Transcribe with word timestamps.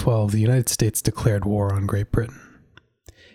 In 0.00 0.06
1812, 0.06 0.32
the 0.32 0.40
United 0.40 0.68
States 0.70 1.02
declared 1.02 1.44
war 1.44 1.74
on 1.74 1.84
Great 1.84 2.10
Britain. 2.10 2.40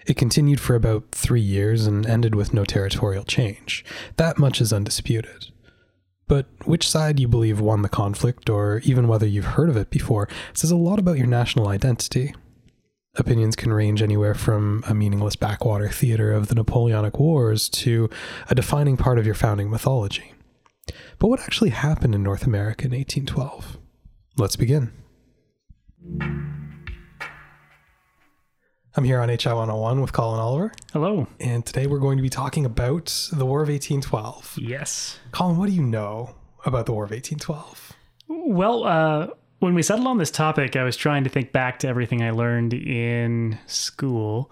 It 0.08 0.17
continued 0.17 0.59
for 0.59 0.73
about 0.73 1.11
three 1.11 1.39
years 1.39 1.85
and 1.85 2.08
ended 2.08 2.33
with 2.33 2.55
no 2.55 2.66
territorial 2.66 3.23
change. 3.23 3.85
That 4.17 4.39
much 4.39 4.59
is 4.61 4.73
undisputed. 4.73 5.52
But 6.27 6.47
which 6.66 6.89
side 6.89 7.19
you 7.19 7.27
believe 7.27 7.59
won 7.59 7.83
the 7.83 7.89
conflict, 7.89 8.49
or 8.49 8.80
even 8.80 9.08
whether 9.08 9.27
you've 9.27 9.45
heard 9.45 9.69
of 9.69 9.77
it 9.77 9.91
before, 9.91 10.27
says 10.53 10.71
a 10.71 10.75
lot 10.75 10.97
about 10.97 11.19
your 11.19 11.27
national 11.27 11.67
identity. 11.67 12.33
Opinions 13.16 13.55
can 13.55 13.71
range 13.71 14.02
anywhere 14.02 14.33
from 14.33 14.83
a 14.88 14.95
meaningless 14.95 15.36
backwater 15.36 15.89
theater 15.89 16.31
of 16.31 16.47
the 16.47 16.55
Napoleonic 16.55 17.19
Wars 17.19 17.69
to 17.69 18.09
a 18.49 18.55
defining 18.55 18.97
part 18.97 19.19
of 19.19 19.25
your 19.27 19.36
founding 19.36 19.69
mythology. 19.69 20.33
But 21.19 21.27
what 21.27 21.41
actually 21.41 21.69
happened 21.69 22.16
in 22.16 22.23
North 22.23 22.47
America 22.47 22.86
in 22.86 22.91
1812? 22.91 23.77
Let's 24.36 24.55
begin. 24.55 24.91
I'm 28.98 29.04
here 29.04 29.20
on 29.20 29.28
HI 29.28 29.36
101 29.54 30.00
with 30.00 30.14
Colin 30.14 30.40
Oliver, 30.40 30.72
Hello. 30.94 31.28
and 31.42 31.66
today 31.66 31.86
we're 31.86 32.00
going 32.00 32.18
to 32.18 32.22
be 32.22 32.30
talking 32.30 32.66
about 32.66 33.30
the 33.34 33.46
War 33.46 33.62
of 33.62 33.68
1812. 33.68 34.58
Yes. 34.62 35.20
Colin, 35.32 35.58
what 35.58 35.68
do 35.68 35.74
you 35.74 35.84
know 35.84 36.34
about 36.66 36.86
the 36.86 36.94
War 36.94 37.04
of 37.04 37.12
1812? 37.12 37.92
Well, 38.30 38.86
uh, 38.86 39.28
when 39.60 39.76
we 39.76 39.84
settled 39.84 40.08
on 40.08 40.18
this 40.18 40.32
topic, 40.32 40.78
I 40.78 40.84
was 40.84 40.96
trying 40.96 41.26
to 41.26 41.30
think 41.30 41.52
back 41.52 41.80
to 41.80 41.90
everything 41.90 42.23
I 42.23 42.32
learned 42.32 42.73
in 42.73 43.60
school. 43.66 44.50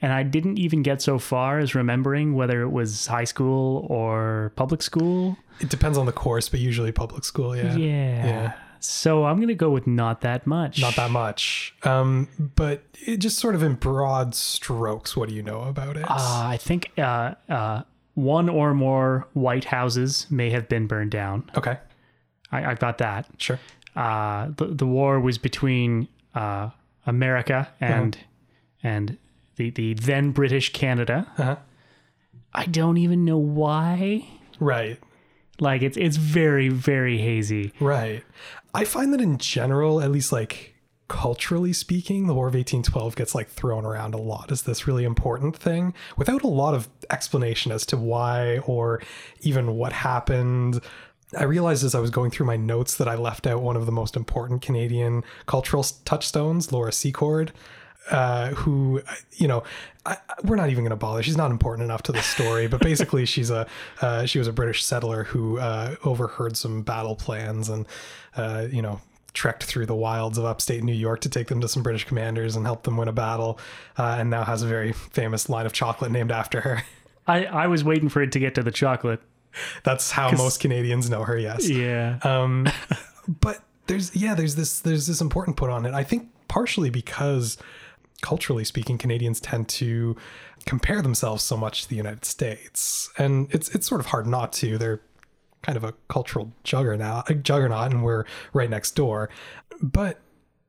And 0.00 0.12
I 0.12 0.22
didn't 0.22 0.58
even 0.58 0.82
get 0.82 1.00
so 1.02 1.18
far 1.18 1.58
as 1.58 1.74
remembering 1.74 2.34
whether 2.34 2.62
it 2.62 2.70
was 2.70 3.06
high 3.06 3.24
school 3.24 3.86
or 3.90 4.52
public 4.56 4.82
school. 4.82 5.36
It 5.60 5.68
depends 5.68 5.96
on 5.98 6.06
the 6.06 6.12
course, 6.12 6.48
but 6.48 6.60
usually 6.60 6.92
public 6.92 7.24
school, 7.24 7.54
yeah. 7.54 7.76
Yeah. 7.76 8.26
Yeah. 8.26 8.52
So 8.84 9.24
I'm 9.24 9.36
going 9.36 9.48
to 9.48 9.54
go 9.54 9.70
with 9.70 9.86
not 9.86 10.22
that 10.22 10.46
much. 10.46 10.80
Not 10.80 10.96
that 10.96 11.10
much. 11.10 11.74
Um, 11.84 12.28
but 12.56 12.82
it 13.06 13.18
just 13.18 13.38
sort 13.38 13.54
of 13.54 13.62
in 13.62 13.74
broad 13.74 14.34
strokes, 14.34 15.16
what 15.16 15.28
do 15.28 15.34
you 15.34 15.42
know 15.42 15.62
about 15.62 15.96
it? 15.96 16.02
Uh, 16.04 16.42
I 16.46 16.56
think 16.60 16.90
uh, 16.98 17.34
uh, 17.48 17.82
one 18.14 18.48
or 18.48 18.74
more 18.74 19.28
White 19.34 19.64
Houses 19.66 20.26
may 20.30 20.50
have 20.50 20.68
been 20.68 20.86
burned 20.86 21.12
down. 21.12 21.48
okay, 21.56 21.78
I, 22.50 22.72
I 22.72 22.74
got 22.74 22.98
that. 22.98 23.26
sure. 23.38 23.58
uh, 23.96 24.48
the 24.56 24.66
the 24.66 24.86
war 24.86 25.20
was 25.20 25.38
between 25.38 26.08
uh, 26.34 26.70
America 27.06 27.68
and 27.80 28.18
and 28.82 29.16
the 29.56 29.70
the 29.70 29.94
then 29.94 30.32
British 30.32 30.72
Canada. 30.72 31.26
Uh-huh. 31.38 31.56
I 32.52 32.66
don't 32.66 32.96
even 32.98 33.24
know 33.24 33.38
why. 33.38 34.28
Right, 34.60 34.98
Like 35.60 35.82
it's 35.82 35.96
it's 35.96 36.16
very 36.18 36.68
very 36.68 37.18
hazy. 37.18 37.72
right. 37.80 38.22
I 38.74 38.84
find 38.84 39.12
that 39.12 39.20
in 39.20 39.38
general, 39.38 40.00
at 40.00 40.10
least 40.10 40.32
like 40.32 40.74
culturally 41.08 41.74
speaking, 41.74 42.26
the 42.26 42.34
War 42.34 42.48
of 42.48 42.54
1812 42.54 43.16
gets 43.16 43.34
like 43.34 43.50
thrown 43.50 43.84
around 43.84 44.14
a 44.14 44.18
lot 44.18 44.50
as 44.50 44.62
this 44.62 44.86
really 44.86 45.04
important 45.04 45.54
thing 45.54 45.92
without 46.16 46.42
a 46.42 46.48
lot 46.48 46.74
of 46.74 46.88
explanation 47.10 47.70
as 47.70 47.84
to 47.86 47.98
why 47.98 48.58
or 48.60 49.02
even 49.42 49.76
what 49.76 49.92
happened. 49.92 50.80
I 51.38 51.44
realized 51.44 51.84
as 51.84 51.94
I 51.94 52.00
was 52.00 52.10
going 52.10 52.30
through 52.30 52.46
my 52.46 52.56
notes 52.56 52.96
that 52.96 53.08
I 53.08 53.14
left 53.14 53.46
out 53.46 53.62
one 53.62 53.76
of 53.76 53.84
the 53.84 53.92
most 53.92 54.16
important 54.16 54.62
Canadian 54.62 55.22
cultural 55.44 55.84
touchstones, 56.06 56.72
Laura 56.72 56.92
Secord, 56.92 57.52
uh, 58.10 58.48
who, 58.50 59.02
you 59.32 59.48
know, 59.48 59.62
I, 60.04 60.16
we're 60.44 60.56
not 60.56 60.70
even 60.70 60.84
going 60.84 60.90
to 60.90 60.96
bother. 60.96 61.22
She's 61.22 61.36
not 61.36 61.50
important 61.50 61.84
enough 61.84 62.02
to 62.04 62.12
the 62.12 62.22
story, 62.22 62.66
but 62.66 62.80
basically, 62.80 63.24
she's 63.24 63.50
a 63.50 63.66
uh, 64.00 64.26
she 64.26 64.38
was 64.38 64.48
a 64.48 64.52
British 64.52 64.84
settler 64.84 65.24
who 65.24 65.58
uh, 65.58 65.94
overheard 66.04 66.56
some 66.56 66.82
battle 66.82 67.14
plans 67.14 67.68
and, 67.68 67.86
uh, 68.36 68.66
you 68.70 68.82
know, 68.82 69.00
trekked 69.34 69.62
through 69.62 69.86
the 69.86 69.94
wilds 69.94 70.38
of 70.38 70.44
upstate 70.44 70.82
New 70.82 70.92
York 70.92 71.20
to 71.20 71.28
take 71.28 71.48
them 71.48 71.60
to 71.60 71.68
some 71.68 71.82
British 71.82 72.04
commanders 72.04 72.56
and 72.56 72.66
help 72.66 72.82
them 72.82 72.96
win 72.96 73.08
a 73.08 73.12
battle, 73.12 73.58
uh, 73.96 74.16
and 74.18 74.30
now 74.30 74.44
has 74.44 74.62
a 74.62 74.66
very 74.66 74.92
famous 74.92 75.48
line 75.48 75.66
of 75.66 75.72
chocolate 75.72 76.10
named 76.10 76.32
after 76.32 76.60
her. 76.62 76.82
I 77.26 77.44
I 77.44 77.66
was 77.68 77.84
waiting 77.84 78.08
for 78.08 78.22
it 78.22 78.32
to 78.32 78.38
get 78.38 78.54
to 78.56 78.62
the 78.62 78.72
chocolate. 78.72 79.20
That's 79.84 80.10
how 80.10 80.30
most 80.32 80.60
Canadians 80.60 81.10
know 81.10 81.24
her. 81.24 81.38
Yes. 81.38 81.68
Yeah. 81.68 82.18
Um, 82.22 82.68
but 83.40 83.62
there's 83.86 84.14
yeah, 84.16 84.34
there's 84.34 84.56
this 84.56 84.80
there's 84.80 85.06
this 85.06 85.20
important 85.20 85.56
put 85.56 85.70
on 85.70 85.86
it. 85.86 85.94
I 85.94 86.02
think 86.02 86.28
partially 86.48 86.90
because 86.90 87.58
culturally 88.22 88.64
speaking, 88.64 88.96
Canadians 88.96 89.38
tend 89.40 89.68
to 89.68 90.16
compare 90.64 91.02
themselves 91.02 91.42
so 91.44 91.56
much 91.56 91.82
to 91.82 91.88
the 91.90 91.96
United 91.96 92.24
States, 92.24 93.10
and 93.18 93.52
it's 93.54 93.68
it's 93.74 93.86
sort 93.86 94.00
of 94.00 94.06
hard 94.06 94.26
not 94.26 94.52
to. 94.54 94.78
They're 94.78 95.00
kind 95.62 95.76
of 95.76 95.84
a 95.84 95.92
cultural 96.08 96.52
juggernaut, 96.64 97.28
a 97.30 97.34
juggernaut, 97.34 97.92
and 97.92 98.02
we're 98.02 98.24
right 98.52 98.70
next 98.70 98.92
door. 98.96 99.28
But 99.80 100.20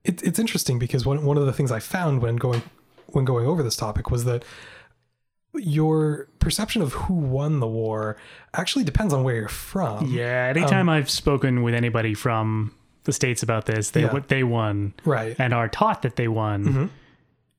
it, 0.04 0.22
it's 0.22 0.38
interesting 0.40 0.78
because 0.80 1.06
one 1.06 1.24
one 1.26 1.38
of 1.38 1.46
the 1.46 1.54
things 1.54 1.72
I 1.72 1.80
found 1.80 2.22
when 2.22 2.36
going 2.36 2.62
when 3.08 3.24
going 3.26 3.46
over 3.48 3.64
this 3.64 3.76
topic 3.78 4.12
was 4.12 4.26
that 4.26 4.44
your 5.56 6.28
perception 6.40 6.82
of 6.82 6.94
who 6.94 7.14
won 7.14 7.60
the 7.60 7.68
war 7.68 8.18
actually 8.56 8.84
depends 8.84 9.14
on 9.14 9.24
where 9.24 9.36
you're 9.36 9.48
from. 9.48 10.08
yeah. 10.08 10.52
Anytime 10.56 10.90
I've 10.90 11.10
spoken 11.12 11.62
with 11.62 11.76
anybody 11.76 12.16
from 12.16 12.74
the 13.04 13.14
states 13.14 13.44
about 13.44 13.66
this, 13.68 13.92
they 13.92 14.02
Yeah. 14.02 14.20
they 14.28 14.44
won 14.44 14.94
Right. 15.06 15.36
and 15.38 15.54
are 15.54 15.68
taught 15.70 16.02
that 16.02 16.16
they 16.16 16.28
won. 16.28 16.66
Mm-hmm. 16.66 16.86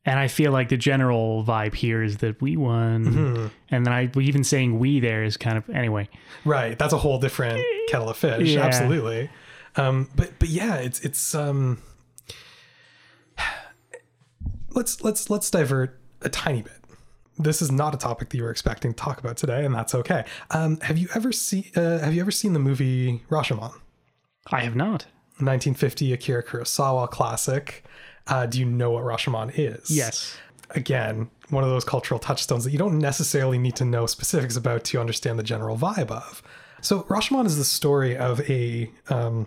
And 0.06 0.18
I 0.18 0.28
feel 0.28 0.52
like 0.52 0.68
the 0.68 0.76
general 0.76 1.44
vibe 1.44 1.74
here 1.74 2.02
is 2.02 2.18
that 2.18 2.40
we 2.42 2.56
won. 2.56 3.04
Mm-hmm. 3.04 3.46
And 3.70 3.86
then 3.86 3.92
I 3.92 4.10
even 4.20 4.44
saying 4.44 4.78
we 4.78 5.00
there 5.00 5.24
is 5.24 5.36
kind 5.36 5.56
of 5.56 5.68
anyway. 5.70 6.08
Right. 6.44 6.78
That's 6.78 6.92
a 6.92 6.98
whole 6.98 7.18
different 7.18 7.64
kettle 7.88 8.10
of 8.10 8.16
fish. 8.16 8.50
Yeah. 8.50 8.60
Absolutely. 8.60 9.30
Um, 9.76 10.10
but 10.14 10.38
but 10.38 10.48
yeah, 10.48 10.76
it's 10.76 11.00
it's 11.00 11.34
um 11.34 11.82
let's 14.70 15.02
let's 15.02 15.30
let's 15.30 15.50
divert 15.50 15.98
a 16.22 16.28
tiny 16.28 16.62
bit. 16.62 16.72
This 17.36 17.60
is 17.60 17.72
not 17.72 17.94
a 17.94 17.98
topic 17.98 18.28
that 18.28 18.36
you 18.36 18.44
were 18.44 18.50
expecting 18.50 18.92
to 18.92 18.96
talk 18.96 19.18
about 19.18 19.36
today, 19.36 19.64
and 19.64 19.74
that's 19.74 19.94
okay. 19.94 20.24
Um, 20.50 20.78
have 20.80 20.98
you 20.98 21.08
ever 21.14 21.32
seen 21.32 21.64
uh, 21.74 21.98
Have 21.98 22.14
you 22.14 22.20
ever 22.20 22.30
seen 22.30 22.52
the 22.52 22.60
movie 22.60 23.24
Rashomon? 23.30 23.74
I 24.48 24.60
have 24.60 24.76
not. 24.76 25.06
1950 25.38 26.12
Akira 26.12 26.44
Kurosawa 26.44 27.10
classic. 27.10 27.84
Uh, 28.26 28.46
do 28.46 28.58
you 28.58 28.64
know 28.64 28.90
what 28.92 29.04
Rashomon 29.04 29.52
is? 29.56 29.90
Yes. 29.90 30.36
again, 30.70 31.30
one 31.50 31.62
of 31.62 31.70
those 31.70 31.84
cultural 31.84 32.18
touchstones 32.18 32.64
that 32.64 32.70
you 32.70 32.78
don't 32.78 32.98
necessarily 32.98 33.58
need 33.58 33.76
to 33.76 33.84
know 33.84 34.06
specifics 34.06 34.56
about 34.56 34.84
to 34.84 35.00
understand 35.00 35.38
the 35.38 35.42
general 35.42 35.76
vibe 35.76 36.10
of. 36.10 36.42
So, 36.80 37.02
Rashomon 37.04 37.46
is 37.46 37.56
the 37.56 37.64
story 37.64 38.16
of 38.16 38.40
a, 38.48 38.90
um, 39.08 39.46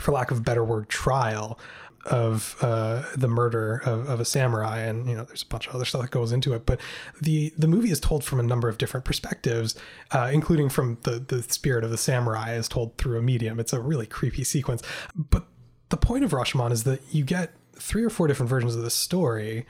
for 0.00 0.12
lack 0.12 0.30
of 0.30 0.38
a 0.38 0.40
better 0.40 0.64
word, 0.64 0.88
trial 0.88 1.58
of 2.06 2.56
uh, 2.60 3.02
the 3.16 3.28
murder 3.28 3.82
of, 3.84 4.08
of 4.08 4.20
a 4.20 4.24
samurai, 4.24 4.78
and 4.78 5.08
you 5.08 5.16
know, 5.16 5.24
there's 5.24 5.42
a 5.42 5.46
bunch 5.46 5.66
of 5.66 5.74
other 5.74 5.84
stuff 5.84 6.02
that 6.02 6.10
goes 6.10 6.32
into 6.32 6.54
it. 6.54 6.64
But 6.64 6.80
the 7.20 7.52
the 7.58 7.66
movie 7.68 7.90
is 7.90 8.00
told 8.00 8.24
from 8.24 8.38
a 8.40 8.44
number 8.44 8.68
of 8.68 8.78
different 8.78 9.04
perspectives, 9.04 9.74
uh, 10.12 10.30
including 10.32 10.68
from 10.68 10.98
the 11.02 11.18
the 11.18 11.42
spirit 11.42 11.84
of 11.84 11.90
the 11.90 11.98
samurai 11.98 12.54
is 12.54 12.68
told 12.68 12.96
through 12.96 13.18
a 13.18 13.22
medium. 13.22 13.58
It's 13.58 13.72
a 13.72 13.80
really 13.80 14.06
creepy 14.06 14.44
sequence. 14.44 14.82
But 15.14 15.46
the 15.88 15.96
point 15.96 16.24
of 16.24 16.30
Rashomon 16.30 16.72
is 16.72 16.84
that 16.84 17.00
you 17.10 17.24
get 17.24 17.52
three 17.78 18.04
or 18.04 18.10
four 18.10 18.26
different 18.26 18.50
versions 18.50 18.74
of 18.74 18.82
the 18.82 18.90
story 18.90 19.66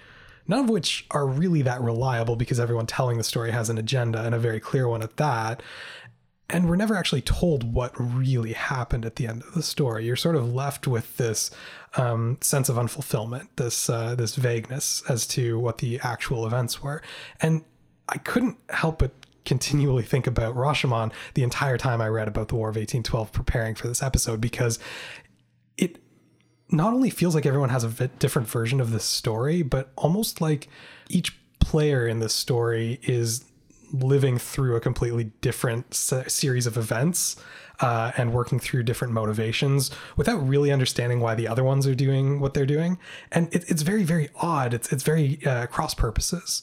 none 0.48 0.60
of 0.60 0.70
which 0.70 1.06
are 1.10 1.26
really 1.26 1.62
that 1.62 1.80
reliable 1.80 2.36
because 2.36 2.60
everyone 2.60 2.86
telling 2.86 3.18
the 3.18 3.24
story 3.24 3.50
has 3.50 3.68
an 3.70 3.78
agenda 3.78 4.22
and 4.24 4.34
a 4.34 4.38
very 4.38 4.60
clear 4.60 4.88
one 4.88 5.02
at 5.02 5.16
that. 5.16 5.62
and 6.48 6.68
we're 6.68 6.76
never 6.76 6.94
actually 6.94 7.22
told 7.22 7.74
what 7.74 7.92
really 7.98 8.52
happened 8.52 9.04
at 9.04 9.16
the 9.16 9.26
end 9.26 9.42
of 9.42 9.54
the 9.54 9.62
story. 9.64 10.06
You're 10.06 10.14
sort 10.14 10.36
of 10.36 10.54
left 10.54 10.86
with 10.86 11.16
this 11.16 11.50
um, 11.96 12.38
sense 12.40 12.68
of 12.68 12.76
unfulfillment, 12.76 13.48
this 13.56 13.90
uh, 13.90 14.14
this 14.14 14.36
vagueness 14.36 15.02
as 15.08 15.26
to 15.28 15.58
what 15.58 15.78
the 15.78 15.98
actual 16.04 16.46
events 16.46 16.80
were, 16.82 17.02
and 17.40 17.64
I 18.08 18.18
couldn't 18.18 18.58
help 18.70 19.00
but 19.00 19.10
continually 19.44 20.04
think 20.04 20.28
about 20.28 20.54
Rashomon 20.54 21.12
the 21.34 21.42
entire 21.42 21.78
time 21.78 22.00
I 22.00 22.08
read 22.08 22.28
about 22.28 22.48
the 22.48 22.54
War 22.54 22.68
of 22.68 22.76
1812 22.76 23.32
preparing 23.32 23.74
for 23.74 23.88
this 23.88 24.02
episode 24.02 24.40
because 24.40 24.78
it 25.76 25.98
not 26.70 26.92
only 26.92 27.10
feels 27.10 27.34
like 27.34 27.46
everyone 27.46 27.68
has 27.68 27.84
a 27.84 28.08
different 28.18 28.48
version 28.48 28.80
of 28.80 28.90
this 28.90 29.04
story, 29.04 29.62
but 29.62 29.90
almost 29.96 30.40
like 30.40 30.68
each 31.08 31.38
player 31.60 32.06
in 32.06 32.20
this 32.20 32.34
story 32.34 32.98
is 33.02 33.44
living 33.92 34.38
through 34.38 34.76
a 34.76 34.80
completely 34.80 35.30
different 35.40 35.94
se- 35.94 36.24
series 36.28 36.66
of 36.66 36.76
events 36.76 37.36
uh, 37.80 38.12
and 38.16 38.32
working 38.32 38.58
through 38.58 38.82
different 38.82 39.12
motivations 39.12 39.90
without 40.16 40.36
really 40.36 40.72
understanding 40.72 41.20
why 41.20 41.34
the 41.34 41.46
other 41.46 41.62
ones 41.62 41.86
are 41.86 41.94
doing 41.94 42.40
what 42.40 42.54
they're 42.54 42.66
doing. 42.66 42.98
And 43.30 43.52
it, 43.54 43.68
it's 43.68 43.82
very, 43.82 44.02
very 44.02 44.28
odd. 44.36 44.74
It's 44.74 44.92
it's 44.92 45.02
very 45.02 45.44
uh, 45.46 45.66
cross 45.66 45.94
purposes. 45.94 46.62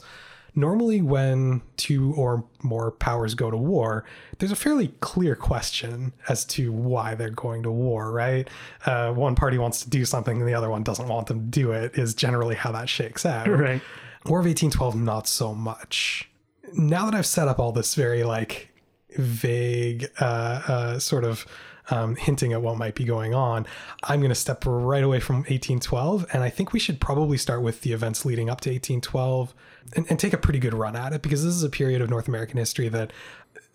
Normally, 0.55 1.01
when 1.01 1.61
two 1.77 2.13
or 2.15 2.43
more 2.61 2.91
powers 2.91 3.33
go 3.33 3.49
to 3.49 3.57
war, 3.57 4.05
there's 4.37 4.51
a 4.51 4.55
fairly 4.55 4.89
clear 4.99 5.35
question 5.35 6.13
as 6.29 6.45
to 6.45 6.71
why 6.71 7.15
they're 7.15 7.31
going 7.31 7.63
to 7.63 7.71
war, 7.71 8.11
right? 8.11 8.47
Uh, 8.85 9.11
one 9.13 9.35
party 9.35 9.57
wants 9.57 9.81
to 9.83 9.89
do 9.89 10.05
something 10.05 10.39
and 10.39 10.47
the 10.47 10.53
other 10.53 10.69
one 10.69 10.83
doesn't 10.83 11.07
want 11.07 11.27
them 11.27 11.39
to 11.39 11.45
do 11.45 11.71
it, 11.71 11.97
is 11.97 12.13
generally 12.13 12.55
how 12.55 12.71
that 12.71 12.89
shakes 12.89 13.25
out. 13.25 13.47
Right. 13.63 13.81
War 14.25 14.39
of 14.39 14.45
1812, 14.45 14.95
not 14.95 15.27
so 15.27 15.53
much. 15.53 16.29
Now 16.73 17.05
that 17.05 17.13
I've 17.13 17.25
set 17.25 17.47
up 17.47 17.59
all 17.59 17.71
this 17.71 17.93
very 17.95 18.23
like 18.23 18.69
vague 19.15 20.09
uh, 20.19 20.61
uh, 20.67 20.99
sort 20.99 21.23
of 21.23 21.45
um, 21.89 22.15
hinting 22.15 22.53
at 22.53 22.61
what 22.61 22.77
might 22.77 22.95
be 22.95 23.03
going 23.03 23.33
on, 23.33 23.65
I'm 24.03 24.19
going 24.19 24.29
to 24.29 24.35
step 24.35 24.63
right 24.65 25.03
away 25.03 25.19
from 25.19 25.37
1812. 25.37 26.25
And 26.33 26.43
I 26.43 26.49
think 26.49 26.73
we 26.73 26.79
should 26.79 26.99
probably 26.99 27.37
start 27.37 27.61
with 27.61 27.81
the 27.81 27.93
events 27.93 28.25
leading 28.25 28.49
up 28.49 28.61
to 28.61 28.69
1812 28.69 29.53
and, 29.95 30.05
and 30.09 30.19
take 30.19 30.33
a 30.33 30.37
pretty 30.37 30.59
good 30.59 30.73
run 30.73 30.95
at 30.95 31.13
it 31.13 31.21
because 31.21 31.43
this 31.43 31.53
is 31.53 31.63
a 31.63 31.69
period 31.69 32.01
of 32.01 32.09
North 32.09 32.27
American 32.27 32.57
history 32.57 32.89
that, 32.89 33.11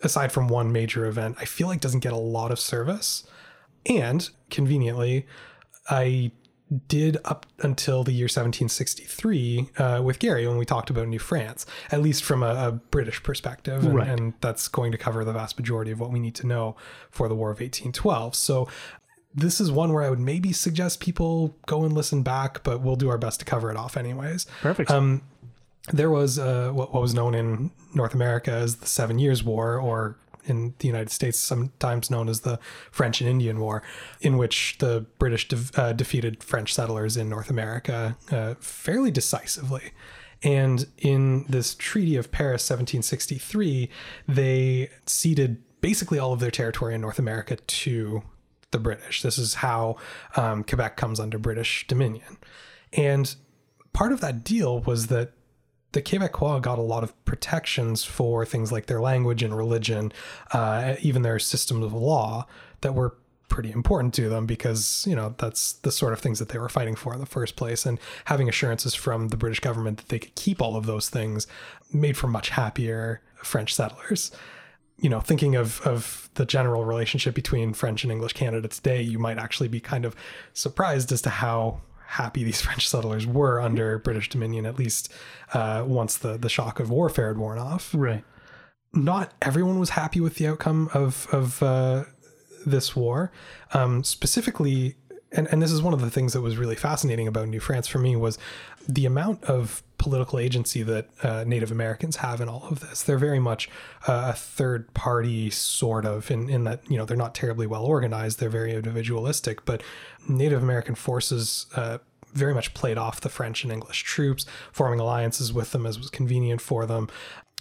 aside 0.01 0.31
from 0.31 0.47
one 0.47 0.71
major 0.71 1.05
event, 1.05 1.37
I 1.39 1.45
feel 1.45 1.67
like 1.67 1.79
doesn't 1.81 1.99
get 2.01 2.13
a 2.13 2.17
lot 2.17 2.51
of 2.51 2.59
service. 2.59 3.23
And 3.85 4.29
conveniently, 4.49 5.25
I 5.89 6.31
did 6.87 7.17
up 7.25 7.47
until 7.59 8.03
the 8.03 8.11
year 8.11 8.25
1763 8.25 9.69
uh, 9.77 10.01
with 10.03 10.19
Gary 10.19 10.47
when 10.47 10.57
we 10.57 10.65
talked 10.65 10.89
about 10.91 11.07
New 11.07 11.17
France, 11.19 11.65
at 11.91 12.01
least 12.01 12.23
from 12.23 12.43
a, 12.43 12.67
a 12.67 12.71
British 12.71 13.23
perspective. 13.23 13.83
And, 13.83 13.95
Right. 13.95 14.07
and 14.07 14.33
that's 14.41 14.67
going 14.67 14.91
to 14.91 14.97
cover 14.97 15.23
the 15.25 15.33
vast 15.33 15.57
majority 15.57 15.91
of 15.91 15.99
what 15.99 16.11
we 16.11 16.19
need 16.19 16.35
to 16.35 16.47
know 16.47 16.75
for 17.09 17.27
the 17.27 17.35
War 17.35 17.49
of 17.49 17.55
1812. 17.59 18.35
So 18.35 18.67
this 19.33 19.59
is 19.59 19.71
one 19.71 19.93
where 19.93 20.03
I 20.03 20.09
would 20.09 20.19
maybe 20.19 20.53
suggest 20.53 20.99
people 20.99 21.55
go 21.65 21.83
and 21.83 21.93
listen 21.93 22.21
back, 22.23 22.63
but 22.63 22.81
we'll 22.81 22.95
do 22.95 23.09
our 23.09 23.17
best 23.17 23.39
to 23.39 23.45
cover 23.45 23.71
it 23.71 23.77
off 23.77 23.97
anyways. 23.97 24.45
Perfect. 24.61 24.91
Um, 24.91 25.21
there 25.91 26.09
was 26.09 26.39
uh, 26.39 26.71
what, 26.71 26.93
what 26.93 27.01
was 27.01 27.13
known 27.13 27.35
in 27.35 27.71
North 27.93 28.13
America 28.13 28.51
as 28.51 28.77
the 28.77 28.87
Seven 28.87 29.19
Years' 29.19 29.43
War, 29.43 29.77
or 29.77 30.17
in 30.45 30.73
the 30.79 30.87
United 30.87 31.11
States, 31.11 31.37
sometimes 31.39 32.09
known 32.09 32.29
as 32.29 32.41
the 32.41 32.59
French 32.91 33.21
and 33.21 33.29
Indian 33.29 33.59
War, 33.59 33.83
in 34.21 34.37
which 34.37 34.77
the 34.79 35.05
British 35.19 35.47
de- 35.47 35.81
uh, 35.81 35.93
defeated 35.93 36.43
French 36.43 36.73
settlers 36.73 37.17
in 37.17 37.29
North 37.29 37.49
America 37.49 38.17
uh, 38.31 38.55
fairly 38.59 39.11
decisively. 39.11 39.91
And 40.41 40.87
in 40.97 41.45
this 41.49 41.75
Treaty 41.75 42.15
of 42.15 42.31
Paris, 42.31 42.63
1763, 42.69 43.89
they 44.27 44.89
ceded 45.05 45.61
basically 45.81 46.19
all 46.19 46.33
of 46.33 46.39
their 46.39 46.51
territory 46.51 46.95
in 46.95 47.01
North 47.01 47.19
America 47.19 47.57
to 47.57 48.23
the 48.71 48.79
British. 48.79 49.21
This 49.21 49.37
is 49.37 49.55
how 49.55 49.97
um, 50.35 50.63
Quebec 50.63 50.95
comes 50.95 51.19
under 51.19 51.37
British 51.37 51.87
dominion. 51.87 52.37
And 52.93 53.35
part 53.93 54.11
of 54.11 54.21
that 54.21 54.43
deal 54.43 54.79
was 54.81 55.07
that 55.07 55.33
the 55.91 56.01
Quebecois 56.01 56.61
got 56.61 56.77
a 56.77 56.83
lot 56.83 57.03
of 57.03 57.25
protections 57.25 58.03
for 58.03 58.45
things 58.45 58.71
like 58.71 58.85
their 58.85 59.01
language 59.01 59.41
and 59.41 59.55
religion, 59.55 60.11
uh, 60.51 60.95
even 61.01 61.23
their 61.23 61.39
systems 61.39 61.83
of 61.83 61.93
law 61.93 62.45
that 62.81 62.93
were 62.93 63.15
pretty 63.47 63.71
important 63.71 64.13
to 64.13 64.29
them 64.29 64.45
because 64.45 65.03
you 65.07 65.15
know 65.15 65.33
that's 65.39 65.73
the 65.73 65.91
sort 65.91 66.13
of 66.13 66.19
things 66.19 66.37
that 66.37 66.49
they 66.49 66.59
were 66.59 66.69
fighting 66.69 66.95
for 66.95 67.13
in 67.13 67.19
the 67.19 67.25
first 67.25 67.55
place. 67.55 67.85
And 67.85 67.99
having 68.25 68.47
assurances 68.47 68.93
from 68.93 69.29
the 69.29 69.37
british 69.37 69.59
government 69.59 69.97
that 69.97 70.09
they 70.09 70.19
could 70.19 70.35
keep 70.35 70.61
all 70.61 70.75
of 70.75 70.85
those 70.85 71.09
things 71.09 71.47
made 71.91 72.15
for 72.15 72.27
much 72.27 72.49
happier 72.49 73.21
french 73.43 73.73
settlers. 73.73 74.31
You 74.97 75.09
know 75.09 75.19
thinking 75.19 75.55
of 75.55 75.81
of 75.81 76.29
the 76.35 76.45
general 76.45 76.85
relationship 76.85 77.33
between 77.33 77.73
french 77.73 78.03
and 78.03 78.11
english 78.11 78.33
canada 78.33 78.67
today 78.67 79.01
you 79.01 79.17
might 79.17 79.37
actually 79.37 79.69
be 79.69 79.79
kind 79.79 80.05
of 80.05 80.13
surprised 80.53 81.11
as 81.11 81.21
to 81.23 81.29
how 81.29 81.79
happy 82.09 82.43
these 82.43 82.61
french 82.67 82.87
settlers 82.87 83.25
were 83.25 83.59
under 83.59 83.99
british 83.99 84.29
dominion 84.29 84.65
at 84.65 84.77
least 84.77 85.11
uh, 85.53 85.83
once 85.85 86.17
the 86.17 86.37
the 86.37 86.49
shock 86.49 86.79
of 86.79 86.89
warfare 86.89 87.29
had 87.29 87.37
worn 87.37 87.57
off 87.57 87.91
right. 87.93 88.23
not 88.93 89.33
everyone 89.41 89.79
was 89.79 89.91
happy 89.91 90.19
with 90.19 90.35
the 90.35 90.47
outcome 90.47 90.89
of 90.93 91.27
of 91.31 91.61
uh, 91.63 92.03
this 92.65 92.95
war. 92.95 93.31
Um, 93.73 94.03
specifically, 94.03 94.95
and, 95.31 95.47
and 95.51 95.61
this 95.61 95.71
is 95.71 95.81
one 95.81 95.93
of 95.93 96.01
the 96.01 96.09
things 96.09 96.33
that 96.33 96.41
was 96.41 96.57
really 96.57 96.75
fascinating 96.75 97.27
about 97.27 97.47
New 97.47 97.59
France 97.59 97.87
for 97.87 97.99
me 97.99 98.15
was 98.15 98.37
the 98.87 99.05
amount 99.05 99.43
of 99.43 99.83
political 99.97 100.39
agency 100.39 100.81
that 100.81 101.09
uh, 101.21 101.43
Native 101.45 101.71
Americans 101.71 102.17
have 102.17 102.41
in 102.41 102.49
all 102.49 102.67
of 102.69 102.79
this. 102.79 103.03
They're 103.03 103.17
very 103.17 103.39
much 103.39 103.69
uh, 104.07 104.29
a 104.29 104.33
third 104.33 104.91
party 104.93 105.49
sort 105.49 106.05
of 106.05 106.31
in, 106.31 106.49
in 106.49 106.63
that, 106.63 106.89
you 106.89 106.97
know, 106.97 107.05
they're 107.05 107.17
not 107.17 107.35
terribly 107.35 107.67
well 107.67 107.85
organized. 107.85 108.39
They're 108.39 108.49
very 108.49 108.73
individualistic, 108.73 109.65
but 109.65 109.83
Native 110.27 110.63
American 110.63 110.95
forces 110.95 111.67
uh, 111.75 111.99
very 112.33 112.53
much 112.53 112.73
played 112.73 112.97
off 112.97 113.21
the 113.21 113.29
French 113.29 113.63
and 113.63 113.71
English 113.71 114.03
troops, 114.03 114.45
forming 114.71 114.99
alliances 114.99 115.51
with 115.53 115.71
them 115.71 115.85
as 115.85 115.99
was 115.99 116.09
convenient 116.09 116.61
for 116.61 116.85
them, 116.85 117.07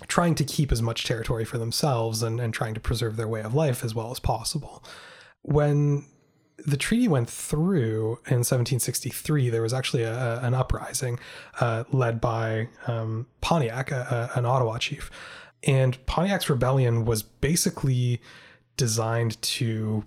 trying 0.06 0.34
to 0.36 0.44
keep 0.44 0.70
as 0.70 0.80
much 0.80 1.04
territory 1.04 1.44
for 1.44 1.58
themselves 1.58 2.22
and, 2.22 2.40
and 2.40 2.54
trying 2.54 2.74
to 2.74 2.80
preserve 2.80 3.16
their 3.16 3.28
way 3.28 3.42
of 3.42 3.54
life 3.54 3.84
as 3.84 3.94
well 3.94 4.10
as 4.10 4.20
possible. 4.20 4.82
When 5.42 6.06
the 6.66 6.76
treaty 6.76 7.08
went 7.08 7.30
through 7.30 8.18
in 8.26 8.42
1763, 8.44 9.48
there 9.50 9.62
was 9.62 9.72
actually 9.72 10.02
a, 10.02 10.12
a- 10.12 10.40
an 10.40 10.54
uprising 10.54 11.18
uh, 11.60 11.84
led 11.92 12.20
by 12.20 12.68
um, 12.86 13.26
Pontiac, 13.40 13.90
a, 13.90 14.30
an 14.34 14.44
Ottawa 14.44 14.78
chief. 14.78 15.10
And 15.64 16.04
Pontiac's 16.06 16.48
rebellion 16.50 17.04
was 17.04 17.22
basically 17.22 18.20
designed 18.76 19.40
to 19.42 20.04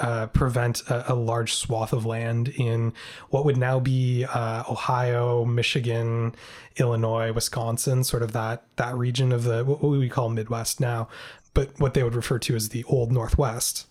uh, 0.00 0.26
prevent 0.28 0.80
a, 0.88 1.12
a 1.12 1.14
large 1.14 1.54
swath 1.54 1.92
of 1.92 2.04
land 2.04 2.48
in 2.48 2.92
what 3.30 3.44
would 3.44 3.56
now 3.56 3.78
be 3.78 4.24
uh, 4.24 4.64
Ohio, 4.68 5.44
Michigan, 5.44 6.34
Illinois, 6.76 7.32
Wisconsin, 7.32 8.02
sort 8.02 8.22
of 8.22 8.32
that 8.32 8.64
that 8.76 8.96
region 8.96 9.30
of 9.30 9.44
the 9.44 9.64
what 9.64 9.82
we 9.82 10.08
call 10.08 10.28
Midwest 10.30 10.80
now, 10.80 11.08
but 11.52 11.78
what 11.78 11.94
they 11.94 12.02
would 12.02 12.14
refer 12.16 12.38
to 12.40 12.56
as 12.56 12.70
the 12.70 12.82
Old 12.84 13.12
Northwest. 13.12 13.86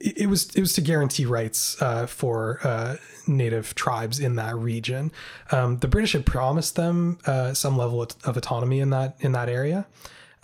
It, 0.00 0.28
was 0.28 0.54
it 0.54 0.60
was 0.60 0.72
to 0.74 0.80
guarantee 0.80 1.26
rights 1.26 1.80
uh, 1.82 2.06
for 2.06 2.60
uh, 2.62 2.96
native 3.26 3.74
tribes 3.74 4.20
in 4.20 4.36
that 4.36 4.54
region. 4.56 5.10
Um, 5.50 5.78
the 5.78 5.88
British 5.88 6.12
had 6.12 6.24
promised 6.24 6.76
them 6.76 7.18
uh, 7.26 7.52
some 7.54 7.76
level 7.76 8.02
of, 8.02 8.10
of 8.24 8.36
autonomy 8.36 8.78
in 8.80 8.90
that 8.90 9.16
in 9.20 9.32
that 9.32 9.48
area. 9.48 9.86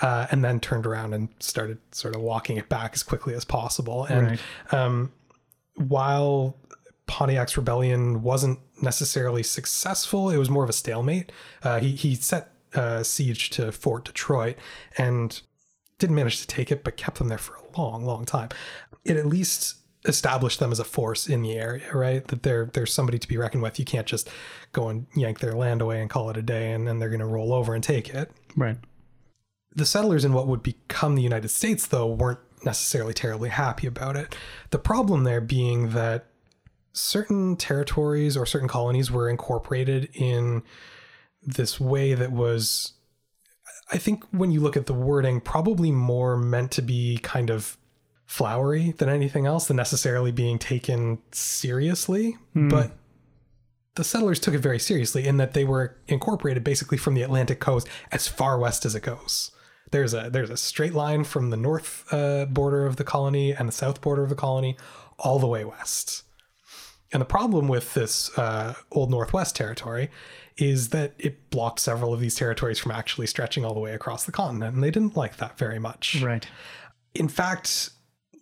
Uh, 0.00 0.26
and 0.32 0.44
then 0.44 0.58
turned 0.58 0.86
around 0.86 1.14
and 1.14 1.28
started 1.38 1.78
sort 1.92 2.16
of 2.16 2.20
walking 2.20 2.56
it 2.56 2.68
back 2.68 2.90
as 2.94 3.04
quickly 3.04 3.32
as 3.32 3.44
possible. 3.44 4.04
And 4.06 4.26
Right. 4.26 4.40
um, 4.74 5.12
while 5.76 6.56
Pontiac's 7.06 7.56
rebellion 7.56 8.22
wasn't 8.22 8.58
necessarily 8.82 9.44
successful, 9.44 10.30
it 10.30 10.36
was 10.36 10.50
more 10.50 10.64
of 10.64 10.70
a 10.70 10.72
stalemate. 10.74 11.30
Uh, 11.62 11.78
he 11.78 11.90
he 11.92 12.16
set 12.16 12.50
uh, 12.74 13.04
siege 13.04 13.50
to 13.50 13.70
Fort 13.70 14.04
Detroit 14.04 14.56
and 14.98 15.40
didn't 15.98 16.16
manage 16.16 16.40
to 16.40 16.46
take 16.48 16.72
it, 16.72 16.82
but 16.82 16.96
kept 16.96 17.18
them 17.18 17.28
there 17.28 17.38
for 17.38 17.54
a 17.54 17.80
long, 17.80 18.04
long 18.04 18.24
time. 18.24 18.48
It 19.04 19.16
at 19.16 19.26
least 19.26 19.76
established 20.06 20.60
them 20.60 20.70
as 20.70 20.78
a 20.78 20.84
force 20.84 21.26
in 21.26 21.42
the 21.42 21.52
area, 21.54 21.90
right? 21.94 22.26
That 22.28 22.42
they're 22.42 22.66
there's 22.66 22.92
somebody 22.92 23.18
to 23.18 23.28
be 23.28 23.36
reckoned 23.36 23.62
with. 23.62 23.78
You 23.78 23.84
can't 23.84 24.06
just 24.06 24.28
go 24.72 24.88
and 24.88 25.06
yank 25.16 25.40
their 25.40 25.52
land 25.54 25.80
away 25.80 26.00
and 26.00 26.10
call 26.10 26.30
it 26.30 26.36
a 26.36 26.42
day, 26.42 26.72
and 26.72 26.86
then 26.86 26.98
they're 26.98 27.08
going 27.08 27.20
to 27.20 27.26
roll 27.26 27.52
over 27.52 27.74
and 27.74 27.82
take 27.82 28.10
it 28.14 28.30
Right. 28.56 28.76
the 29.74 29.86
settlers 29.86 30.24
in 30.24 30.32
what 30.32 30.46
would 30.46 30.62
become 30.62 31.14
the 31.14 31.22
United 31.22 31.48
States, 31.48 31.86
though, 31.86 32.06
weren't 32.06 32.38
necessarily 32.64 33.12
terribly 33.14 33.48
happy 33.50 33.86
about 33.86 34.16
it. 34.16 34.34
The 34.70 34.78
problem 34.78 35.24
there 35.24 35.40
being 35.40 35.90
that 35.90 36.26
certain 36.92 37.56
territories 37.56 38.36
or 38.36 38.46
certain 38.46 38.68
colonies 38.68 39.10
were 39.10 39.28
incorporated 39.28 40.08
in 40.14 40.62
this 41.42 41.80
way 41.80 42.14
that 42.14 42.30
was, 42.32 42.92
I 43.92 43.98
think, 43.98 44.24
when 44.30 44.50
you 44.50 44.60
look 44.60 44.76
at 44.76 44.86
the 44.86 44.94
wording, 44.94 45.40
probably 45.40 45.90
more 45.90 46.36
meant 46.36 46.70
to 46.72 46.82
be 46.82 47.18
kind 47.22 47.50
of 47.50 47.76
flowery 48.34 48.90
than 48.98 49.08
anything 49.08 49.46
else, 49.46 49.68
than 49.68 49.76
necessarily 49.76 50.32
being 50.32 50.58
taken 50.58 51.18
seriously. 51.30 52.36
But 52.68 52.90
the 53.94 54.02
settlers 54.02 54.40
took 54.40 54.54
it 54.54 54.58
very 54.58 54.80
seriously 54.80 55.24
in 55.24 55.36
that 55.36 55.54
they 55.54 55.62
were 55.62 55.96
incorporated 56.08 56.64
basically 56.64 56.98
from 56.98 57.14
the 57.14 57.22
Atlantic 57.22 57.60
coast 57.60 57.86
as 58.10 58.26
far 58.26 58.58
west 58.58 58.84
as 58.84 58.96
it 58.96 59.04
goes. 59.04 59.52
There's 59.92 60.14
a 60.14 60.30
there's 60.30 60.50
a 60.50 60.56
straight 60.56 60.94
line 60.94 61.22
from 61.22 61.50
the 61.50 61.56
north 61.56 62.12
uh, 62.12 62.46
border 62.46 62.86
of 62.86 62.96
the 62.96 63.04
colony 63.04 63.52
and 63.52 63.68
the 63.68 63.72
south 63.72 64.00
border 64.00 64.24
of 64.24 64.30
the 64.30 64.34
colony 64.34 64.76
all 65.20 65.38
the 65.38 65.46
way 65.46 65.64
west. 65.64 66.24
And 67.12 67.20
the 67.20 67.26
problem 67.26 67.68
with 67.68 67.94
this 67.94 68.36
uh, 68.36 68.74
Old 68.90 69.12
Northwest 69.12 69.54
territory 69.54 70.10
is 70.56 70.88
that 70.88 71.12
it 71.20 71.50
blocked 71.50 71.78
several 71.78 72.12
of 72.12 72.18
these 72.18 72.34
territories 72.34 72.80
from 72.80 72.90
actually 72.90 73.28
stretching 73.28 73.64
all 73.64 73.74
the 73.74 73.80
way 73.80 73.94
across 73.94 74.24
the 74.24 74.32
continent, 74.32 74.74
and 74.74 74.82
they 74.82 74.90
didn't 74.90 75.16
like 75.16 75.36
that 75.36 75.56
very 75.56 75.78
much. 75.78 76.20
Right. 76.20 76.44
In 77.14 77.28
fact, 77.28 77.90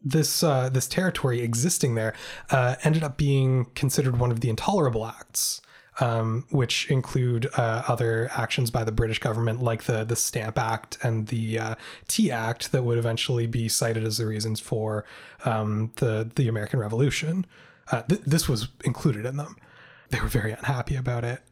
this 0.04 0.42
uh, 0.42 0.68
this 0.68 0.86
territory 0.86 1.40
existing 1.40 1.94
there 1.94 2.14
uh, 2.50 2.76
ended 2.84 3.02
up 3.02 3.16
being 3.16 3.66
considered 3.74 4.18
one 4.18 4.30
of 4.30 4.40
the 4.40 4.48
intolerable 4.48 5.06
acts. 5.06 5.60
Um, 6.00 6.46
which 6.48 6.90
include 6.90 7.48
uh, 7.54 7.82
other 7.86 8.30
actions 8.32 8.70
by 8.70 8.82
the 8.82 8.90
British 8.90 9.18
government, 9.18 9.62
like 9.62 9.82
the 9.82 10.04
the 10.04 10.16
Stamp 10.16 10.58
Act 10.58 10.96
and 11.02 11.26
the 11.26 11.58
uh, 11.58 11.74
Tea 12.08 12.30
Act, 12.30 12.72
that 12.72 12.82
would 12.82 12.96
eventually 12.96 13.46
be 13.46 13.68
cited 13.68 14.02
as 14.02 14.16
the 14.16 14.24
reasons 14.24 14.58
for 14.58 15.04
um, 15.44 15.92
the 15.96 16.30
the 16.34 16.48
American 16.48 16.80
Revolution. 16.80 17.44
Uh, 17.90 18.00
th- 18.04 18.22
this 18.22 18.48
was 18.48 18.68
included 18.86 19.26
in 19.26 19.36
them. 19.36 19.54
They 20.08 20.18
were 20.18 20.28
very 20.28 20.52
unhappy 20.52 20.96
about 20.96 21.24
it. 21.24 21.42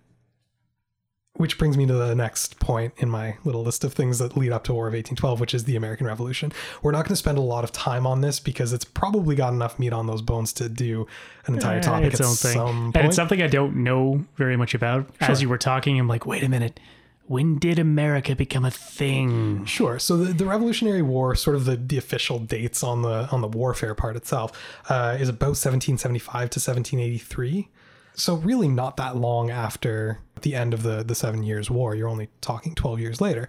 Which 1.34 1.58
brings 1.58 1.76
me 1.78 1.86
to 1.86 1.92
the 1.94 2.14
next 2.14 2.58
point 2.58 2.92
in 2.98 3.08
my 3.08 3.36
little 3.44 3.62
list 3.62 3.84
of 3.84 3.94
things 3.94 4.18
that 4.18 4.36
lead 4.36 4.50
up 4.52 4.64
to 4.64 4.74
War 4.74 4.88
of 4.88 4.94
1812, 4.94 5.40
which 5.40 5.54
is 5.54 5.64
the 5.64 5.76
American 5.76 6.06
Revolution. 6.06 6.52
We're 6.82 6.90
not 6.90 7.04
going 7.04 7.10
to 7.10 7.16
spend 7.16 7.38
a 7.38 7.42
lot 7.42 7.62
of 7.62 7.70
time 7.72 8.04
on 8.06 8.20
this 8.20 8.40
because 8.40 8.72
it's 8.72 8.84
probably 8.84 9.36
got 9.36 9.52
enough 9.52 9.78
meat 9.78 9.92
on 9.92 10.06
those 10.08 10.22
bones 10.22 10.52
to 10.54 10.68
do 10.68 11.06
an 11.46 11.54
entire 11.54 11.78
Uh, 11.78 11.82
topic 11.82 12.12
its 12.12 12.20
at 12.20 12.26
own 12.26 12.34
thing. 12.34 12.52
some 12.54 12.92
And 12.94 13.06
it's 13.06 13.16
something 13.16 13.40
I 13.40 13.46
don't 13.46 13.76
know 13.76 14.24
very 14.36 14.56
much 14.56 14.74
about. 14.74 15.08
As 15.20 15.40
you 15.40 15.48
were 15.48 15.56
talking, 15.56 15.98
I'm 16.00 16.08
like, 16.08 16.26
wait 16.26 16.42
a 16.42 16.48
minute. 16.48 16.80
When 17.26 17.58
did 17.58 17.78
America 17.78 18.34
become 18.34 18.64
a 18.64 18.72
thing? 18.72 19.64
Sure. 19.64 20.00
So 20.00 20.16
the, 20.16 20.32
the 20.32 20.46
Revolutionary 20.46 21.00
War, 21.00 21.36
sort 21.36 21.54
of 21.54 21.64
the, 21.64 21.76
the 21.76 21.96
official 21.96 22.40
dates 22.40 22.82
on 22.82 23.02
the 23.02 23.28
on 23.30 23.40
the 23.40 23.46
warfare 23.46 23.94
part 23.94 24.16
itself, 24.16 24.50
uh, 24.90 25.16
is 25.18 25.28
about 25.28 25.54
1775 25.56 26.50
to 26.50 26.58
1783. 26.58 27.68
So 28.14 28.34
really 28.34 28.68
not 28.68 28.96
that 28.96 29.16
long 29.16 29.50
after 29.50 30.20
the 30.42 30.54
end 30.54 30.74
of 30.74 30.82
the 30.82 31.02
the 31.02 31.14
Seven 31.14 31.42
Years' 31.42 31.70
War. 31.70 31.94
You're 31.94 32.08
only 32.08 32.28
talking 32.40 32.74
12 32.74 33.00
years 33.00 33.20
later. 33.20 33.48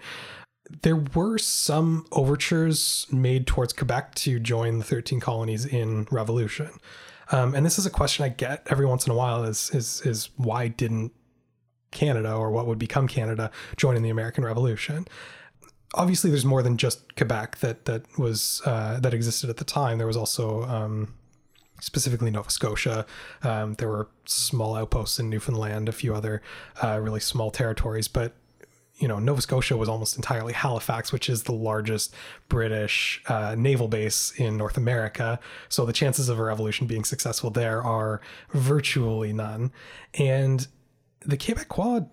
There 0.83 0.95
were 0.95 1.37
some 1.37 2.05
overtures 2.11 3.05
made 3.11 3.45
towards 3.45 3.73
Quebec 3.73 4.15
to 4.15 4.39
join 4.39 4.77
the 4.77 4.85
13 4.85 5.19
colonies 5.19 5.65
in 5.65 6.07
revolution. 6.11 6.69
Um, 7.31 7.55
and 7.55 7.65
this 7.65 7.77
is 7.77 7.85
a 7.85 7.89
question 7.89 8.23
I 8.23 8.29
get 8.29 8.65
every 8.69 8.85
once 8.85 9.05
in 9.05 9.11
a 9.11 9.15
while 9.15 9.43
is 9.43 9.69
is 9.73 10.01
is 10.05 10.29
why 10.37 10.67
didn't 10.67 11.11
Canada 11.91 12.33
or 12.33 12.51
what 12.51 12.67
would 12.67 12.79
become 12.79 13.07
Canada 13.07 13.51
join 13.75 13.97
in 13.97 14.03
the 14.03 14.09
American 14.09 14.45
Revolution? 14.45 15.07
obviously 15.93 16.29
there's 16.29 16.45
more 16.45 16.63
than 16.63 16.77
just 16.77 17.15
Quebec 17.15 17.57
that 17.57 17.85
that 17.85 18.05
was 18.17 18.61
uh, 18.65 18.99
that 18.99 19.13
existed 19.13 19.49
at 19.49 19.57
the 19.57 19.63
time. 19.63 19.97
There 19.97 20.07
was 20.07 20.17
also 20.17 20.63
um, 20.63 21.13
specifically 21.81 22.31
Nova 22.31 22.49
Scotia. 22.49 23.05
Um, 23.43 23.73
there 23.73 23.89
were 23.89 24.07
small 24.25 24.75
outposts 24.75 25.19
in 25.19 25.29
Newfoundland, 25.29 25.89
a 25.89 25.91
few 25.91 26.15
other 26.15 26.41
uh, 26.81 26.99
really 27.01 27.19
small 27.19 27.51
territories, 27.51 28.07
but 28.07 28.33
you 28.97 29.07
know 29.07 29.19
Nova 29.19 29.41
Scotia 29.41 29.75
was 29.75 29.89
almost 29.89 30.15
entirely 30.15 30.53
Halifax, 30.53 31.11
which 31.11 31.27
is 31.29 31.43
the 31.43 31.51
largest 31.51 32.13
British 32.47 33.21
uh, 33.27 33.55
naval 33.57 33.89
base 33.89 34.31
in 34.37 34.55
North 34.55 34.77
America. 34.77 35.39
So 35.67 35.85
the 35.85 35.93
chances 35.93 36.29
of 36.29 36.39
a 36.39 36.43
revolution 36.43 36.87
being 36.87 37.03
successful 37.03 37.49
there 37.49 37.81
are 37.81 38.21
virtually 38.51 39.33
none, 39.33 39.73
and 40.13 40.65
the 41.25 41.37
Quebecois 41.37 42.07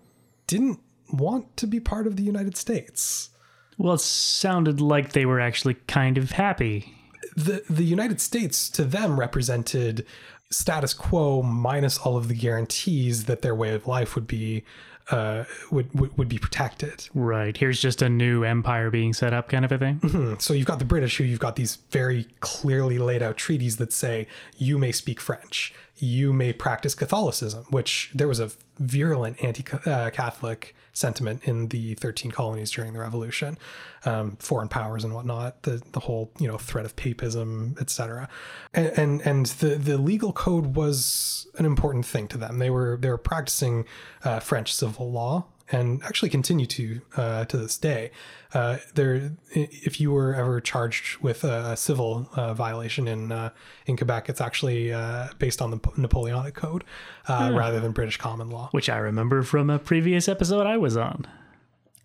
didn't 0.47 0.79
want 1.13 1.55
to 1.57 1.67
be 1.67 1.79
part 1.79 2.07
of 2.07 2.15
the 2.15 2.23
United 2.23 2.57
States. 2.57 3.29
Well, 3.77 3.93
it 3.93 4.01
sounded 4.01 4.81
like 4.81 5.13
they 5.13 5.25
were 5.25 5.39
actually 5.39 5.75
kind 5.87 6.17
of 6.17 6.31
happy. 6.31 6.98
The 7.35 7.63
the 7.69 7.83
United 7.83 8.21
States 8.21 8.69
to 8.71 8.83
them 8.83 9.19
represented 9.19 10.05
status 10.51 10.93
quo 10.93 11.41
minus 11.43 11.97
all 11.99 12.17
of 12.17 12.27
the 12.27 12.33
guarantees 12.33 13.25
that 13.25 13.41
their 13.41 13.53
way 13.53 13.73
of 13.73 13.87
life 13.87 14.15
would 14.15 14.27
be 14.27 14.63
uh, 15.11 15.43
would, 15.71 15.93
would 15.99 16.17
would 16.17 16.29
be 16.29 16.37
protected. 16.37 17.07
Right. 17.13 17.55
Here's 17.55 17.81
just 17.81 18.01
a 18.01 18.09
new 18.09 18.43
empire 18.43 18.89
being 18.89 19.13
set 19.13 19.33
up, 19.33 19.49
kind 19.49 19.65
of 19.65 19.71
a 19.71 19.77
thing. 19.77 19.95
Hmm. 19.95 20.33
So 20.39 20.53
you've 20.53 20.67
got 20.67 20.79
the 20.79 20.85
British, 20.85 21.17
who 21.17 21.23
you've 21.23 21.39
got 21.39 21.55
these 21.55 21.77
very 21.89 22.27
clearly 22.39 22.99
laid 22.99 23.23
out 23.23 23.37
treaties 23.37 23.77
that 23.77 23.91
say 23.91 24.27
you 24.57 24.77
may 24.77 24.91
speak 24.91 25.19
French, 25.19 25.73
you 25.97 26.31
may 26.31 26.53
practice 26.53 26.93
Catholicism, 26.93 27.65
which 27.69 28.11
there 28.13 28.27
was 28.27 28.39
a 28.39 28.51
virulent 28.79 29.43
anti-Catholic 29.43 30.75
sentiment 30.93 31.43
in 31.43 31.67
the 31.67 31.93
13 31.95 32.31
colonies 32.31 32.71
during 32.71 32.93
the 32.93 32.99
Revolution, 32.99 33.57
um, 34.05 34.37
foreign 34.37 34.67
powers 34.67 35.03
and 35.03 35.13
whatnot, 35.13 35.63
the 35.63 35.81
the 35.91 35.99
whole 35.99 36.31
you 36.39 36.47
know 36.47 36.57
threat 36.57 36.85
of 36.85 36.95
papism, 36.95 37.79
etc. 37.79 38.27
And, 38.73 38.87
and 38.97 39.21
and 39.21 39.45
the 39.45 39.75
the 39.75 39.97
legal 39.97 40.33
code 40.33 40.75
was 40.75 41.47
an 41.57 41.65
important 41.65 42.05
thing 42.05 42.27
to 42.29 42.37
them. 42.37 42.59
They 42.59 42.69
were 42.69 42.97
they 42.99 43.09
were 43.09 43.17
practicing 43.17 43.85
uh, 44.23 44.39
French 44.39 44.73
civil 44.73 45.11
law 45.11 45.45
and 45.71 46.01
actually 46.03 46.29
continue 46.29 46.65
to 46.65 47.01
uh, 47.15 47.45
to 47.45 47.57
this 47.57 47.77
day. 47.77 48.11
Uh, 48.53 48.77
there, 48.95 49.31
if 49.51 50.01
you 50.01 50.11
were 50.11 50.33
ever 50.33 50.59
charged 50.59 51.17
with 51.17 51.43
a 51.43 51.77
civil 51.77 52.27
uh, 52.35 52.53
violation 52.53 53.07
in 53.07 53.31
uh, 53.31 53.51
in 53.85 53.95
Quebec, 53.95 54.29
it's 54.29 54.41
actually 54.41 54.91
uh, 54.91 55.27
based 55.37 55.61
on 55.61 55.71
the 55.71 55.79
Napoleonic 55.97 56.55
Code 56.55 56.83
uh, 57.27 57.51
rather 57.53 57.79
than 57.79 57.91
British 57.91 58.17
common 58.17 58.49
law. 58.49 58.69
Which 58.71 58.89
I 58.89 58.97
remember 58.97 59.43
from 59.43 59.69
a 59.69 59.77
previous 59.79 60.27
episode 60.27 60.65
I 60.65 60.77
was 60.77 60.97
on. 60.97 61.27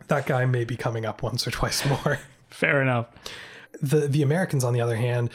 That 0.09 0.27
guy 0.27 0.45
may 0.45 0.65
be 0.65 0.77
coming 0.77 1.07
up 1.07 1.23
once 1.23 1.47
or 1.47 1.51
twice 1.51 1.87
more. 1.89 2.19
Fair 2.51 2.83
enough. 2.83 3.07
the 3.81 4.07
the 4.07 4.23
Americans, 4.23 4.65
on 4.65 4.75
the 4.75 4.81
other 4.83 4.97
hand, 4.97 5.31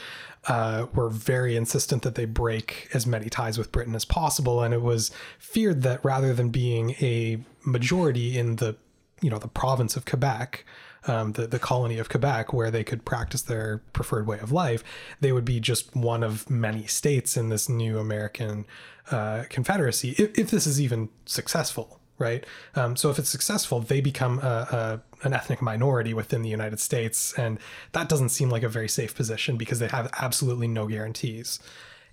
uh, 0.47 0.87
were 0.93 1.09
very 1.09 1.55
insistent 1.55 2.01
that 2.03 2.15
they 2.15 2.25
break 2.25 2.87
as 2.93 3.05
many 3.05 3.29
ties 3.29 3.57
with 3.57 3.71
Britain 3.71 3.95
as 3.95 4.05
possible, 4.05 4.61
and 4.63 4.73
it 4.73 4.81
was 4.81 5.11
feared 5.37 5.81
that 5.83 6.03
rather 6.03 6.33
than 6.33 6.49
being 6.49 6.91
a 7.01 7.39
majority 7.65 8.37
in 8.37 8.55
the 8.57 8.75
you 9.21 9.29
know 9.29 9.37
the 9.37 9.49
province 9.49 9.97
of 9.97 10.05
Quebec, 10.05 10.65
um, 11.07 11.33
the 11.33 11.45
the 11.45 11.59
colony 11.59 11.97
of 11.97 12.09
Quebec, 12.09 12.53
where 12.53 12.71
they 12.71 12.83
could 12.83 13.05
practice 13.05 13.41
their 13.41 13.79
preferred 13.93 14.27
way 14.27 14.39
of 14.39 14.51
life, 14.51 14.83
they 15.19 15.31
would 15.31 15.45
be 15.45 15.59
just 15.59 15.95
one 15.95 16.23
of 16.23 16.49
many 16.49 16.85
states 16.87 17.35
in 17.35 17.49
this 17.49 17.67
new 17.67 17.99
American 17.99 18.65
uh, 19.11 19.43
confederacy. 19.49 20.15
If, 20.17 20.37
if 20.37 20.51
this 20.51 20.65
is 20.65 20.79
even 20.79 21.09
successful. 21.25 21.98
Right. 22.19 22.45
Um, 22.75 22.97
so 22.97 23.09
if 23.09 23.17
it's 23.17 23.29
successful, 23.29 23.79
they 23.79 24.01
become 24.01 24.39
a, 24.39 25.01
a, 25.23 25.25
an 25.25 25.33
ethnic 25.33 25.61
minority 25.61 26.13
within 26.13 26.41
the 26.41 26.49
United 26.49 26.81
States. 26.81 27.33
And 27.37 27.59
that 27.93 28.09
doesn't 28.09 28.29
seem 28.29 28.49
like 28.49 28.61
a 28.61 28.67
very 28.67 28.89
safe 28.89 29.15
position 29.15 29.55
because 29.55 29.79
they 29.79 29.87
have 29.87 30.11
absolutely 30.19 30.67
no 30.67 30.85
guarantees. 30.85 31.59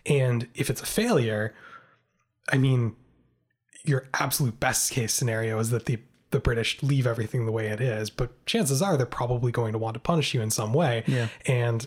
And 0.06 0.48
if 0.54 0.70
it's 0.70 0.80
a 0.80 0.86
failure, 0.86 1.54
I 2.52 2.56
mean, 2.56 2.94
your 3.84 4.08
absolute 4.14 4.60
best 4.60 4.92
case 4.92 5.12
scenario 5.12 5.58
is 5.58 5.70
that 5.70 5.86
the, 5.86 5.98
the 6.30 6.38
British 6.38 6.80
leave 6.84 7.06
everything 7.06 7.44
the 7.44 7.52
way 7.52 7.66
it 7.66 7.80
is. 7.80 8.08
But 8.08 8.46
chances 8.46 8.80
are 8.80 8.96
they're 8.96 9.06
probably 9.06 9.50
going 9.50 9.72
to 9.72 9.78
want 9.78 9.94
to 9.94 10.00
punish 10.00 10.34
you 10.34 10.40
in 10.40 10.50
some 10.50 10.72
way. 10.72 11.02
Yeah. 11.08 11.28
And 11.46 11.86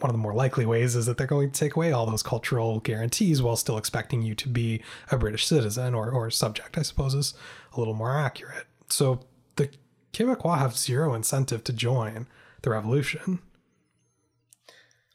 one 0.00 0.10
of 0.10 0.14
the 0.14 0.22
more 0.22 0.34
likely 0.34 0.66
ways 0.66 0.94
is 0.94 1.06
that 1.06 1.16
they're 1.16 1.26
going 1.26 1.50
to 1.50 1.58
take 1.58 1.74
away 1.74 1.90
all 1.90 2.06
those 2.06 2.22
cultural 2.22 2.80
guarantees 2.80 3.40
while 3.40 3.56
still 3.56 3.78
expecting 3.78 4.22
you 4.22 4.34
to 4.34 4.48
be 4.48 4.82
a 5.10 5.16
British 5.16 5.46
citizen 5.46 5.94
or, 5.94 6.10
or 6.10 6.30
subject, 6.30 6.76
I 6.76 6.82
suppose 6.82 7.14
is 7.14 7.34
a 7.72 7.78
little 7.78 7.94
more 7.94 8.16
accurate. 8.16 8.66
So 8.88 9.20
the 9.56 9.70
Quebecois 10.12 10.58
have 10.58 10.76
zero 10.76 11.14
incentive 11.14 11.64
to 11.64 11.72
join 11.72 12.26
the 12.62 12.70
revolution. 12.70 13.40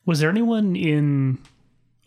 Was 0.05 0.19
there 0.19 0.29
anyone 0.29 0.75
in 0.75 1.39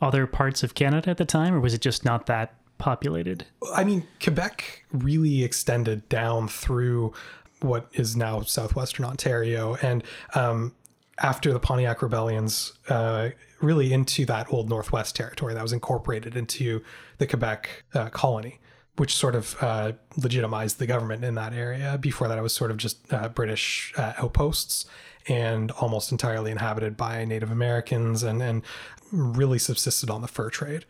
other 0.01 0.27
parts 0.27 0.63
of 0.63 0.75
Canada 0.75 1.11
at 1.11 1.17
the 1.17 1.25
time, 1.25 1.55
or 1.55 1.61
was 1.61 1.75
it 1.75 1.81
just 1.81 2.05
not 2.05 2.27
that 2.27 2.55
populated? 2.79 3.47
I 3.73 3.85
mean, 3.85 4.07
Quebec 4.23 4.85
really 4.93 5.45
extended 5.45 6.09
down 6.09 6.49
through 6.49 7.13
what 7.61 7.89
is 7.93 8.17
now 8.17 8.41
southwestern 8.43 9.05
Ontario, 9.07 9.77
and 9.81 10.03
um, 10.35 10.75
after 11.19 11.53
the 11.53 11.61
Pontiac 11.61 12.03
rebellions, 12.03 12.73
uh, 12.89 13.31
really 13.61 13.93
into 13.93 14.27
that 14.27 14.53
old 14.53 14.69
Northwest 14.69 15.17
territory 15.17 15.55
that 15.55 15.63
was 15.63 15.73
incorporated 15.73 16.37
into 16.37 16.83
the 17.19 17.27
Quebec 17.27 17.85
uh, 17.95 18.09
colony, 18.11 18.61
which 18.97 19.15
sort 19.15 19.35
of 19.35 19.57
uh, 19.61 19.93
legitimized 20.17 20.79
the 20.79 20.87
government 20.87 21.25
in 21.25 21.35
that 21.35 21.53
area. 21.53 21.99
Before 21.99 22.29
that, 22.29 22.39
it 22.39 22.43
was 22.43 22.55
sort 22.55 22.71
of 22.71 22.77
just 22.77 23.13
uh, 23.13 23.29
British 23.29 23.93
uh, 23.97 24.15
outposts 24.19 24.87
and 25.27 25.71
almost 25.73 26.13
entirely 26.13 26.51
inhabited 26.51 26.97
by 26.97 27.25
Native 27.25 27.51
Americans 27.51 28.23
and, 28.23 28.43
and 28.43 28.63
really 29.11 29.59
subsisted 29.59 30.11
on 30.11 30.21
the 30.21 30.29
fur 30.29 30.51
trade. 30.51 30.85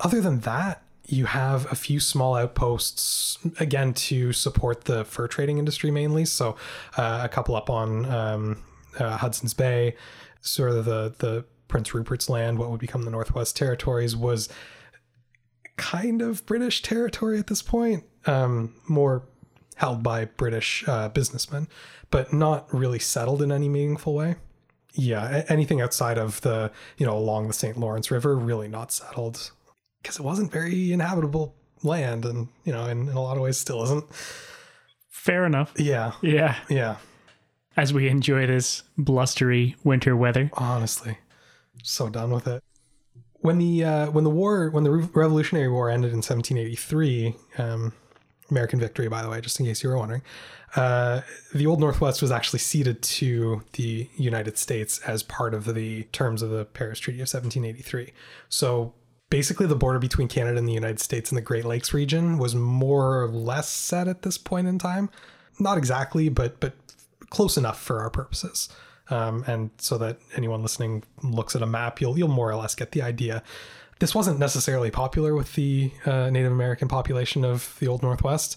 Other 0.00 0.20
than 0.20 0.40
that, 0.40 0.82
you 1.06 1.26
have 1.26 1.70
a 1.70 1.74
few 1.74 2.00
small 2.00 2.34
outposts 2.34 3.38
again 3.60 3.92
to 3.92 4.32
support 4.32 4.84
the 4.84 5.04
fur 5.04 5.28
trading 5.28 5.58
industry 5.58 5.90
mainly. 5.90 6.24
So 6.24 6.56
uh, 6.96 7.20
a 7.22 7.28
couple 7.28 7.56
up 7.56 7.68
on 7.68 8.06
um, 8.06 8.62
uh, 8.98 9.16
Hudson's 9.16 9.54
Bay, 9.54 9.96
sort 10.40 10.70
of 10.70 10.84
the 10.84 11.14
the 11.18 11.44
Prince 11.68 11.94
Rupert's 11.94 12.28
Land, 12.28 12.58
what 12.58 12.70
would 12.70 12.80
become 12.80 13.02
the 13.02 13.10
Northwest 13.10 13.56
Territories, 13.56 14.14
was 14.14 14.48
kind 15.76 16.22
of 16.22 16.44
British 16.46 16.82
territory 16.82 17.38
at 17.38 17.48
this 17.48 17.62
point. 17.62 18.04
Um, 18.26 18.74
more 18.88 19.22
held 19.76 20.02
by 20.02 20.26
British 20.26 20.84
uh, 20.86 21.08
businessmen, 21.08 21.68
but 22.10 22.32
not 22.32 22.72
really 22.72 22.98
settled 22.98 23.42
in 23.42 23.50
any 23.50 23.68
meaningful 23.68 24.14
way. 24.14 24.36
Yeah, 24.94 25.42
anything 25.48 25.80
outside 25.80 26.16
of 26.18 26.40
the, 26.42 26.70
you 26.96 27.04
know, 27.04 27.16
along 27.16 27.48
the 27.48 27.52
St. 27.52 27.76
Lawrence 27.76 28.10
River, 28.10 28.36
really 28.36 28.68
not 28.68 28.92
settled 28.92 29.50
because 30.00 30.18
it 30.18 30.22
wasn't 30.22 30.52
very 30.52 30.92
inhabitable 30.92 31.56
land 31.82 32.24
and, 32.24 32.48
you 32.64 32.72
know, 32.72 32.86
in, 32.86 33.08
in 33.08 33.16
a 33.16 33.20
lot 33.20 33.36
of 33.36 33.42
ways 33.42 33.56
still 33.56 33.82
isn't. 33.82 34.04
Fair 35.08 35.44
enough. 35.44 35.72
Yeah. 35.76 36.12
Yeah. 36.22 36.56
Yeah. 36.68 36.96
As 37.76 37.92
we 37.92 38.08
enjoy 38.08 38.46
this 38.46 38.82
blustery 38.96 39.76
winter 39.82 40.16
weather. 40.16 40.50
Honestly, 40.54 41.18
so 41.82 42.08
done 42.08 42.30
with 42.30 42.46
it. 42.46 42.62
When 43.40 43.58
the 43.58 43.84
uh, 43.84 44.10
when 44.10 44.24
the 44.24 44.30
war 44.30 44.70
when 44.70 44.84
the 44.84 44.90
Revolutionary 44.90 45.68
War 45.68 45.90
ended 45.90 46.12
in 46.12 46.18
1783, 46.18 47.34
um, 47.58 47.92
American 48.50 48.78
victory, 48.78 49.08
by 49.08 49.22
the 49.22 49.28
way, 49.28 49.40
just 49.40 49.58
in 49.60 49.66
case 49.66 49.82
you 49.82 49.90
were 49.90 49.98
wondering, 49.98 50.22
uh, 50.76 51.20
the 51.54 51.66
Old 51.66 51.80
Northwest 51.80 52.22
was 52.22 52.30
actually 52.30 52.58
ceded 52.58 53.02
to 53.02 53.62
the 53.72 54.08
United 54.16 54.58
States 54.58 54.98
as 55.00 55.22
part 55.22 55.54
of 55.54 55.74
the 55.74 56.04
terms 56.04 56.42
of 56.42 56.50
the 56.50 56.64
Paris 56.64 56.98
Treaty 56.98 57.18
of 57.18 57.28
1783. 57.32 58.12
So 58.48 58.94
basically, 59.30 59.66
the 59.66 59.76
border 59.76 59.98
between 59.98 60.28
Canada 60.28 60.58
and 60.58 60.68
the 60.68 60.72
United 60.72 61.00
States 61.00 61.30
in 61.30 61.36
the 61.36 61.42
Great 61.42 61.64
Lakes 61.64 61.92
region 61.92 62.38
was 62.38 62.54
more 62.54 63.22
or 63.22 63.28
less 63.28 63.68
set 63.68 64.08
at 64.08 64.22
this 64.22 64.38
point 64.38 64.66
in 64.66 64.78
time. 64.78 65.10
Not 65.58 65.78
exactly, 65.78 66.28
but 66.28 66.60
but 66.60 66.74
close 67.34 67.56
enough 67.56 67.80
for 67.80 68.00
our 68.00 68.10
purposes. 68.10 68.68
Um, 69.10 69.44
and 69.46 69.70
so 69.76 69.98
that 69.98 70.18
anyone 70.36 70.62
listening 70.62 71.02
looks 71.22 71.54
at 71.54 71.62
a 71.62 71.66
map, 71.66 72.00
you'll 72.00 72.16
you'll 72.16 72.28
more 72.28 72.50
or 72.50 72.56
less 72.56 72.74
get 72.74 72.92
the 72.92 73.02
idea. 73.02 73.42
This 73.98 74.14
wasn't 74.14 74.38
necessarily 74.38 74.90
popular 74.90 75.34
with 75.34 75.54
the 75.54 75.92
uh, 76.06 76.30
Native 76.30 76.52
American 76.52 76.88
population 76.88 77.44
of 77.44 77.76
the 77.80 77.88
Old 77.88 78.02
Northwest. 78.02 78.56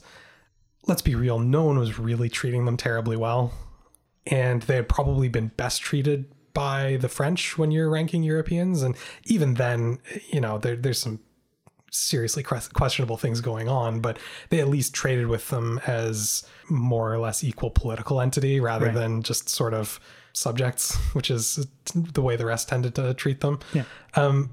Let's 0.87 1.01
be 1.01 1.15
real, 1.15 1.39
no 1.39 1.63
one 1.65 1.77
was 1.77 1.99
really 1.99 2.29
treating 2.29 2.65
them 2.65 2.77
terribly 2.77 3.17
well, 3.17 3.51
and 4.25 4.61
they 4.63 4.75
had 4.75 4.87
probably 4.87 5.27
been 5.27 5.51
best 5.57 5.81
treated 5.81 6.25
by 6.53 6.97
the 7.01 7.09
French 7.09 7.57
when 7.57 7.71
you're 7.71 7.89
ranking 7.89 8.23
Europeans. 8.23 8.81
And 8.83 8.95
even 9.25 9.55
then, 9.55 9.99
you 10.29 10.41
know, 10.41 10.57
there, 10.57 10.75
there's 10.75 10.99
some 10.99 11.19
seriously 11.91 12.43
questionable 12.43 13.17
things 13.17 13.41
going 13.41 13.67
on, 13.69 13.99
but 13.99 14.17
they 14.49 14.59
at 14.59 14.67
least 14.67 14.93
traded 14.93 15.27
with 15.27 15.49
them 15.49 15.79
as 15.87 16.45
more 16.69 17.13
or 17.13 17.17
less 17.17 17.43
equal 17.43 17.69
political 17.69 18.19
entity 18.21 18.59
rather 18.59 18.87
right. 18.87 18.95
than 18.95 19.23
just 19.23 19.49
sort 19.49 19.73
of 19.73 19.99
subjects, 20.33 20.95
which 21.13 21.31
is 21.31 21.67
the 21.93 22.21
way 22.21 22.35
the 22.35 22.45
rest 22.45 22.69
tended 22.69 22.95
to 22.95 23.13
treat 23.13 23.41
them. 23.41 23.59
Yeah. 23.73 23.83
Um, 24.15 24.51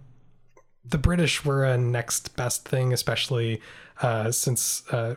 the 0.84 0.98
British 0.98 1.44
were 1.44 1.64
a 1.64 1.78
next 1.78 2.36
best 2.36 2.68
thing, 2.68 2.92
especially 2.92 3.60
uh, 4.02 4.30
since 4.30 4.86
uh, 4.92 5.14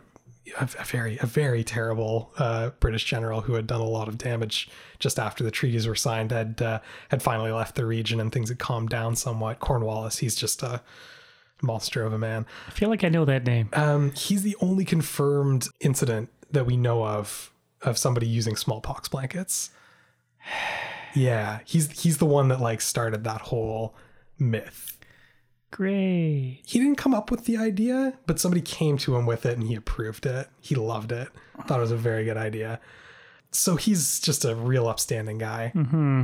a, 0.59 0.65
very 0.85 1.17
a 1.21 1.25
very 1.25 1.63
terrible 1.63 2.31
uh, 2.37 2.69
British 2.79 3.03
general 3.05 3.41
who 3.41 3.53
had 3.53 3.67
done 3.67 3.81
a 3.81 3.87
lot 3.87 4.07
of 4.07 4.17
damage 4.17 4.69
just 4.99 5.19
after 5.19 5.43
the 5.43 5.51
treaties 5.51 5.87
were 5.87 5.95
signed 5.95 6.31
had 6.31 6.61
uh, 6.61 6.79
had 7.09 7.21
finally 7.21 7.51
left 7.51 7.75
the 7.75 7.85
region 7.85 8.19
and 8.19 8.31
things 8.31 8.49
had 8.49 8.59
calmed 8.59 8.89
down 8.89 9.15
somewhat. 9.15 9.59
Cornwallis, 9.59 10.19
he's 10.19 10.35
just 10.35 10.63
a 10.63 10.81
monster 11.61 12.03
of 12.03 12.13
a 12.13 12.17
man. 12.17 12.45
I 12.67 12.71
feel 12.71 12.89
like 12.89 13.03
I 13.03 13.09
know 13.09 13.25
that 13.25 13.45
name. 13.45 13.69
Um, 13.73 14.11
he's 14.11 14.43
the 14.43 14.55
only 14.61 14.85
confirmed 14.85 15.67
incident 15.79 16.29
that 16.51 16.65
we 16.65 16.77
know 16.77 17.05
of 17.05 17.51
of 17.81 17.97
somebody 17.97 18.27
using 18.27 18.55
smallpox 18.55 19.07
blankets. 19.09 19.69
yeah, 21.13 21.59
he's 21.65 22.01
he's 22.01 22.17
the 22.17 22.25
one 22.25 22.47
that 22.49 22.59
like 22.59 22.81
started 22.81 23.23
that 23.23 23.41
whole 23.41 23.95
myth. 24.39 24.97
Great. 25.69 26.61
He 26.65 26.79
didn't 26.79 26.95
come 26.95 27.13
up 27.13 27.29
with 27.29 27.45
the 27.45 27.57
idea, 27.57 28.17
but 28.25 28.39
somebody 28.39 28.61
came 28.61 28.97
to 28.99 29.17
him 29.17 29.25
with 29.25 29.45
it 29.45 29.57
and 29.57 29.67
he 29.67 29.75
approved 29.75 30.25
it. 30.25 30.47
He 30.61 30.75
loved 30.75 31.11
it. 31.11 31.27
Thought 31.65 31.79
it 31.79 31.81
was 31.81 31.91
a 31.91 31.97
very 31.97 32.23
good 32.23 32.37
idea. 32.37 32.79
So 33.51 33.75
he's 33.75 34.21
just 34.21 34.45
a 34.45 34.55
real 34.55 34.87
upstanding 34.87 35.37
guy. 35.37 35.73
Mm-hmm 35.75 36.23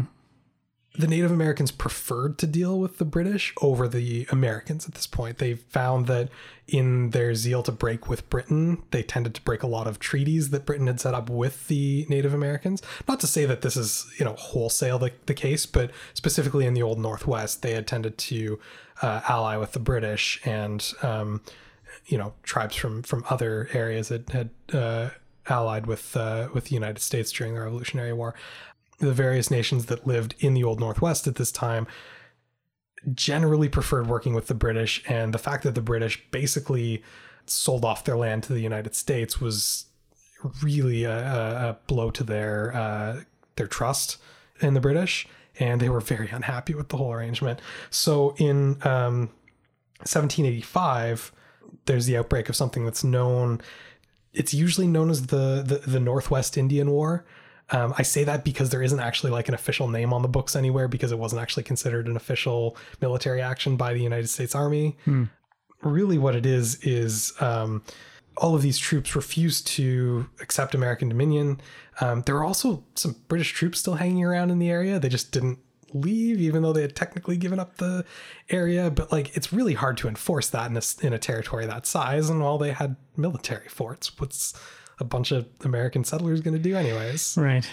the 0.96 1.08
Native 1.08 1.32
Americans 1.32 1.72
preferred 1.72 2.38
to 2.38 2.46
deal 2.46 2.80
with 2.80 3.00
the 3.00 3.06
British 3.06 3.52
over 3.62 3.88
the 3.88 4.28
Americans 4.32 4.88
at 4.88 4.94
this 4.94 5.08
point. 5.08 5.40
They 5.40 5.56
found 5.56 6.06
that 6.06 6.30
in 6.68 7.10
their 7.10 7.34
zeal 7.34 7.64
to 7.64 7.72
break 7.72 8.08
with 8.08 8.30
Britain, 8.30 8.84
they 8.92 9.02
tended 9.02 9.34
to 9.34 9.42
break 9.42 9.64
a 9.64 9.68
lot 9.68 9.88
of 9.88 9.98
treaties 9.98 10.52
that 10.52 10.68
Britain 10.68 10.86
had 10.86 11.02
set 11.02 11.16
up 11.16 11.32
with 11.32 11.68
the 11.68 12.06
Native 12.10 12.34
Americans. 12.34 12.84
Not 13.08 13.20
to 13.22 13.28
say 13.28 13.46
that 13.46 13.62
this 13.62 13.76
is, 13.76 14.06
you 14.20 14.26
know, 14.26 14.36
wholesale 14.36 15.00
the, 15.00 15.12
the 15.26 15.34
case, 15.34 15.66
but 15.66 15.90
specifically 16.14 16.68
in 16.68 16.76
the 16.76 16.84
Old 16.84 17.00
Northwest, 17.00 17.64
they 17.64 17.72
had 17.72 17.88
tended 17.88 18.20
to 18.20 18.60
uh, 19.02 19.22
ally 19.28 19.58
with 19.58 19.72
the 19.72 19.80
British 19.80 20.40
and, 20.46 20.94
um, 21.02 21.42
you 22.06 22.20
know, 22.20 22.34
tribes 22.44 22.76
from 22.76 23.02
from 23.02 23.24
other 23.30 23.68
areas 23.74 24.10
that 24.10 24.30
had. 24.30 24.50
Uh, 24.72 25.10
allied 25.50 25.86
with 25.86 26.16
uh, 26.16 26.48
with 26.54 26.66
the 26.66 26.74
United 26.74 27.02
States 27.02 27.30
during 27.30 27.54
the 27.54 27.60
Revolutionary 27.60 28.14
War 28.14 28.34
the 29.06 29.14
various 29.14 29.52
nations 29.52 29.88
that 29.88 30.08
lived 30.08 30.36
in 30.40 30.54
the 30.54 30.64
Old 30.64 30.80
Northwest 30.80 31.28
at 31.28 31.36
this 31.36 31.52
time 31.52 31.88
generally 33.14 33.68
preferred 33.68 34.08
working 34.08 34.34
with 34.34 34.48
the 34.48 34.54
British. 34.54 35.04
And 35.08 35.34
the 35.34 35.40
fact 35.40 35.64
that 35.64 35.76
the 35.76 35.82
British 35.82 36.24
basically 36.32 37.04
sold 37.46 37.84
off 37.84 38.06
their 38.06 38.18
land 38.18 38.44
to 38.44 38.54
the 38.54 38.62
United 38.62 38.96
States 38.96 39.42
was 39.42 39.86
really 40.62 41.04
a, 41.04 41.18
a 41.70 41.78
blow 41.88 42.12
to 42.12 42.24
their 42.24 42.76
uh, 42.76 43.22
their 43.56 43.68
trust 43.68 44.18
in 44.62 44.74
the 44.74 44.82
British, 44.82 45.28
and 45.60 45.82
they 45.82 45.90
were 45.90 46.00
very 46.00 46.30
unhappy 46.32 46.74
with 46.74 46.90
the 46.90 46.98
whole 46.98 47.12
arrangement. 47.12 47.60
So 47.90 48.36
in 48.38 48.78
um, 48.86 49.30
1785, 50.00 51.32
there's 51.86 52.06
the 52.06 52.18
outbreak 52.18 52.50
of 52.50 52.56
something 52.56 52.86
that's 52.86 53.04
known. 53.04 53.62
It's 54.34 54.54
usually 54.54 54.88
known 54.88 55.10
as 55.10 55.28
the, 55.28 55.64
the, 55.66 55.90
the 55.90 56.00
Northwest 56.00 56.58
Indian 56.58 56.90
War, 56.90 57.24
um, 57.70 57.94
I 57.98 58.04
say 58.04 58.24
that 58.24 58.44
because 58.44 58.70
there 58.70 58.84
isn't 58.84 59.00
actually 59.00 59.32
like 59.32 59.48
an 59.48 59.54
official 59.54 59.88
name 59.88 60.14
on 60.14 60.22
the 60.22 60.28
books 60.28 60.56
anywhere 60.56 60.88
because 60.88 61.12
it 61.12 61.20
wasn't 61.20 61.42
actually 61.42 61.64
considered 61.64 62.08
an 62.08 62.16
official 62.16 62.78
military 63.02 63.42
action 63.42 63.78
by 63.78 63.94
the 63.94 64.02
United 64.02 64.28
States 64.28 64.54
Army. 64.54 64.98
Hmm. 65.06 65.26
Really, 65.82 66.18
what 66.18 66.36
it 66.36 66.46
is 66.46 66.76
is 66.84 67.34
um, 67.42 67.84
all 68.38 68.56
of 68.56 68.62
these 68.62 68.78
troops 68.78 69.16
refused 69.16 69.68
to 69.68 70.30
accept 70.42 70.76
American 70.76 71.10
dominion. 71.10 71.62
Um, 72.02 72.22
there 72.26 72.36
were 72.36 72.44
also 72.44 72.84
some 72.96 73.16
British 73.28 73.54
troops 73.54 73.80
still 73.80 73.96
hanging 73.96 74.24
around 74.24 74.50
in 74.50 74.60
the 74.60 74.70
area. 74.70 75.00
They 75.00 75.10
just 75.10 75.32
didn't 75.32 75.60
leave, 75.94 76.42
even 76.42 76.64
though 76.64 76.74
they 76.74 76.82
had 76.82 76.96
technically 76.96 77.38
given 77.38 77.60
up 77.60 77.78
the 77.78 78.06
area. 78.50 78.90
But 78.90 79.12
like, 79.12 79.36
it's 79.36 79.54
really 79.54 79.74
hard 79.74 79.98
to 79.98 80.08
enforce 80.08 80.50
that 80.50 80.70
in 80.70 80.78
a, 80.78 81.06
in 81.06 81.14
a 81.14 81.20
territory 81.20 81.66
that 81.66 81.86
size. 81.86 82.30
And 82.30 82.42
while 82.42 82.58
they 82.58 82.72
had 82.72 82.96
military 83.16 83.68
forts, 83.68 84.18
what's 84.20 84.54
a 85.00 85.04
bunch 85.04 85.32
of 85.32 85.48
American 85.64 86.04
settlers 86.04 86.42
going 86.42 86.56
to 86.56 86.62
do 86.62 86.76
anyways. 86.76 87.36
Right. 87.38 87.68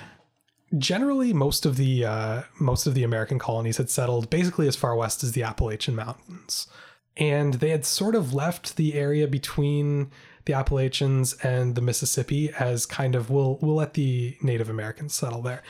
Generally, 0.78 1.32
most 1.32 1.66
of 1.66 1.76
the 1.76 2.04
uh, 2.04 2.42
most 2.60 2.86
of 2.86 2.94
the 2.94 3.02
American 3.02 3.38
colonies 3.38 3.76
had 3.76 3.90
settled 3.90 4.30
basically 4.30 4.68
as 4.68 4.76
far 4.76 4.94
west 4.94 5.24
as 5.24 5.32
the 5.32 5.42
Appalachian 5.42 5.96
Mountains, 5.96 6.68
and 7.16 7.54
they 7.54 7.70
had 7.70 7.84
sort 7.84 8.14
of 8.14 8.32
left 8.32 8.76
the 8.76 8.94
area 8.94 9.26
between 9.26 10.10
the 10.44 10.52
Appalachians 10.52 11.34
and 11.42 11.74
the 11.74 11.80
Mississippi 11.80 12.50
as 12.58 12.86
kind 12.86 13.16
of 13.16 13.30
we'll 13.30 13.58
we'll 13.60 13.74
let 13.74 13.94
the 13.94 14.36
Native 14.42 14.70
Americans 14.70 15.12
settle 15.12 15.42
there. 15.42 15.62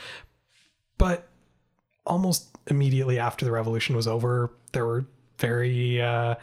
But 0.99 1.27
almost 2.05 2.55
immediately 2.67 3.17
after 3.17 3.43
the 3.43 3.51
revolution 3.51 3.95
was 3.95 4.07
over, 4.07 4.53
there 4.71 4.85
were 4.85 5.05
very 5.39 6.01
uh, 6.01 6.35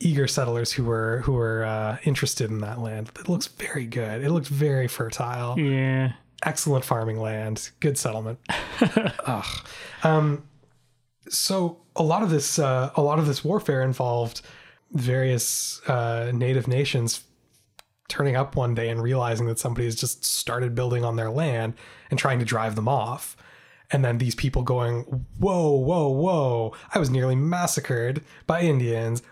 eager 0.00 0.26
settlers 0.26 0.72
who 0.72 0.84
were 0.84 1.20
who 1.24 1.32
were 1.32 1.64
uh, 1.64 1.98
interested 2.04 2.50
in 2.50 2.60
that 2.60 2.80
land. 2.80 3.10
It 3.18 3.28
looks 3.28 3.46
very 3.46 3.86
good. 3.86 4.22
It 4.22 4.30
looks 4.30 4.48
very 4.48 4.88
fertile. 4.88 5.58
Yeah. 5.58 6.12
Excellent 6.44 6.84
farming 6.84 7.18
land. 7.18 7.70
Good 7.80 7.96
settlement. 7.96 8.38
Ugh. 8.80 9.66
Um, 10.02 10.44
so 11.28 11.78
a 11.96 12.02
lot 12.02 12.22
of 12.22 12.30
this 12.30 12.58
uh, 12.58 12.90
a 12.94 13.02
lot 13.02 13.18
of 13.18 13.26
this 13.26 13.44
warfare 13.44 13.82
involved 13.82 14.42
various 14.92 15.80
uh, 15.88 16.30
native 16.32 16.68
nations 16.68 17.24
turning 18.08 18.36
up 18.36 18.54
one 18.54 18.74
day 18.74 18.88
and 18.88 19.02
realizing 19.02 19.46
that 19.46 19.58
somebody 19.58 19.84
has 19.84 19.96
just 19.96 20.24
started 20.24 20.74
building 20.74 21.04
on 21.04 21.16
their 21.16 21.30
land 21.30 21.74
and 22.10 22.18
trying 22.18 22.38
to 22.38 22.44
drive 22.44 22.76
them 22.76 22.88
off. 22.88 23.36
And 23.90 24.04
then 24.04 24.18
these 24.18 24.34
people 24.34 24.62
going, 24.62 25.02
whoa, 25.38 25.70
whoa, 25.70 26.08
whoa, 26.08 26.74
I 26.92 26.98
was 26.98 27.10
nearly 27.10 27.36
massacred 27.36 28.24
by 28.46 28.62
Indians. 28.62 29.22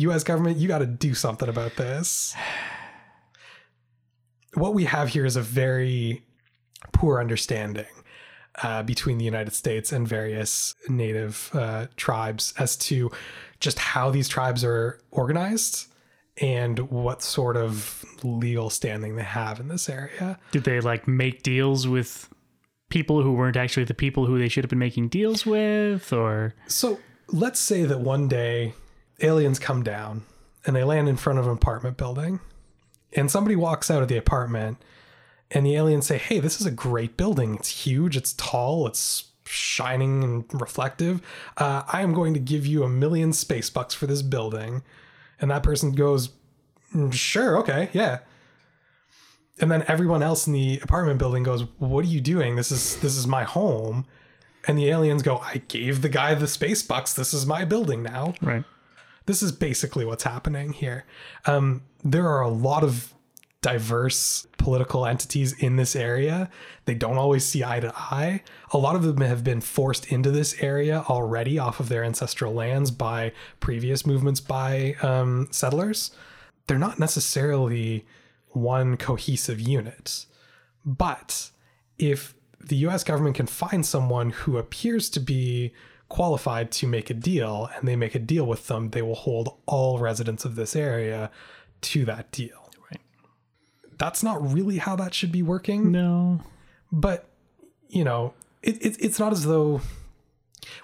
US 0.00 0.24
government, 0.24 0.58
you 0.58 0.68
got 0.68 0.78
to 0.78 0.86
do 0.86 1.14
something 1.14 1.48
about 1.48 1.76
this. 1.76 2.34
What 4.54 4.74
we 4.74 4.84
have 4.84 5.08
here 5.08 5.24
is 5.24 5.36
a 5.36 5.42
very 5.42 6.22
poor 6.92 7.20
understanding 7.20 7.86
uh, 8.62 8.82
between 8.82 9.18
the 9.18 9.24
United 9.24 9.52
States 9.54 9.92
and 9.92 10.06
various 10.06 10.74
native 10.88 11.50
uh, 11.52 11.86
tribes 11.96 12.52
as 12.58 12.76
to 12.76 13.10
just 13.60 13.78
how 13.78 14.10
these 14.10 14.28
tribes 14.28 14.64
are 14.64 14.98
organized 15.10 15.86
and 16.40 16.78
what 16.90 17.22
sort 17.22 17.56
of 17.56 18.04
legal 18.22 18.70
standing 18.70 19.16
they 19.16 19.22
have 19.22 19.60
in 19.60 19.68
this 19.68 19.88
area. 19.88 20.38
Did 20.52 20.64
they 20.64 20.80
like 20.80 21.06
make 21.06 21.42
deals 21.42 21.86
with 21.86 22.28
people 22.88 23.22
who 23.22 23.32
weren't 23.32 23.56
actually 23.56 23.84
the 23.84 23.94
people 23.94 24.26
who 24.26 24.38
they 24.38 24.48
should 24.48 24.64
have 24.64 24.70
been 24.70 24.78
making 24.78 25.08
deals 25.08 25.46
with 25.46 26.12
or 26.12 26.54
So, 26.66 26.98
let's 27.28 27.60
say 27.60 27.84
that 27.84 28.00
one 28.00 28.26
day 28.26 28.74
aliens 29.22 29.58
come 29.58 29.82
down 29.82 30.24
and 30.66 30.74
they 30.76 30.84
land 30.84 31.08
in 31.08 31.16
front 31.16 31.38
of 31.38 31.46
an 31.46 31.52
apartment 31.52 31.96
building 31.96 32.40
And 33.16 33.30
somebody 33.30 33.56
walks 33.56 33.90
out 33.90 34.02
of 34.02 34.08
the 34.08 34.16
apartment, 34.16 34.78
and 35.50 35.66
the 35.66 35.74
aliens 35.74 36.06
say, 36.06 36.16
Hey, 36.18 36.38
this 36.40 36.60
is 36.60 36.66
a 36.66 36.70
great 36.70 37.16
building. 37.16 37.56
It's 37.56 37.84
huge, 37.86 38.16
it's 38.16 38.34
tall, 38.34 38.86
it's 38.86 39.24
shining 39.44 40.22
and 40.22 40.44
reflective. 40.60 41.20
Uh, 41.56 41.82
I 41.92 42.02
am 42.02 42.14
going 42.14 42.34
to 42.34 42.40
give 42.40 42.66
you 42.66 42.84
a 42.84 42.88
million 42.88 43.32
space 43.32 43.68
bucks 43.68 43.94
for 43.94 44.06
this 44.06 44.22
building. 44.22 44.82
And 45.40 45.50
that 45.50 45.64
person 45.64 45.92
goes, 45.92 46.28
"Mm, 46.94 47.12
Sure, 47.12 47.58
okay, 47.58 47.88
yeah. 47.92 48.18
And 49.60 49.70
then 49.70 49.84
everyone 49.88 50.22
else 50.22 50.46
in 50.46 50.52
the 50.52 50.78
apartment 50.82 51.18
building 51.18 51.42
goes, 51.42 51.62
What 51.78 52.04
are 52.04 52.08
you 52.08 52.20
doing? 52.20 52.56
This 52.56 52.70
is 52.70 52.96
this 53.00 53.16
is 53.16 53.26
my 53.26 53.42
home. 53.44 54.06
And 54.68 54.78
the 54.78 54.88
aliens 54.88 55.22
go, 55.22 55.38
I 55.38 55.62
gave 55.68 56.02
the 56.02 56.08
guy 56.08 56.34
the 56.34 56.46
space 56.46 56.82
bucks. 56.82 57.12
This 57.14 57.32
is 57.34 57.44
my 57.46 57.64
building 57.64 58.02
now 58.02 58.34
Right. 58.42 58.62
This 59.30 59.44
is 59.44 59.52
basically 59.52 60.04
what's 60.04 60.24
happening 60.24 60.72
here. 60.72 61.04
Um, 61.46 61.82
there 62.02 62.26
are 62.26 62.40
a 62.40 62.48
lot 62.48 62.82
of 62.82 63.14
diverse 63.62 64.44
political 64.58 65.06
entities 65.06 65.52
in 65.52 65.76
this 65.76 65.94
area. 65.94 66.50
They 66.86 66.94
don't 66.94 67.16
always 67.16 67.44
see 67.44 67.62
eye 67.62 67.78
to 67.78 67.92
eye. 67.94 68.42
A 68.72 68.78
lot 68.78 68.96
of 68.96 69.04
them 69.04 69.20
have 69.20 69.44
been 69.44 69.60
forced 69.60 70.10
into 70.10 70.32
this 70.32 70.60
area 70.60 71.04
already 71.08 71.60
off 71.60 71.78
of 71.78 71.88
their 71.88 72.02
ancestral 72.02 72.52
lands 72.52 72.90
by 72.90 73.30
previous 73.60 74.04
movements 74.04 74.40
by 74.40 74.96
um, 75.00 75.46
settlers. 75.52 76.10
They're 76.66 76.76
not 76.76 76.98
necessarily 76.98 78.04
one 78.48 78.96
cohesive 78.96 79.60
unit. 79.60 80.26
But 80.84 81.52
if 81.98 82.34
the 82.58 82.78
US 82.88 83.04
government 83.04 83.36
can 83.36 83.46
find 83.46 83.86
someone 83.86 84.30
who 84.30 84.58
appears 84.58 85.08
to 85.10 85.20
be 85.20 85.72
qualified 86.10 86.70
to 86.72 86.86
make 86.86 87.08
a 87.08 87.14
deal 87.14 87.70
and 87.74 87.88
they 87.88 87.96
make 87.96 88.14
a 88.14 88.18
deal 88.18 88.44
with 88.44 88.66
them, 88.66 88.90
they 88.90 89.00
will 89.00 89.14
hold 89.14 89.56
all 89.64 89.98
residents 89.98 90.44
of 90.44 90.56
this 90.56 90.76
area 90.76 91.30
to 91.80 92.04
that 92.04 92.30
deal. 92.32 92.70
Right. 92.90 93.00
That's 93.96 94.22
not 94.22 94.52
really 94.52 94.76
how 94.78 94.96
that 94.96 95.14
should 95.14 95.32
be 95.32 95.42
working, 95.42 95.90
No. 95.90 96.42
but 96.92 97.26
you 97.88 98.04
know, 98.04 98.34
it, 98.62 98.84
it, 98.84 98.96
it's 99.00 99.18
not 99.18 99.32
as 99.32 99.44
though 99.46 99.80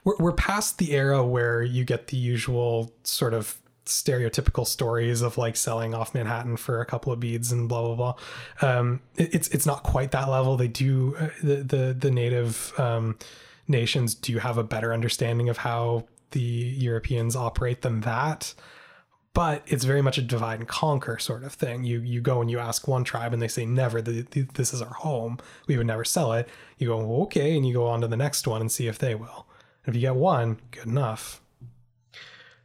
we're, 0.04 0.16
we're 0.18 0.32
past 0.32 0.78
the 0.78 0.92
era 0.92 1.22
where 1.24 1.62
you 1.62 1.84
get 1.84 2.06
the 2.06 2.16
usual 2.16 2.92
sort 3.04 3.34
of 3.34 3.60
stereotypical 3.84 4.66
stories 4.66 5.22
of 5.22 5.38
like 5.38 5.56
selling 5.56 5.94
off 5.94 6.14
Manhattan 6.14 6.56
for 6.56 6.80
a 6.80 6.86
couple 6.86 7.12
of 7.12 7.20
beads 7.20 7.52
and 7.52 7.68
blah 7.68 7.82
blah 7.82 7.94
blah. 8.60 8.68
Um, 8.68 9.00
it, 9.16 9.34
it's 9.34 9.48
it's 9.48 9.66
not 9.66 9.82
quite 9.82 10.10
that 10.12 10.28
level. 10.28 10.56
They 10.56 10.68
do 10.68 11.14
uh, 11.18 11.28
the 11.42 11.56
the 11.56 11.96
the 11.98 12.10
native 12.10 12.72
um, 12.78 13.16
nations 13.68 14.14
do 14.14 14.38
have 14.38 14.59
a 14.59 14.64
better 14.64 14.92
understanding 14.92 15.48
of 15.48 15.59
how 15.59 16.07
the 16.33 16.40
Europeans 16.40 17.37
operate 17.37 17.83
than 17.83 18.00
that. 18.02 18.55
But 19.33 19.62
it's 19.66 19.85
very 19.85 20.00
much 20.00 20.16
a 20.16 20.22
divide 20.22 20.61
and 20.61 20.68
conquer 20.68 21.18
sort 21.18 21.44
of 21.44 21.52
thing. 21.52 21.85
You 21.85 22.00
you 22.00 22.22
go 22.22 22.40
and 22.40 22.50
you 22.50 22.59
ask 22.59 22.88
one 22.88 23.05
tribe 23.05 23.35
and 23.35 23.42
they 23.42 23.48
say 23.48 23.66
never. 23.66 24.00
The, 24.00 24.22
the, 24.31 24.42
this 24.55 24.72
is 24.72 24.81
our 24.81 24.94
home. 24.94 25.38
We 25.66 25.76
would 25.76 25.87
never 25.87 26.05
sell 26.05 26.33
it. 26.33 26.48
You 26.79 26.88
go 26.88 27.22
okay, 27.24 27.55
and 27.55 27.66
you 27.66 27.74
go 27.74 27.87
on 27.87 28.00
to 28.00 28.09
the 28.09 28.16
next 28.16 28.46
one 28.46 28.62
and 28.62 28.72
see 28.72 28.87
if 28.88 28.98
they 28.98 29.14
will. 29.14 29.46
If 29.85 29.94
you 29.94 30.00
get 30.00 30.16
one, 30.16 30.59
good 30.70 30.87
enough. 30.87 31.42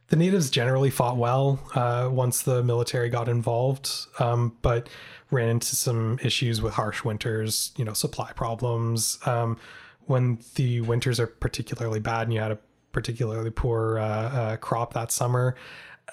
The 0.08 0.16
natives 0.16 0.50
generally 0.50 0.90
fought 0.90 1.16
well 1.16 1.60
uh, 1.74 2.08
once 2.10 2.42
the 2.42 2.62
military 2.62 3.08
got 3.08 3.28
involved, 3.28 3.90
um, 4.18 4.56
but 4.60 4.88
ran 5.30 5.48
into 5.48 5.74
some 5.74 6.18
issues 6.22 6.60
with 6.60 6.74
harsh 6.74 7.04
winters, 7.04 7.72
you 7.76 7.84
know, 7.84 7.94
supply 7.94 8.32
problems. 8.32 9.18
Um, 9.24 9.58
when 10.06 10.38
the 10.54 10.80
winters 10.82 11.18
are 11.20 11.26
particularly 11.26 12.00
bad 12.00 12.22
and 12.22 12.32
you 12.32 12.40
had 12.40 12.52
a 12.52 12.58
particularly 12.92 13.50
poor 13.50 13.98
uh, 13.98 14.04
uh, 14.04 14.56
crop 14.56 14.92
that 14.94 15.10
summer, 15.10 15.56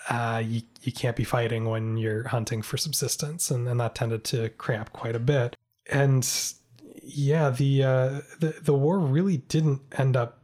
uh, 0.09 0.41
you, 0.43 0.61
you 0.81 0.91
can't 0.91 1.15
be 1.15 1.23
fighting 1.23 1.65
when 1.65 1.97
you're 1.97 2.27
hunting 2.27 2.61
for 2.61 2.77
subsistence. 2.77 3.51
And, 3.51 3.67
and 3.67 3.79
that 3.79 3.95
tended 3.95 4.23
to 4.25 4.49
cramp 4.49 4.93
quite 4.93 5.15
a 5.15 5.19
bit. 5.19 5.55
And 5.91 6.27
yeah, 7.03 7.49
the, 7.49 7.83
uh, 7.83 8.21
the, 8.39 8.55
the 8.61 8.73
war 8.73 8.99
really 8.99 9.37
didn't 9.37 9.81
end 9.97 10.15
up, 10.15 10.41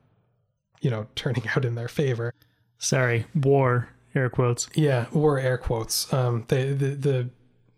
you 0.82 0.90
know, 0.90 1.08
turning 1.16 1.48
out 1.56 1.66
in 1.66 1.76
their 1.76 1.88
favor. 1.88 2.34
Sorry. 2.78 3.26
War. 3.34 3.90
Air 4.14 4.30
quotes. 4.30 4.70
Yeah, 4.74 5.08
war 5.12 5.38
air 5.40 5.58
quotes. 5.58 6.12
Um, 6.14 6.46
they, 6.48 6.72
the 6.72 6.96
the 6.96 7.30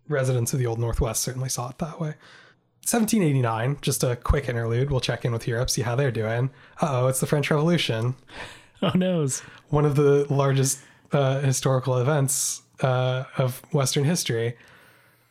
residents 0.08 0.54
of 0.54 0.60
the 0.60 0.68
old 0.68 0.78
Northwest 0.80 1.24
certainly 1.24 1.50
saw 1.50 1.70
it 1.70 1.80
that 1.80 2.00
way. 2.00 2.14
1789, 2.90 3.80
just 3.82 4.04
a 4.04 4.16
quick 4.16 4.48
interlude. 4.48 4.90
We'll 4.90 5.02
check 5.02 5.26
in 5.26 5.34
with 5.34 5.46
Europe, 5.46 5.70
see 5.70 5.82
how 5.82 5.96
they're 5.96 6.10
doing. 6.12 6.50
Uh 6.82 7.02
oh, 7.04 7.08
it's 7.08 7.20
the 7.20 7.28
French 7.28 7.52
Revolution, 7.52 8.16
Oh 8.82 8.92
noes. 8.96 9.42
one 9.70 9.84
of 9.86 9.96
the 9.96 10.26
largest 10.34 10.80
uh, 11.12 11.40
historical 11.42 11.98
events 11.98 12.62
uh, 12.82 13.24
of 13.38 13.62
Western 13.74 14.04
history. 14.06 14.56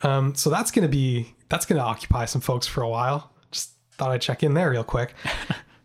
Um, 0.03 0.35
so 0.35 0.51
that's 0.51 0.71
going 0.71 0.83
to 0.83 0.89
be 0.89 1.35
that's 1.49 1.65
going 1.65 1.79
to 1.79 1.85
occupy 1.85 2.25
some 2.27 2.41
folks 2.43 2.67
for 2.67 2.83
a 2.83 2.89
while. 2.89 3.31
Just 3.51 3.71
thought 3.93 4.11
I'd 4.11 4.21
check 4.21 4.43
in 4.43 4.55
there 4.55 4.71
real 4.71 4.85
quick. 4.85 5.15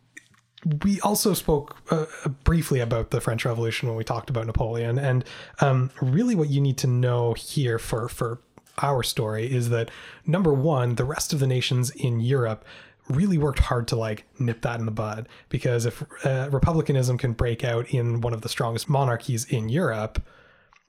we 0.84 1.00
also 1.02 1.34
spoke 1.34 1.78
uh, 1.90 2.06
briefly 2.44 2.80
about 2.80 3.12
the 3.12 3.22
French 3.22 3.46
Revolution 3.46 3.88
when 3.88 3.98
we 3.98 4.04
talked 4.04 4.30
about 4.30 4.46
Napoleon, 4.46 5.00
and 5.00 5.24
um, 5.60 5.90
really, 6.02 6.36
what 6.36 6.50
you 6.50 6.62
need 6.62 6.78
to 6.80 6.88
know 6.88 7.34
here 7.34 7.80
for 7.80 8.10
for 8.10 8.42
our 8.82 9.04
story 9.04 9.52
is 9.52 9.70
that 9.70 9.90
number 10.26 10.54
one, 10.54 10.96
the 10.96 11.06
rest 11.06 11.34
of 11.34 11.40
the 11.40 11.48
nations 11.48 11.90
in 11.92 12.20
Europe 12.20 12.66
really 13.10 13.38
worked 13.38 13.60
hard 13.60 13.88
to 13.90 13.96
like 13.96 14.26
nip 14.40 14.62
that 14.62 14.80
in 14.80 14.86
the 14.86 14.92
bud 14.92 15.28
because 15.50 15.86
if 15.86 16.04
uh, 16.26 16.50
republicanism 16.52 17.18
can 17.18 17.34
break 17.34 17.64
out 17.64 17.90
in 17.94 18.22
one 18.22 18.34
of 18.34 18.42
the 18.42 18.50
strongest 18.50 18.88
monarchies 18.88 19.46
in 19.46 19.70
Europe, 19.70 20.22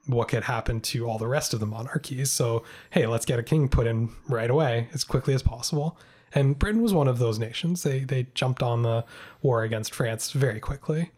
what 0.07 0.29
could 0.29 0.45
happen 0.45 0.81
to 0.81 1.09
all 1.09 1.19
the 1.19 1.27
rest 1.27 1.55
of 1.55 1.61
the 1.61 1.67
monarchies? 1.67 2.31
So, 2.31 2.65
hey, 2.91 3.07
let's 3.07 3.25
get 3.25 3.39
a 3.39 3.43
king 3.43 3.69
put 3.69 3.87
in 3.87 4.11
right 4.29 4.51
away 4.51 4.89
as 4.93 5.05
quickly 5.05 5.35
as 5.35 5.43
possible. 5.43 5.99
And 6.35 6.59
Britain 6.59 6.83
was 6.83 6.95
one 6.95 7.09
of 7.09 7.19
those 7.19 7.39
nations. 7.39 7.83
They 7.83 8.01
they 8.01 8.27
jumped 8.35 8.63
on 8.63 8.83
the 8.83 9.05
war 9.43 9.63
against 9.63 9.95
France 9.95 10.33
very 10.33 10.61
quickly. 10.61 11.11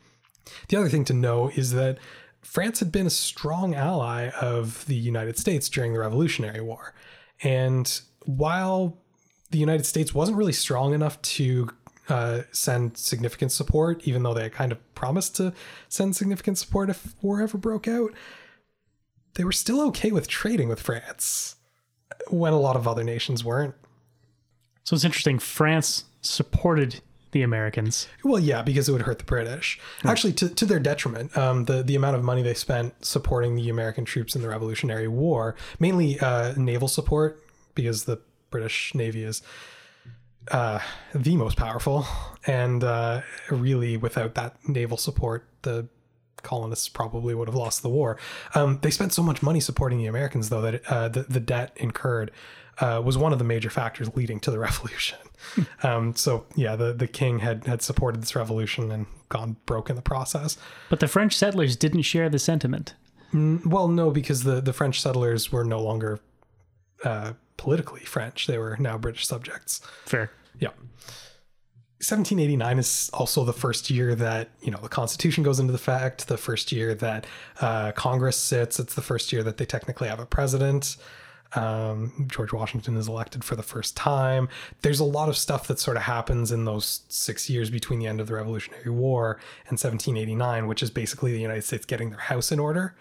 The 0.68 0.76
other 0.76 0.88
thing 0.88 1.04
to 1.06 1.14
know 1.14 1.50
is 1.54 1.72
that 1.72 1.98
France 2.44 2.78
had 2.78 2.92
been 2.92 3.06
a 3.06 3.10
strong 3.10 3.74
ally 3.74 4.28
of 4.40 4.86
the 4.86 4.94
United 4.94 5.38
States 5.38 5.68
during 5.68 5.92
the 5.92 5.98
Revolutionary 5.98 6.60
War. 6.60 6.94
And 7.42 8.00
while 8.26 8.98
the 9.50 9.58
United 9.58 9.86
States 9.86 10.14
wasn't 10.14 10.36
really 10.36 10.52
strong 10.52 10.94
enough 10.94 11.20
to 11.22 11.70
uh, 12.08 12.42
send 12.52 12.98
significant 12.98 13.50
support, 13.50 14.06
even 14.06 14.22
though 14.22 14.34
they 14.34 14.48
kind 14.50 14.72
of 14.72 14.94
promised 14.94 15.36
to 15.36 15.52
send 15.88 16.14
significant 16.14 16.58
support 16.58 16.90
if 16.90 17.14
war 17.22 17.40
ever 17.40 17.56
broke 17.56 17.88
out, 17.88 18.12
they 19.34 19.44
were 19.44 19.52
still 19.52 19.80
okay 19.88 20.12
with 20.12 20.28
trading 20.28 20.68
with 20.68 20.80
France 20.80 21.56
when 22.28 22.52
a 22.52 22.60
lot 22.60 22.76
of 22.76 22.86
other 22.86 23.02
nations 23.02 23.42
weren't. 23.42 23.74
So 24.84 24.94
it's 24.94 25.04
interesting. 25.04 25.38
France 25.38 26.04
supported 26.20 27.00
the 27.34 27.42
Americans. 27.42 28.08
Well, 28.22 28.40
yeah, 28.40 28.62
because 28.62 28.88
it 28.88 28.92
would 28.92 29.02
hurt 29.02 29.18
the 29.18 29.24
British. 29.24 29.78
Actually, 30.04 30.32
to, 30.34 30.48
to 30.48 30.64
their 30.64 30.78
detriment, 30.78 31.36
um, 31.36 31.66
the 31.66 31.82
the 31.82 31.96
amount 31.96 32.16
of 32.16 32.22
money 32.22 32.42
they 32.42 32.54
spent 32.54 33.04
supporting 33.04 33.56
the 33.56 33.68
American 33.68 34.06
troops 34.06 34.34
in 34.34 34.40
the 34.40 34.48
Revolutionary 34.48 35.08
War, 35.08 35.54
mainly 35.78 36.18
uh, 36.20 36.54
naval 36.56 36.88
support, 36.88 37.44
because 37.74 38.04
the 38.04 38.20
British 38.50 38.94
Navy 38.94 39.24
is 39.24 39.42
uh, 40.50 40.78
the 41.14 41.36
most 41.36 41.56
powerful, 41.56 42.06
and 42.46 42.84
uh, 42.84 43.20
really, 43.50 43.96
without 43.96 44.34
that 44.36 44.56
naval 44.66 44.96
support, 44.96 45.46
the 45.62 45.88
colonists 46.42 46.88
probably 46.88 47.34
would 47.34 47.48
have 47.48 47.54
lost 47.56 47.82
the 47.82 47.88
war. 47.88 48.16
Um, 48.54 48.78
they 48.82 48.90
spent 48.90 49.12
so 49.12 49.22
much 49.22 49.42
money 49.42 49.60
supporting 49.60 49.98
the 49.98 50.06
Americans, 50.06 50.50
though, 50.50 50.60
that 50.60 50.86
uh, 50.86 51.08
the, 51.08 51.22
the 51.22 51.40
debt 51.40 51.72
incurred 51.76 52.30
uh, 52.78 53.00
was 53.04 53.16
one 53.16 53.32
of 53.32 53.38
the 53.38 53.44
major 53.44 53.70
factors 53.70 54.14
leading 54.16 54.40
to 54.40 54.50
the 54.50 54.58
revolution. 54.68 55.18
um, 55.82 56.14
so 56.14 56.46
yeah, 56.56 56.76
the, 56.76 56.92
the 56.92 57.06
king 57.06 57.40
had, 57.40 57.66
had 57.66 57.82
supported 57.82 58.22
this 58.22 58.34
revolution 58.34 58.90
and 58.90 59.06
gone 59.28 59.56
broke 59.66 59.90
in 59.90 59.96
the 59.96 60.02
process. 60.02 60.56
But 60.88 61.00
the 61.00 61.08
French 61.08 61.36
settlers 61.36 61.76
didn't 61.76 62.02
share 62.02 62.28
the 62.28 62.38
sentiment. 62.38 62.94
Well, 63.32 63.88
no, 63.88 64.10
because 64.10 64.44
the, 64.44 64.60
the 64.60 64.72
French 64.72 65.00
settlers 65.00 65.50
were 65.50 65.64
no 65.64 65.80
longer 65.80 66.20
uh, 67.04 67.32
politically 67.56 68.00
French. 68.00 68.46
They 68.46 68.58
were 68.58 68.76
now 68.78 68.96
British 68.96 69.26
subjects. 69.26 69.80
Fair. 70.06 70.30
Yeah. 70.60 70.70
1789 71.98 72.78
is 72.78 73.10
also 73.14 73.44
the 73.44 73.52
first 73.52 73.88
year 73.88 74.14
that 74.14 74.50
you 74.60 74.70
know 74.70 74.78
the 74.78 74.88
Constitution 74.88 75.42
goes 75.42 75.58
into 75.58 75.72
effect. 75.72 76.28
The 76.28 76.36
first 76.36 76.70
year 76.70 76.94
that 76.96 77.26
uh, 77.60 77.92
Congress 77.92 78.36
sits. 78.36 78.78
It's 78.78 78.94
the 78.94 79.02
first 79.02 79.32
year 79.32 79.42
that 79.42 79.56
they 79.56 79.64
technically 79.64 80.08
have 80.08 80.20
a 80.20 80.26
president. 80.26 80.96
Um, 81.54 82.26
George 82.30 82.52
Washington 82.52 82.96
is 82.96 83.08
elected 83.08 83.44
for 83.44 83.56
the 83.56 83.62
first 83.62 83.96
time. 83.96 84.48
There's 84.82 85.00
a 85.00 85.04
lot 85.04 85.28
of 85.28 85.36
stuff 85.36 85.66
that 85.68 85.78
sort 85.78 85.96
of 85.96 86.04
happens 86.04 86.50
in 86.50 86.64
those 86.64 87.02
six 87.08 87.48
years 87.48 87.70
between 87.70 87.98
the 87.98 88.06
end 88.06 88.20
of 88.20 88.26
the 88.26 88.34
Revolutionary 88.34 88.90
War 88.90 89.38
and 89.68 89.78
1789, 89.78 90.66
which 90.66 90.82
is 90.82 90.90
basically 90.90 91.32
the 91.32 91.40
United 91.40 91.62
States 91.62 91.84
getting 91.84 92.10
their 92.10 92.18
house 92.18 92.50
in 92.50 92.58
order, 92.58 92.96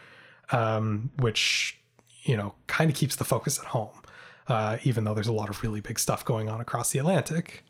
um, 0.51 1.11
which 1.19 1.79
you 2.23 2.37
know 2.37 2.53
kind 2.67 2.89
of 2.89 2.95
keeps 2.95 3.15
the 3.15 3.25
focus 3.25 3.59
at 3.59 3.65
home, 3.65 4.01
uh, 4.47 4.77
even 4.83 5.03
though 5.03 5.13
there's 5.13 5.27
a 5.27 5.33
lot 5.33 5.49
of 5.49 5.61
really 5.63 5.81
big 5.81 5.99
stuff 5.99 6.23
going 6.23 6.49
on 6.49 6.61
across 6.61 6.91
the 6.91 6.99
Atlantic. 6.99 7.63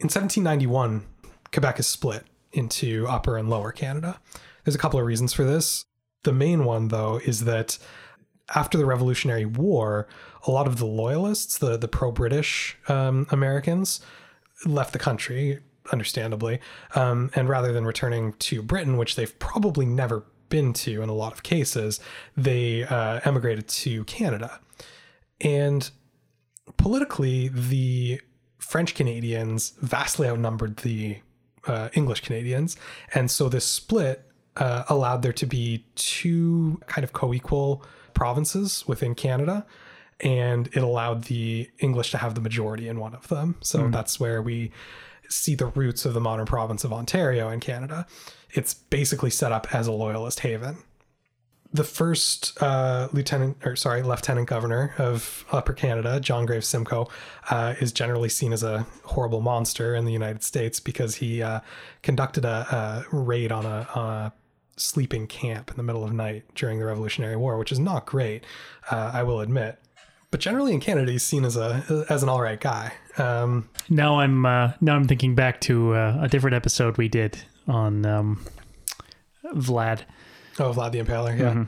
In 0.00 0.04
1791, 0.04 1.06
Quebec 1.52 1.80
is 1.80 1.86
split 1.86 2.24
into 2.52 3.06
Upper 3.08 3.36
and 3.36 3.50
Lower 3.50 3.72
Canada. 3.72 4.20
There's 4.64 4.74
a 4.74 4.78
couple 4.78 5.00
of 5.00 5.06
reasons 5.06 5.32
for 5.32 5.44
this. 5.44 5.84
The 6.24 6.32
main 6.32 6.64
one, 6.64 6.88
though, 6.88 7.20
is 7.24 7.44
that 7.44 7.78
after 8.54 8.78
the 8.78 8.86
Revolutionary 8.86 9.44
War, 9.44 10.08
a 10.46 10.50
lot 10.50 10.66
of 10.66 10.78
the 10.78 10.86
loyalists, 10.86 11.58
the 11.58 11.76
the 11.76 11.88
pro 11.88 12.10
British 12.10 12.76
um, 12.88 13.26
Americans, 13.30 14.00
left 14.64 14.92
the 14.92 14.98
country, 14.98 15.60
understandably, 15.92 16.60
um, 16.94 17.30
and 17.34 17.48
rather 17.48 17.72
than 17.72 17.84
returning 17.84 18.32
to 18.34 18.62
Britain, 18.62 18.96
which 18.96 19.16
they've 19.16 19.38
probably 19.38 19.86
never 19.86 20.24
been 20.48 20.72
to 20.72 21.02
in 21.02 21.08
a 21.08 21.14
lot 21.14 21.32
of 21.32 21.42
cases, 21.42 22.00
they 22.36 22.84
uh, 22.84 23.20
emigrated 23.24 23.68
to 23.68 24.04
Canada, 24.04 24.60
and 25.40 25.90
politically, 26.76 27.48
the 27.48 28.20
French 28.58 28.94
Canadians 28.94 29.74
vastly 29.80 30.26
outnumbered 30.26 30.78
the 30.78 31.18
uh, 31.66 31.90
English 31.92 32.22
Canadians, 32.22 32.76
and 33.14 33.30
so 33.30 33.48
this 33.48 33.66
split 33.66 34.24
uh, 34.56 34.84
allowed 34.88 35.22
there 35.22 35.32
to 35.32 35.46
be 35.46 35.86
two 35.94 36.80
kind 36.86 37.04
of 37.04 37.12
co-equal 37.12 37.84
provinces 38.18 38.84
within 38.86 39.14
Canada, 39.14 39.64
and 40.20 40.66
it 40.68 40.82
allowed 40.82 41.24
the 41.24 41.70
English 41.78 42.10
to 42.10 42.18
have 42.18 42.34
the 42.34 42.40
majority 42.40 42.88
in 42.88 42.98
one 42.98 43.14
of 43.14 43.28
them. 43.28 43.56
So 43.60 43.88
that's 43.88 44.18
where 44.18 44.42
we 44.42 44.72
see 45.28 45.54
the 45.54 45.66
roots 45.66 46.04
of 46.04 46.14
the 46.14 46.20
modern 46.20 46.46
province 46.46 46.84
of 46.84 46.92
Ontario 46.92 47.48
in 47.48 47.60
Canada. 47.60 48.06
It's 48.50 48.74
basically 48.74 49.30
set 49.30 49.52
up 49.52 49.74
as 49.74 49.86
a 49.86 49.92
loyalist 49.92 50.40
haven 50.40 50.78
the 51.72 51.84
first 51.84 52.60
uh, 52.62 53.08
lieutenant 53.12 53.56
or 53.64 53.76
sorry 53.76 54.02
lieutenant 54.02 54.48
governor 54.48 54.94
of 54.98 55.44
upper 55.52 55.72
canada 55.72 56.18
john 56.20 56.46
graves 56.46 56.66
simcoe 56.66 57.08
uh, 57.50 57.74
is 57.80 57.92
generally 57.92 58.28
seen 58.28 58.52
as 58.52 58.62
a 58.62 58.86
horrible 59.04 59.40
monster 59.40 59.94
in 59.94 60.04
the 60.04 60.12
united 60.12 60.42
states 60.42 60.80
because 60.80 61.16
he 61.16 61.42
uh, 61.42 61.60
conducted 62.02 62.44
a, 62.44 63.04
a 63.12 63.16
raid 63.16 63.52
on 63.52 63.66
a, 63.66 63.88
on 63.94 64.10
a, 64.10 64.32
sleeping 64.78 65.26
camp 65.26 65.70
in 65.70 65.76
the 65.76 65.82
middle 65.82 66.04
of 66.04 66.12
night 66.12 66.44
during 66.54 66.78
the 66.78 66.84
revolutionary 66.84 67.36
war 67.36 67.58
which 67.58 67.72
is 67.72 67.78
not 67.78 68.06
great 68.06 68.44
uh, 68.90 69.10
i 69.12 69.22
will 69.22 69.40
admit 69.40 69.78
but 70.30 70.40
generally 70.40 70.72
in 70.72 70.80
canada 70.80 71.10
he's 71.12 71.22
seen 71.22 71.44
as 71.44 71.56
a 71.56 72.04
as 72.08 72.22
an 72.22 72.28
all 72.28 72.40
right 72.42 72.60
guy 72.60 72.92
um, 73.18 73.68
Now 73.88 74.20
I'm 74.20 74.46
uh, 74.46 74.72
now 74.80 74.94
I'm 74.94 75.08
thinking 75.08 75.34
back 75.34 75.60
to 75.62 75.94
uh, 75.94 76.18
a 76.20 76.28
different 76.28 76.54
episode 76.54 76.96
we 76.98 77.08
did 77.08 77.36
on 77.66 78.06
um, 78.06 78.44
Vlad. 79.44 80.02
oh 80.60 80.72
vlad 80.72 80.92
the 80.92 81.02
impaler 81.02 81.36
yeah 81.38 81.64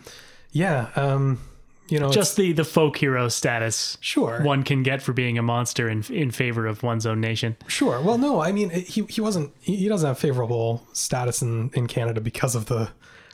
yeah 0.53 0.91
um, 0.95 1.41
you 1.89 1.99
know 1.99 2.11
Just 2.11 2.37
the 2.37 2.53
the 2.53 2.65
folk 2.65 2.97
hero 2.99 3.29
status 3.29 3.99
sure 4.01 4.43
one 4.43 4.63
can 4.63 4.83
get 4.85 5.03
for 5.03 5.13
being 5.13 5.39
a 5.39 5.43
monster 5.43 5.89
in 5.89 6.05
in 6.05 6.31
favor 6.31 6.67
of 6.67 6.83
one's 6.85 7.05
own 7.07 7.21
nation. 7.21 7.57
Sure. 7.67 8.01
Well, 8.01 8.17
no, 8.17 8.41
I 8.41 8.53
mean, 8.53 8.71
he, 8.71 9.03
he 9.09 9.21
wasn't, 9.21 9.53
he 9.59 9.75
he 9.75 9.89
doesn't 9.89 10.07
have 10.07 10.17
favorable 10.19 10.87
status 10.93 11.43
in, 11.43 11.71
in 11.75 11.89
Canada 11.89 12.21
because 12.21 12.55
of 12.55 12.67
the 12.67 12.91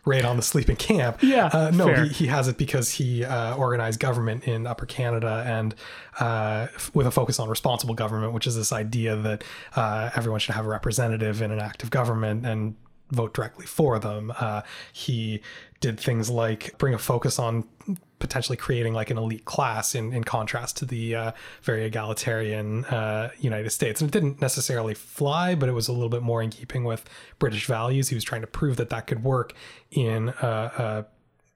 raid 0.06 0.24
on 0.24 0.36
the 0.36 0.42
sleeping 0.42 0.76
camp. 0.76 1.18
Yeah, 1.22 1.46
Uh, 1.52 1.70
no, 1.74 1.92
he, 1.92 2.08
he 2.08 2.26
has 2.28 2.48
it 2.48 2.56
because 2.56 2.90
he 2.92 3.24
uh, 3.24 3.54
organized 3.56 4.00
government 4.00 4.44
in 4.44 4.66
Upper 4.66 4.86
Canada 4.86 5.42
and 5.46 5.74
uh, 6.20 6.68
f- 6.74 6.90
with 6.94 7.06
a 7.06 7.10
focus 7.10 7.38
on 7.38 7.48
responsible 7.50 7.94
government, 7.94 8.32
which 8.32 8.46
is 8.46 8.54
this 8.56 8.72
idea 8.72 9.16
that 9.16 9.44
uh, 9.74 10.10
everyone 10.16 10.40
should 10.40 10.54
have 10.54 10.64
a 10.64 10.68
representative 10.68 11.42
in 11.42 11.50
an 11.50 11.58
active 11.60 11.90
government 11.90 12.46
and 12.46 12.76
vote 13.10 13.34
directly 13.34 13.66
for 13.66 13.98
them. 13.98 14.32
Uh, 14.38 14.62
he 14.92 15.40
did 15.80 15.98
things 16.00 16.30
like 16.30 16.76
bring 16.78 16.94
a 16.94 16.98
focus 16.98 17.38
on 17.38 17.64
potentially 18.18 18.56
creating 18.56 18.94
like 18.94 19.10
an 19.10 19.18
elite 19.18 19.44
class 19.44 19.94
in, 19.94 20.12
in 20.12 20.24
contrast 20.24 20.76
to 20.78 20.84
the 20.84 21.14
uh, 21.14 21.32
very 21.62 21.84
egalitarian 21.84 22.84
uh, 22.86 23.30
United 23.38 23.70
States. 23.70 24.00
And 24.00 24.08
it 24.08 24.12
didn't 24.12 24.40
necessarily 24.40 24.94
fly, 24.94 25.54
but 25.54 25.68
it 25.68 25.72
was 25.72 25.88
a 25.88 25.92
little 25.92 26.08
bit 26.08 26.22
more 26.22 26.42
in 26.42 26.50
keeping 26.50 26.84
with 26.84 27.08
British 27.38 27.66
values. 27.66 28.08
He 28.08 28.14
was 28.14 28.24
trying 28.24 28.40
to 28.40 28.46
prove 28.46 28.76
that 28.78 28.90
that 28.90 29.06
could 29.06 29.22
work 29.22 29.52
in 29.90 30.30
a, 30.40 30.46
a 30.46 31.06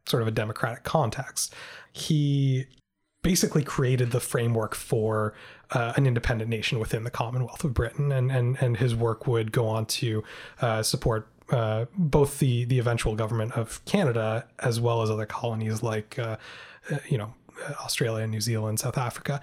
sort 0.08 0.22
of 0.22 0.28
a 0.28 0.32
democratic 0.32 0.84
context. 0.84 1.54
He 1.92 2.66
basically 3.22 3.62
created 3.62 4.12
the 4.12 4.20
framework 4.20 4.74
for 4.74 5.34
uh, 5.72 5.92
an 5.96 6.06
independent 6.06 6.50
nation 6.50 6.78
within 6.78 7.04
the 7.04 7.10
Commonwealth 7.10 7.64
of 7.64 7.74
Britain, 7.74 8.10
and 8.12 8.30
and 8.30 8.56
and 8.60 8.76
his 8.76 8.94
work 8.94 9.26
would 9.26 9.52
go 9.52 9.66
on 9.66 9.86
to 9.86 10.24
uh, 10.60 10.82
support. 10.82 11.28
Uh, 11.50 11.86
both 11.96 12.38
the 12.38 12.64
the 12.64 12.78
eventual 12.78 13.16
government 13.16 13.52
of 13.52 13.84
Canada 13.84 14.46
as 14.60 14.80
well 14.80 15.02
as 15.02 15.10
other 15.10 15.26
colonies 15.26 15.82
like 15.82 16.18
uh, 16.18 16.36
uh, 16.90 16.98
you 17.08 17.18
know 17.18 17.34
Australia, 17.82 18.26
New 18.26 18.40
Zealand, 18.40 18.80
South 18.80 18.96
Africa. 18.96 19.40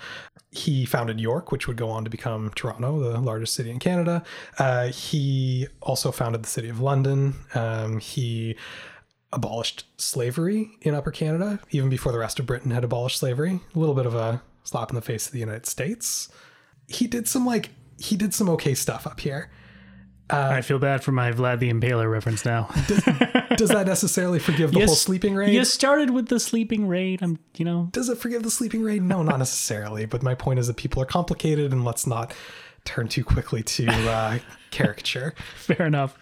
He 0.51 0.85
founded 0.85 1.19
York, 1.19 1.51
which 1.51 1.67
would 1.67 1.77
go 1.77 1.89
on 1.89 2.03
to 2.03 2.09
become 2.09 2.51
Toronto, 2.55 2.99
the 2.99 3.19
largest 3.19 3.53
city 3.53 3.69
in 3.69 3.79
Canada. 3.79 4.23
Uh, 4.57 4.87
he 4.87 5.67
also 5.81 6.11
founded 6.11 6.43
the 6.43 6.49
city 6.49 6.69
of 6.69 6.79
London. 6.79 7.35
Um, 7.53 7.99
he 7.99 8.55
abolished 9.33 9.85
slavery 9.99 10.71
in 10.81 10.95
Upper 10.95 11.11
Canada, 11.11 11.59
even 11.71 11.89
before 11.89 12.11
the 12.11 12.17
rest 12.17 12.39
of 12.39 12.45
Britain 12.45 12.71
had 12.71 12.83
abolished 12.83 13.19
slavery. 13.19 13.59
A 13.75 13.79
little 13.79 13.95
bit 13.95 14.05
of 14.05 14.15
a 14.15 14.41
slap 14.63 14.89
in 14.89 14.95
the 14.95 15.01
face 15.01 15.27
of 15.27 15.33
the 15.33 15.39
United 15.39 15.65
States. 15.65 16.29
He 16.87 17.07
did 17.07 17.27
some 17.27 17.45
like 17.45 17.71
he 17.99 18.15
did 18.15 18.33
some 18.33 18.49
okay 18.49 18.73
stuff 18.73 19.05
up 19.07 19.19
here. 19.19 19.49
I 20.29 20.61
feel 20.61 20.79
bad 20.79 21.03
for 21.03 21.11
my 21.11 21.31
Vlad 21.31 21.59
the 21.59 21.71
Impaler 21.71 22.11
reference 22.11 22.43
now. 22.45 22.69
Does 23.55 23.69
that 23.69 23.85
necessarily 23.87 24.39
forgive 24.39 24.71
the 24.71 24.79
whole 24.85 24.95
sleeping 24.95 25.35
raid? 25.35 25.53
You 25.53 25.63
started 25.63 26.09
with 26.09 26.27
the 26.27 26.39
sleeping 26.39 26.87
raid. 26.87 27.21
I'm, 27.21 27.39
you 27.55 27.65
know, 27.65 27.89
Does 27.91 28.09
it 28.09 28.17
forgive 28.17 28.43
the 28.43 28.51
sleeping 28.51 28.83
raid? 28.83 29.01
No, 29.03 29.23
not 29.23 29.39
necessarily. 29.39 30.05
But 30.05 30.23
my 30.23 30.35
point 30.35 30.59
is 30.59 30.67
that 30.67 30.75
people 30.75 31.01
are 31.01 31.05
complicated, 31.05 31.71
and 31.71 31.85
let's 31.85 32.05
not 32.05 32.33
turn 32.83 33.07
too 33.07 33.23
quickly 33.23 33.63
to 33.63 33.87
uh, 33.87 34.39
caricature. 34.71 35.33
fair 35.55 35.85
enough. 35.85 36.17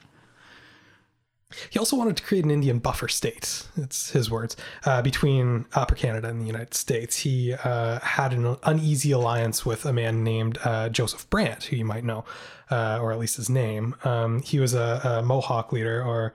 He 1.70 1.80
also 1.80 1.96
wanted 1.96 2.18
to 2.18 2.24
create 2.24 2.44
an 2.44 2.52
Indian 2.52 2.80
buffer 2.80 3.08
state. 3.08 3.68
It's 3.78 4.12
his 4.12 4.30
words 4.30 4.58
uh, 4.86 5.02
between 5.02 5.66
Upper 5.74 5.96
Canada 5.96 6.28
and 6.28 6.42
the 6.42 6.46
United 6.46 6.74
States. 6.74 7.18
He 7.18 7.54
uh, 7.54 8.00
had 8.00 8.34
an 8.34 8.58
uneasy 8.64 9.12
alliance 9.12 9.66
with 9.66 9.86
a 9.86 9.94
man 9.94 10.24
named 10.24 10.58
uh, 10.64 10.90
Joseph 10.90 11.30
Brant, 11.30 11.66
who 11.66 11.78
you 11.78 11.86
might 11.86 12.04
know, 12.04 12.26
uh, 12.70 13.00
or 13.02 13.12
at 13.12 13.20
least 13.20 13.38
his 13.38 13.50
name. 13.50 13.96
Um, 14.04 14.42
he 14.42 14.60
was 14.60 14.74
a, 14.74 15.02
a 15.04 15.24
Mohawk 15.24 15.72
leader, 15.72 16.04
or 16.04 16.34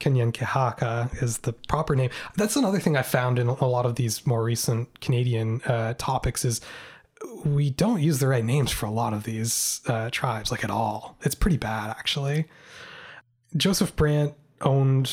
Kanyenkehaka 0.00 1.22
is 1.22 1.38
the 1.38 1.52
proper 1.52 1.96
name. 1.96 2.10
That's 2.36 2.56
another 2.56 2.78
thing 2.78 2.96
I 2.96 3.02
found 3.02 3.38
in 3.38 3.48
a 3.48 3.66
lot 3.66 3.86
of 3.86 3.94
these 3.94 4.26
more 4.26 4.44
recent 4.44 5.00
Canadian 5.00 5.62
uh, 5.62 5.94
topics 5.98 6.44
is 6.44 6.60
we 7.44 7.70
don't 7.70 8.02
use 8.02 8.18
the 8.18 8.28
right 8.28 8.44
names 8.44 8.70
for 8.72 8.86
a 8.86 8.90
lot 8.90 9.12
of 9.12 9.24
these 9.24 9.80
uh, 9.86 10.10
tribes, 10.10 10.50
like 10.50 10.64
at 10.64 10.70
all. 10.70 11.16
It's 11.22 11.34
pretty 11.34 11.56
bad, 11.56 11.90
actually. 11.90 12.48
Joseph 13.56 13.94
Brant 13.96 14.34
owned, 14.60 15.10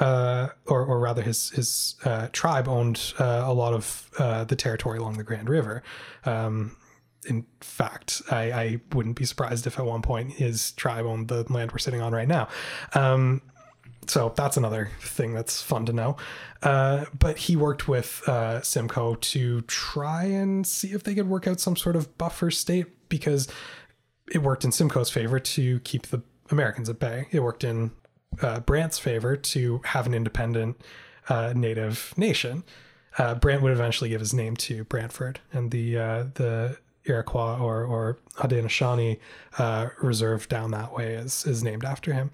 uh, 0.00 0.48
or, 0.66 0.84
or 0.84 0.98
rather, 0.98 1.22
his 1.22 1.50
his 1.50 1.96
uh, 2.04 2.28
tribe 2.32 2.68
owned 2.68 3.14
uh, 3.18 3.42
a 3.44 3.52
lot 3.52 3.74
of 3.74 4.10
uh, 4.18 4.44
the 4.44 4.56
territory 4.56 4.98
along 4.98 5.18
the 5.18 5.24
Grand 5.24 5.48
River. 5.48 5.82
Um, 6.24 6.76
in 7.26 7.46
fact, 7.60 8.22
I, 8.30 8.52
I 8.52 8.80
wouldn't 8.92 9.16
be 9.16 9.24
surprised 9.24 9.66
if 9.66 9.78
at 9.78 9.84
one 9.84 10.02
point 10.02 10.32
his 10.32 10.72
tribe 10.72 11.06
owned 11.06 11.28
the 11.28 11.50
land 11.52 11.72
we're 11.72 11.78
sitting 11.78 12.00
on 12.00 12.12
right 12.12 12.28
now. 12.28 12.48
Um, 12.94 13.42
so 14.06 14.32
that's 14.34 14.56
another 14.56 14.90
thing 15.00 15.32
that's 15.32 15.62
fun 15.62 15.86
to 15.86 15.92
know. 15.92 16.16
Uh, 16.62 17.04
but 17.16 17.38
he 17.38 17.56
worked 17.56 17.88
with 17.88 18.26
uh, 18.28 18.60
Simcoe 18.62 19.14
to 19.14 19.60
try 19.62 20.24
and 20.24 20.66
see 20.66 20.92
if 20.92 21.04
they 21.04 21.14
could 21.14 21.28
work 21.28 21.46
out 21.46 21.60
some 21.60 21.76
sort 21.76 21.96
of 21.96 22.18
buffer 22.18 22.50
state 22.50 23.08
because 23.08 23.48
it 24.32 24.38
worked 24.38 24.64
in 24.64 24.72
Simcoe's 24.72 25.10
favor 25.10 25.38
to 25.38 25.80
keep 25.80 26.08
the 26.08 26.22
Americans 26.50 26.88
at 26.88 26.98
bay. 26.98 27.28
It 27.30 27.40
worked 27.40 27.64
in 27.64 27.92
uh, 28.40 28.60
Brant's 28.60 28.98
favor 28.98 29.36
to 29.36 29.80
have 29.84 30.06
an 30.06 30.14
independent 30.14 30.80
uh, 31.28 31.52
native 31.54 32.14
nation. 32.16 32.64
Uh, 33.18 33.34
Brant 33.34 33.62
would 33.62 33.72
eventually 33.72 34.10
give 34.10 34.20
his 34.20 34.32
name 34.32 34.56
to 34.56 34.84
Brantford, 34.84 35.40
and 35.52 35.70
the 35.70 35.98
uh, 35.98 36.24
the 36.34 36.78
Iroquois 37.04 37.58
or 37.58 37.84
or 37.84 38.18
Haudenosaunee 38.36 39.18
uh, 39.58 39.88
reserve 40.00 40.48
down 40.48 40.70
that 40.72 40.92
way 40.92 41.14
is 41.14 41.46
is 41.46 41.62
named 41.62 41.84
after 41.84 42.12
him. 42.12 42.30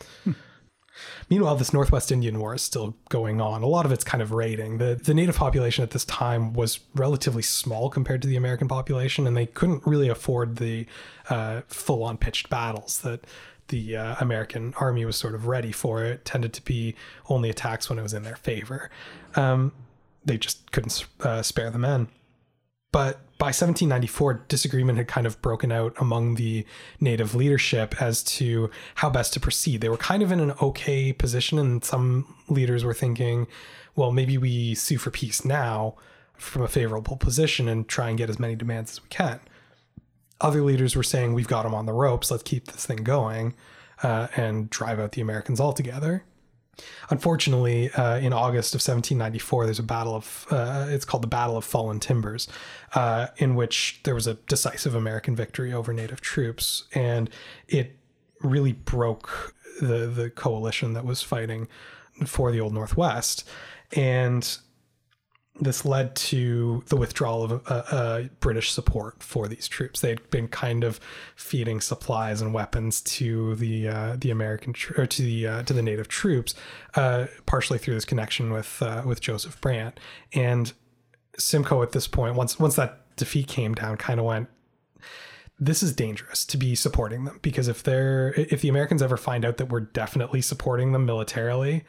Meanwhile, 1.31 1.57
this 1.57 1.73
Northwest 1.73 2.11
Indian 2.11 2.41
War 2.41 2.55
is 2.55 2.63
still 2.63 2.97
going 3.09 3.41
on. 3.41 3.63
A 3.63 3.67
lot 3.67 3.87
of 3.87 3.93
it's 3.93 4.05
kind 4.05 4.23
of 4.23 4.33
raiding. 4.33 4.79
The 4.79 5.01
the 5.03 5.15
native 5.15 5.37
population 5.37 5.83
at 5.83 5.91
this 5.91 6.05
time 6.05 6.53
was 6.53 6.81
relatively 6.95 7.43
small 7.43 7.89
compared 7.89 8.23
to 8.23 8.29
the 8.29 8.37
American 8.37 8.69
population, 8.69 9.27
and 9.27 9.37
they 9.37 9.47
couldn't 9.47 9.87
really 9.87 10.09
afford 10.09 10.57
the 10.57 10.87
uh, 11.31 11.63
full 11.69 12.03
on 12.03 12.17
pitched 12.17 12.51
battles 12.51 13.01
that 13.03 13.27
the 13.69 13.97
uh, 13.97 14.17
American 14.21 14.75
army 14.81 15.05
was 15.05 15.17
sort 15.17 15.35
of 15.35 15.47
ready 15.47 15.73
for. 15.73 16.05
It 16.05 16.25
tended 16.25 16.53
to 16.55 16.65
be 16.65 16.95
only 17.29 17.51
attacks 17.51 17.89
when 17.89 17.99
it 17.99 18.03
was 18.03 18.15
in 18.15 18.23
their 18.23 18.37
favor. 18.37 18.91
Um, 19.37 19.73
they 20.25 20.39
just 20.39 20.73
couldn't 20.73 21.07
uh, 21.21 21.43
spare 21.43 21.71
the 21.71 21.79
men. 21.79 22.09
But 22.93 23.21
by 23.39 23.47
1794, 23.47 24.47
disagreement 24.49 24.99
had 24.99 25.07
kind 25.07 25.27
of 25.27 25.41
broken 25.41 25.71
out 25.71 25.95
among 26.01 26.35
the 26.35 26.67
native 27.01 27.37
leadership 27.37 28.03
as 28.03 28.23
to 28.25 28.69
how 28.97 29.09
best 29.09 29.33
to 29.35 29.41
proceed. 29.41 29.81
They 29.81 29.89
were 29.89 29.97
kind 29.97 30.25
of 30.25 30.33
in 30.33 30.41
an 30.41 30.53
okay 30.61 31.13
position, 31.13 31.59
and 31.59 31.85
some 31.85 32.35
leaders 32.49 32.85
were 32.85 32.95
thinking, 32.95 33.47
well, 33.95 34.11
maybe 34.11 34.37
we 34.39 34.75
sue 34.75 34.99
for 34.99 35.11
peace 35.11 35.45
now 35.45 35.95
from 36.35 36.63
a 36.63 36.69
favorable 36.69 37.17
position 37.17 37.69
and 37.69 37.89
try 37.89 38.09
and 38.09 38.19
get 38.19 38.29
as 38.29 38.41
many 38.41 38.57
demands 38.57 38.93
as 38.93 39.03
we 39.03 39.09
can. 39.09 39.39
Other 40.41 40.63
leaders 40.63 40.97
were 40.97 41.03
saying, 41.03 41.33
we've 41.33 41.49
got 41.49 41.63
them 41.63 41.75
on 41.75 41.87
the 41.87 41.93
ropes, 41.93 42.31
let's 42.31 42.43
keep 42.43 42.67
this 42.67 42.87
thing 42.87 43.05
going 43.05 43.55
uh, 44.03 44.29
and 44.37 44.69
drive 44.69 44.99
out 44.99 45.13
the 45.13 45.21
Americans 45.21 45.61
altogether. 45.61 46.25
Unfortunately, 47.11 47.91
uh, 47.93 48.19
in 48.19 48.33
August 48.33 48.75
of 48.75 48.79
1794, 48.79 49.65
there's 49.65 49.79
a 49.79 49.83
battle 49.83 50.15
of, 50.15 50.47
uh, 50.51 50.87
it's 50.89 51.05
called 51.05 51.23
the 51.23 51.29
Battle 51.29 51.57
of 51.57 51.65
Fallen 51.65 52.01
Timbers, 52.01 52.49
uh, 52.95 53.29
in 53.39 53.55
which 53.55 54.01
there 54.05 54.15
was 54.15 54.27
a 54.27 54.35
decisive 54.35 54.95
American 54.95 55.35
victory 55.35 55.73
over 55.73 55.93
native 55.93 56.21
troops. 56.21 56.85
And 56.95 57.31
it 57.67 57.97
really 58.41 58.73
broke 58.73 59.55
the, 59.81 60.07
the 60.07 60.31
coalition 60.31 60.93
that 60.93 61.05
was 61.05 61.23
fighting 61.23 61.69
for 62.27 62.53
the 62.53 62.61
Old 62.61 62.75
Northwest. 62.75 63.49
And 63.93 64.59
this 65.61 65.85
led 65.85 66.15
to 66.15 66.83
the 66.89 66.97
withdrawal 66.97 67.45
of 67.45 67.53
uh, 67.53 67.75
uh, 67.91 68.23
British 68.41 68.71
support 68.71 69.23
for 69.23 69.49
these 69.49 69.67
troops. 69.67 70.01
They'd 70.01 70.31
been 70.31 70.49
kind 70.49 70.85
of 70.85 71.01
feeding 71.37 71.81
supplies 71.81 72.41
and 72.41 72.55
weapons 72.55 73.01
to 73.03 73.55
the 73.57 73.89
uh, 73.89 74.17
the 74.19 74.31
American 74.31 74.73
tr- 74.73 75.03
or 75.03 75.07
to 75.07 75.23
the 75.23 75.47
uh, 75.47 75.63
to 75.65 75.73
the 75.73 75.83
native 75.83 76.09
troops, 76.09 76.55
uh, 76.95 77.27
partially 77.47 77.79
through 77.79 77.95
this 77.95 78.05
connection 78.05 78.53
with 78.53 78.81
uh, 78.83 79.03
with 79.05 79.21
Joseph 79.21 79.61
Brant 79.61 79.99
and 80.33 80.73
Simcoe. 81.39 81.83
At 81.83 81.93
this 81.93 82.07
point, 82.07 82.35
once 82.35 82.59
once 82.59 82.77
that 82.77 83.17
defeat 83.17 83.49
came 83.49 83.75
down, 83.75 83.97
kind 83.97 84.21
of 84.21 84.27
went. 84.27 84.49
This 85.61 85.83
is 85.83 85.93
dangerous 85.93 86.45
to 86.47 86.57
be 86.57 86.77
supporting 86.77 87.25
them 87.25 87.41
because 87.43 87.67
if 87.67 87.83
they're 87.83 88.33
if 88.37 88.61
the 88.61 88.69
Americans 88.69 89.03
ever 89.03 89.17
find 89.17 89.45
out 89.45 89.57
that 89.57 89.71
we're 89.71 89.81
definitely 89.81 90.41
supporting 90.41 90.93
them 90.93 91.05
militarily, 91.05 91.85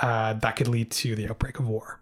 that 0.00 0.56
could 0.56 0.68
lead 0.68 0.90
to 0.92 1.14
the 1.14 1.28
outbreak 1.28 1.58
of 1.58 1.68
war. 1.68 2.00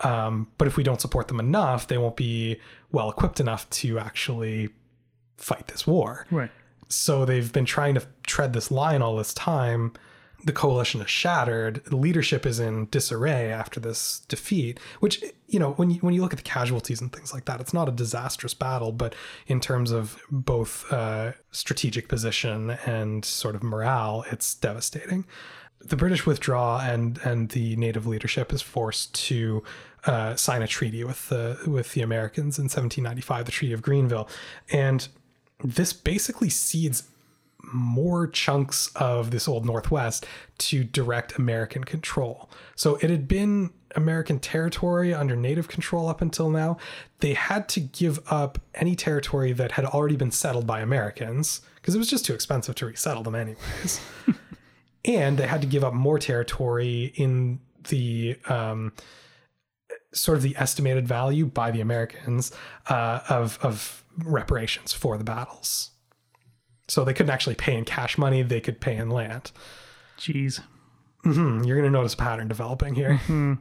Um, 0.00 0.48
but 0.58 0.68
if 0.68 0.76
we 0.76 0.84
don't 0.84 1.00
support 1.00 1.28
them 1.28 1.40
enough, 1.40 1.88
they 1.88 1.98
won't 1.98 2.16
be 2.16 2.60
well 2.92 3.10
equipped 3.10 3.40
enough 3.40 3.68
to 3.70 3.98
actually 3.98 4.70
fight 5.36 5.66
this 5.68 5.86
war. 5.86 6.26
Right. 6.30 6.50
So 6.88 7.24
they've 7.24 7.52
been 7.52 7.64
trying 7.64 7.94
to 7.94 8.06
tread 8.22 8.52
this 8.52 8.70
line 8.70 9.02
all 9.02 9.16
this 9.16 9.34
time. 9.34 9.92
The 10.44 10.52
coalition 10.52 11.00
is 11.00 11.10
shattered. 11.10 11.82
The 11.86 11.96
leadership 11.96 12.46
is 12.46 12.60
in 12.60 12.86
disarray 12.90 13.50
after 13.50 13.80
this 13.80 14.20
defeat. 14.28 14.78
Which 15.00 15.22
you 15.48 15.58
know, 15.58 15.72
when 15.72 15.90
you 15.90 15.98
when 15.98 16.14
you 16.14 16.22
look 16.22 16.32
at 16.32 16.38
the 16.38 16.44
casualties 16.44 17.00
and 17.00 17.12
things 17.12 17.34
like 17.34 17.46
that, 17.46 17.60
it's 17.60 17.74
not 17.74 17.88
a 17.88 17.92
disastrous 17.92 18.54
battle, 18.54 18.92
but 18.92 19.16
in 19.48 19.60
terms 19.60 19.90
of 19.90 20.22
both 20.30 20.90
uh, 20.92 21.32
strategic 21.50 22.08
position 22.08 22.70
and 22.86 23.24
sort 23.24 23.56
of 23.56 23.64
morale, 23.64 24.24
it's 24.30 24.54
devastating 24.54 25.26
the 25.80 25.96
British 25.96 26.26
withdraw 26.26 26.80
and 26.80 27.18
and 27.24 27.50
the 27.50 27.76
native 27.76 28.06
leadership 28.06 28.52
is 28.52 28.62
forced 28.62 29.14
to 29.14 29.62
uh, 30.08 30.34
sign 30.36 30.62
a 30.62 30.66
treaty 30.66 31.04
with 31.04 31.28
the 31.28 31.58
with 31.66 31.92
the 31.92 32.00
Americans 32.00 32.58
in 32.58 32.64
1795, 32.64 33.44
the 33.44 33.52
Treaty 33.52 33.72
of 33.72 33.82
Greenville, 33.82 34.28
and 34.72 35.08
this 35.62 35.92
basically 35.92 36.48
cedes 36.48 37.04
more 37.72 38.26
chunks 38.26 38.90
of 38.96 39.30
this 39.30 39.46
old 39.46 39.66
Northwest 39.66 40.26
to 40.56 40.84
direct 40.84 41.38
American 41.38 41.84
control. 41.84 42.48
So 42.74 42.96
it 42.96 43.10
had 43.10 43.28
been 43.28 43.70
American 43.94 44.38
territory 44.38 45.12
under 45.12 45.36
native 45.36 45.68
control 45.68 46.08
up 46.08 46.22
until 46.22 46.50
now. 46.50 46.78
They 47.20 47.34
had 47.34 47.68
to 47.70 47.80
give 47.80 48.20
up 48.30 48.58
any 48.74 48.94
territory 48.94 49.52
that 49.52 49.72
had 49.72 49.84
already 49.84 50.16
been 50.16 50.30
settled 50.30 50.66
by 50.66 50.80
Americans 50.80 51.60
because 51.76 51.94
it 51.94 51.98
was 51.98 52.08
just 52.08 52.24
too 52.24 52.34
expensive 52.34 52.74
to 52.76 52.86
resettle 52.86 53.22
them, 53.22 53.34
anyways. 53.34 54.00
and 55.04 55.38
they 55.38 55.46
had 55.46 55.60
to 55.60 55.66
give 55.66 55.84
up 55.84 55.94
more 55.94 56.18
territory 56.18 57.12
in 57.16 57.60
the 57.88 58.36
um, 58.48 58.92
sort 60.12 60.36
of 60.36 60.42
the 60.42 60.56
estimated 60.56 61.06
value 61.06 61.46
by 61.46 61.70
the 61.70 61.80
Americans 61.80 62.52
uh, 62.88 63.20
of 63.28 63.58
of 63.62 64.04
reparations 64.24 64.92
for 64.92 65.16
the 65.16 65.24
battles. 65.24 65.90
So 66.88 67.04
they 67.04 67.12
couldn't 67.12 67.30
actually 67.30 67.56
pay 67.56 67.76
in 67.76 67.84
cash 67.84 68.16
money; 68.18 68.42
they 68.42 68.60
could 68.60 68.80
pay 68.80 68.96
in 68.96 69.10
land. 69.10 69.52
Jeez, 70.18 70.60
mm-hmm. 71.24 71.64
you're 71.64 71.76
going 71.76 71.90
to 71.90 71.96
notice 71.96 72.14
a 72.14 72.16
pattern 72.16 72.48
developing 72.48 72.94
here. 72.94 73.20
Mm-hmm. 73.24 73.54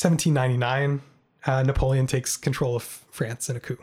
1799, 0.00 1.02
uh, 1.44 1.62
Napoleon 1.62 2.06
takes 2.06 2.36
control 2.36 2.76
of 2.76 2.82
France 2.82 3.50
in 3.50 3.56
a 3.56 3.60
coup. 3.60 3.78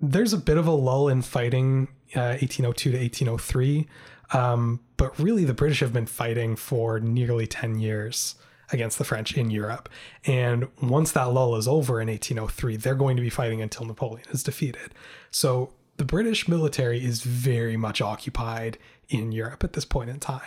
There's 0.00 0.34
a 0.34 0.38
bit 0.38 0.58
of 0.58 0.66
a 0.66 0.72
lull 0.72 1.08
in 1.08 1.22
fighting, 1.22 1.88
uh, 2.14 2.36
1802 2.40 2.90
to 2.90 2.98
1803. 2.98 3.88
Um, 4.32 4.80
but 4.96 5.18
really, 5.18 5.44
the 5.44 5.54
British 5.54 5.80
have 5.80 5.92
been 5.92 6.06
fighting 6.06 6.56
for 6.56 7.00
nearly 7.00 7.46
10 7.46 7.78
years 7.78 8.34
against 8.72 8.98
the 8.98 9.04
French 9.04 9.36
in 9.36 9.50
Europe. 9.50 9.88
And 10.26 10.68
once 10.82 11.12
that 11.12 11.32
lull 11.32 11.56
is 11.56 11.68
over 11.68 12.00
in 12.00 12.08
1803, 12.08 12.76
they're 12.76 12.94
going 12.94 13.16
to 13.16 13.22
be 13.22 13.30
fighting 13.30 13.60
until 13.60 13.86
Napoleon 13.86 14.26
is 14.30 14.42
defeated. 14.42 14.94
So 15.30 15.72
the 15.96 16.04
British 16.04 16.48
military 16.48 17.04
is 17.04 17.22
very 17.22 17.76
much 17.76 18.00
occupied 18.00 18.78
in 19.08 19.32
Europe 19.32 19.64
at 19.64 19.74
this 19.74 19.84
point 19.84 20.10
in 20.10 20.20
time. 20.20 20.40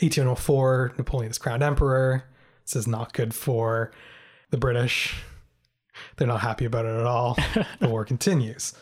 1804, 0.00 0.94
Napoleon 0.96 1.30
is 1.30 1.38
crowned 1.38 1.62
emperor. 1.62 2.24
This 2.64 2.76
is 2.76 2.86
not 2.86 3.12
good 3.12 3.34
for 3.34 3.92
the 4.50 4.56
British. 4.56 5.22
They're 6.16 6.28
not 6.28 6.40
happy 6.40 6.64
about 6.64 6.86
it 6.86 6.96
at 6.96 7.06
all. 7.06 7.36
the 7.80 7.88
war 7.88 8.04
continues 8.04 8.74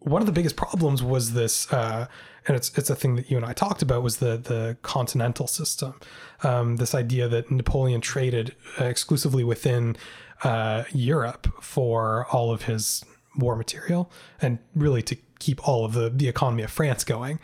one 0.00 0.22
of 0.22 0.26
the 0.26 0.32
biggest 0.32 0.56
problems 0.56 1.02
was 1.02 1.32
this, 1.32 1.72
uh, 1.72 2.06
and 2.48 2.56
it's 2.56 2.76
it's 2.76 2.90
a 2.90 2.96
thing 2.96 3.14
that 3.16 3.30
you 3.30 3.36
and 3.36 3.46
I 3.46 3.52
talked 3.52 3.82
about 3.82 4.02
was 4.02 4.16
the 4.16 4.38
the 4.38 4.76
continental 4.82 5.46
system. 5.46 6.00
Um, 6.42 6.76
this 6.76 6.94
idea 6.94 7.28
that 7.28 7.50
Napoleon 7.50 8.00
traded 8.00 8.56
uh, 8.80 8.84
exclusively 8.84 9.44
within 9.44 9.96
uh, 10.42 10.84
Europe 10.92 11.46
for 11.60 12.26
all 12.32 12.50
of 12.50 12.62
his 12.62 13.04
war 13.36 13.54
material, 13.54 14.10
and 14.40 14.58
really 14.74 15.02
to 15.02 15.16
keep 15.38 15.68
all 15.68 15.84
of 15.84 15.92
the 15.92 16.08
the 16.08 16.26
economy 16.26 16.62
of 16.62 16.70
France 16.70 17.04
going. 17.04 17.38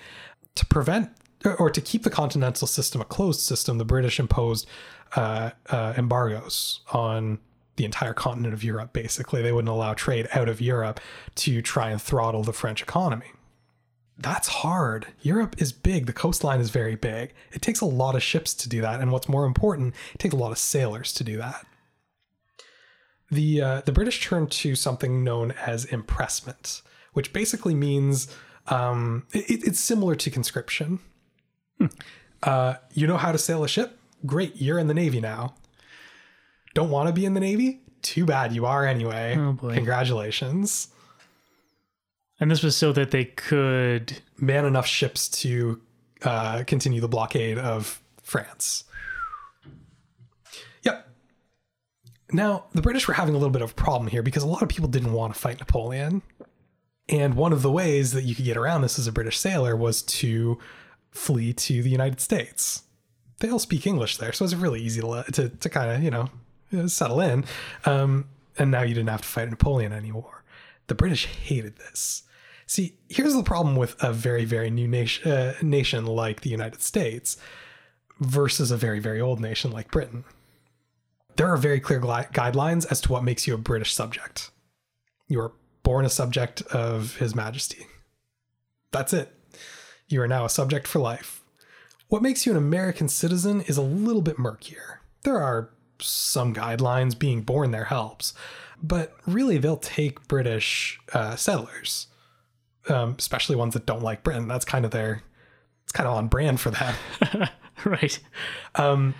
To 0.57 0.67
prevent 0.67 1.11
or 1.59 1.69
to 1.69 1.81
keep 1.81 2.05
the 2.05 2.11
continental 2.11 2.67
system 2.67 3.01
a 3.01 3.05
closed 3.05 3.41
system, 3.41 3.77
the 3.79 3.85
British 3.85 4.19
imposed 4.19 4.67
uh, 5.17 5.51
uh, 5.69 5.95
embargoes 5.97 6.81
on 6.93 7.39
the 7.77 7.85
entire 7.85 8.15
continent 8.15 8.55
of 8.55 8.63
Europe, 8.63 8.93
basically. 8.93 9.43
They 9.43 9.53
wouldn't 9.53 9.69
allow 9.69 9.95
trade 9.95 10.29
out 10.33 10.49
of 10.49 10.61
Europe 10.61 11.01
to 11.37 11.61
try 11.61 11.91
and 11.91 12.01
throttle 12.01 12.45
the 12.45 12.53
French 12.53 12.83
economy. 12.83 13.33
That's 14.17 14.49
hard. 14.49 15.09
Europe 15.23 15.57
is 15.59 15.73
big. 15.73 16.07
The 16.07 16.13
coastline 16.13 16.61
is 16.61 16.71
very 16.71 16.95
big. 16.95 17.35
It 17.53 17.63
takes 17.63 17.81
a 17.81 17.87
lot 17.87 18.15
of 18.15 18.23
ships 18.23 18.55
to 18.55 18.69
do 18.69 18.81
that. 18.81 19.01
And 19.01 19.11
what's 19.11 19.29
more 19.29 19.45
important, 19.45 19.95
it 20.15 20.19
takes 20.19 20.35
a 20.35 20.39
lot 20.39 20.53
of 20.53 20.59
sailors 20.59 21.13
to 21.15 21.25
do 21.25 21.37
that. 21.39 21.67
The, 23.31 23.61
uh, 23.61 23.81
the 23.81 23.93
British 23.93 24.25
turned 24.25 24.51
to 24.53 24.77
something 24.77 25.25
known 25.25 25.53
as 25.53 25.85
impressment, 25.87 26.83
which 27.13 27.33
basically 27.33 27.75
means 27.75 28.29
um, 28.69 29.27
it, 29.33 29.67
it's 29.67 29.81
similar 29.81 30.15
to 30.15 30.31
conscription. 30.31 31.01
Hmm. 31.79 31.87
Uh, 32.43 32.75
you 32.93 33.07
know 33.07 33.17
how 33.17 33.33
to 33.33 33.39
sail 33.39 33.65
a 33.65 33.69
ship? 33.69 33.99
Great, 34.25 34.57
you're 34.57 34.79
in 34.79 34.87
the 34.87 34.95
Navy 34.95 35.21
now 35.21 35.55
don't 36.75 36.91
want 36.91 37.09
to 37.09 37.13
be 37.13 37.25
in 37.25 37.35
the 37.35 37.41
Navy? 37.41 37.81
Too 38.03 38.27
bad 38.27 38.53
you 38.53 38.67
are 38.67 38.85
anyway. 38.85 39.37
Oh. 39.39 39.57
Congratulations. 39.73 40.89
And 42.41 42.51
this 42.51 42.63
was 42.63 42.77
so 42.77 42.93
that 42.93 43.11
they 43.11 43.27
could 43.27 44.19
man 44.39 44.65
enough 44.65 44.87
ships 44.87 45.29
to 45.29 45.81
uh, 46.23 46.65
continue 46.67 47.01
the 47.01 47.09
blockade 47.09 47.59
of 47.59 48.01
France. 48.23 48.85
Yep. 50.83 51.09
Now, 52.33 52.65
the 52.73 52.83
British 52.83 53.07
were 53.07 53.15
having 53.15 53.35
a 53.35 53.39
little 53.39 53.53
bit 53.53 53.63
of 53.63 53.71
a 53.71 53.75
problem 53.75 54.09
here 54.09 54.23
because 54.23 54.43
a 54.43 54.49
lot 54.49 54.63
of 54.63 54.69
people 54.69 54.89
didn't 54.89 55.13
want 55.13 55.35
to 55.35 55.39
fight 55.39 55.59
Napoleon. 55.59 56.23
And 57.09 57.35
one 57.35 57.53
of 57.53 57.63
the 57.63 57.71
ways 57.71 58.13
that 58.13 58.25
you 58.25 58.35
could 58.35 58.47
get 58.47 58.57
around 58.57 58.81
this 58.81 58.99
as 58.99 59.07
a 59.07 59.13
British 59.13 59.39
sailor 59.39 59.77
was 59.77 60.03
to 60.03 60.59
flee 61.11 61.53
to 61.53 61.83
the 61.83 61.91
United 61.91 62.21
States. 62.21 62.83
They 63.41 63.51
all 63.51 63.59
speak 63.59 63.87
English 63.87 64.17
there, 64.17 64.33
so 64.33 64.45
it's 64.45 64.55
really 64.55 64.81
easy 64.81 65.01
to, 65.03 65.25
to, 65.33 65.49
to 65.51 65.69
kind 65.69 65.91
of, 65.93 66.03
you 66.03 66.11
know, 66.11 66.87
settle 66.87 67.21
in. 67.21 67.45
Um, 67.85 68.29
and 68.59 68.71
now 68.71 68.83
you 68.83 68.95
didn't 68.95 69.11
have 69.11 69.23
to 69.23 69.29
fight 69.29 69.51
Napoleon 69.51 69.93
anymore. 69.93 70.44
The 70.87 70.95
British 70.95 71.27
hated 71.27 71.77
this. 71.77 72.23
See, 72.67 72.99
here's 73.09 73.35
the 73.35 73.43
problem 73.43 73.77
with 73.77 74.03
a 74.03 74.13
very, 74.13 74.45
very 74.45 74.71
new 74.71 74.89
nation, 74.89 75.31
uh, 75.31 75.55
nation 75.63 76.07
like 76.07 76.41
the 76.41 76.51
United 76.51 76.83
States 76.83 77.37
versus 78.21 78.71
a 78.71 78.77
very, 78.77 79.01
very 79.01 79.21
old 79.21 79.41
nation 79.41 79.71
like 79.71 79.91
Britain. 79.91 80.25
There 81.37 81.49
are 81.49 81.57
very 81.57 81.81
clear 81.81 81.99
gui- 81.99 82.29
guidelines 82.33 82.91
as 82.91 83.01
to 83.03 83.13
what 83.13 83.25
makes 83.25 83.47
you 83.47 83.55
a 83.55 83.59
British 83.59 83.93
subject. 83.93 84.51
You 85.29 85.41
are 85.41 85.53
born 85.83 86.05
a 86.05 86.11
subject 86.11 86.63
of 86.63 87.17
His 87.17 87.35
Majesty. 87.35 87.87
That's 88.93 89.13
it. 89.13 89.33
You 90.09 90.23
are 90.23 90.29
now 90.29 90.45
a 90.45 90.51
subject 90.51 90.87
for 90.87 91.01
life. 91.01 91.43
What 92.09 92.23
makes 92.23 92.47
you 92.47 92.53
an 92.53 92.59
American 92.59 93.09
citizen 93.09 93.63
is 93.63 93.77
a 93.77 93.83
little 93.83 94.23
bit 94.23 94.39
murkier. 94.39 95.01
There 95.25 95.41
are 95.41 95.71
some 95.99 96.55
guidelines, 96.55 97.19
being 97.19 97.43
born 97.43 97.71
there 97.71 97.87
helps. 97.87 98.35
But 98.85 99.17
really, 99.27 99.57
they'll 99.57 99.79
take 99.79 100.29
British 100.29 101.01
uh, 101.15 101.37
settlers, 101.37 102.09
um, 102.91 103.17
especially 103.19 103.57
ones 103.57 103.73
that 103.73 103.87
don't 103.87 104.03
like 104.03 104.23
Britain. 104.23 104.47
That's 104.47 104.67
kind 104.67 104.85
of 104.85 104.91
their, 104.91 105.23
it's 105.85 105.93
kind 105.93 106.07
of 106.07 106.15
on 106.15 106.29
brand 106.29 106.61
for 106.61 106.71
them. 106.71 106.95
right. 107.87 108.21
Um, 108.75 109.15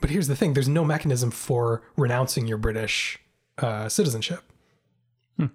but 0.00 0.10
here's 0.10 0.28
the 0.28 0.36
thing 0.36 0.54
there's 0.54 0.68
no 0.68 0.84
mechanism 0.84 1.32
for 1.32 1.82
renouncing 1.96 2.46
your 2.46 2.56
British 2.56 3.18
uh, 3.58 3.88
citizenship. 3.88 4.44
Hmm. 5.36 5.46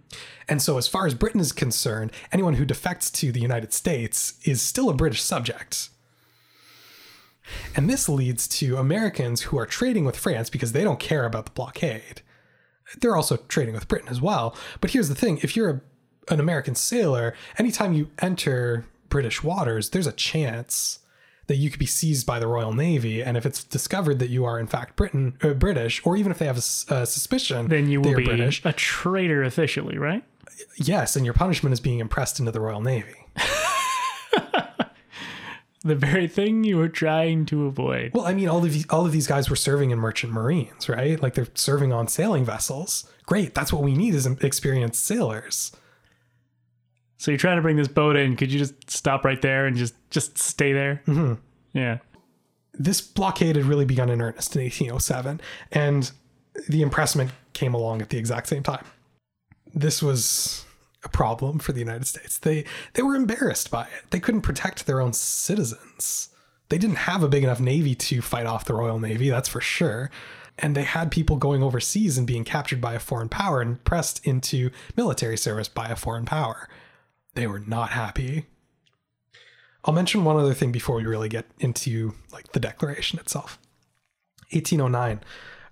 And 0.49 0.61
so, 0.61 0.77
as 0.77 0.89
far 0.89 1.07
as 1.07 1.13
Britain 1.13 1.39
is 1.39 1.53
concerned, 1.53 2.11
anyone 2.33 2.55
who 2.55 2.65
defects 2.65 3.09
to 3.11 3.31
the 3.31 3.39
United 3.39 3.71
States 3.71 4.33
is 4.43 4.61
still 4.61 4.89
a 4.89 4.93
British 4.93 5.21
subject. 5.21 5.89
And 7.73 7.89
this 7.89 8.09
leads 8.09 8.49
to 8.49 8.75
Americans 8.75 9.43
who 9.43 9.57
are 9.57 9.65
trading 9.65 10.03
with 10.03 10.17
France 10.17 10.49
because 10.49 10.73
they 10.73 10.83
don't 10.83 10.99
care 10.99 11.25
about 11.25 11.45
the 11.45 11.51
blockade. 11.51 12.21
They're 12.99 13.15
also 13.15 13.37
trading 13.47 13.73
with 13.73 13.87
Britain 13.87 14.09
as 14.09 14.21
well. 14.21 14.55
But 14.81 14.91
here's 14.91 15.09
the 15.09 15.15
thing 15.15 15.39
if 15.41 15.55
you're 15.55 15.69
a, 15.69 16.33
an 16.33 16.39
American 16.39 16.75
sailor, 16.75 17.33
anytime 17.57 17.93
you 17.93 18.09
enter 18.19 18.85
British 19.09 19.43
waters, 19.43 19.91
there's 19.91 20.07
a 20.07 20.11
chance 20.11 20.99
that 21.47 21.57
you 21.57 21.69
could 21.69 21.79
be 21.79 21.85
seized 21.85 22.25
by 22.25 22.39
the 22.39 22.47
Royal 22.47 22.73
Navy. 22.73 23.21
And 23.21 23.35
if 23.35 23.45
it's 23.45 23.63
discovered 23.63 24.19
that 24.19 24.29
you 24.29 24.45
are, 24.45 24.59
in 24.59 24.67
fact, 24.67 24.95
Britain, 24.95 25.37
uh, 25.41 25.49
British, 25.53 26.01
or 26.05 26.15
even 26.15 26.31
if 26.31 26.39
they 26.39 26.45
have 26.45 26.57
a, 26.57 26.93
a 26.93 27.05
suspicion 27.05 27.67
Then 27.67 27.89
you 27.89 27.99
will 27.99 28.15
be 28.15 28.23
British, 28.23 28.61
a 28.63 28.71
traitor 28.73 29.43
officially, 29.43 29.97
right? 29.97 30.23
yes, 30.77 31.15
and 31.15 31.25
your 31.25 31.33
punishment 31.33 31.73
is 31.73 31.79
being 31.79 31.99
impressed 31.99 32.39
into 32.39 32.51
the 32.51 32.61
Royal 32.61 32.81
Navy. 32.81 33.15
The 35.85 35.95
very 35.95 36.27
thing 36.27 36.63
you 36.63 36.77
were 36.77 36.87
trying 36.87 37.45
to 37.47 37.65
avoid. 37.65 38.11
Well, 38.13 38.25
I 38.25 38.33
mean, 38.33 38.47
all 38.47 38.63
of 38.63 38.71
these, 38.71 38.87
all 38.89 39.05
of 39.05 39.11
these 39.11 39.27
guys 39.27 39.49
were 39.49 39.57
serving 39.57 39.91
in 39.91 39.99
merchant 39.99 40.31
marines, 40.31 40.87
right? 40.87 41.21
Like 41.21 41.33
they're 41.33 41.47
serving 41.55 41.91
on 41.91 42.07
sailing 42.07 42.45
vessels. 42.45 43.09
Great, 43.25 43.53
that's 43.53 43.73
what 43.73 43.83
we 43.83 43.93
need 43.93 44.15
is 44.15 44.25
experienced 44.25 45.03
sailors. 45.03 45.73
So 47.17 47.31
you're 47.31 47.37
trying 47.37 47.57
to 47.57 47.61
bring 47.61 47.75
this 47.75 47.87
boat 47.87 48.15
in. 48.15 48.35
Could 48.35 48.51
you 48.51 48.59
just 48.59 48.89
stop 48.89 49.25
right 49.25 49.41
there 49.41 49.65
and 49.65 49.75
just 49.75 49.95
just 50.09 50.37
stay 50.37 50.73
there? 50.73 51.01
Mm-hmm. 51.07 51.33
Yeah. 51.77 51.99
This 52.73 53.01
blockade 53.01 53.55
had 53.55 53.65
really 53.65 53.85
begun 53.85 54.09
in 54.09 54.21
earnest 54.21 54.55
in 54.55 54.63
1807, 54.63 55.39
and 55.71 56.11
the 56.67 56.81
impressment 56.81 57.31
came 57.53 57.73
along 57.73 58.01
at 58.01 58.09
the 58.09 58.17
exact 58.17 58.47
same 58.47 58.63
time. 58.63 58.85
This 59.73 60.01
was 60.01 60.65
a 61.03 61.09
problem 61.09 61.59
for 61.59 61.71
the 61.71 61.79
United 61.79 62.07
States. 62.07 62.37
They 62.37 62.65
they 62.93 63.01
were 63.01 63.15
embarrassed 63.15 63.69
by 63.71 63.83
it. 63.83 64.09
They 64.09 64.19
couldn't 64.19 64.41
protect 64.41 64.85
their 64.85 65.01
own 65.01 65.13
citizens. 65.13 66.29
They 66.69 66.77
didn't 66.77 66.97
have 66.97 67.23
a 67.23 67.27
big 67.27 67.43
enough 67.43 67.59
navy 67.59 67.93
to 67.95 68.21
fight 68.21 68.45
off 68.45 68.65
the 68.65 68.73
Royal 68.73 68.99
Navy, 68.99 69.29
that's 69.29 69.49
for 69.49 69.61
sure. 69.61 70.09
And 70.57 70.75
they 70.75 70.83
had 70.83 71.11
people 71.11 71.35
going 71.37 71.61
overseas 71.61 72.17
and 72.17 72.27
being 72.27 72.43
captured 72.43 72.79
by 72.79 72.93
a 72.93 72.99
foreign 72.99 73.29
power 73.29 73.61
and 73.61 73.83
pressed 73.83 74.25
into 74.25 74.69
military 74.95 75.37
service 75.37 75.67
by 75.67 75.87
a 75.87 75.95
foreign 75.95 76.25
power. 76.25 76.69
They 77.35 77.47
were 77.47 77.59
not 77.59 77.91
happy. 77.91 78.45
I'll 79.85 79.93
mention 79.93 80.23
one 80.23 80.37
other 80.37 80.53
thing 80.53 80.71
before 80.71 80.95
we 80.95 81.05
really 81.05 81.29
get 81.29 81.45
into 81.59 82.13
like 82.31 82.51
the 82.53 82.59
declaration 82.59 83.19
itself. 83.19 83.59
1809, 84.51 85.21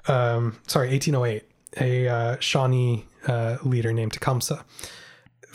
um, 0.07 0.59
sorry, 0.67 0.89
1808, 0.89 1.43
a 1.79 2.07
uh, 2.07 2.39
Shawnee 2.39 3.05
uh, 3.27 3.57
leader 3.63 3.93
named 3.93 4.13
Tecumseh 4.13 4.65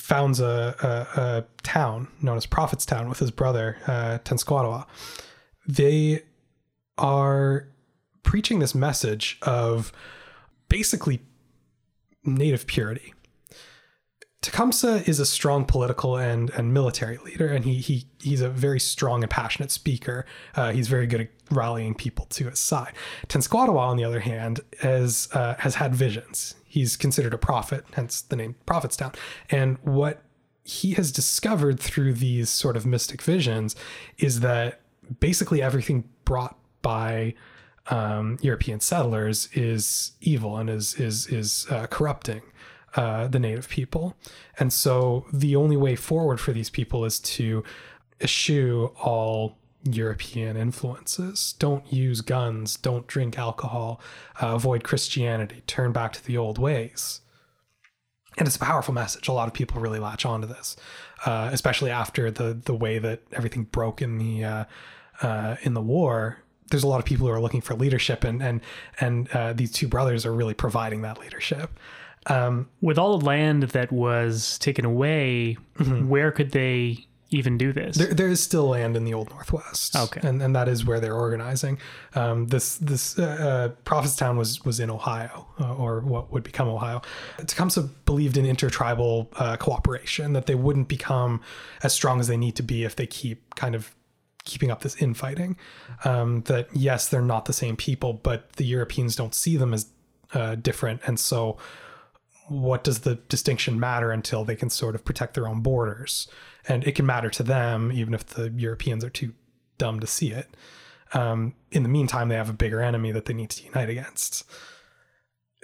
founds 0.07 0.39
a, 0.39 0.77
a, 1.17 1.21
a 1.21 1.45
town 1.65 2.07
known 2.23 2.37
as 2.37 2.47
Prophetstown 2.47 3.09
with 3.09 3.19
his 3.19 3.33
brother, 3.33 3.77
uh, 3.89 4.19
Tenskwatawa. 4.25 4.87
They 5.67 6.23
are 6.97 7.67
preaching 8.23 8.61
this 8.61 8.73
message 8.73 9.37
of 9.43 9.91
basically 10.69 11.23
native 12.25 12.69
purity. 12.69 13.15
Tecumseh 14.43 15.03
is 15.09 15.19
a 15.19 15.27
strong 15.27 15.65
political 15.65 16.17
and, 16.17 16.51
and 16.51 16.73
military 16.73 17.19
leader, 17.25 17.49
and 17.49 17.65
he, 17.65 17.79
he 17.79 18.07
he's 18.21 18.41
a 18.41 18.49
very 18.49 18.79
strong 18.79 19.25
and 19.25 19.31
passionate 19.31 19.73
speaker. 19.73 20.25
Uh, 20.55 20.71
he's 20.71 20.87
very 20.87 21.09
good 21.09 21.23
at 21.23 21.31
rallying 21.51 21.97
people 21.97 22.27
to 22.27 22.49
his 22.49 22.61
side. 22.61 22.93
Tenskwatawa, 23.27 23.81
on 23.81 23.97
the 23.97 24.05
other 24.05 24.21
hand, 24.21 24.61
has 24.83 25.29
uh, 25.33 25.57
has 25.59 25.75
had 25.75 25.97
visions. 25.97 26.55
He's 26.77 26.95
considered 26.95 27.33
a 27.33 27.39
prophet, 27.39 27.87
hence 27.95 28.21
the 28.21 28.37
name 28.37 28.55
Prophetstown. 28.67 29.17
And 29.49 29.79
what 29.79 30.23
he 30.63 30.93
has 30.93 31.11
discovered 31.11 31.81
through 31.81 32.13
these 32.13 32.51
sort 32.51 32.77
of 32.77 32.85
mystic 32.85 33.23
visions 33.23 33.75
is 34.19 34.41
that 34.41 34.83
basically 35.19 35.63
everything 35.63 36.07
brought 36.27 36.59
by 36.83 37.33
um, 37.89 38.37
European 38.43 38.81
settlers 38.81 39.49
is 39.55 40.13
evil 40.21 40.59
and 40.59 40.69
is 40.69 40.93
is 41.01 41.27
is 41.29 41.67
uh, 41.71 41.87
corrupting 41.87 42.43
uh, 42.95 43.27
the 43.27 43.39
native 43.39 43.71
people. 43.71 44.15
And 44.59 44.71
so 44.71 45.25
the 45.33 45.57
only 45.57 45.79
way 45.79 45.97
forward 45.97 46.41
for 46.41 46.53
these 46.53 46.69
people 46.69 47.07
is 47.07 47.19
to 47.21 47.65
eschew 48.21 48.93
all 49.03 49.57
European 49.95 50.57
influences. 50.57 51.55
Don't 51.59 51.93
use 51.93 52.21
guns. 52.21 52.77
Don't 52.77 53.07
drink 53.07 53.39
alcohol. 53.39 54.01
Uh, 54.43 54.55
avoid 54.55 54.85
Christianity. 54.85 55.63
Turn 55.67 55.93
back 55.93 56.13
to 56.15 56.25
the 56.25 56.37
old 56.37 56.59
ways. 56.59 57.21
And 58.39 58.47
it's 58.47 58.57
a 58.57 58.61
powerful 58.61 58.93
message. 58.93 59.29
A 59.29 59.33
lot 59.33 59.49
of 59.49 59.55
people 59.55 59.81
really 59.81 59.99
latch 59.99 60.27
onto 60.27 60.47
this, 60.47 60.77
uh, 61.25 61.49
especially 61.53 61.91
after 61.91 62.31
the 62.31 62.53
the 62.53 62.75
way 62.75 62.99
that 62.99 63.23
everything 63.33 63.65
broke 63.65 64.03
in 64.03 64.19
the 64.19 64.45
uh, 64.45 64.65
uh, 65.23 65.57
in 65.63 65.73
the 65.75 65.81
war. 65.81 66.39
There's 66.71 66.83
a 66.83 66.89
lot 66.89 66.99
of 66.99 67.07
people 67.07 67.27
who 67.27 67.33
are 67.33 67.41
looking 67.41 67.63
for 67.63 67.75
leadership, 67.75 68.25
and 68.25 68.43
and 68.43 68.61
and 69.01 69.29
uh, 69.31 69.53
these 69.55 69.73
two 69.73 69.89
brothers 69.89 70.27
are 70.27 70.35
really 70.35 70.53
providing 70.53 71.01
that 71.03 71.19
leadership. 71.19 71.79
Um, 72.27 72.69
With 72.83 72.99
all 72.99 73.17
the 73.17 73.25
land 73.25 73.63
that 73.63 73.91
was 73.93 74.59
taken 74.59 74.85
away, 74.85 75.55
where 76.07 76.31
could 76.31 76.51
they 76.51 77.07
even 77.31 77.59
do 77.59 77.73
this? 77.73 77.97
There, 77.97 78.15
there 78.15 78.29
is 78.29 78.43
still 78.43 78.69
land 78.69 78.97
in 78.97 79.05
the 79.05 79.15
old 79.15 79.31
Northwest. 79.31 79.97
Okay. 79.97 80.21
and 80.27 80.41
and 80.43 80.55
that 80.55 80.69
is 80.69 80.85
where 80.85 81.01
they're 81.01 81.15
organizing. 81.15 81.79
Um, 82.15 82.47
this 82.47 82.77
this 82.77 83.19
uh, 83.19 83.23
uh, 83.23 83.69
Prophetstown 83.85 84.37
was 84.37 84.65
was 84.65 84.79
in 84.81 84.91
Ohio, 84.91 85.47
uh, 85.61 85.75
or 85.75 86.01
what 86.01 86.33
would 86.33 86.45
become 86.45 86.69
Ohio. 86.69 87.03
Tecumseh 87.39 87.83
believed 88.05 88.37
in 88.37 88.47
intertribal 88.47 89.29
uh, 89.37 89.57
cooperation, 89.57 90.33
that 90.35 90.47
they 90.47 90.55
wouldn't 90.55 90.89
become 90.89 91.41
as 91.83 91.93
strong 91.93 92.21
as 92.21 92.29
they 92.29 92.37
need 92.37 92.57
to 92.57 92.63
be 92.63 92.85
if 92.85 92.95
they 92.97 93.07
keep 93.07 93.55
kind 93.57 93.75
of 93.75 93.95
keeping 94.45 94.71
up 94.71 94.83
this 94.83 95.01
infighting. 95.03 95.57
Um, 96.05 96.43
that 96.43 96.69
yes, 96.73 97.09
they're 97.09 97.23
not 97.23 97.47
the 97.47 97.53
same 97.53 97.77
people, 97.77 98.13
but 98.13 98.53
the 98.53 98.65
Europeans 98.65 99.17
don't 99.17 99.35
see 99.35 99.57
them 99.57 99.75
as 99.75 99.87
uh, 100.33 100.55
different, 100.55 101.01
and 101.07 101.19
so 101.19 101.59
what 102.49 102.85
does 102.85 103.01
the 103.01 103.17
distinction 103.29 103.81
matter 103.81 104.13
until 104.13 104.45
they 104.45 104.55
can 104.55 104.71
sort 104.71 104.95
of 104.95 105.05
protect 105.05 105.35
their 105.35 105.49
own 105.49 105.61
borders? 105.63 106.29
And 106.69 106.87
it 106.87 106.95
can 106.95 107.07
matter 107.07 107.31
to 107.31 107.43
them, 107.43 107.93
even 107.93 108.15
if 108.15 108.27
the 108.27 108.51
Europeans 108.51 109.05
are 109.05 109.11
too 109.11 109.33
dumb 109.79 110.01
to 110.01 110.07
see 110.07 110.33
it. 110.33 110.49
Um, 111.13 111.55
in 111.71 111.83
the 111.83 111.89
meantime, 111.89 112.29
they 112.29 112.35
have 112.35 112.51
a 112.51 112.55
bigger 112.55 112.81
enemy 112.81 113.13
that 113.13 113.27
they 113.27 113.35
need 113.35 113.51
to 113.51 113.65
unite 113.65 113.89
against. 113.89 114.45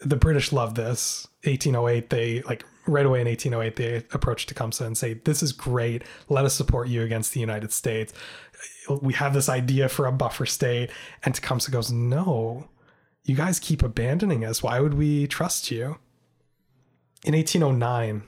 The 0.04 0.16
British 0.16 0.52
love 0.52 0.74
this. 0.74 1.26
1808, 1.44 2.10
they 2.10 2.42
like 2.42 2.64
right 2.86 3.06
away 3.06 3.20
in 3.20 3.26
1808, 3.26 3.76
they 3.76 3.96
approach 4.14 4.46
Tecumseh 4.46 4.84
and 4.84 4.96
say, 4.96 5.14
This 5.14 5.42
is 5.42 5.52
great. 5.52 6.04
Let 6.28 6.44
us 6.44 6.54
support 6.54 6.88
you 6.88 7.02
against 7.02 7.32
the 7.32 7.40
United 7.40 7.72
States. 7.72 8.12
We 9.00 9.14
have 9.14 9.34
this 9.34 9.48
idea 9.48 9.88
for 9.88 10.06
a 10.06 10.12
buffer 10.12 10.46
state. 10.46 10.90
And 11.24 11.34
Tecumseh 11.34 11.72
goes, 11.72 11.90
No, 11.90 12.68
you 13.24 13.34
guys 13.34 13.58
keep 13.58 13.82
abandoning 13.82 14.44
us. 14.44 14.62
Why 14.62 14.78
would 14.80 14.94
we 14.94 15.26
trust 15.26 15.70
you? 15.70 15.98
in 17.24 17.34
1809, 17.34 18.22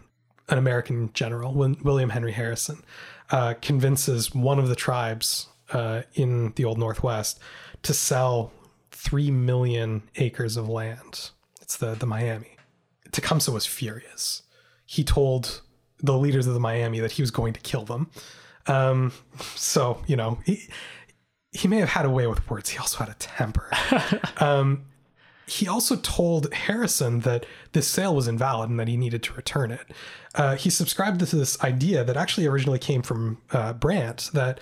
an 0.48 0.58
American 0.58 1.10
general, 1.14 1.54
William 1.54 2.10
Henry 2.10 2.32
Harrison, 2.32 2.82
uh, 3.30 3.54
convinces 3.62 4.34
one 4.34 4.58
of 4.58 4.68
the 4.68 4.76
tribes 4.76 5.48
uh, 5.72 6.02
in 6.14 6.52
the 6.56 6.64
Old 6.64 6.78
Northwest 6.78 7.40
to 7.82 7.94
sell 7.94 8.52
three 8.90 9.30
million 9.30 10.02
acres 10.16 10.56
of 10.56 10.68
land. 10.68 11.30
It's 11.60 11.76
the 11.76 11.94
the 11.94 12.06
Miami. 12.06 12.56
Tecumseh 13.12 13.52
was 13.52 13.66
furious. 13.66 14.42
He 14.86 15.04
told 15.04 15.62
the 16.00 16.18
leaders 16.18 16.46
of 16.46 16.54
the 16.54 16.60
Miami 16.60 17.00
that 17.00 17.12
he 17.12 17.22
was 17.22 17.30
going 17.30 17.52
to 17.54 17.60
kill 17.60 17.84
them. 17.84 18.10
Um, 18.66 19.12
so 19.54 20.02
you 20.06 20.16
know 20.16 20.38
he 20.44 20.68
he 21.52 21.68
may 21.68 21.78
have 21.78 21.88
had 21.88 22.04
a 22.04 22.10
way 22.10 22.26
with 22.26 22.48
words. 22.50 22.70
He 22.70 22.78
also 22.78 22.98
had 22.98 23.08
a 23.08 23.14
temper. 23.14 23.70
um, 24.40 24.84
he 25.46 25.68
also 25.68 25.96
told 25.96 26.52
Harrison 26.52 27.20
that 27.20 27.44
this 27.72 27.86
sale 27.86 28.14
was 28.14 28.28
invalid 28.28 28.70
and 28.70 28.80
that 28.80 28.88
he 28.88 28.96
needed 28.96 29.22
to 29.24 29.32
return 29.34 29.70
it. 29.70 29.86
Uh, 30.34 30.56
he 30.56 30.70
subscribed 30.70 31.20
to 31.20 31.36
this 31.36 31.62
idea 31.62 32.04
that 32.04 32.16
actually 32.16 32.46
originally 32.46 32.78
came 32.78 33.02
from 33.02 33.38
uh, 33.50 33.72
Brant 33.74 34.30
that 34.32 34.60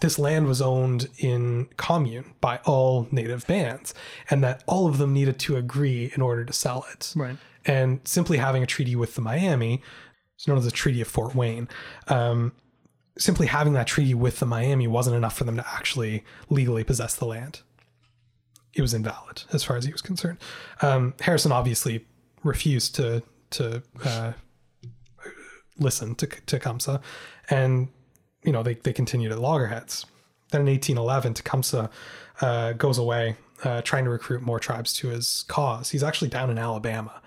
this 0.00 0.18
land 0.18 0.46
was 0.46 0.62
owned 0.62 1.08
in 1.18 1.68
commune 1.76 2.32
by 2.40 2.58
all 2.64 3.06
native 3.10 3.46
bands 3.46 3.94
and 4.30 4.42
that 4.42 4.64
all 4.66 4.88
of 4.88 4.98
them 4.98 5.12
needed 5.12 5.38
to 5.40 5.56
agree 5.56 6.10
in 6.14 6.22
order 6.22 6.44
to 6.44 6.52
sell 6.52 6.86
it. 6.92 7.12
Right. 7.14 7.36
And 7.64 8.00
simply 8.04 8.38
having 8.38 8.62
a 8.62 8.66
treaty 8.66 8.96
with 8.96 9.14
the 9.14 9.20
Miami, 9.20 9.82
it's 10.34 10.48
known 10.48 10.58
as 10.58 10.64
the 10.64 10.70
Treaty 10.70 11.00
of 11.00 11.08
Fort 11.08 11.34
Wayne, 11.34 11.68
um, 12.08 12.52
simply 13.18 13.46
having 13.46 13.74
that 13.74 13.86
treaty 13.86 14.14
with 14.14 14.40
the 14.40 14.46
Miami 14.46 14.88
wasn't 14.88 15.14
enough 15.14 15.36
for 15.36 15.44
them 15.44 15.56
to 15.56 15.64
actually 15.68 16.24
legally 16.48 16.82
possess 16.82 17.14
the 17.14 17.26
land 17.26 17.60
it 18.74 18.82
was 18.82 18.94
invalid 18.94 19.44
as 19.52 19.64
far 19.64 19.76
as 19.76 19.84
he 19.84 19.92
was 19.92 20.02
concerned. 20.02 20.38
Um, 20.80 21.14
Harrison 21.20 21.52
obviously 21.52 22.06
refused 22.42 22.94
to 22.96 23.22
to 23.50 23.82
uh, 24.04 24.32
listen 25.78 26.14
to 26.16 26.26
Tecumseh, 26.26 27.00
and 27.50 27.88
you 28.44 28.52
know 28.52 28.62
they 28.62 28.74
they 28.74 28.92
continued 28.92 29.32
at 29.32 29.38
loggerheads. 29.38 30.06
Then 30.50 30.62
in 30.62 30.66
1811, 30.66 31.34
Tecumseh 31.34 31.90
uh, 32.40 32.72
goes 32.74 32.98
away, 32.98 33.36
uh, 33.64 33.80
trying 33.82 34.04
to 34.04 34.10
recruit 34.10 34.42
more 34.42 34.58
tribes 34.58 34.92
to 34.94 35.08
his 35.08 35.44
cause. 35.48 35.90
He's 35.90 36.02
actually 36.02 36.28
down 36.28 36.50
in 36.50 36.58
Alabama, 36.58 37.22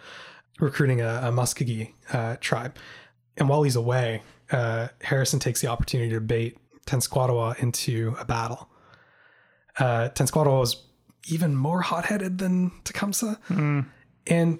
recruiting 0.59 1.01
a, 1.01 1.21
a 1.23 1.31
Muskogee 1.31 1.93
uh, 2.13 2.35
tribe. 2.39 2.75
And 3.37 3.49
while 3.49 3.63
he's 3.63 3.75
away, 3.75 4.21
uh, 4.51 4.89
Harrison 5.01 5.39
takes 5.39 5.59
the 5.59 5.67
opportunity 5.67 6.11
to 6.11 6.21
bait 6.21 6.57
Tenskwatawa 6.85 7.59
into 7.59 8.15
a 8.19 8.25
battle. 8.25 8.69
Uh, 9.79 10.09
Tenskwatawa 10.09 10.59
was 10.59 10.83
even 11.25 11.55
more 11.55 11.81
hot-headed 11.81 12.37
than 12.37 12.71
Tecumseh, 12.83 13.37
and 14.27 14.59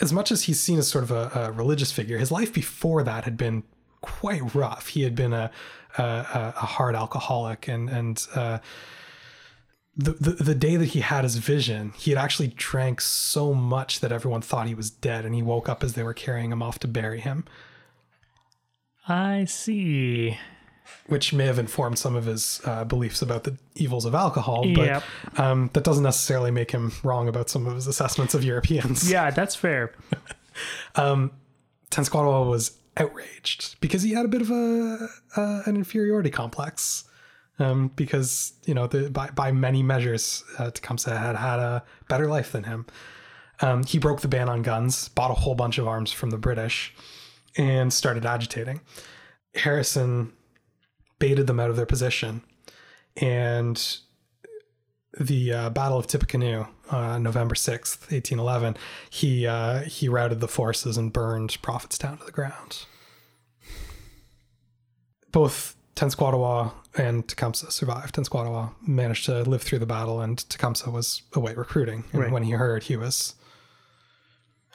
as 0.00 0.12
much 0.12 0.30
as 0.30 0.42
he's 0.42 0.60
seen 0.60 0.78
as 0.78 0.88
sort 0.88 1.04
of 1.04 1.10
a, 1.10 1.30
a 1.34 1.52
religious 1.52 1.92
figure, 1.92 2.18
his 2.18 2.30
life 2.30 2.52
before 2.52 3.02
that 3.02 3.24
had 3.24 3.36
been 3.36 3.62
quite 4.02 4.54
rough. 4.54 4.88
He 4.88 5.02
had 5.02 5.14
been 5.14 5.32
a 5.32 5.50
a, 5.98 6.02
a 6.02 6.54
a 6.56 6.66
hard 6.66 6.94
alcoholic, 6.94 7.66
and 7.68 7.88
and 7.88 8.26
uh, 8.34 8.58
the, 9.96 10.12
the 10.12 10.30
the 10.44 10.54
day 10.54 10.76
that 10.76 10.86
he 10.86 11.00
had 11.00 11.24
his 11.24 11.36
vision, 11.36 11.92
he 11.96 12.10
had 12.10 12.18
actually 12.18 12.48
drank 12.48 13.00
so 13.00 13.54
much 13.54 14.00
that 14.00 14.12
everyone 14.12 14.42
thought 14.42 14.66
he 14.66 14.74
was 14.74 14.90
dead, 14.90 15.24
and 15.24 15.34
he 15.34 15.42
woke 15.42 15.68
up 15.68 15.82
as 15.82 15.94
they 15.94 16.02
were 16.02 16.14
carrying 16.14 16.52
him 16.52 16.62
off 16.62 16.78
to 16.80 16.88
bury 16.88 17.20
him, 17.20 17.44
I 19.08 19.44
see. 19.46 20.38
Which 21.06 21.32
may 21.32 21.46
have 21.46 21.58
informed 21.58 21.98
some 21.98 22.16
of 22.16 22.24
his 22.26 22.60
uh, 22.64 22.84
beliefs 22.84 23.22
about 23.22 23.44
the 23.44 23.56
evils 23.74 24.04
of 24.04 24.14
alcohol. 24.14 24.62
But 24.74 24.86
Yep. 24.86 25.02
um, 25.38 25.70
that 25.72 25.84
doesn't 25.84 26.02
necessarily 26.04 26.50
make 26.50 26.70
him 26.70 26.92
wrong 27.02 27.28
about 27.28 27.48
some 27.50 27.66
of 27.66 27.74
his 27.74 27.86
assessments 27.86 28.34
of 28.34 28.44
Europeans. 28.44 29.10
Yeah, 29.16 29.30
that's 29.30 29.54
fair. 29.54 29.92
Tenskwatawa 31.90 32.48
was 32.48 32.76
outraged 32.96 33.80
because 33.80 34.02
he 34.02 34.12
had 34.12 34.24
a 34.24 34.28
bit 34.28 34.42
of 34.42 34.50
a 34.50 35.08
uh, 35.36 35.62
an 35.66 35.76
inferiority 35.76 36.30
complex. 36.30 37.04
Um, 37.58 37.88
because 37.96 38.52
you 38.66 38.74
know, 38.74 38.86
the, 38.86 39.08
by 39.10 39.30
by 39.30 39.50
many 39.52 39.82
measures, 39.82 40.44
uh, 40.58 40.70
Tecumseh 40.70 41.16
had 41.16 41.36
had 41.36 41.58
a 41.58 41.84
better 42.08 42.26
life 42.26 42.52
than 42.52 42.64
him. 42.64 42.84
Um, 43.62 43.84
he 43.84 43.98
broke 43.98 44.20
the 44.20 44.28
ban 44.28 44.50
on 44.50 44.60
guns, 44.60 45.08
bought 45.08 45.30
a 45.30 45.34
whole 45.34 45.54
bunch 45.54 45.78
of 45.78 45.88
arms 45.88 46.12
from 46.12 46.28
the 46.28 46.36
British, 46.36 46.94
and 47.56 47.90
started 47.92 48.26
agitating. 48.26 48.82
Harrison 49.54 50.34
baited 51.18 51.46
them 51.46 51.58
out 51.60 51.70
of 51.70 51.76
their 51.76 51.86
position, 51.86 52.42
and 53.16 53.98
the 55.18 55.52
uh, 55.52 55.70
Battle 55.70 55.98
of 55.98 56.06
Tippecanoe, 56.06 56.66
uh, 56.90 57.18
November 57.18 57.54
sixth, 57.54 58.12
eighteen 58.12 58.38
eleven, 58.38 58.76
he 59.08 59.46
uh, 59.46 59.80
he 59.80 60.08
routed 60.08 60.40
the 60.40 60.48
forces 60.48 60.96
and 60.98 61.12
burned 61.12 61.56
Prophetstown 61.62 62.18
to 62.18 62.24
the 62.26 62.32
ground. 62.32 62.84
Both 65.32 65.76
Tenskwatawa 65.94 66.72
and 66.96 67.26
Tecumseh 67.26 67.70
survived. 67.70 68.14
Tenskwatawa 68.14 68.74
managed 68.86 69.24
to 69.26 69.42
live 69.42 69.62
through 69.62 69.78
the 69.78 69.86
battle, 69.86 70.20
and 70.20 70.38
Tecumseh 70.50 70.90
was 70.90 71.22
away 71.34 71.54
recruiting. 71.54 72.04
And 72.12 72.22
Right. 72.22 72.30
when 72.32 72.42
he 72.42 72.52
heard, 72.52 72.84
he 72.84 72.96
was 72.96 73.34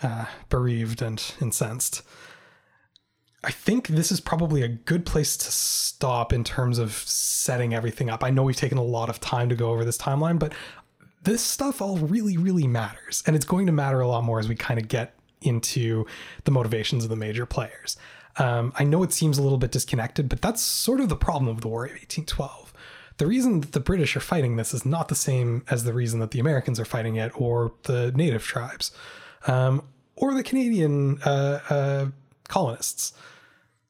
uh, 0.04 0.26
bereaved 0.50 1.02
and 1.04 1.24
incensed. 1.40 2.02
I 3.44 3.52
think 3.52 3.88
this 3.88 4.12
is 4.12 4.22
probably 4.22 4.62
a 4.62 4.68
good 4.68 5.06
place 5.06 5.36
to 5.36 5.52
stop 5.52 6.32
in 6.32 6.44
terms 6.44 6.78
of 6.78 6.94
setting 6.94 7.74
everything 7.74 8.10
up. 8.10 8.24
I 8.24 8.30
know 8.30 8.44
we've 8.44 8.56
taken 8.56 8.78
a 8.78 8.84
lot 8.84 9.10
of 9.10 9.20
time 9.20 9.50
to 9.50 9.56
go 9.56 9.72
over 9.72 9.84
this 9.84 9.98
timeline, 9.98 10.38
but 10.38 10.54
this 11.24 11.42
stuff 11.42 11.82
all 11.82 11.98
really, 11.98 12.38
really 12.38 12.68
matters. 12.68 13.24
And 13.26 13.36
it's 13.36 13.46
going 13.46 13.66
to 13.66 13.72
matter 13.72 14.00
a 14.00 14.08
lot 14.08 14.24
more 14.24 14.40
as 14.40 14.48
we 14.48 14.56
kind 14.56 14.80
of 14.80 14.88
get 14.88 15.16
into 15.42 16.06
the 16.44 16.52
motivations 16.52 17.04
of 17.04 17.10
the 17.10 17.16
major 17.16 17.48
players. 17.48 17.98
Um, 18.38 18.74
I 18.78 18.84
know 18.84 19.02
it 19.04 19.12
seems 19.12 19.38
a 19.38 19.44
little 19.44 19.58
bit 19.58 19.72
disconnected, 19.72 20.30
but 20.30 20.42
that's 20.42 20.62
sort 20.62 21.00
of 21.00 21.10
the 21.10 21.16
problem 21.16 21.48
of 21.48 21.62
the 21.62 21.68
War 21.68 21.86
of 21.86 21.92
1812. 21.92 22.74
The 23.18 23.28
reason 23.28 23.62
that 23.62 23.72
the 23.72 23.80
British 23.80 24.16
are 24.16 24.22
fighting 24.22 24.56
this 24.56 24.74
is 24.74 24.86
not 24.86 25.08
the 25.08 25.16
same 25.16 25.64
as 25.70 25.84
the 25.84 25.94
reason 25.94 26.20
that 26.22 26.32
the 26.32 26.40
Americans 26.40 26.80
are 26.80 26.86
fighting 26.86 27.18
it 27.18 27.32
or 27.36 27.74
the 27.84 28.12
native 28.14 28.44
tribes 28.44 28.92
um, 29.48 29.84
or 30.16 30.34
the 30.34 30.44
Canadian 30.44 31.22
uh, 31.24 31.60
uh, 31.70 32.06
colonists. 32.52 33.14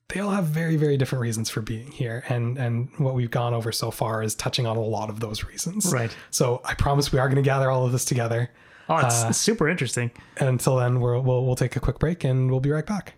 They 0.09 0.19
all 0.19 0.29
have 0.31 0.45
very, 0.45 0.75
very 0.75 0.97
different 0.97 1.21
reasons 1.21 1.49
for 1.49 1.61
being 1.61 1.89
here, 1.91 2.23
and 2.29 2.57
and 2.57 2.89
what 2.97 3.15
we've 3.15 3.31
gone 3.31 3.53
over 3.53 3.71
so 3.71 3.91
far 3.91 4.21
is 4.21 4.35
touching 4.35 4.67
on 4.67 4.77
a 4.77 4.81
lot 4.81 5.09
of 5.09 5.19
those 5.19 5.43
reasons. 5.45 5.91
Right. 5.91 6.15
So 6.29 6.61
I 6.63 6.73
promise 6.75 7.11
we 7.11 7.19
are 7.19 7.27
going 7.27 7.41
to 7.41 7.49
gather 7.49 7.71
all 7.71 7.85
of 7.85 7.91
this 7.91 8.05
together. 8.05 8.51
Oh, 8.89 8.97
it's 8.97 9.37
super 9.37 9.69
interesting. 9.69 10.11
And 10.37 10.49
until 10.49 10.75
then, 10.75 10.99
we'll, 10.99 11.21
we'll 11.21 11.45
we'll 11.45 11.55
take 11.55 11.75
a 11.77 11.79
quick 11.79 11.97
break, 11.97 12.23
and 12.25 12.51
we'll 12.51 12.59
be 12.59 12.71
right 12.71 12.85
back. 12.85 13.13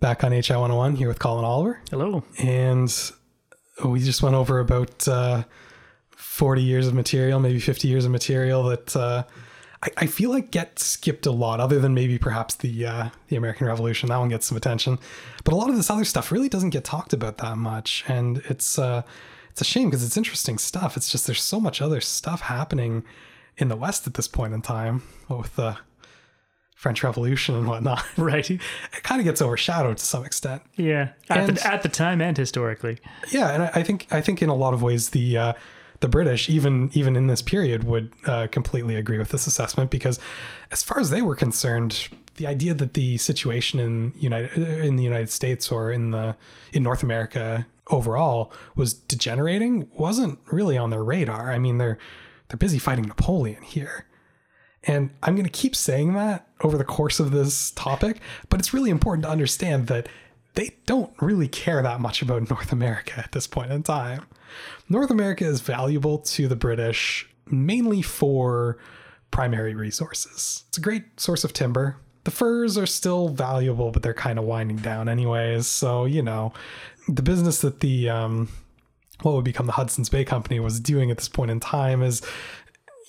Back 0.00 0.24
on 0.24 0.32
HI 0.32 0.56
101 0.56 0.96
here 0.96 1.08
with 1.08 1.18
Colin 1.18 1.44
Oliver. 1.44 1.80
Hello. 1.90 2.24
and 2.38 2.90
we 3.84 4.00
just 4.00 4.22
went 4.22 4.34
over 4.34 4.58
about 4.58 5.06
uh, 5.08 5.44
40 6.40 6.62
years 6.62 6.86
of 6.86 6.94
material, 6.94 7.38
maybe 7.38 7.60
50 7.60 7.86
years 7.86 8.06
of 8.06 8.10
material 8.10 8.62
that 8.64 8.96
uh, 8.96 9.24
I, 9.82 9.88
I 9.98 10.06
feel 10.06 10.30
like 10.30 10.50
get 10.50 10.78
skipped 10.78 11.26
a 11.26 11.30
lot, 11.30 11.60
other 11.60 11.78
than 11.78 11.92
maybe 11.92 12.16
perhaps 12.16 12.54
the 12.54 12.86
uh, 12.86 13.08
the 13.28 13.36
American 13.36 13.66
Revolution. 13.66 14.08
That 14.08 14.16
one 14.16 14.30
gets 14.30 14.46
some 14.46 14.56
attention, 14.56 14.98
but 15.44 15.52
a 15.52 15.56
lot 15.56 15.68
of 15.68 15.76
this 15.76 15.90
other 15.90 16.04
stuff 16.06 16.32
really 16.32 16.48
doesn't 16.48 16.70
get 16.70 16.82
talked 16.82 17.12
about 17.12 17.36
that 17.38 17.58
much, 17.58 18.04
and 18.08 18.38
it's 18.48 18.78
uh, 18.78 19.02
it's 19.50 19.60
a 19.60 19.64
shame 19.64 19.90
because 19.90 20.02
it's 20.02 20.16
interesting 20.16 20.56
stuff. 20.56 20.96
It's 20.96 21.10
just 21.12 21.26
there's 21.26 21.42
so 21.42 21.60
much 21.60 21.82
other 21.82 22.00
stuff 22.00 22.40
happening 22.40 23.04
in 23.58 23.68
the 23.68 23.76
West 23.76 24.06
at 24.06 24.14
this 24.14 24.26
point 24.26 24.54
in 24.54 24.62
time 24.62 25.02
with 25.28 25.54
the 25.56 25.76
French 26.74 27.02
Revolution 27.04 27.54
and 27.54 27.66
whatnot. 27.68 28.02
Right. 28.16 28.48
It 28.50 28.62
kind 29.02 29.20
of 29.20 29.26
gets 29.26 29.42
overshadowed 29.42 29.98
to 29.98 30.04
some 30.04 30.24
extent. 30.24 30.62
Yeah. 30.76 31.10
At 31.28 31.36
And- 31.50 31.56
the 31.58 31.66
at 31.66 31.82
the 31.82 31.90
time 31.90 32.22
and 32.22 32.34
historically. 32.38 32.96
Yeah, 33.30 33.50
and 33.52 33.62
I, 33.64 33.70
I 33.74 33.82
think 33.82 34.06
I 34.10 34.22
think 34.22 34.40
in 34.40 34.48
a 34.48 34.54
lot 34.54 34.72
of 34.72 34.80
ways 34.82 35.10
the 35.10 35.36
uh, 35.36 35.52
the 36.00 36.08
British, 36.08 36.48
even 36.48 36.90
even 36.94 37.16
in 37.16 37.26
this 37.26 37.42
period, 37.42 37.84
would 37.84 38.12
uh, 38.26 38.46
completely 38.50 38.96
agree 38.96 39.18
with 39.18 39.30
this 39.30 39.46
assessment 39.46 39.90
because, 39.90 40.18
as 40.70 40.82
far 40.82 40.98
as 40.98 41.10
they 41.10 41.22
were 41.22 41.36
concerned, 41.36 42.08
the 42.36 42.46
idea 42.46 42.74
that 42.74 42.94
the 42.94 43.18
situation 43.18 43.78
in 43.78 44.12
United 44.18 44.56
in 44.84 44.96
the 44.96 45.04
United 45.04 45.30
States 45.30 45.70
or 45.70 45.92
in 45.92 46.10
the 46.10 46.36
in 46.72 46.82
North 46.82 47.02
America 47.02 47.66
overall 47.88 48.52
was 48.76 48.94
degenerating 48.94 49.88
wasn't 49.94 50.38
really 50.50 50.78
on 50.78 50.90
their 50.90 51.04
radar. 51.04 51.50
I 51.50 51.58
mean, 51.58 51.78
they're 51.78 51.98
they're 52.48 52.56
busy 52.56 52.78
fighting 52.78 53.06
Napoleon 53.06 53.62
here. 53.62 54.06
And 54.84 55.10
I'm 55.22 55.34
going 55.34 55.44
to 55.44 55.50
keep 55.50 55.76
saying 55.76 56.14
that 56.14 56.48
over 56.62 56.78
the 56.78 56.84
course 56.84 57.20
of 57.20 57.32
this 57.32 57.70
topic, 57.72 58.20
but 58.48 58.58
it's 58.58 58.72
really 58.72 58.88
important 58.88 59.24
to 59.24 59.30
understand 59.30 59.88
that 59.88 60.08
they 60.54 60.76
don't 60.86 61.12
really 61.20 61.48
care 61.48 61.82
that 61.82 62.00
much 62.00 62.22
about 62.22 62.48
North 62.50 62.72
America 62.72 63.18
at 63.18 63.32
this 63.32 63.46
point 63.46 63.70
in 63.70 63.82
time. 63.82 64.26
North 64.88 65.10
America 65.10 65.44
is 65.44 65.60
valuable 65.60 66.18
to 66.18 66.48
the 66.48 66.56
British 66.56 67.28
mainly 67.46 68.02
for 68.02 68.78
primary 69.30 69.74
resources. 69.74 70.64
It's 70.68 70.78
a 70.78 70.80
great 70.80 71.20
source 71.20 71.44
of 71.44 71.52
timber. 71.52 71.96
The 72.24 72.30
furs 72.30 72.76
are 72.76 72.86
still 72.86 73.28
valuable, 73.28 73.90
but 73.90 74.02
they're 74.02 74.14
kind 74.14 74.38
of 74.38 74.44
winding 74.44 74.78
down 74.78 75.08
anyways. 75.08 75.66
So, 75.66 76.04
you 76.04 76.22
know, 76.22 76.52
the 77.08 77.22
business 77.22 77.60
that 77.62 77.80
the 77.80 78.10
um, 78.10 78.48
what 79.22 79.34
would 79.34 79.44
become 79.44 79.66
the 79.66 79.72
Hudson's 79.72 80.08
Bay 80.08 80.24
Company 80.24 80.60
was 80.60 80.80
doing 80.80 81.10
at 81.10 81.16
this 81.16 81.28
point 81.28 81.50
in 81.50 81.60
time 81.60 82.02
is 82.02 82.22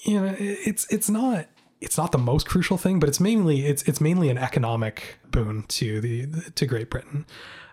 you 0.04 0.20
know 0.20 0.36
it's 0.40 0.92
it's 0.92 1.10
not 1.10 1.48
it's 1.80 1.98
not 1.98 2.12
the 2.12 2.18
most 2.18 2.48
crucial 2.48 2.78
thing 2.78 3.00
but 3.00 3.08
it's 3.08 3.20
mainly 3.20 3.66
it's 3.66 3.84
it's 3.84 4.02
mainly 4.02 4.30
an 4.30 4.38
economic 4.38 5.20
boon 5.30 5.64
to 5.68 6.02
the 6.02 6.28
to 6.56 6.66
Great 6.66 6.90
Britain 6.90 7.26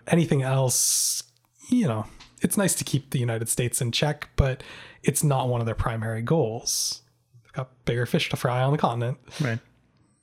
anything 0.07 0.41
else 0.41 1.23
you 1.69 1.87
know 1.87 2.05
it's 2.41 2.57
nice 2.57 2.75
to 2.75 2.83
keep 2.83 3.11
the 3.11 3.19
United 3.19 3.49
States 3.49 3.81
in 3.81 3.91
check 3.91 4.29
but 4.35 4.63
it's 5.03 5.23
not 5.23 5.47
one 5.47 5.61
of 5.61 5.65
their 5.65 5.75
primary 5.75 6.21
goals. 6.21 7.01
They've 7.43 7.53
got 7.53 7.85
bigger 7.85 8.05
fish 8.05 8.29
to 8.29 8.35
fry 8.35 8.61
on 8.61 8.71
the 8.71 8.77
continent. 8.77 9.17
Right. 9.39 9.59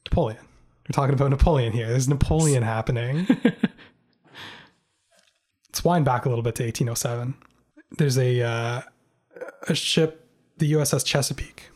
Napoleon. 0.05 0.41
We're 0.89 0.93
talking 0.93 1.15
about 1.15 1.31
Napoleon 1.31 1.73
here. 1.73 1.89
There's 1.89 2.09
Napoleon 2.09 2.63
happening. 2.63 3.27
Let's 5.69 5.83
wind 5.83 6.05
back 6.05 6.27
a 6.27 6.29
little 6.29 6.43
bit 6.43 6.55
to 6.57 6.65
1807 6.65 7.35
there's 7.99 8.19
a 8.19 8.43
uh, 8.43 8.83
a 9.69 9.75
ship 9.75 10.29
the 10.59 10.73
USS 10.73 11.05
Chesapeake. 11.05 11.71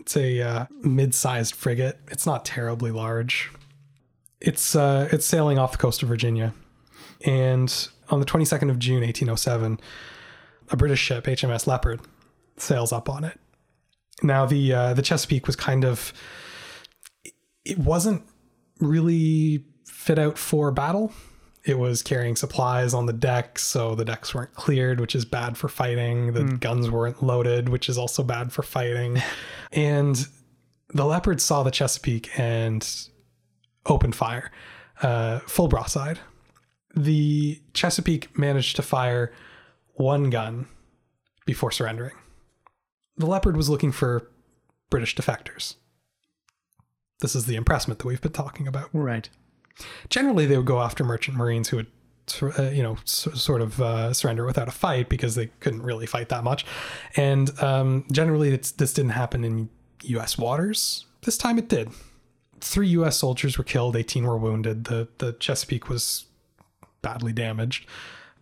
It's 0.00 0.16
a 0.16 0.40
uh, 0.40 0.66
mid-sized 0.82 1.54
frigate. 1.54 1.98
It's 2.10 2.26
not 2.26 2.44
terribly 2.44 2.90
large. 2.90 3.50
It's 4.40 4.74
uh, 4.76 5.08
it's 5.12 5.26
sailing 5.26 5.58
off 5.58 5.72
the 5.72 5.78
coast 5.78 6.02
of 6.02 6.08
Virginia, 6.08 6.54
and 7.24 7.88
on 8.10 8.20
the 8.20 8.26
22nd 8.26 8.70
of 8.70 8.78
June, 8.78 9.02
1807, 9.02 9.80
a 10.70 10.76
British 10.76 11.00
ship, 11.00 11.24
HMS 11.24 11.66
Leopard, 11.66 12.00
sails 12.56 12.92
up 12.92 13.08
on 13.08 13.24
it. 13.24 13.38
Now 14.22 14.46
the 14.46 14.72
uh, 14.72 14.94
the 14.94 15.02
Chesapeake 15.02 15.46
was 15.46 15.56
kind 15.56 15.84
of 15.84 16.12
it 17.64 17.78
wasn't 17.78 18.22
really 18.80 19.64
fit 19.84 20.18
out 20.18 20.38
for 20.38 20.70
battle. 20.70 21.12
It 21.64 21.78
was 21.78 22.02
carrying 22.02 22.36
supplies 22.36 22.92
on 22.92 23.06
the 23.06 23.12
deck, 23.12 23.58
so 23.58 23.94
the 23.94 24.04
decks 24.04 24.34
weren't 24.34 24.52
cleared, 24.54 25.00
which 25.00 25.14
is 25.14 25.24
bad 25.24 25.56
for 25.56 25.68
fighting. 25.68 26.34
The 26.34 26.44
guns 26.44 26.90
weren't 26.90 27.22
loaded, 27.22 27.70
which 27.70 27.88
is 27.88 27.96
also 27.96 28.22
bad 28.22 28.52
for 28.52 28.62
fighting. 28.62 29.22
and 29.72 30.26
the 30.92 31.06
Leopard 31.06 31.40
saw 31.40 31.62
the 31.62 31.70
Chesapeake 31.70 32.38
and 32.38 32.86
opened 33.86 34.14
fire, 34.14 34.50
uh, 35.02 35.38
full 35.40 35.68
broadside. 35.68 36.18
The 36.96 37.60
Chesapeake 37.72 38.38
managed 38.38 38.76
to 38.76 38.82
fire 38.82 39.32
one 39.94 40.30
gun 40.30 40.66
before 41.46 41.70
surrendering. 41.70 42.14
The 43.16 43.26
Leopard 43.26 43.56
was 43.56 43.68
looking 43.68 43.92
for 43.92 44.30
British 44.90 45.14
defectors. 45.14 45.76
This 47.20 47.34
is 47.34 47.46
the 47.46 47.56
impressment 47.56 48.00
that 48.00 48.06
we've 48.06 48.20
been 48.20 48.32
talking 48.32 48.66
about. 48.66 48.90
Right. 48.92 49.28
Generally, 50.08 50.46
they 50.46 50.56
would 50.56 50.66
go 50.66 50.80
after 50.80 51.04
merchant 51.04 51.36
marines 51.36 51.68
who 51.68 51.76
would, 51.78 51.86
uh, 52.58 52.70
you 52.70 52.82
know, 52.82 52.94
s- 53.02 53.28
sort 53.34 53.60
of 53.60 53.80
uh, 53.80 54.12
surrender 54.12 54.44
without 54.44 54.68
a 54.68 54.72
fight 54.72 55.08
because 55.08 55.34
they 55.34 55.46
couldn't 55.60 55.82
really 55.82 56.06
fight 56.06 56.28
that 56.28 56.44
much. 56.44 56.64
And 57.16 57.50
um, 57.62 58.04
generally, 58.12 58.52
it's, 58.52 58.72
this 58.72 58.92
didn't 58.92 59.12
happen 59.12 59.44
in 59.44 59.68
U.S. 60.04 60.36
waters. 60.38 61.06
This 61.22 61.36
time, 61.38 61.58
it 61.58 61.68
did. 61.68 61.90
Three 62.60 62.88
U.S. 62.88 63.16
soldiers 63.16 63.58
were 63.58 63.64
killed. 63.64 63.96
18 63.96 64.24
were 64.24 64.38
wounded. 64.38 64.84
The 64.84 65.08
the 65.18 65.32
Chesapeake 65.34 65.88
was 65.88 66.26
badly 67.04 67.32
damaged. 67.32 67.86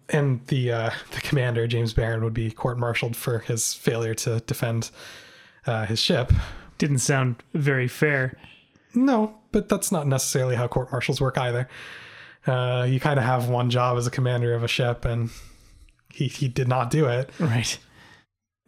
And 0.08 0.46
the 0.46 0.72
uh, 0.72 0.90
the 1.10 1.20
commander 1.20 1.66
James 1.66 1.92
Barron 1.92 2.24
would 2.24 2.34
be 2.34 2.50
court-martialed 2.50 3.16
for 3.16 3.40
his 3.40 3.74
failure 3.74 4.14
to 4.14 4.40
defend 4.40 4.90
uh, 5.66 5.84
his 5.84 6.00
ship. 6.00 6.32
Didn't 6.78 6.98
sound 6.98 7.36
very 7.52 7.88
fair. 7.88 8.38
No, 8.94 9.38
but 9.52 9.68
that's 9.68 9.92
not 9.92 10.06
necessarily 10.06 10.56
how 10.56 10.68
court 10.68 10.90
martials 10.90 11.20
work 11.20 11.38
either. 11.38 11.68
Uh, 12.46 12.86
you 12.88 12.98
kind 12.98 13.18
of 13.18 13.24
have 13.24 13.48
one 13.48 13.70
job 13.70 13.96
as 13.96 14.06
a 14.06 14.10
commander 14.10 14.54
of 14.54 14.64
a 14.64 14.68
ship, 14.68 15.04
and 15.04 15.30
he, 16.12 16.26
he 16.26 16.48
did 16.48 16.68
not 16.68 16.90
do 16.90 17.06
it. 17.06 17.30
Right. 17.38 17.78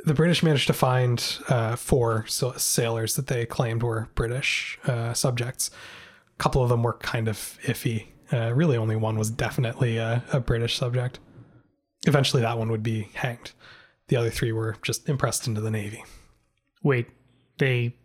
The 0.05 0.15
British 0.15 0.43
managed 0.43 0.67
to 0.69 0.73
find 0.73 1.39
uh, 1.49 1.77
four 1.77 2.25
sailors 2.29 3.17
that 3.17 3.27
they 3.27 3.47
claimed 3.47 3.83
were 3.83 4.09
British 4.15 4.79
uh, 4.85 5.13
subjects. 5.13 5.71
A 6.39 6.43
couple 6.43 6.63
of 6.63 6.69
them 6.69 6.83
were 6.83 6.95
kind 6.95 7.27
of 7.29 7.59
iffy. 7.63 8.07
Uh, 8.33 8.53
really, 8.55 8.77
only 8.77 8.97
one 8.97 9.19
was 9.19 9.31
definitely 9.31 9.99
a, 9.99 10.23
a 10.33 10.41
British 10.41 10.77
subject. 10.77 11.19
Eventually, 12.07 12.43
that 12.43 12.59
one 12.59 12.71
would 12.71 12.83
be 12.83 13.09
hanged. 13.15 13.53
The 14.09 14.17
other 14.17 14.31
three 14.31 14.53
were 14.53 14.77
just 14.83 15.09
impressed 15.09 15.47
into 15.47 15.61
the 15.61 15.71
Navy. 15.71 16.05
Wait, 16.83 17.09
they 17.59 17.97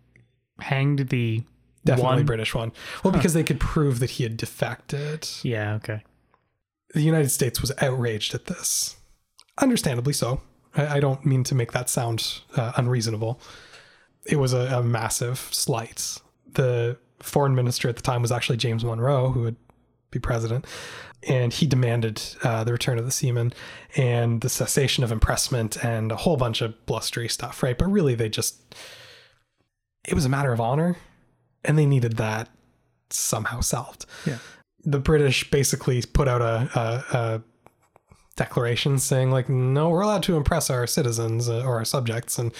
hanged 0.60 1.10
the 1.10 1.44
Definitely 1.86 2.18
one? 2.18 2.26
British 2.26 2.54
one. 2.54 2.72
Well, 3.04 3.14
because 3.14 3.34
they 3.34 3.44
could 3.44 3.60
prove 3.60 4.00
that 4.00 4.12
he 4.12 4.24
had 4.24 4.38
defected. 4.38 5.28
Yeah, 5.44 5.76
okay. 5.76 6.04
the 6.94 7.02
United 7.02 7.30
States 7.30 7.62
was 7.62 7.72
outraged 7.82 8.34
at 8.36 8.46
this. 8.46 8.98
Understandably 9.60 10.14
so. 10.14 10.42
I, 10.76 10.98
I 10.98 11.00
don't 11.00 11.26
mean 11.26 11.44
to 11.46 11.56
make 11.56 11.72
that 11.72 11.90
sound 11.90 12.42
uh, 12.56 12.74
unreasonable. 12.76 13.40
It 14.26 14.38
was 14.38 14.54
a, 14.54 14.80
a 14.80 14.84
massive 14.84 15.40
slight. 15.52 16.20
The 16.54 16.98
foreign 17.20 17.56
minister 17.56 17.90
at 17.90 17.96
the 17.96 18.02
time 18.02 18.22
was 18.22 18.32
actually 18.32 18.58
James 18.58 18.84
Monroe, 18.84 19.32
who 19.32 19.42
would 19.44 19.56
be 20.12 20.20
president, 20.20 20.66
and 21.28 21.54
he 21.54 21.66
demanded 21.68 22.22
uh, 22.44 22.64
the 22.64 22.72
return 22.72 22.98
of 22.98 23.06
the 23.06 23.12
seamen 23.12 23.54
and 23.96 24.42
the 24.42 24.50
cessation 24.50 25.04
of 25.04 25.12
impressment 25.12 25.84
and 25.84 26.12
a 26.12 26.16
whole 26.16 26.38
bunch 26.38 26.62
of 26.62 26.74
blustery 26.86 27.28
stuff, 27.28 27.62
right? 27.64 27.78
But 27.78 27.88
really, 27.88 28.16
they 28.16 28.30
just. 28.30 28.76
It 30.08 30.14
was 30.14 30.26
a 30.26 30.30
matter 30.30 30.52
of 30.54 30.62
honor, 30.62 30.96
and 31.66 31.78
they 31.78 31.86
needed 31.86 32.18
that 32.18 32.50
somehow 33.10 33.60
solved 33.60 34.06
Yeah. 34.26 34.38
the 34.86 35.00
British 35.00 35.50
basically 35.52 36.02
put 36.04 36.28
out 36.28 36.42
a, 36.42 36.70
a, 37.14 37.18
a 37.18 37.42
declaration 38.36 38.98
saying 39.00 39.30
like, 39.32 39.50
no, 39.50 39.90
we're 39.90 40.02
allowed 40.02 40.24
to 40.24 40.38
impress 40.38 40.70
our 40.70 40.88
citizens 40.88 41.50
uh, 41.50 41.64
or 41.66 41.76
our 41.78 41.86
subjects, 41.86 42.38
and 42.40 42.52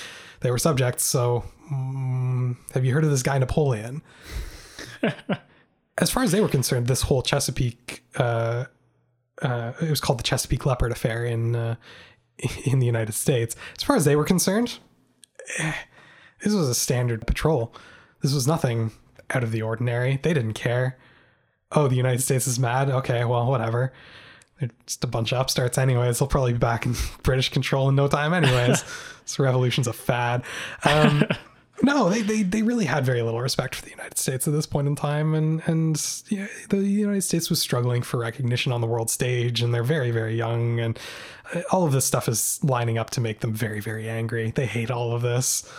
they 0.42 0.52
were 0.52 0.58
subjects. 0.58 1.04
So, 1.06 1.46
mm, 1.72 2.58
have 2.74 2.84
you 2.84 2.94
heard 2.94 3.04
of 3.06 3.10
this 3.12 3.24
guy 3.24 3.38
Napoleon? 3.38 4.02
as 6.00 6.10
far 6.10 6.24
as 6.24 6.32
they 6.32 6.42
were 6.42 6.50
concerned, 6.50 6.88
this 6.88 7.04
whole 7.04 7.22
Chesapeake, 7.22 8.04
uh, 8.18 8.66
uh, 9.42 9.74
it 9.82 9.90
was 9.90 10.02
called 10.02 10.20
the 10.20 10.24
Chesapeake 10.24 10.66
Leopard 10.66 10.92
Affair 10.92 11.26
in 11.26 11.56
uh, 11.56 11.76
in 12.66 12.80
the 12.80 12.86
United 12.86 13.14
States. 13.14 13.56
As 13.78 13.84
far 13.84 13.96
as 13.96 14.06
they 14.06 14.16
were 14.16 14.26
concerned, 14.26 14.80
eh, 15.58 15.74
this 16.42 16.54
was 16.54 16.68
a 16.68 16.76
standard 16.76 17.28
patrol. 17.28 17.74
This 18.22 18.34
was 18.34 18.48
nothing 18.48 18.92
out 19.30 19.44
of 19.44 19.52
the 19.52 19.62
ordinary. 19.62 20.20
They 20.22 20.34
didn't 20.34 20.54
care 20.54 20.98
oh, 21.72 21.88
the 21.88 21.96
United 21.96 22.22
States 22.22 22.48
is 22.48 22.60
mad. 22.60 22.90
Okay, 22.90 23.26
well, 23.26 23.48
whatever. 23.48 23.94
They're 24.60 24.70
just 24.86 25.04
a 25.04 25.08
bunch 25.08 25.32
of 25.32 25.40
upstarts, 25.40 25.78
anyways. 25.78 26.20
They'll 26.20 26.28
probably 26.28 26.54
be 26.54 26.60
back 26.60 26.86
in 26.86 26.96
British 27.24 27.50
control 27.50 27.90
in 27.90 27.96
no 27.96 28.08
time, 28.08 28.34
anyways. 28.34 28.84
this 29.24 29.40
revolution's 29.40 29.88
a 29.88 29.94
fad. 29.94 30.44
Um, 30.84 31.24
no, 31.82 32.10
they, 32.10 32.22
they 32.22 32.44
they 32.44 32.62
really 32.62 32.86
had 32.86 33.06
very 33.06 33.22
little 33.22 33.42
respect 33.42 33.76
for 33.76 33.84
the 33.84 33.92
United 33.92 34.18
States 34.18 34.48
at 34.48 34.54
this 34.54 34.66
point 34.66 34.88
in 34.88 34.96
time, 34.96 35.34
and 35.34 35.62
and 35.66 36.24
yeah, 36.30 36.48
the 36.70 36.78
United 36.78 37.22
States 37.22 37.50
was 37.50 37.60
struggling 37.60 38.02
for 38.02 38.18
recognition 38.18 38.72
on 38.72 38.82
the 38.82 38.88
world 38.88 39.10
stage, 39.10 39.62
and 39.62 39.74
they're 39.74 39.84
very 39.84 40.12
very 40.12 40.36
young, 40.36 40.80
and 40.80 41.00
uh, 41.54 41.62
all 41.72 41.86
of 41.86 41.92
this 41.92 42.06
stuff 42.06 42.28
is 42.28 42.60
lining 42.64 42.98
up 42.98 43.10
to 43.12 43.22
make 43.22 43.40
them 43.40 43.54
very 43.54 43.80
very 43.80 44.10
angry. 44.10 44.52
They 44.52 44.66
hate 44.66 44.92
all 44.92 45.14
of 45.14 45.22
this. 45.22 45.70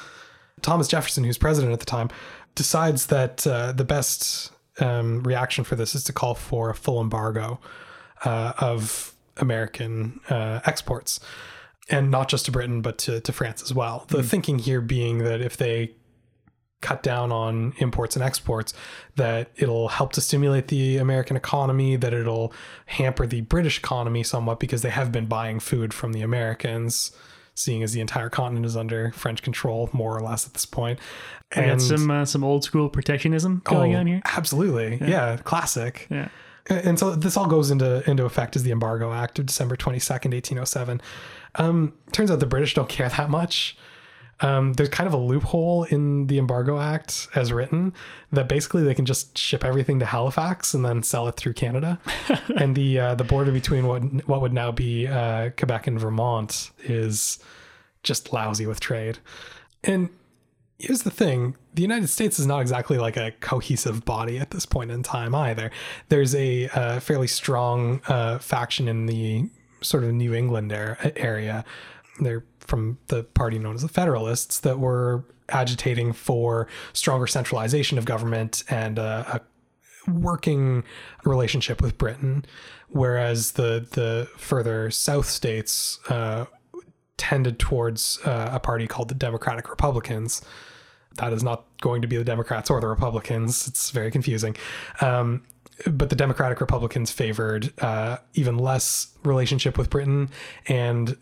Thomas 0.62 0.88
Jefferson, 0.88 1.24
who's 1.24 1.38
president 1.38 1.72
at 1.72 1.80
the 1.80 1.86
time, 1.86 2.10
decides 2.54 3.06
that 3.06 3.46
uh, 3.46 3.72
the 3.72 3.84
best 3.84 4.52
um, 4.80 5.22
reaction 5.22 5.64
for 5.64 5.76
this 5.76 5.94
is 5.94 6.04
to 6.04 6.12
call 6.12 6.34
for 6.34 6.70
a 6.70 6.74
full 6.74 7.00
embargo 7.00 7.60
uh, 8.24 8.52
of 8.58 9.14
American 9.38 10.20
uh, 10.28 10.60
exports, 10.64 11.20
and 11.90 12.10
not 12.10 12.28
just 12.28 12.44
to 12.46 12.52
Britain, 12.52 12.80
but 12.82 12.98
to, 12.98 13.20
to 13.20 13.32
France 13.32 13.62
as 13.62 13.74
well. 13.74 14.04
The 14.08 14.22
thinking 14.22 14.58
here 14.58 14.80
being 14.80 15.18
that 15.18 15.40
if 15.40 15.56
they 15.56 15.94
cut 16.80 17.02
down 17.02 17.30
on 17.30 17.74
imports 17.78 18.16
and 18.16 18.24
exports, 18.24 18.72
that 19.16 19.50
it'll 19.56 19.88
help 19.88 20.12
to 20.14 20.20
stimulate 20.20 20.68
the 20.68 20.96
American 20.96 21.36
economy, 21.36 21.96
that 21.96 22.14
it'll 22.14 22.52
hamper 22.86 23.26
the 23.26 23.42
British 23.42 23.78
economy 23.78 24.22
somewhat 24.22 24.58
because 24.60 24.80
they 24.80 24.88
have 24.90 25.12
been 25.12 25.26
buying 25.26 25.60
food 25.60 25.92
from 25.92 26.12
the 26.14 26.22
Americans. 26.22 27.12
Seeing 27.54 27.82
as 27.82 27.92
the 27.92 28.00
entire 28.00 28.30
continent 28.30 28.64
is 28.64 28.74
under 28.76 29.12
French 29.12 29.42
control, 29.42 29.90
more 29.92 30.16
or 30.16 30.22
less 30.22 30.46
at 30.46 30.54
this 30.54 30.64
point, 30.64 30.98
I 31.54 31.66
got 31.66 31.82
some 31.82 32.10
uh, 32.10 32.24
some 32.24 32.42
old 32.42 32.64
school 32.64 32.88
protectionism 32.88 33.60
going 33.64 33.94
Oh, 33.94 33.98
on 33.98 34.06
here. 34.06 34.22
Absolutely. 34.24 34.96
Yeah. 35.06 35.36
classic. 35.44 36.06
Yeah. 36.08 36.28
And 36.70 36.98
so 36.98 37.14
this 37.14 37.36
all 37.36 37.46
goes 37.48 37.70
into 37.70 38.08
into 38.08 38.24
effect 38.24 38.56
as 38.56 38.62
the 38.62 38.70
Embargo 38.70 39.12
Act 39.12 39.38
of 39.40 39.46
December 39.46 39.76
22nd, 39.76 40.32
1807. 40.32 41.02
Um, 41.56 41.94
turns 42.12 42.30
out 42.30 42.40
the 42.40 42.46
British 42.46 42.74
don't 42.74 42.88
care 42.88 43.08
that 43.08 43.30
much. 43.30 43.76
Um, 44.42 44.72
there's 44.72 44.88
kind 44.88 45.06
of 45.06 45.12
a 45.12 45.18
loophole 45.18 45.84
in 45.84 46.26
the 46.26 46.38
Embargo 46.38 46.78
Act 46.78 47.28
as 47.34 47.52
written 47.52 47.92
that 48.32 48.48
basically 48.48 48.82
they 48.82 48.94
can 48.94 49.04
just 49.04 49.36
ship 49.36 49.64
everything 49.64 49.98
to 49.98 50.06
Halifax 50.06 50.72
and 50.72 50.82
then 50.84 51.02
sell 51.02 51.28
it 51.28 51.36
through 51.36 51.52
Canada. 51.52 52.00
and 52.56 52.74
the 52.74 52.98
uh, 52.98 53.14
the 53.14 53.24
border 53.24 53.52
between 53.52 53.86
what 53.86 54.02
what 54.26 54.40
would 54.40 54.54
now 54.54 54.72
be 54.72 55.06
uh, 55.06 55.50
Quebec 55.56 55.86
and 55.86 56.00
Vermont 56.00 56.70
is 56.84 57.38
just 58.02 58.32
lousy 58.32 58.66
with 58.66 58.80
trade. 58.80 59.18
And 59.84 60.08
here's 60.80 61.02
the 61.02 61.10
thing 61.10 61.54
the 61.74 61.82
united 61.82 62.08
states 62.08 62.38
is 62.38 62.46
not 62.46 62.60
exactly 62.60 62.96
like 62.96 63.16
a 63.16 63.32
cohesive 63.40 64.02
body 64.04 64.38
at 64.38 64.50
this 64.50 64.64
point 64.64 64.90
in 64.90 65.02
time 65.02 65.34
either 65.34 65.70
there's 66.08 66.34
a 66.34 66.68
uh, 66.68 66.98
fairly 66.98 67.26
strong 67.26 68.00
uh, 68.08 68.38
faction 68.38 68.88
in 68.88 69.04
the 69.04 69.44
sort 69.82 70.04
of 70.04 70.12
new 70.12 70.34
england 70.34 70.72
area 70.72 71.64
they're 72.20 72.44
from 72.60 72.98
the 73.08 73.24
party 73.24 73.58
known 73.58 73.74
as 73.74 73.82
the 73.82 73.88
federalists 73.88 74.60
that 74.60 74.78
were 74.78 75.24
agitating 75.48 76.12
for 76.12 76.68
stronger 76.92 77.26
centralization 77.26 77.98
of 77.98 78.04
government 78.04 78.62
and 78.68 78.98
uh, 78.98 79.24
a 80.06 80.10
working 80.10 80.84
relationship 81.24 81.82
with 81.82 81.98
britain 81.98 82.44
whereas 82.88 83.52
the 83.52 83.86
the 83.92 84.28
further 84.36 84.90
south 84.90 85.26
states 85.26 85.98
uh, 86.08 86.44
tended 87.20 87.58
towards 87.58 88.18
uh, 88.24 88.48
a 88.50 88.58
party 88.58 88.86
called 88.86 89.10
the 89.10 89.14
Democratic 89.14 89.68
Republicans. 89.68 90.40
That 91.16 91.34
is 91.34 91.42
not 91.42 91.66
going 91.82 92.00
to 92.00 92.08
be 92.08 92.16
the 92.16 92.24
Democrats 92.24 92.70
or 92.70 92.80
the 92.80 92.88
Republicans. 92.88 93.68
It's 93.68 93.90
very 93.90 94.10
confusing. 94.10 94.56
Um, 95.02 95.42
but 95.86 96.10
the 96.10 96.16
Democratic 96.16 96.60
Republicans 96.60 97.10
favored 97.10 97.72
uh, 97.82 98.18
even 98.34 98.58
less 98.58 99.16
relationship 99.24 99.78
with 99.78 99.90
Britain 99.90 100.30
and 100.66 101.16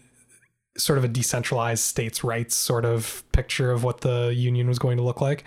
sort 0.76 0.98
of 0.98 1.04
a 1.04 1.08
decentralized 1.08 1.82
states' 1.82 2.22
rights 2.22 2.54
sort 2.54 2.84
of 2.84 3.24
picture 3.32 3.70
of 3.70 3.84
what 3.84 4.00
the 4.02 4.32
union 4.34 4.68
was 4.68 4.78
going 4.78 4.96
to 4.96 5.02
look 5.02 5.20
like. 5.20 5.44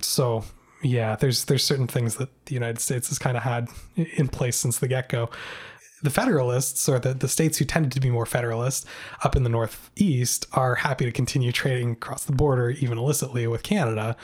So 0.00 0.44
yeah, 0.82 1.16
there's 1.16 1.44
there's 1.46 1.64
certain 1.64 1.86
things 1.86 2.16
that 2.16 2.28
the 2.46 2.54
United 2.54 2.80
States 2.80 3.08
has 3.08 3.18
kind 3.18 3.36
of 3.36 3.42
had 3.42 3.68
in 3.96 4.28
place 4.28 4.56
since 4.56 4.78
the 4.78 4.88
get 4.88 5.08
go 5.08 5.30
the 6.04 6.10
Federalists, 6.10 6.86
or 6.86 6.98
the, 6.98 7.14
the 7.14 7.28
states 7.28 7.56
who 7.56 7.64
tended 7.64 7.90
to 7.92 8.00
be 8.00 8.10
more 8.10 8.26
Federalist 8.26 8.86
up 9.24 9.34
in 9.36 9.42
the 9.42 9.48
Northeast, 9.48 10.46
are 10.52 10.74
happy 10.74 11.06
to 11.06 11.10
continue 11.10 11.50
trading 11.50 11.92
across 11.92 12.24
the 12.24 12.32
border, 12.32 12.70
even 12.70 12.98
illicitly, 12.98 13.46
with 13.46 13.62
Canada. 13.62 14.14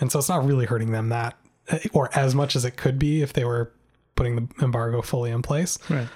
And 0.00 0.10
so 0.10 0.18
it's 0.18 0.28
not 0.28 0.44
really 0.44 0.66
hurting 0.66 0.90
them 0.90 1.10
that, 1.10 1.36
or 1.92 2.10
as 2.16 2.34
much 2.34 2.56
as 2.56 2.64
it 2.64 2.76
could 2.76 2.98
be 2.98 3.22
if 3.22 3.32
they 3.32 3.44
were 3.44 3.72
putting 4.14 4.36
the 4.36 4.64
embargo 4.64 5.02
fully 5.02 5.30
in 5.30 5.42
place. 5.42 5.78
Right. 5.88 6.08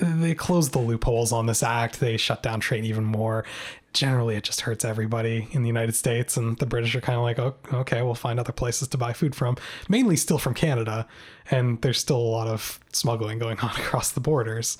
They 0.00 0.34
closed 0.34 0.72
the 0.72 0.80
loopholes 0.80 1.32
on 1.32 1.46
this 1.46 1.62
act, 1.62 2.00
they 2.00 2.16
shut 2.16 2.42
down 2.42 2.60
trade 2.60 2.84
even 2.84 3.04
more. 3.04 3.44
Generally, 3.92 4.36
it 4.36 4.44
just 4.44 4.62
hurts 4.62 4.86
everybody 4.86 5.48
in 5.52 5.62
the 5.62 5.68
United 5.68 5.94
States, 5.94 6.38
and 6.38 6.56
the 6.56 6.66
British 6.66 6.94
are 6.94 7.00
kind 7.02 7.18
of 7.18 7.22
like, 7.22 7.38
oh, 7.38 7.54
okay, 7.80 8.00
we'll 8.00 8.14
find 8.14 8.40
other 8.40 8.52
places 8.52 8.88
to 8.88 8.96
buy 8.96 9.12
food 9.12 9.34
from, 9.34 9.56
mainly 9.88 10.16
still 10.16 10.38
from 10.38 10.54
Canada. 10.54 11.06
And 11.50 11.80
there's 11.82 11.98
still 11.98 12.16
a 12.16 12.18
lot 12.18 12.48
of 12.48 12.80
smuggling 12.92 13.38
going 13.38 13.58
on 13.60 13.70
across 13.76 14.10
the 14.10 14.20
borders. 14.20 14.78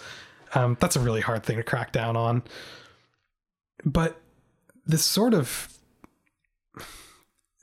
Um, 0.55 0.79
that's 0.81 0.97
a 0.97 1.01
really 1.01 1.20
hard 1.20 1.45
thing 1.45 1.59
to 1.59 1.62
crack 1.62 1.93
down 1.93 2.16
on. 2.16 2.43
But 3.85 4.18
this 4.87 5.05
sort 5.05 5.35
of 5.35 5.73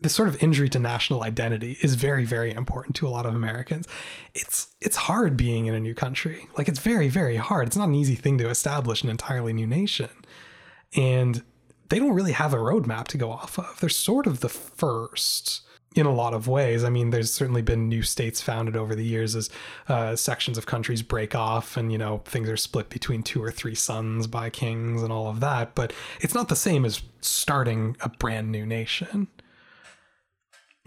this 0.02 0.14
sort 0.14 0.30
of 0.30 0.42
injury 0.42 0.70
to 0.70 0.80
national 0.80 1.24
identity 1.24 1.78
is 1.82 1.96
very 1.96 2.26
very 2.26 2.52
important 2.52 2.96
to 2.98 3.08
a 3.08 3.10
lot 3.10 3.26
of 3.26 3.36
Americans. 3.36 3.88
It's 4.34 4.68
it's 4.82 4.96
hard 4.96 5.36
being 5.38 5.66
in 5.66 5.76
a 5.76 5.80
new 5.80 5.94
country. 5.94 6.48
Like 6.58 6.68
it's 6.68 6.80
very 6.80 7.10
very 7.10 7.38
hard. 7.38 7.68
It's 7.68 7.78
not 7.78 7.90
an 7.90 7.96
easy 7.96 8.16
thing 8.16 8.38
to 8.40 8.50
establish 8.50 9.04
an 9.04 9.10
entirely 9.10 9.54
new 9.54 9.68
nation. 9.68 10.10
And 10.96 11.44
they 11.90 12.00
don't 12.00 12.14
really 12.14 12.32
have 12.34 12.54
a 12.54 12.58
roadmap 12.58 13.08
to 13.10 13.18
go 13.18 13.32
off 13.32 13.58
of. 13.58 13.80
They're 13.80 13.90
sort 13.90 14.28
of 14.28 14.40
the 14.40 14.50
first 14.50 15.62
in 15.96 16.06
a 16.06 16.14
lot 16.14 16.34
of 16.34 16.48
ways. 16.48 16.84
I 16.84 16.90
mean, 16.90 17.10
there's 17.10 17.34
certainly 17.34 17.64
been 17.64 17.90
new 17.90 18.04
states 18.04 18.42
founded 18.42 18.78
over 18.78 18.96
the 18.96 19.04
years 19.04 19.36
as 19.36 19.50
uh, 19.88 20.16
sections 20.16 20.58
of 20.58 20.66
countries 20.66 21.02
break 21.02 21.34
off 21.34 21.78
and, 21.78 21.92
you 21.92 21.98
know, 21.98 22.22
things 22.26 22.48
are 22.48 22.58
split 22.58 22.90
between 22.90 23.24
two 23.24 23.44
or 23.44 23.52
three 23.52 23.76
sons 23.76 24.28
by 24.28 24.50
kings 24.52 25.02
and 25.02 25.12
all 25.12 25.28
of 25.28 25.40
that. 25.40 25.74
But 25.74 25.92
it's 26.22 26.36
not 26.36 26.48
the 26.48 26.56
same 26.56 26.86
as 26.86 27.02
starting 27.22 27.98
a 28.02 28.10
brand 28.10 28.52
new 28.52 28.66
nation. 28.66 29.28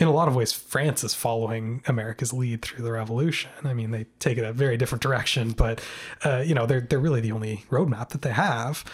In 0.02 0.08
a 0.08 0.12
lot 0.12 0.26
of 0.26 0.34
ways, 0.34 0.52
France 0.52 1.04
is 1.04 1.14
following 1.14 1.80
America's 1.86 2.32
lead 2.32 2.62
through 2.62 2.82
the 2.82 2.90
revolution. 2.90 3.52
I 3.62 3.72
mean, 3.72 3.92
they 3.92 4.06
take 4.18 4.36
it 4.36 4.42
a 4.42 4.52
very 4.52 4.76
different 4.76 5.00
direction, 5.00 5.52
but, 5.52 5.80
uh, 6.24 6.42
you 6.44 6.56
know, 6.56 6.66
they're, 6.66 6.80
they're 6.80 6.98
really 6.98 7.20
the 7.20 7.30
only 7.30 7.64
roadmap 7.70 8.08
that 8.08 8.22
they 8.22 8.32
have. 8.32 8.84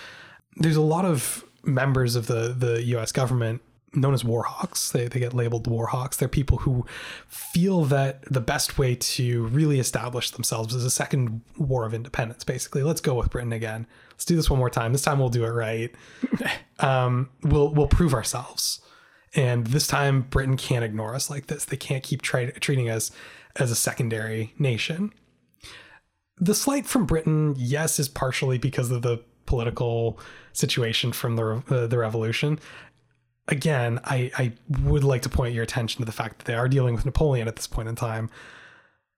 There's 0.57 0.77
a 0.77 0.83
lot 0.83 1.07
of 1.07 1.47
members 1.63 2.15
of 2.15 2.27
the, 2.27 2.55
the 2.55 2.83
US 2.99 3.11
government 3.11 3.63
known 3.95 4.13
as 4.13 4.23
war 4.23 4.43
hawks. 4.43 4.91
They, 4.91 5.09
they 5.09 5.19
get 5.19 5.33
labeled 5.33 5.67
war 5.67 5.87
hawks. 5.87 6.19
They're 6.19 6.29
people 6.29 6.59
who 6.59 6.85
feel 7.27 7.87
that 7.87 8.31
the 8.31 8.43
best 8.43 8.77
way 8.77 8.95
to 8.95 9.47
really 9.47 9.81
establish 9.81 10.33
themselves 10.33 10.75
is 10.75 10.85
a 10.85 10.91
second 10.91 11.41
war 11.57 11.87
of 11.87 11.95
independence, 11.95 12.45
basically. 12.45 12.83
Let's 12.83 13.01
go 13.01 13.15
with 13.15 13.31
Britain 13.31 13.55
again. 13.55 13.87
Let's 14.11 14.27
do 14.27 14.37
this 14.37 14.51
one 14.51 14.59
more 14.59 14.69
time. 14.69 14.93
This 14.93 15.01
time 15.01 15.21
we'll 15.21 15.31
do 15.31 15.47
it 15.47 15.53
right. 15.53 15.91
um, 16.81 17.31
we'll 17.43 17.73
we'll 17.73 17.89
prove 17.89 18.13
ourselves. 18.13 18.83
And 19.35 19.67
this 19.69 19.87
time 19.87 20.23
Britain 20.23 20.57
can't 20.57 20.85
ignore 20.85 21.15
us 21.15 21.29
like 21.29 21.47
this. 21.47 21.65
They 21.65 21.77
can't 21.77 22.03
keep 22.03 22.23
try, 22.23 22.47
treating 22.47 22.89
us 22.89 23.11
as 23.57 23.71
a 23.71 23.77
secondary 23.77 24.55
nation. 24.59 25.13
The 26.39 26.55
slight 26.55 26.87
from 26.87 27.05
Britain, 27.05 27.55
yes, 27.59 27.99
is 27.99 28.09
partially 28.09 28.59
because 28.59 28.91
of 28.91 29.03
the 29.03 29.23
political 29.47 30.19
situation 30.53 31.13
from 31.13 31.37
the 31.37 31.63
uh, 31.71 31.87
the 31.87 31.99
revolution 31.99 32.59
again, 33.49 33.99
I, 34.05 34.31
I 34.37 34.53
would 34.83 35.05
like 35.05 35.23
to 35.23 35.29
point 35.29 35.55
your 35.55 35.65
attention 35.65 36.01
to 36.01 36.05
the 36.05 36.13
fact 36.13 36.39
that 36.39 36.45
they 36.45 36.55
are 36.55 36.69
dealing 36.69 36.95
with 36.95 37.05
Napoleon 37.05 37.49
at 37.49 37.57
this 37.57 37.67
point 37.67 37.89
in 37.89 37.97
time. 37.97 38.31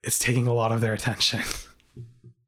It's 0.03 0.19
taking 0.19 0.47
a 0.47 0.55
lot 0.55 0.73
of 0.73 0.81
their 0.81 0.95
attention. 0.95 1.43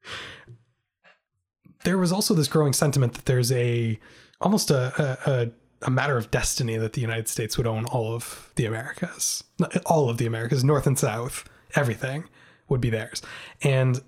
there 1.84 1.98
was 1.98 2.12
also 2.12 2.34
this 2.34 2.48
growing 2.48 2.72
sentiment 2.72 3.14
that 3.14 3.26
there's 3.26 3.52
a 3.52 3.98
almost 4.40 4.70
a, 4.70 5.18
a, 5.26 5.30
a 5.30 5.50
matter 5.90 6.16
of 6.16 6.30
destiny 6.30 6.76
that 6.76 6.92
the 6.92 7.00
United 7.00 7.28
States 7.28 7.56
would 7.56 7.66
own 7.66 7.84
all 7.86 8.14
of 8.14 8.50
the 8.56 8.66
Americas, 8.66 9.44
all 9.86 10.08
of 10.08 10.18
the 10.18 10.26
Americas, 10.26 10.62
North 10.64 10.86
and 10.86 10.98
South, 10.98 11.48
everything 11.74 12.24
would 12.68 12.80
be 12.80 12.90
theirs. 12.90 13.22
And 13.62 14.00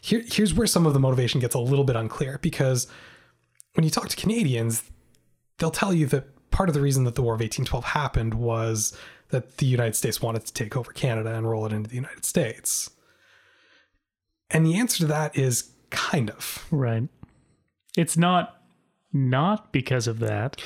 here, 0.00 0.22
here's 0.26 0.54
where 0.54 0.66
some 0.66 0.86
of 0.86 0.94
the 0.94 1.00
motivation 1.00 1.40
gets 1.40 1.54
a 1.54 1.60
little 1.60 1.84
bit 1.84 1.96
unclear 1.96 2.38
because 2.42 2.86
when 3.74 3.84
you 3.84 3.90
talk 3.90 4.08
to 4.08 4.16
Canadians, 4.16 4.82
they'll 5.58 5.70
tell 5.70 5.94
you 5.94 6.06
that 6.06 6.50
part 6.50 6.68
of 6.68 6.74
the 6.74 6.80
reason 6.80 7.04
that 7.04 7.14
the 7.14 7.22
War 7.22 7.34
of 7.34 7.40
1812 7.40 7.84
happened 7.84 8.34
was 8.34 8.96
that 9.30 9.58
the 9.58 9.66
United 9.66 9.96
States 9.96 10.20
wanted 10.20 10.44
to 10.44 10.52
take 10.52 10.76
over 10.76 10.92
Canada 10.92 11.34
and 11.34 11.48
roll 11.48 11.64
it 11.66 11.72
into 11.72 11.88
the 11.88 11.96
United 11.96 12.24
States. 12.24 12.90
And 14.50 14.66
the 14.66 14.78
answer 14.78 14.98
to 14.98 15.06
that 15.06 15.36
is 15.36 15.70
kind 15.90 16.30
of. 16.30 16.66
Right. 16.70 17.08
It's 17.96 18.16
not 18.16 18.62
not 19.12 19.72
because 19.72 20.06
of 20.06 20.18
that. 20.20 20.60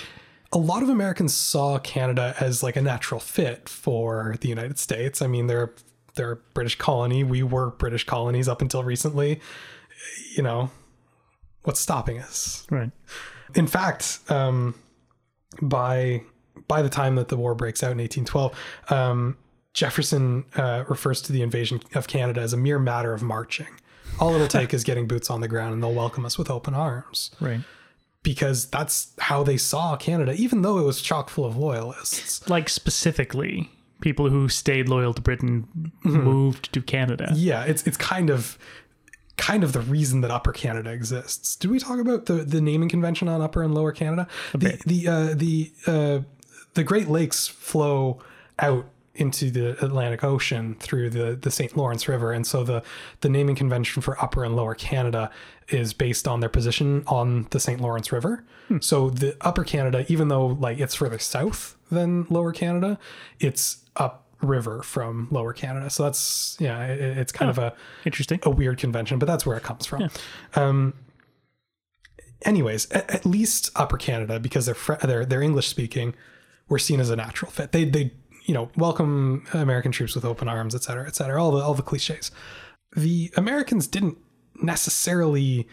A 0.57 0.59
lot 0.59 0.83
of 0.83 0.89
Americans 0.89 1.35
saw 1.35 1.79
Canada 1.79 2.35
as 2.41 2.63
like 2.63 2.77
a 2.77 2.81
natural 2.81 3.21
fit 3.21 3.69
for 3.69 4.37
the 4.41 4.49
United 4.49 4.79
States. 4.79 5.21
I 5.21 5.27
mean, 5.27 5.49
they're 5.49 5.75
they're 6.15 6.33
a 6.33 6.37
British 6.37 6.77
colony. 6.77 7.23
We 7.23 7.43
were 7.43 7.73
British 7.73 8.05
colonies 8.05 8.49
up 8.49 8.63
until 8.63 8.83
recently. 8.83 9.43
You 10.35 10.43
know, 10.43 10.71
what's 11.65 11.79
stopping 11.79 12.21
us? 12.21 12.67
Right. 12.71 12.91
In 13.55 13.67
fact, 13.67 14.21
um, 14.31 14.75
by 15.61 16.23
by 16.69 16.81
the 16.81 16.89
time 16.89 17.17
that 17.17 17.29
the 17.29 17.37
war 17.37 17.55
breaks 17.55 17.83
out 17.83 17.93
in 17.93 17.99
1812, 17.99 18.59
um, 18.91 19.37
Jefferson 19.75 20.47
uh, 20.55 20.85
refers 20.89 21.21
to 21.21 21.35
the 21.35 21.43
invasion 21.43 21.83
of 21.95 22.09
Canada 22.09 22.41
as 22.41 22.55
a 22.55 22.57
mere 22.57 22.79
matter 22.79 23.13
of 23.13 23.23
marching. 23.23 23.69
All 24.19 24.35
it'll 24.35 24.49
take 24.49 24.73
is 24.73 24.85
getting 24.85 25.07
boots 25.07 25.29
on 25.29 25.43
the 25.43 25.49
ground, 25.49 25.75
and 25.75 25.83
they'll 25.83 25.93
welcome 25.93 26.25
us 26.25 26.39
with 26.39 26.51
open 26.51 26.73
arms. 26.73 27.31
Right. 27.43 27.61
Because 28.27 28.67
that's 28.67 29.13
how 29.21 29.45
they 29.45 29.57
saw 29.57 29.95
Canada, 29.95 30.33
even 30.33 30.63
though 30.63 30.79
it 30.79 30.83
was 30.83 31.01
chock 31.01 31.31
full 31.31 31.45
of 31.45 31.57
loyalists. 31.57 32.51
Like 32.51 32.69
specifically, 32.69 33.71
people 34.01 34.29
who 34.31 34.49
stayed 34.49 34.89
loyal 34.89 35.15
to 35.15 35.23
Britain 35.23 35.93
mm-hmm. 36.05 36.23
moved 36.23 36.73
to 36.73 36.83
Canada. 36.83 37.33
Yeah, 37.37 37.63
it's 37.63 37.87
it's 37.87 37.97
kind 37.97 38.29
of 38.29 38.59
kind 39.37 39.63
of 39.63 39.73
the 39.73 39.81
reason 39.81 40.23
that 40.23 40.33
Upper 40.33 40.51
Canada 40.51 40.91
exists. 40.91 41.55
Did 41.55 41.71
we 41.71 41.79
talk 41.79 42.01
about 42.01 42.27
the 42.27 42.35
the 42.35 42.61
naming 42.61 42.89
convention 42.89 43.29
on 43.29 43.41
Upper 43.41 43.63
and 43.63 43.73
Lower 43.73 43.93
Canada? 43.93 44.27
The 44.53 44.83
the 44.85 45.07
uh, 45.07 45.35
the 45.35 45.73
uh, 45.87 46.19
the 46.75 46.83
Great 46.83 47.07
Lakes 47.07 47.47
flow 47.47 48.19
out 48.59 48.87
into 49.17 49.51
the 49.51 49.83
Atlantic 49.85 50.25
Ocean 50.25 50.77
through 50.79 51.11
the 51.11 51.37
the 51.37 51.51
St. 51.51 51.77
Lawrence 51.77 52.09
River, 52.09 52.33
and 52.33 52.47
so 52.47 52.65
the 52.65 52.83
the 53.21 53.29
naming 53.29 53.57
convention 53.57 54.03
for 54.03 54.21
Upper 54.23 54.45
and 54.45 54.57
Lower 54.57 54.75
Canada 54.75 55.31
is 55.69 55.93
based 55.93 56.29
on 56.29 56.41
their 56.41 56.49
position 56.49 57.03
on 57.07 57.47
the 57.51 57.61
St. 57.61 57.81
Lawrence 57.81 58.13
River. 58.13 58.45
Hmm. 58.69 58.79
So 58.81 59.11
the 59.11 59.37
Upper 59.41 59.65
Canada, 59.65 60.05
even 60.09 60.29
though 60.29 60.47
like 60.47 60.79
it's 60.79 60.95
further 60.95 61.19
south 61.19 61.77
than 61.91 62.27
Lower 62.31 62.53
Canada, 62.53 62.99
it's 63.41 63.85
up 63.97 64.27
river 64.43 64.83
from 64.83 65.29
lower 65.31 65.55
canada 65.55 65.89
so 65.89 66.03
that's 66.03 66.59
yeah 66.61 66.85
it, 66.85 67.01
it's 67.01 67.33
kind 67.33 67.49
oh, 67.49 67.53
of 67.53 67.59
a 67.59 67.75
interesting 68.05 68.39
a 68.43 68.51
weird 68.51 68.79
convention 68.79 69.19
but 69.19 69.25
that's 69.25 69.47
where 69.47 69.57
it 69.57 69.63
comes 69.63 69.87
from 69.87 70.03
yeah. 70.03 70.09
um 70.55 70.93
anyways 72.43 72.91
at, 72.91 73.11
at, 73.11 73.27
least 73.27 73.71
upper 73.75 73.97
canada 73.97 74.39
because 74.39 74.67
they're 74.67 74.99
they're 75.05 75.25
they're 75.25 75.43
english 75.43 75.69
speaking 75.69 76.15
were 76.69 76.79
seen 76.79 77.01
as 77.01 77.09
a 77.09 77.17
natural 77.17 77.51
fit 77.51 77.73
they 77.73 77.85
they 77.85 78.13
you 78.47 78.55
know 78.55 78.71
welcome 78.77 79.45
american 79.53 79.93
troops 79.93 80.15
with 80.15 80.25
open 80.25 80.49
arms 80.49 80.75
et 80.75 80.83
cetera 80.83 81.07
et 81.07 81.15
cetera 81.15 81.43
all 81.43 81.51
the 81.51 81.63
all 81.63 81.75
the 81.75 81.83
cliches 81.83 82.31
the 82.97 83.31
americans 83.37 83.87
didn't 83.87 84.17
necessarily 84.63 85.69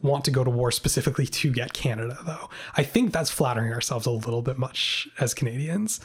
want 0.00 0.24
to 0.24 0.30
go 0.30 0.44
to 0.44 0.50
war 0.50 0.70
specifically 0.70 1.26
to 1.26 1.50
get 1.50 1.72
canada 1.72 2.16
though 2.24 2.48
i 2.76 2.82
think 2.82 3.12
that's 3.12 3.30
flattering 3.30 3.72
ourselves 3.72 4.06
a 4.06 4.10
little 4.10 4.42
bit 4.42 4.58
much 4.58 5.08
as 5.18 5.34
canadians 5.34 6.00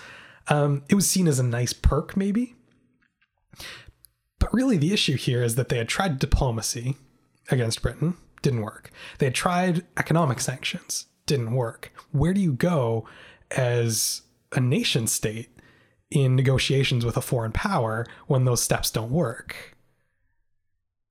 um, 0.47 0.83
it 0.89 0.95
was 0.95 1.09
seen 1.09 1.27
as 1.27 1.39
a 1.39 1.43
nice 1.43 1.73
perk, 1.73 2.17
maybe. 2.17 2.55
But 4.39 4.53
really, 4.53 4.77
the 4.77 4.93
issue 4.93 5.15
here 5.15 5.43
is 5.43 5.55
that 5.55 5.69
they 5.69 5.77
had 5.77 5.87
tried 5.87 6.19
diplomacy 6.19 6.97
against 7.49 7.81
Britain, 7.81 8.15
didn't 8.41 8.61
work. 8.61 8.91
They 9.19 9.27
had 9.27 9.35
tried 9.35 9.85
economic 9.97 10.39
sanctions, 10.39 11.07
didn't 11.25 11.53
work. 11.53 11.93
Where 12.11 12.33
do 12.33 12.41
you 12.41 12.53
go 12.53 13.07
as 13.51 14.23
a 14.51 14.59
nation 14.59 15.07
state 15.07 15.49
in 16.13 16.35
negotiations 16.35 17.03
with 17.03 17.17
a 17.17 17.21
foreign 17.21 17.51
power 17.51 18.05
when 18.27 18.45
those 18.45 18.61
steps 18.61 18.91
don't 18.91 19.11
work? 19.11 19.75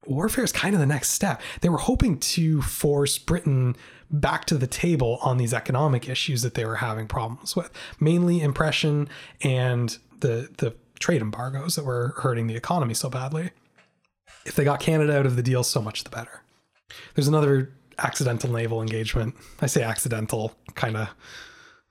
Warfare 0.07 0.45
is 0.45 0.53
kind 0.53 0.75
of 0.75 0.81
the 0.81 0.87
next 0.87 1.11
step. 1.11 1.41
They 1.61 1.69
were 1.69 1.79
hoping 1.79 2.19
to 2.19 2.63
force 2.63 3.19
Britain 3.19 3.77
back 4.11 4.45
to 4.47 4.57
the 4.57 4.67
table 4.67 5.19
on 5.23 5.39
these 5.39 5.55
economic 5.55 6.09
issues 6.09 6.43
that 6.43 6.55
they 6.55 6.65
were 6.65 6.77
having 6.77 7.07
problems 7.07 7.55
with, 7.55 7.71
mainly 8.01 8.41
impression 8.41 9.09
and 9.43 9.99
the 10.21 10.49
the 10.59 10.75
trade 10.99 11.23
embargoes 11.23 11.75
that 11.75 11.85
were 11.85 12.15
hurting 12.19 12.47
the 12.47 12.57
economy 12.57 12.95
so 12.95 13.11
badly. 13.11 13.51
If 14.45 14.55
they 14.55 14.65
got 14.65 14.81
Canada 14.81 15.19
out 15.19 15.27
of 15.27 15.37
the 15.37 15.43
deal, 15.43 15.65
so 15.65 15.81
much 15.81 16.05
the 16.05 16.11
better. 16.11 16.43
There's 17.15 17.29
another 17.29 17.73
accidental 17.99 18.51
naval 18.51 18.81
engagement. 18.81 19.35
I 19.61 19.67
say 19.67 19.83
accidental, 19.83 20.55
kind 20.75 20.97
of, 20.97 21.09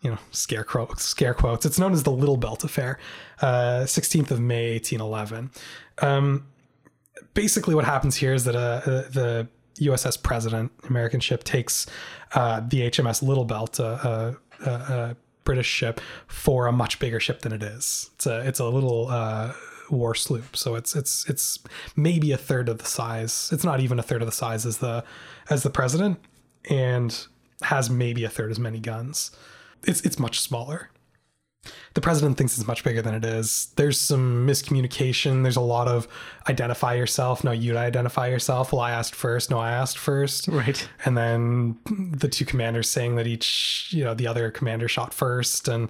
you 0.02 0.10
know, 0.10 0.18
scare 0.32 0.64
quotes. 0.64 1.04
Scare 1.04 1.34
quotes. 1.34 1.66
It's 1.66 1.80
known 1.80 1.94
as 1.94 2.04
the 2.04 2.12
Little 2.12 2.38
Belt 2.38 2.64
Affair, 2.64 3.00
uh, 3.42 3.84
16th 3.86 4.32
of 4.32 4.40
May, 4.40 4.74
1811. 4.74 5.52
Um, 6.02 6.48
basically, 7.34 7.76
what 7.76 7.86
happens 7.86 8.16
here 8.16 8.34
is 8.34 8.44
that 8.46 8.56
uh, 8.56 8.80
the 8.82 9.48
USS 9.80 10.22
President, 10.22 10.72
American 10.90 11.20
ship, 11.20 11.44
takes 11.44 11.86
uh, 12.34 12.62
the 12.68 12.90
HMS 12.90 13.22
Little 13.22 13.46
Belt, 13.46 13.80
a, 13.80 14.38
a, 14.66 14.70
a, 14.70 15.16
British 15.44 15.68
ship, 15.68 16.00
for 16.28 16.68
a 16.68 16.72
much 16.72 17.00
bigger 17.00 17.20
ship 17.20 17.42
than 17.42 17.52
it 17.52 17.64
is. 17.64 18.12
It's 18.14 18.28
a 18.28 18.48
it's 18.48 18.60
a 18.60 18.66
little 18.66 19.08
uh, 19.10 19.54
war 19.90 20.14
sloop, 20.14 20.56
so 20.56 20.76
it's 20.76 20.96
it's 20.96 21.28
it's 21.28 21.58
maybe 21.96 22.32
a 22.32 22.38
third 22.38 22.70
of 22.70 22.78
the 22.78 22.86
size. 22.86 23.50
It's 23.52 23.64
not 23.64 23.80
even 23.80 23.98
a 23.98 24.04
third 24.04 24.22
of 24.22 24.28
the 24.28 24.32
size 24.32 24.68
as 24.68 24.78
the 24.78 25.04
as 25.50 25.64
the 25.64 25.72
President, 25.72 26.20
and 26.70 27.26
has 27.64 27.90
maybe 27.90 28.24
a 28.24 28.30
third 28.30 28.52
as 28.52 28.60
many 28.60 28.80
guns. 28.80 29.32
It's 29.84 30.02
it's 30.02 30.20
much 30.20 30.40
smaller 30.40 30.90
the 31.94 32.02
president 32.02 32.38
thinks 32.38 32.58
it's 32.58 32.68
much 32.68 32.84
bigger 32.84 33.02
than 33.02 33.14
it 33.14 33.26
is. 33.26 33.72
There's 33.76 34.00
some 34.00 34.48
miscommunication. 34.48 35.44
There's 35.44 35.58
a 35.58 35.62
lot 35.62 35.88
of 35.88 36.08
identify 36.50 36.96
yourself. 36.96 37.44
No, 37.44 37.52
you 37.52 37.78
identify 37.78 38.28
yourself. 38.28 38.72
Well, 38.72 38.82
I 38.82 38.92
asked 38.92 39.14
first. 39.14 39.52
No, 39.52 39.60
I 39.60 39.72
asked 39.72 39.98
first. 39.98 40.48
Right. 40.48 40.88
And 41.06 41.18
then 41.18 41.78
the 41.86 42.30
two 42.30 42.46
commanders 42.46 42.90
saying 42.90 43.16
that 43.18 43.28
each, 43.28 43.90
you 43.92 44.04
know, 44.04 44.14
the 44.14 44.28
other 44.28 44.50
commander 44.50 44.88
shot 44.88 45.14
first. 45.14 45.68
And 45.68 45.90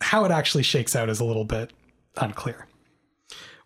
how 0.00 0.24
it 0.24 0.32
actually 0.32 0.64
shakes 0.64 0.96
out 0.96 1.08
is 1.08 1.20
a 1.20 1.24
little 1.24 1.44
bit 1.44 1.72
unclear. 2.16 2.66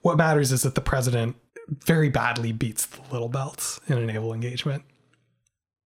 What 0.02 0.16
matters 0.16 0.52
is 0.52 0.62
that 0.62 0.76
the 0.76 0.80
president 0.80 1.36
very 1.68 2.11
badly 2.11 2.52
beats 2.52 2.86
the 2.86 3.00
little 3.11 3.28
belts 3.28 3.80
in 3.88 3.98
a 3.98 4.07
naval 4.07 4.32
engagement. 4.32 4.84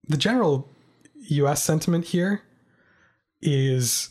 The 0.08 0.18
general 0.18 0.68
US 1.28 1.62
sentiment 1.62 2.06
here 2.06 2.42
is 3.43 4.11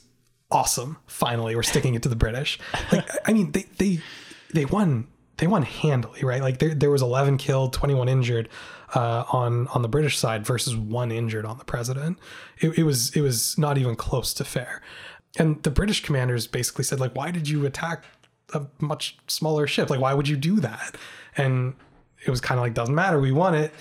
awesome. 0.51 0.97
Finally, 1.07 1.55
we're 1.55 1.63
sticking 1.63 1.95
it 1.95 2.03
to 2.03 2.09
the 2.09 2.15
British. 2.15 2.59
Like, 2.91 3.07
I 3.25 3.33
mean, 3.33 3.51
they 3.51 3.65
they 3.77 3.99
they 4.53 4.65
won 4.65 5.07
they 5.37 5.47
won 5.47 5.63
handily, 5.63 6.21
right? 6.23 6.41
Like 6.41 6.59
there 6.59 6.73
there 6.73 6.89
was 6.89 7.01
11 7.01 7.37
killed, 7.37 7.73
21 7.73 8.09
injured 8.09 8.49
uh, 8.95 9.23
on 9.31 9.67
on 9.69 9.81
the 9.81 9.87
British 9.87 10.17
side 10.17 10.45
versus 10.45 10.75
one 10.75 11.11
injured 11.11 11.45
on 11.45 11.57
the 11.57 11.65
president. 11.65 12.17
It, 12.59 12.77
it 12.79 12.83
was 12.83 13.15
it 13.15 13.21
was 13.21 13.57
not 13.57 13.77
even 13.77 13.95
close 13.95 14.33
to 14.35 14.43
fair. 14.43 14.81
And 15.37 15.61
the 15.63 15.71
British 15.71 16.03
commanders 16.03 16.47
basically 16.47 16.83
said 16.83 16.99
like, 16.99 17.15
why 17.15 17.31
did 17.31 17.47
you 17.47 17.65
attack 17.65 18.05
a 18.53 18.65
much 18.79 19.17
smaller 19.27 19.67
ship? 19.67 19.89
Like, 19.89 19.99
why 19.99 20.13
would 20.13 20.27
you 20.27 20.37
do 20.37 20.59
that? 20.59 20.95
And 21.37 21.75
it 22.25 22.29
was 22.29 22.41
kind 22.41 22.59
of 22.59 22.63
like 22.63 22.73
doesn't 22.73 22.95
matter, 22.95 23.19
we 23.19 23.31
won 23.31 23.55
it. 23.55 23.73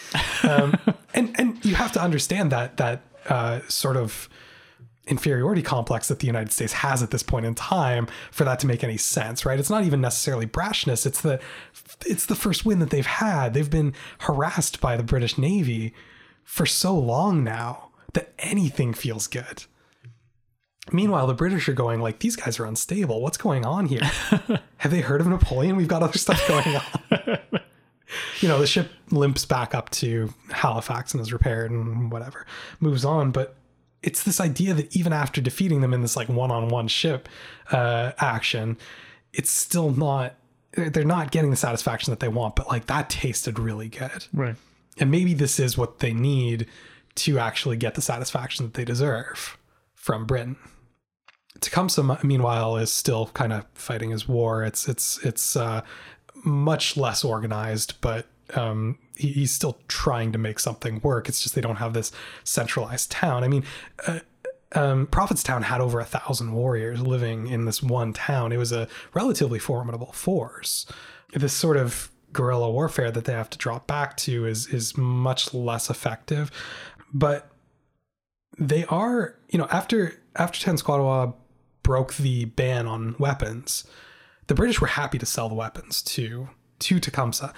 Um, 0.43 0.75
and 1.15 1.35
and 1.39 1.65
you 1.65 1.75
have 1.75 1.93
to 1.93 2.03
understand 2.03 2.53
that 2.53 2.77
that 2.77 3.03
uh, 3.29 3.61
sort 3.69 3.97
of 3.97 4.29
inferiority 5.09 5.63
complex 5.63 6.09
that 6.09 6.21
the 6.21 6.27
United 6.27 6.53
States 6.53 6.73
has 6.75 7.03
at 7.03 7.11
this 7.11 7.23
point 7.23 7.47
in 7.47 7.55
time 7.55 8.07
for 8.31 8.45
that 8.45 8.59
to 8.61 8.67
make 8.67 8.85
any 8.85 8.97
sense, 8.97 9.45
right? 9.45 9.59
It's 9.59 9.71
not 9.71 9.85
even 9.85 10.01
necessarily 10.01 10.47
brashness. 10.47 11.07
It's 11.07 11.21
the 11.21 11.41
it's 12.07 12.27
the 12.27 12.35
first 12.35 12.65
win 12.65 12.79
that 12.79 12.91
they've 12.91 13.07
had. 13.07 13.55
They've 13.55 13.71
been 13.71 13.95
harassed 14.21 14.81
by 14.81 14.97
the 14.97 15.03
British 15.03 15.39
Navy 15.39 15.95
for 16.45 16.67
so 16.67 16.97
long 16.97 17.45
now 17.45 17.91
that 18.15 18.33
anything 18.39 18.95
feels 18.95 19.27
good. 19.27 19.65
Meanwhile, 20.93 21.27
the 21.27 21.35
British 21.35 21.69
are 21.69 21.75
going 21.75 22.01
like 22.01 22.21
these 22.21 22.37
guys 22.37 22.59
are 22.59 22.65
unstable. 22.65 23.21
What's 23.21 23.37
going 23.37 23.65
on 23.65 23.87
here? 23.87 24.01
Have 24.79 24.91
they 24.91 25.01
heard 25.01 25.21
of 25.21 25.27
Napoleon? 25.27 25.77
We've 25.77 25.89
got 25.89 26.03
other 26.03 26.19
stuff 26.19 26.47
going 26.49 26.77
on. 26.77 27.39
you 28.41 28.49
know, 28.49 28.59
the 28.59 28.67
ship 28.67 28.91
limps 29.11 29.45
back 29.45 29.75
up 29.75 29.91
to 29.91 30.33
Halifax 30.51 31.13
and 31.13 31.21
is 31.21 31.33
repaired 31.33 31.71
and 31.71 32.11
whatever, 32.11 32.47
moves 32.81 33.05
on. 33.05 33.31
But 33.31 33.57
it's 34.03 34.23
this 34.23 34.41
idea 34.41 34.75
that 34.75 34.95
even 34.97 35.13
after 35.13 35.41
defeating 35.41 35.81
them 35.81 35.93
in 35.93 36.03
this 36.03 36.17
like 36.17 36.29
one-on-one 36.29 36.89
ship 36.89 37.29
uh, 37.73 38.13
action, 38.19 38.77
it's 39.33 39.51
still 39.51 39.91
not. 39.91 40.35
They're 40.73 41.05
not 41.05 41.31
getting 41.31 41.51
the 41.51 41.57
satisfaction 41.57 42.13
that 42.13 42.21
they 42.21 42.29
want. 42.29 42.55
But 42.57 42.69
like 42.69 42.87
that 42.87 43.11
tasted 43.11 43.59
really 43.59 43.89
good, 43.89 44.27
Right. 44.33 44.55
and 44.99 45.11
maybe 45.11 45.35
this 45.35 45.59
is 45.59 45.77
what 45.79 45.99
they 45.99 46.13
need 46.13 46.67
to 47.17 47.39
actually 47.39 47.77
get 47.77 47.95
the 47.95 48.03
satisfaction 48.03 48.65
that 48.67 48.75
they 48.75 48.85
deserve 48.85 49.59
from 49.95 50.27
Britain. 50.27 50.57
Tecumseh, 51.61 52.21
meanwhile, 52.23 52.77
is 52.77 52.93
still 52.93 53.27
kind 53.35 53.53
of 53.53 53.65
fighting 53.75 54.11
his 54.11 54.29
war. 54.29 54.63
It's 54.63 54.87
it's 54.89 55.19
it's 55.25 55.57
uh, 55.57 55.81
much 56.45 56.97
less 56.97 57.25
organized, 57.25 57.95
but 58.01 58.27
um, 58.55 58.99
he's 59.19 59.53
still 59.53 59.79
trying 59.89 60.33
to 60.33 60.39
make 60.39 60.59
something 60.59 61.01
work. 61.03 61.29
It's 61.29 61.43
just 61.43 61.55
they 61.55 61.61
don't 61.61 61.77
have 61.77 61.93
this 61.93 62.13
centralized 62.45 63.11
town. 63.11 63.45
I 63.45 63.49
mean, 63.49 63.65
uh, 64.07 64.21
um, 64.73 65.07
Prophetstown 65.07 65.63
had 65.63 65.81
over 65.81 65.99
a 66.01 66.05
thousand 66.05 66.53
warriors 66.53 67.01
living 67.01 67.47
in 67.47 67.65
this 67.65 67.83
one 67.83 68.13
town. 68.13 68.53
It 68.53 68.59
was 68.59 68.73
a 68.73 68.89
relatively 69.15 69.59
formidable 69.59 70.13
force. 70.13 70.87
This 71.33 71.53
sort 71.53 71.77
of 71.77 72.11
guerrilla 72.33 72.71
warfare 72.71 73.11
that 73.11 73.25
they 73.25 73.33
have 73.33 73.51
to 73.51 73.59
drop 73.59 73.87
back 73.87 74.17
to 74.19 74.47
is 74.47 74.67
is 74.69 74.97
much 74.97 75.55
less 75.55 75.89
effective, 75.91 76.51
but 77.13 77.51
they 78.59 78.85
are, 78.87 79.37
you 79.49 79.59
know, 79.59 79.69
after 79.71 80.21
after 80.37 80.61
Ten 80.61 80.77
Tenskwatawa 80.77 81.35
broke 81.83 82.15
the 82.15 82.45
ban 82.47 82.87
on 82.87 83.17
weapons, 83.19 83.85
the 84.47 84.55
British 84.55 84.81
were 84.81 84.89
happy 84.89 85.19
to 85.19 85.27
sell 85.27 85.49
the 85.49 85.55
weapons 85.55 86.03
to 86.03 86.51
to 86.81 87.01
Tecumseh, 87.01 87.53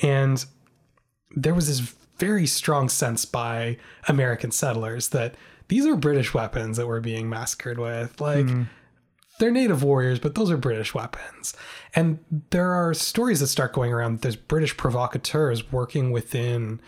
and 0.00 0.44
there 1.30 1.54
was 1.54 1.68
this 1.68 1.94
very 2.18 2.46
strong 2.46 2.88
sense 2.88 3.24
by 3.24 3.76
American 4.08 4.50
settlers 4.50 5.10
that 5.10 5.34
these 5.68 5.86
are 5.86 5.96
British 5.96 6.32
weapons 6.32 6.76
that 6.76 6.86
we're 6.86 7.00
being 7.00 7.28
massacred 7.28 7.78
with. 7.78 8.20
Like 8.20 8.46
they're 9.38 9.50
native 9.50 9.82
warriors, 9.82 10.18
but 10.18 10.34
those 10.34 10.50
are 10.50 10.56
British 10.56 10.94
weapons. 10.94 11.54
And 11.94 12.18
there 12.50 12.72
are 12.72 12.94
stories 12.94 13.40
that 13.40 13.48
start 13.48 13.72
going 13.72 13.92
around. 13.92 14.14
that 14.14 14.22
There's 14.22 14.36
British 14.36 14.76
provocateurs 14.76 15.70
working 15.70 16.10
within 16.10 16.80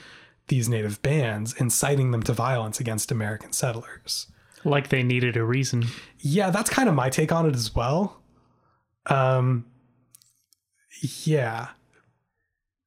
these 0.49 0.68
native 0.68 1.03
bands, 1.03 1.55
inciting 1.55 2.11
them 2.11 2.22
to 2.22 2.32
violence 2.32 2.80
against 2.80 3.11
American 3.11 3.53
settlers. 3.53 4.28
Like 4.64 4.89
they 4.89 5.03
needed 5.03 5.36
a 5.36 5.45
reason. 5.45 5.84
Yeah, 6.18 6.51
that's 6.51 6.70
kind 6.70 6.89
of 6.89 6.95
my 6.95 7.11
take 7.11 7.32
on 7.32 7.47
it 7.47 7.55
as 7.55 7.74
well. 7.74 8.20
Um, 9.07 9.66
yeah, 11.24 11.68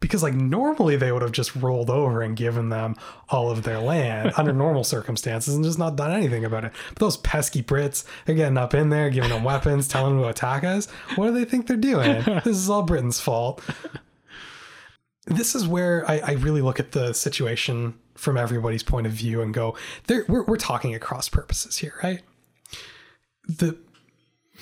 because 0.01 0.23
like 0.23 0.33
normally 0.33 0.97
they 0.97 1.11
would 1.11 1.21
have 1.21 1.31
just 1.31 1.55
rolled 1.55 1.89
over 1.89 2.21
and 2.21 2.35
given 2.35 2.67
them 2.67 2.95
all 3.29 3.49
of 3.49 3.63
their 3.63 3.79
land 3.79 4.33
under 4.37 4.51
normal 4.51 4.83
circumstances 4.83 5.55
and 5.55 5.63
just 5.63 5.79
not 5.79 5.95
done 5.95 6.11
anything 6.11 6.43
about 6.43 6.65
it. 6.65 6.73
But 6.89 6.99
those 6.99 7.17
pesky 7.17 7.63
Brits, 7.63 8.03
they're 8.25 8.35
getting 8.35 8.57
up 8.57 8.73
in 8.73 8.89
there, 8.89 9.09
giving 9.09 9.29
them 9.29 9.45
weapons, 9.45 9.87
telling 9.87 10.15
them 10.15 10.23
to 10.23 10.29
attack 10.29 10.65
us. 10.65 10.89
What 11.15 11.27
do 11.27 11.33
they 11.33 11.45
think 11.45 11.67
they're 11.67 11.77
doing? 11.77 12.23
this 12.43 12.57
is 12.57 12.69
all 12.69 12.83
Britain's 12.83 13.21
fault. 13.21 13.63
This 15.27 15.55
is 15.55 15.67
where 15.67 16.09
I, 16.09 16.17
I 16.19 16.31
really 16.33 16.61
look 16.61 16.79
at 16.79 16.91
the 16.91 17.13
situation 17.13 17.93
from 18.15 18.37
everybody's 18.37 18.83
point 18.83 19.05
of 19.07 19.13
view 19.13 19.41
and 19.41 19.53
go, 19.53 19.77
we're, 20.09 20.43
we're 20.43 20.57
talking 20.57 20.93
at 20.93 21.01
cross 21.01 21.29
purposes 21.29 21.77
here, 21.77 21.93
right? 22.03 22.21
The 23.47 23.77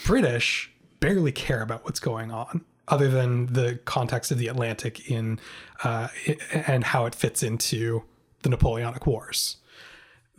British 0.05 0.71
barely 0.99 1.31
care 1.31 1.61
about 1.61 1.85
what's 1.85 2.01
going 2.01 2.29
on 2.29 2.65
other 2.89 3.07
than 3.07 3.47
the 3.47 3.79
context 3.85 4.31
of 4.31 4.37
the 4.37 4.47
Atlantic 4.47 5.09
in 5.09 5.39
uh, 5.83 6.09
and 6.51 6.83
how 6.83 7.05
it 7.05 7.15
fits 7.15 7.43
into 7.43 8.03
the 8.41 8.49
Napoleonic 8.49 9.05
Wars. 9.05 9.57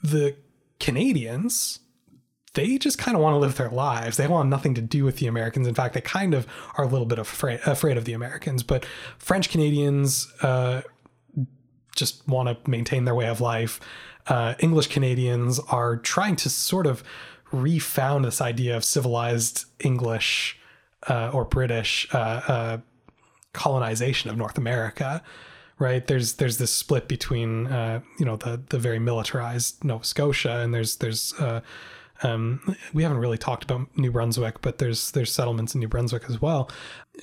The 0.02 0.36
Canadians, 0.78 1.80
they 2.54 2.78
just 2.78 2.98
kind 2.98 3.16
of 3.16 3.22
want 3.22 3.34
to 3.34 3.38
live 3.38 3.56
their 3.56 3.70
lives. 3.70 4.16
They 4.16 4.26
want 4.26 4.48
nothing 4.48 4.74
to 4.74 4.80
do 4.80 5.04
with 5.04 5.18
the 5.18 5.26
Americans. 5.26 5.66
In 5.66 5.74
fact, 5.74 5.94
they 5.94 6.00
kind 6.00 6.34
of 6.34 6.46
are 6.76 6.84
a 6.84 6.88
little 6.88 7.06
bit 7.06 7.18
afraid 7.18 7.60
afraid 7.66 7.96
of 7.96 8.04
the 8.04 8.12
Americans. 8.12 8.62
But 8.62 8.84
French 9.18 9.50
Canadians 9.50 10.32
uh, 10.42 10.82
just 11.94 12.26
want 12.26 12.48
to 12.48 12.70
maintain 12.70 13.04
their 13.04 13.14
way 13.14 13.26
of 13.26 13.40
life. 13.40 13.80
Uh, 14.26 14.54
English 14.58 14.88
Canadians 14.88 15.60
are 15.70 15.96
trying 15.96 16.36
to 16.36 16.48
sort 16.48 16.86
of 16.86 17.02
refound 17.52 18.24
this 18.24 18.40
idea 18.40 18.76
of 18.76 18.84
civilized 18.84 19.64
English 19.80 20.59
uh, 21.08 21.30
or 21.32 21.44
British 21.44 22.08
uh, 22.12 22.18
uh, 22.46 22.78
colonization 23.52 24.30
of 24.30 24.36
North 24.36 24.58
America. 24.58 25.22
Right 25.78 26.06
there's 26.06 26.34
there's 26.34 26.58
this 26.58 26.70
split 26.70 27.08
between 27.08 27.66
uh, 27.66 28.00
you 28.18 28.26
know 28.26 28.36
the 28.36 28.60
the 28.68 28.78
very 28.78 28.98
militarized 28.98 29.82
Nova 29.82 30.04
Scotia 30.04 30.58
and 30.58 30.74
there's 30.74 30.96
there's 30.96 31.32
uh, 31.34 31.62
um, 32.22 32.76
we 32.92 33.02
haven't 33.02 33.18
really 33.18 33.38
talked 33.38 33.64
about 33.64 33.88
New 33.96 34.10
Brunswick, 34.10 34.60
but 34.60 34.78
there's 34.78 35.10
there's 35.12 35.32
settlements 35.32 35.74
in 35.74 35.80
New 35.80 35.88
Brunswick 35.88 36.24
as 36.28 36.40
well. 36.40 36.70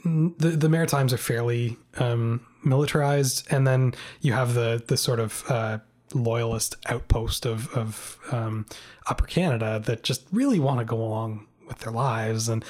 The 0.04 0.50
the 0.58 0.70
Maritimes 0.70 1.14
are 1.14 1.18
fairly 1.18 1.78
um, 1.98 2.46
militarized, 2.64 3.48
and 3.52 3.68
then 3.68 3.94
you 4.22 4.34
have 4.34 4.54
the 4.54 4.84
the 4.88 4.98
sort 4.98 5.20
of 5.20 5.44
uh, 5.50 5.80
loyalist 6.14 6.76
outpost 6.88 7.46
of 7.46 7.72
of 7.74 8.18
um, 8.32 8.66
Upper 9.08 9.26
Canada 9.26 9.82
that 9.86 10.04
just 10.04 10.24
really 10.32 10.60
want 10.60 10.80
to 10.80 10.86
go 10.86 11.02
along 11.02 11.46
with 11.68 11.80
their 11.80 11.94
lives 11.94 12.50
and 12.50 12.64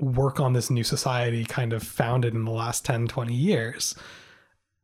work 0.00 0.40
on 0.40 0.52
this 0.52 0.70
new 0.70 0.84
society 0.84 1.44
kind 1.44 1.72
of 1.72 1.82
founded 1.82 2.34
in 2.34 2.44
the 2.44 2.50
last 2.50 2.84
10 2.84 3.08
20 3.08 3.34
years 3.34 3.94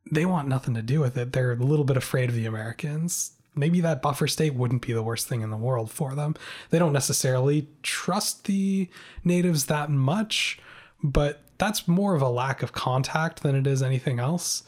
they 0.09 0.25
want 0.25 0.47
nothing 0.47 0.75
to 0.75 0.83
do 0.83 1.01
with 1.01 1.17
it. 1.17 1.33
They're 1.33 1.51
a 1.51 1.57
little 1.57 1.85
bit 1.85 1.97
afraid 1.97 2.29
of 2.29 2.37
the 2.37 2.47
americans. 2.47 3.33
Maybe 3.57 3.81
that 3.81 4.03
buffer 4.03 4.29
state 4.29 4.55
wouldn't 4.55 4.87
be 4.87 4.93
the 4.93 5.03
worst 5.03 5.27
thing 5.27 5.41
in 5.41 5.51
the 5.51 5.57
world 5.57 5.91
for 5.91 6.15
them. 6.15 6.37
They 6.71 6.79
don't 6.79 6.93
necessarily 6.93 7.67
trust 7.83 8.45
the 8.45 8.89
natives 9.25 9.67
that 9.67 9.91
much 9.91 10.61
but 11.03 11.43
that's 11.59 11.87
more 11.87 12.15
of 12.15 12.23
a 12.23 12.29
lack 12.29 12.63
of 12.63 12.73
contact 12.73 13.43
than 13.43 13.55
it 13.55 13.67
is 13.67 13.83
anything 13.83 14.19
else. 14.19 14.63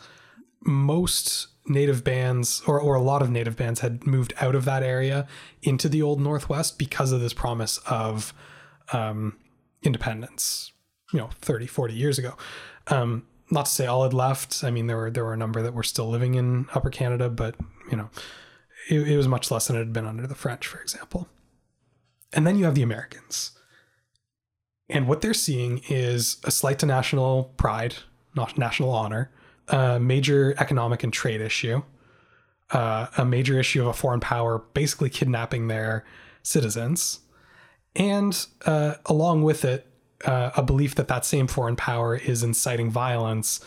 Most 0.61 1.49
native 1.67 2.03
bands 2.03 2.63
or, 2.67 2.81
or 2.81 2.95
a 2.95 3.03
lot 3.03 3.23
of 3.23 3.31
native 3.31 3.57
bands 3.57 3.81
had 3.81 4.07
moved 4.07 4.33
out 4.41 4.55
of 4.55 4.65
that 4.65 4.83
area 4.83 5.27
into 5.63 5.89
the 5.89 6.01
old 6.01 6.21
northwest 6.21 6.79
because 6.79 7.13
of 7.13 7.21
this 7.21 7.35
promise 7.35 7.79
of 7.87 8.33
um, 8.93 9.37
independence 9.83 10.73
you 11.13 11.19
know 11.19 11.31
30 11.41 11.67
40 11.67 11.95
years 11.95 12.19
ago. 12.19 12.35
Um, 12.89 13.27
not 13.51 13.67
to 13.67 13.71
say 13.71 13.87
all 13.87 14.03
had 14.03 14.15
left. 14.15 14.63
I 14.63 14.71
mean 14.71 14.87
there 14.87 14.97
were 14.97 15.11
there 15.11 15.25
were 15.25 15.35
a 15.35 15.39
number 15.39 15.63
that 15.63 15.75
were 15.75 15.83
still 15.83 16.09
living 16.09 16.35
in 16.35 16.67
upper 16.75 16.91
canada 16.91 17.29
but 17.29 17.55
you 17.91 17.97
know 17.97 18.11
it, 18.89 19.09
it 19.09 19.17
was 19.17 19.29
much 19.29 19.51
less 19.51 19.67
than 19.67 19.77
it 19.77 19.81
had 19.81 19.93
been 19.93 20.07
under 20.07 20.27
the 20.27 20.35
french 20.35 20.67
for 20.67 20.81
example. 20.81 21.29
And 22.33 22.47
then 22.47 22.57
you 22.57 22.65
have 22.65 22.75
the 22.75 22.83
americans. 22.83 23.53
And 24.91 25.07
what 25.07 25.21
they're 25.21 25.35
seeing 25.35 25.83
is 25.89 26.39
a 26.45 26.51
slight 26.51 26.79
to 26.81 26.87
national 26.87 27.45
pride 27.57 27.97
not 28.35 28.59
national 28.59 28.91
honor 28.91 29.31
a 29.69 29.99
major 30.01 30.55
economic 30.59 31.03
and 31.03 31.13
trade 31.13 31.41
issue 31.41 31.83
uh, 32.71 33.07
a 33.17 33.25
major 33.25 33.59
issue 33.59 33.81
of 33.81 33.89
a 33.89 33.93
foreign 33.95 34.21
power 34.21 34.63
basically 34.75 35.09
kidnapping 35.09 35.69
their 35.69 36.05
citizens 36.43 37.21
and 37.99 38.47
uh, 38.65 38.95
along 39.07 39.43
with 39.43 39.65
it, 39.65 39.87
uh, 40.25 40.51
a 40.57 40.63
belief 40.63 40.95
that 40.95 41.09
that 41.09 41.25
same 41.25 41.47
foreign 41.47 41.77
power 41.77 42.17
is 42.17 42.43
inciting 42.43 42.91
violence 42.91 43.61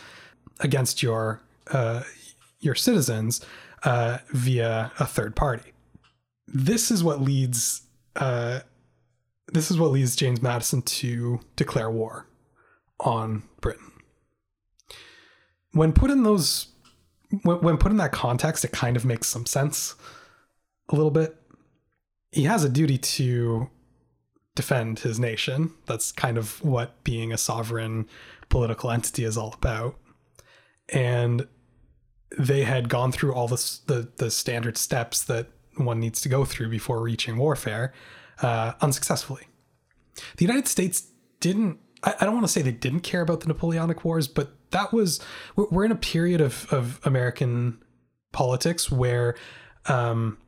against 0.60 1.02
your 1.02 1.42
uh, 1.70 2.02
your 2.60 2.74
citizens 2.74 3.44
uh, 3.84 4.18
via 4.30 4.90
a 4.98 5.06
third 5.06 5.36
party. 5.36 5.72
This 6.46 6.90
is 6.90 7.04
what 7.04 7.20
leads 7.20 7.82
uh, 8.16 8.60
this 9.52 9.70
is 9.70 9.78
what 9.78 9.90
leads 9.90 10.16
James 10.16 10.42
Madison 10.42 10.82
to 10.82 11.40
declare 11.56 11.90
war 11.90 12.26
on 13.00 13.42
Britain. 13.60 13.92
When 15.72 15.92
put 15.92 16.10
in 16.10 16.22
those 16.22 16.68
when, 17.42 17.60
when 17.60 17.76
put 17.76 17.92
in 17.92 17.98
that 17.98 18.12
context, 18.12 18.64
it 18.64 18.72
kind 18.72 18.96
of 18.96 19.04
makes 19.04 19.28
some 19.28 19.46
sense 19.46 19.94
a 20.88 20.96
little 20.96 21.10
bit. 21.10 21.36
He 22.30 22.44
has 22.44 22.64
a 22.64 22.68
duty 22.68 22.98
to 22.98 23.68
defend 24.54 25.00
his 25.00 25.18
nation. 25.18 25.72
That's 25.86 26.12
kind 26.12 26.36
of 26.36 26.62
what 26.64 27.02
being 27.04 27.32
a 27.32 27.38
sovereign 27.38 28.08
political 28.48 28.90
entity 28.90 29.24
is 29.24 29.36
all 29.36 29.54
about. 29.54 29.96
And 30.88 31.46
they 32.38 32.64
had 32.64 32.88
gone 32.88 33.12
through 33.12 33.34
all 33.34 33.48
the 33.48 34.08
the 34.16 34.30
standard 34.30 34.76
steps 34.76 35.22
that 35.24 35.48
one 35.76 36.00
needs 36.00 36.20
to 36.22 36.28
go 36.28 36.44
through 36.44 36.68
before 36.68 37.00
reaching 37.00 37.36
warfare 37.36 37.92
uh, 38.42 38.72
unsuccessfully. 38.80 39.46
The 40.36 40.44
United 40.44 40.68
States 40.68 41.08
didn't. 41.40 41.78
I, 42.02 42.14
I 42.20 42.24
don't 42.24 42.34
want 42.34 42.46
to 42.46 42.52
say 42.52 42.62
they 42.62 42.72
didn't 42.72 43.00
care 43.00 43.22
about 43.22 43.40
the 43.40 43.48
Napoleonic 43.48 44.04
Wars, 44.04 44.28
but 44.28 44.54
that 44.70 44.92
was 44.92 45.20
we're 45.56 45.84
in 45.84 45.92
a 45.92 45.96
period 45.96 46.40
of 46.40 46.72
of 46.72 47.00
American 47.04 47.82
politics 48.32 48.90
where 48.90 49.34
um, 49.86 50.38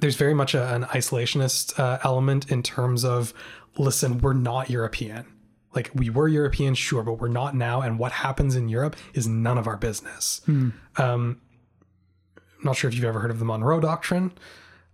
there's 0.00 0.16
very 0.16 0.34
much 0.34 0.54
a, 0.54 0.74
an 0.74 0.84
isolationist 0.84 1.78
uh, 1.78 1.98
element 2.04 2.50
in 2.50 2.62
terms 2.62 3.04
of 3.04 3.34
listen, 3.76 4.18
we're 4.18 4.32
not 4.32 4.70
European. 4.70 5.26
Like 5.74 5.90
we 5.94 6.10
were 6.10 6.28
European, 6.28 6.74
sure, 6.74 7.02
but 7.02 7.14
we're 7.14 7.28
not 7.28 7.54
now. 7.54 7.80
And 7.80 7.98
what 7.98 8.12
happens 8.12 8.56
in 8.56 8.68
Europe 8.68 8.96
is 9.14 9.26
none 9.28 9.58
of 9.58 9.66
our 9.66 9.76
business. 9.76 10.40
Um, 10.96 11.40
I'm 12.36 12.64
not 12.64 12.76
sure 12.76 12.88
if 12.88 12.94
you've 12.94 13.04
ever 13.04 13.20
heard 13.20 13.30
of 13.30 13.38
the 13.38 13.44
Monroe 13.44 13.78
Doctrine. 13.80 14.32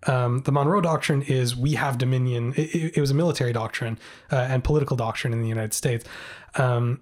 Um, 0.06 0.42
the 0.42 0.52
Monroe 0.52 0.82
Doctrine 0.82 1.22
is 1.22 1.56
we 1.56 1.74
have 1.74 1.96
dominion. 1.96 2.52
It, 2.56 2.96
it 2.96 3.00
was 3.00 3.10
a 3.10 3.14
military 3.14 3.52
doctrine 3.52 3.98
uh, 4.30 4.36
and 4.36 4.62
political 4.62 4.96
doctrine 4.96 5.32
in 5.32 5.40
the 5.40 5.48
United 5.48 5.72
States 5.72 6.04
um, 6.56 7.00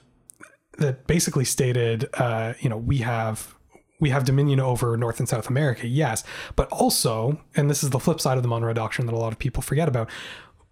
that 0.78 1.06
basically 1.06 1.44
stated, 1.44 2.08
uh, 2.14 2.52
you 2.60 2.68
know, 2.68 2.76
we 2.76 2.98
have 2.98 3.54
we 4.02 4.10
have 4.10 4.24
dominion 4.24 4.60
over 4.60 4.96
North 4.96 5.18
and 5.20 5.28
South 5.28 5.48
America, 5.48 5.86
yes, 5.86 6.24
but 6.56 6.68
also, 6.70 7.40
and 7.56 7.70
this 7.70 7.82
is 7.82 7.90
the 7.90 7.98
flip 7.98 8.20
side 8.20 8.36
of 8.36 8.42
the 8.42 8.48
Monroe 8.48 8.74
Doctrine 8.74 9.06
that 9.06 9.14
a 9.14 9.18
lot 9.18 9.32
of 9.32 9.38
people 9.38 9.62
forget 9.62 9.88
about, 9.88 10.10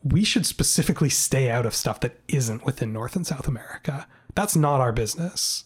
we 0.02 0.24
should 0.24 0.44
specifically 0.44 1.08
stay 1.08 1.48
out 1.48 1.64
of 1.64 1.74
stuff 1.74 2.00
that 2.00 2.20
isn't 2.28 2.64
within 2.64 2.92
North 2.92 3.16
and 3.16 3.26
South 3.26 3.46
America. 3.46 4.06
That's 4.34 4.56
not 4.56 4.80
our 4.80 4.92
business. 4.92 5.64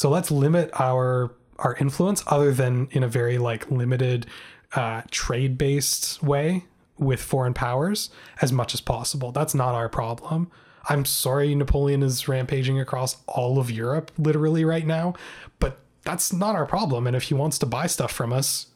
So 0.00 0.08
let's 0.08 0.30
limit 0.30 0.70
our 0.80 1.34
our 1.58 1.74
influence, 1.74 2.22
other 2.26 2.52
than 2.52 2.88
in 2.90 3.02
a 3.02 3.08
very 3.08 3.36
like 3.36 3.70
limited 3.70 4.26
uh, 4.74 5.02
trade 5.10 5.58
based 5.58 6.22
way 6.22 6.64
with 6.98 7.20
foreign 7.20 7.52
powers, 7.52 8.08
as 8.40 8.50
much 8.50 8.72
as 8.72 8.80
possible. 8.80 9.30
That's 9.30 9.54
not 9.54 9.74
our 9.74 9.90
problem. 9.90 10.50
I'm 10.88 11.04
sorry 11.04 11.54
Napoleon 11.54 12.02
is 12.02 12.28
rampaging 12.28 12.80
across 12.80 13.18
all 13.26 13.58
of 13.58 13.70
Europe 13.70 14.10
literally 14.16 14.64
right 14.64 14.86
now, 14.86 15.12
but 15.58 15.80
that's 16.04 16.32
not 16.32 16.54
our 16.54 16.66
problem. 16.66 17.06
And 17.06 17.16
if 17.16 17.24
he 17.24 17.34
wants 17.34 17.58
to 17.58 17.66
buy 17.66 17.86
stuff 17.86 18.12
from 18.12 18.32
us, 18.32 18.66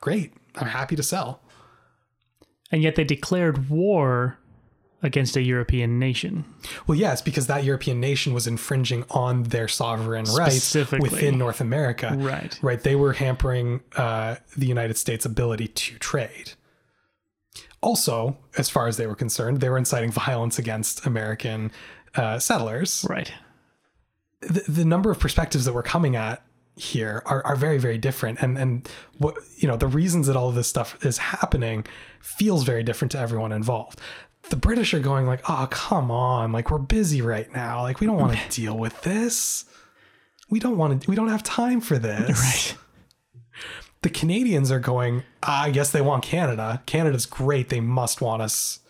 great. 0.00 0.32
I'm 0.56 0.68
happy 0.68 0.96
to 0.96 1.02
sell. 1.02 1.40
And 2.70 2.82
yet 2.82 2.96
they 2.96 3.04
declared 3.04 3.68
war 3.70 4.38
against 5.02 5.36
a 5.36 5.42
European 5.42 5.98
nation. 5.98 6.44
Well, 6.86 6.96
yes, 6.96 7.20
because 7.20 7.48
that 7.48 7.64
European 7.64 8.00
nation 8.00 8.32
was 8.32 8.46
infringing 8.46 9.04
on 9.10 9.42
their 9.44 9.66
sovereign 9.66 10.24
rights 10.26 10.74
within 10.74 11.38
North 11.38 11.60
America. 11.60 12.14
Right. 12.16 12.58
Right. 12.62 12.80
They 12.80 12.94
were 12.94 13.12
hampering 13.12 13.80
uh, 13.96 14.36
the 14.56 14.66
United 14.66 14.96
States' 14.96 15.24
ability 15.24 15.68
to 15.68 15.98
trade. 15.98 16.52
Also, 17.80 18.38
as 18.56 18.70
far 18.70 18.86
as 18.86 18.96
they 18.96 19.08
were 19.08 19.16
concerned, 19.16 19.60
they 19.60 19.68
were 19.68 19.78
inciting 19.78 20.12
violence 20.12 20.58
against 20.58 21.04
American 21.04 21.72
uh, 22.14 22.38
settlers. 22.38 23.04
Right. 23.08 23.32
The, 24.40 24.62
the 24.68 24.84
number 24.84 25.10
of 25.10 25.18
perspectives 25.18 25.64
that 25.64 25.72
we're 25.72 25.82
coming 25.82 26.14
at 26.14 26.44
here 26.76 27.22
are, 27.26 27.44
are 27.44 27.56
very 27.56 27.78
very 27.78 27.98
different. 27.98 28.40
And 28.40 28.56
and 28.58 28.88
what 29.18 29.36
you 29.56 29.68
know 29.68 29.76
the 29.76 29.86
reasons 29.86 30.26
that 30.26 30.36
all 30.36 30.48
of 30.48 30.54
this 30.54 30.68
stuff 30.68 31.04
is 31.04 31.18
happening 31.18 31.84
feels 32.20 32.64
very 32.64 32.82
different 32.82 33.12
to 33.12 33.18
everyone 33.18 33.52
involved. 33.52 34.00
The 34.50 34.56
british 34.56 34.92
are 34.92 35.00
going 35.00 35.26
like 35.26 35.48
oh 35.48 35.68
come 35.70 36.10
on 36.10 36.52
like 36.52 36.70
we're 36.70 36.78
busy 36.78 37.22
right 37.22 37.52
now. 37.52 37.82
Like 37.82 38.00
we 38.00 38.06
don't 38.06 38.16
want 38.16 38.36
to 38.36 38.48
deal 38.60 38.76
with 38.76 39.02
this. 39.02 39.64
We 40.50 40.60
don't 40.60 40.76
want 40.76 41.02
to 41.02 41.10
we 41.10 41.16
don't 41.16 41.28
have 41.28 41.42
time 41.42 41.80
for 41.80 41.98
this. 41.98 42.30
Right. 42.40 42.76
the 44.02 44.10
canadians 44.10 44.70
are 44.70 44.80
going 44.80 45.22
"Ah, 45.42 45.64
i 45.64 45.70
guess 45.70 45.90
they 45.90 46.00
want 46.00 46.24
canada. 46.24 46.82
Canada's 46.86 47.26
great. 47.26 47.68
They 47.68 47.80
must 47.80 48.20
want 48.20 48.42
us. 48.42 48.80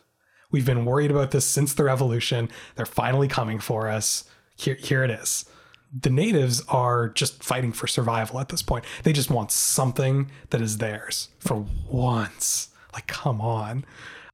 We've 0.50 0.66
been 0.66 0.84
worried 0.84 1.10
about 1.10 1.30
this 1.30 1.46
since 1.46 1.74
the 1.74 1.84
revolution. 1.84 2.48
They're 2.76 2.86
finally 2.86 3.28
coming 3.28 3.58
for 3.58 3.88
us. 3.88 4.24
Here 4.54 4.76
here 4.76 5.02
it 5.02 5.10
is 5.10 5.46
the 5.92 6.10
natives 6.10 6.62
are 6.68 7.08
just 7.10 7.44
fighting 7.44 7.72
for 7.72 7.86
survival 7.86 8.40
at 8.40 8.48
this 8.48 8.62
point. 8.62 8.84
They 9.02 9.12
just 9.12 9.30
want 9.30 9.50
something 9.52 10.30
that 10.50 10.60
is 10.60 10.78
theirs 10.78 11.28
for 11.38 11.66
once. 11.88 12.68
Like, 12.92 13.06
come 13.06 13.40
on. 13.40 13.84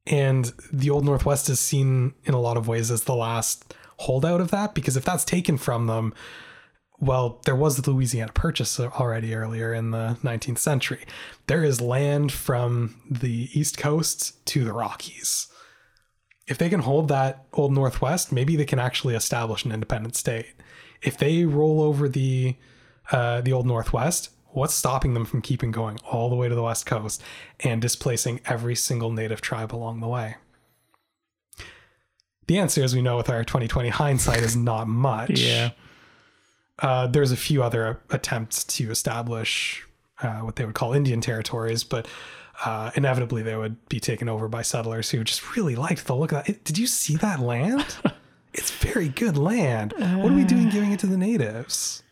And 0.06 0.52
the 0.72 0.90
Old 0.90 1.04
Northwest 1.04 1.48
is 1.48 1.60
seen 1.60 2.14
in 2.24 2.34
a 2.34 2.40
lot 2.40 2.56
of 2.56 2.68
ways 2.68 2.90
as 2.90 3.04
the 3.04 3.14
last 3.14 3.74
holdout 3.98 4.40
of 4.40 4.50
that, 4.52 4.74
because 4.74 4.96
if 4.96 5.04
that's 5.04 5.24
taken 5.24 5.58
from 5.58 5.86
them, 5.86 6.14
well, 7.00 7.40
there 7.44 7.54
was 7.54 7.76
the 7.76 7.90
Louisiana 7.90 8.32
Purchase 8.32 8.80
already 8.80 9.34
earlier 9.34 9.72
in 9.72 9.90
the 9.90 10.16
19th 10.22 10.58
century. 10.58 11.04
There 11.46 11.62
is 11.62 11.80
land 11.80 12.32
from 12.32 13.00
the 13.08 13.48
East 13.52 13.78
Coast 13.78 14.44
to 14.46 14.64
the 14.64 14.72
Rockies. 14.72 15.48
If 16.48 16.58
they 16.58 16.68
can 16.68 16.80
hold 16.80 17.08
that 17.08 17.44
Old 17.52 17.72
Northwest, 17.72 18.32
maybe 18.32 18.56
they 18.56 18.64
can 18.64 18.78
actually 18.78 19.14
establish 19.14 19.64
an 19.64 19.72
independent 19.72 20.16
state. 20.16 20.46
If 21.02 21.16
they 21.18 21.44
roll 21.44 21.80
over 21.82 22.08
the 22.08 22.56
uh, 23.10 23.40
the 23.40 23.52
old 23.52 23.66
northwest 23.66 24.30
what's 24.50 24.74
stopping 24.74 25.14
them 25.14 25.24
from 25.24 25.40
keeping 25.42 25.70
going 25.70 25.98
all 26.10 26.28
the 26.28 26.36
way 26.36 26.48
to 26.48 26.54
the 26.54 26.62
west 26.62 26.86
coast 26.86 27.22
and 27.60 27.80
displacing 27.80 28.40
every 28.46 28.74
single 28.74 29.10
native 29.10 29.40
tribe 29.40 29.74
along 29.74 30.00
the 30.00 30.08
way? 30.08 30.36
The 32.46 32.58
answer 32.58 32.82
as 32.82 32.94
we 32.94 33.02
know 33.02 33.16
with 33.16 33.28
our 33.28 33.44
2020 33.44 33.90
hindsight 33.90 34.40
is 34.40 34.56
not 34.56 34.88
much. 34.88 35.40
Yeah. 35.40 35.70
uh, 36.80 37.06
there's 37.08 37.32
a 37.32 37.36
few 37.36 37.62
other 37.62 38.00
attempts 38.10 38.64
to 38.64 38.90
establish 38.90 39.86
uh, 40.22 40.38
what 40.38 40.56
they 40.56 40.64
would 40.64 40.74
call 40.74 40.92
Indian 40.92 41.20
territories, 41.20 41.84
but 41.84 42.06
uh, 42.64 42.90
inevitably 42.94 43.42
they 43.42 43.56
would 43.56 43.88
be 43.88 44.00
taken 44.00 44.28
over 44.28 44.48
by 44.48 44.62
settlers 44.62 45.10
who 45.10 45.22
just 45.24 45.56
really 45.56 45.76
liked 45.76 46.06
the 46.06 46.14
look 46.14 46.32
of 46.32 46.44
that. 46.44 46.48
It- 46.48 46.64
did 46.64 46.78
you 46.78 46.86
see 46.86 47.16
that 47.16 47.40
land? 47.40 47.84
it's 48.54 48.70
very 48.70 49.08
good 49.08 49.36
land. 49.36 49.92
What 49.98 50.32
are 50.32 50.34
we 50.34 50.44
doing 50.44 50.68
giving 50.68 50.92
it 50.92 51.00
to 51.00 51.06
the 51.06 51.16
natives? 51.16 52.02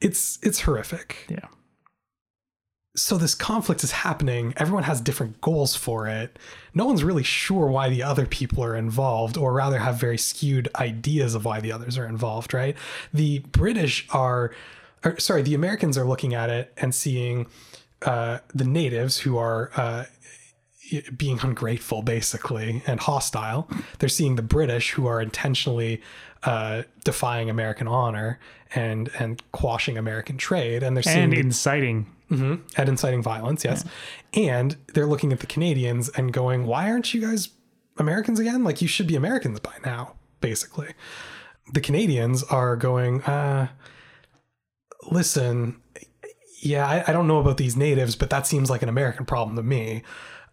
It's 0.00 0.38
it's 0.42 0.62
horrific. 0.62 1.26
Yeah. 1.28 1.46
So 2.94 3.16
this 3.16 3.34
conflict 3.34 3.82
is 3.84 3.90
happening. 3.92 4.52
Everyone 4.58 4.82
has 4.82 5.00
different 5.00 5.40
goals 5.40 5.74
for 5.74 6.06
it. 6.08 6.38
No 6.74 6.84
one's 6.84 7.02
really 7.02 7.22
sure 7.22 7.68
why 7.68 7.88
the 7.88 8.02
other 8.02 8.26
people 8.26 8.62
are 8.62 8.76
involved, 8.76 9.38
or 9.38 9.54
rather 9.54 9.78
have 9.78 9.96
very 9.96 10.18
skewed 10.18 10.68
ideas 10.74 11.34
of 11.34 11.46
why 11.46 11.60
the 11.60 11.72
others 11.72 11.96
are 11.96 12.04
involved, 12.04 12.52
right? 12.52 12.76
The 13.14 13.38
British 13.50 14.06
are, 14.10 14.52
or, 15.04 15.18
sorry, 15.18 15.40
the 15.40 15.54
Americans 15.54 15.96
are 15.96 16.04
looking 16.04 16.34
at 16.34 16.50
it 16.50 16.70
and 16.76 16.94
seeing 16.94 17.46
uh, 18.04 18.38
the 18.54 18.64
natives 18.64 19.18
who 19.18 19.36
are 19.38 19.70
uh, 19.76 20.04
being 21.16 21.38
ungrateful, 21.42 22.02
basically, 22.02 22.82
and 22.86 23.00
hostile. 23.00 23.68
They're 23.98 24.08
seeing 24.08 24.36
the 24.36 24.42
British 24.42 24.90
who 24.92 25.06
are 25.06 25.20
intentionally 25.22 26.02
uh, 26.42 26.82
defying 27.04 27.48
American 27.48 27.86
honor 27.88 28.38
and 28.74 29.10
and 29.18 29.42
quashing 29.52 29.96
American 29.96 30.36
trade, 30.36 30.82
and 30.82 30.96
they're 30.96 31.02
seeing 31.02 31.24
And 31.24 31.32
the 31.32 31.38
inciting. 31.40 32.06
Mhm. 32.30 32.60
and 32.78 32.88
inciting 32.88 33.22
violence, 33.22 33.62
yes. 33.62 33.84
And 34.32 34.76
they're 34.94 35.06
looking 35.06 35.32
at 35.34 35.40
the 35.40 35.46
Canadians 35.46 36.08
and 36.10 36.32
going, 36.32 36.64
"Why 36.66 36.90
aren't 36.90 37.12
you 37.12 37.20
guys 37.20 37.50
Americans 37.98 38.40
again? 38.40 38.64
Like 38.64 38.80
you 38.80 38.88
should 38.88 39.06
be 39.06 39.16
Americans 39.16 39.60
by 39.60 39.74
now." 39.84 40.14
Basically, 40.40 40.88
the 41.74 41.80
Canadians 41.82 42.42
are 42.44 42.74
going, 42.74 43.22
uh, 43.24 43.68
"Listen, 45.10 45.76
yeah, 46.62 46.86
I, 46.86 47.10
I 47.10 47.12
don't 47.12 47.26
know 47.26 47.38
about 47.38 47.56
these 47.56 47.76
natives, 47.76 48.16
but 48.16 48.30
that 48.30 48.46
seems 48.46 48.70
like 48.70 48.82
an 48.82 48.88
American 48.88 49.26
problem 49.26 49.56
to 49.56 49.62
me." 49.62 50.02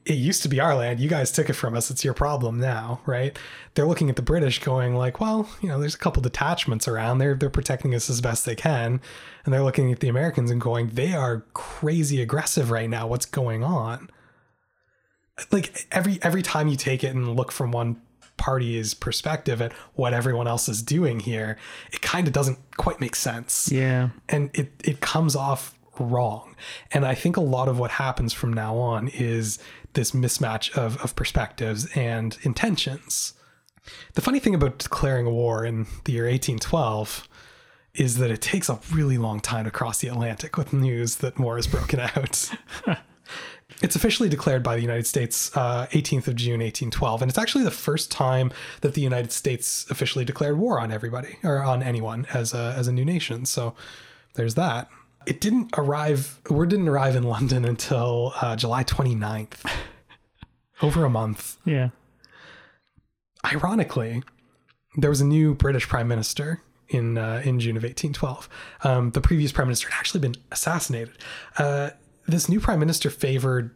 It 0.06 0.14
used 0.14 0.42
to 0.44 0.50
be 0.50 0.62
our 0.62 0.76
land. 0.76 1.02
You 1.02 1.10
guys 1.10 1.30
took 1.30 1.50
it 1.50 1.54
from 1.54 1.76
us. 1.76 1.92
It's 1.92 2.06
your 2.06 2.14
problem 2.14 2.58
now, 2.58 3.02
right? 3.06 3.38
They're 3.76 3.86
looking 3.86 4.10
at 4.10 4.16
the 4.16 4.22
British 4.22 4.60
going 4.60 4.96
like, 4.96 5.20
well, 5.20 5.50
you 5.62 5.68
know, 5.68 5.78
there's 5.78 5.94
a 5.94 6.00
couple 6.00 6.24
detachments 6.24 6.88
around. 6.88 7.18
They're 7.18 7.36
they're 7.36 7.50
protecting 7.50 7.94
us 7.94 8.10
as 8.10 8.22
best 8.22 8.46
they 8.46 8.56
can. 8.56 9.02
And 9.44 9.54
they're 9.54 9.62
looking 9.62 9.92
at 9.92 10.00
the 10.00 10.08
Americans 10.08 10.52
and 10.52 10.62
going, 10.62 10.90
they 10.90 11.14
are 11.14 11.46
crazy 11.54 12.22
aggressive 12.22 12.72
right 12.72 12.90
now. 12.90 13.08
What's 13.08 13.26
going 13.26 13.64
on? 13.64 14.10
like 15.52 15.88
every 15.92 16.20
every 16.22 16.42
time 16.42 16.68
you 16.68 16.76
take 16.76 17.04
it 17.04 17.16
and 17.16 17.36
look 17.36 17.52
from 17.52 17.72
one 17.72 18.02
party's 18.38 18.94
perspective 18.94 19.62
at 19.62 19.74
what 19.94 20.14
everyone 20.14 20.48
else 20.48 20.70
is 20.70 20.82
doing 20.82 21.20
here, 21.20 21.58
it 21.92 22.02
kind 22.02 22.28
of 22.28 22.34
doesn't 22.34 22.58
quite 22.78 23.00
make 23.00 23.16
sense. 23.16 23.72
Yeah. 23.72 24.10
And 24.28 24.50
it 24.54 24.72
it 24.84 25.02
comes 25.02 25.36
off 25.36 25.78
wrong. 26.00 26.56
And 26.92 27.06
I 27.06 27.16
think 27.16 27.38
a 27.38 27.42
lot 27.42 27.68
of 27.68 27.80
what 27.80 27.92
happens 27.92 28.34
from 28.34 28.54
now 28.54 28.78
on 28.78 29.08
is 29.10 29.60
this 29.94 30.12
mismatch 30.12 30.76
of, 30.78 31.02
of 31.04 31.16
perspectives 31.16 31.88
and 31.96 32.38
intentions. 32.44 33.34
The 34.14 34.22
funny 34.22 34.40
thing 34.40 34.56
about 34.56 34.78
declaring 34.78 35.26
a 35.26 35.32
war 35.32 35.66
in 35.66 35.88
the 36.06 36.12
year 36.12 36.26
1812 36.26 37.28
is 37.96 38.18
that 38.18 38.30
it 38.32 38.42
takes 38.42 38.70
a 38.70 38.80
really 38.92 39.18
long 39.18 39.40
time 39.40 39.66
to 39.66 39.72
cross 39.72 40.00
the 40.00 40.08
Atlantic 40.08 40.58
with 40.58 40.74
news 40.74 41.18
that 41.18 41.40
war 41.40 41.56
has 41.56 41.68
broken 41.68 42.00
out. 42.00 42.52
it's 43.82 43.96
officially 43.96 44.30
declared 44.30 44.64
by 44.64 44.76
the 44.76 44.82
United 44.82 45.08
States 45.08 45.56
uh, 45.56 45.88
18th 45.92 46.28
of 46.28 46.36
June 46.36 46.60
1812, 46.60 47.22
and 47.22 47.30
it's 47.30 47.38
actually 47.38 47.64
the 47.64 47.72
first 47.72 48.12
time 48.12 48.52
that 48.82 48.94
the 48.94 49.02
United 49.02 49.32
States 49.32 49.86
officially 49.90 50.26
declared 50.26 50.58
war 50.58 50.80
on 50.80 50.92
everybody 50.92 51.38
or 51.44 51.64
on 51.64 51.82
anyone 51.82 52.28
as 52.34 52.54
a 52.54 52.74
as 52.78 52.88
a 52.88 52.92
new 52.92 53.06
nation. 53.06 53.46
So 53.46 53.76
there's 54.36 54.56
that. 54.56 54.90
It 55.30 55.40
didn't 55.42 55.70
arrive. 55.78 56.42
Word 56.50 56.70
didn't 56.70 56.90
arrive 56.90 57.16
in 57.16 57.22
London 57.22 57.64
until 57.64 58.34
uh, 58.42 58.56
July 58.56 58.84
29th. 58.84 59.64
Over 60.82 61.06
a 61.06 61.10
month. 61.10 61.58
Yeah. 61.66 61.90
Ironically, 63.46 64.24
there 64.98 65.12
was 65.12 65.22
a 65.22 65.26
new 65.26 65.54
British 65.54 65.88
prime 65.88 66.08
minister 66.08 66.64
in 66.88 67.20
uh, 67.20 67.44
in 67.46 67.60
June 67.60 67.78
of 67.78 67.84
1812. 67.84 68.50
Um, 68.84 69.12
the 69.12 69.22
previous 69.22 69.52
prime 69.52 69.68
minister 69.68 69.90
had 69.90 70.00
actually 70.00 70.22
been 70.22 70.36
assassinated. 70.52 71.14
Uh, 71.58 71.92
this 72.28 72.50
new 72.50 72.60
prime 72.60 72.80
minister 72.80 73.12
favored 73.12 73.76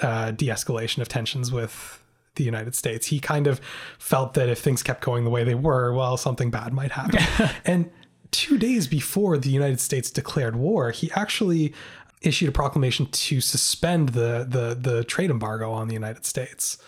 uh, 0.00 0.30
de-escalation 0.30 0.98
of 1.02 1.08
tensions 1.08 1.52
with 1.52 2.02
the 2.36 2.44
United 2.44 2.74
States. 2.74 3.08
He 3.08 3.20
kind 3.20 3.46
of 3.46 3.60
felt 3.98 4.34
that 4.34 4.48
if 4.48 4.58
things 4.58 4.82
kept 4.82 5.02
going 5.02 5.24
the 5.24 5.30
way 5.30 5.44
they 5.44 5.54
were, 5.54 5.92
well, 5.92 6.16
something 6.16 6.50
bad 6.50 6.72
might 6.72 6.92
happen. 6.92 7.20
and 7.64 7.90
two 8.34 8.58
days 8.58 8.88
before 8.88 9.38
the 9.38 9.48
United 9.48 9.80
States 9.80 10.10
declared 10.10 10.56
war, 10.56 10.90
he 10.90 11.10
actually 11.12 11.72
issued 12.20 12.48
a 12.48 12.52
proclamation 12.52 13.06
to 13.06 13.40
suspend 13.40 14.10
the 14.10 14.44
the, 14.48 14.74
the 14.74 15.04
trade 15.04 15.30
embargo 15.30 15.70
on 15.70 15.86
the 15.86 15.94
United 15.94 16.26
States. 16.26 16.78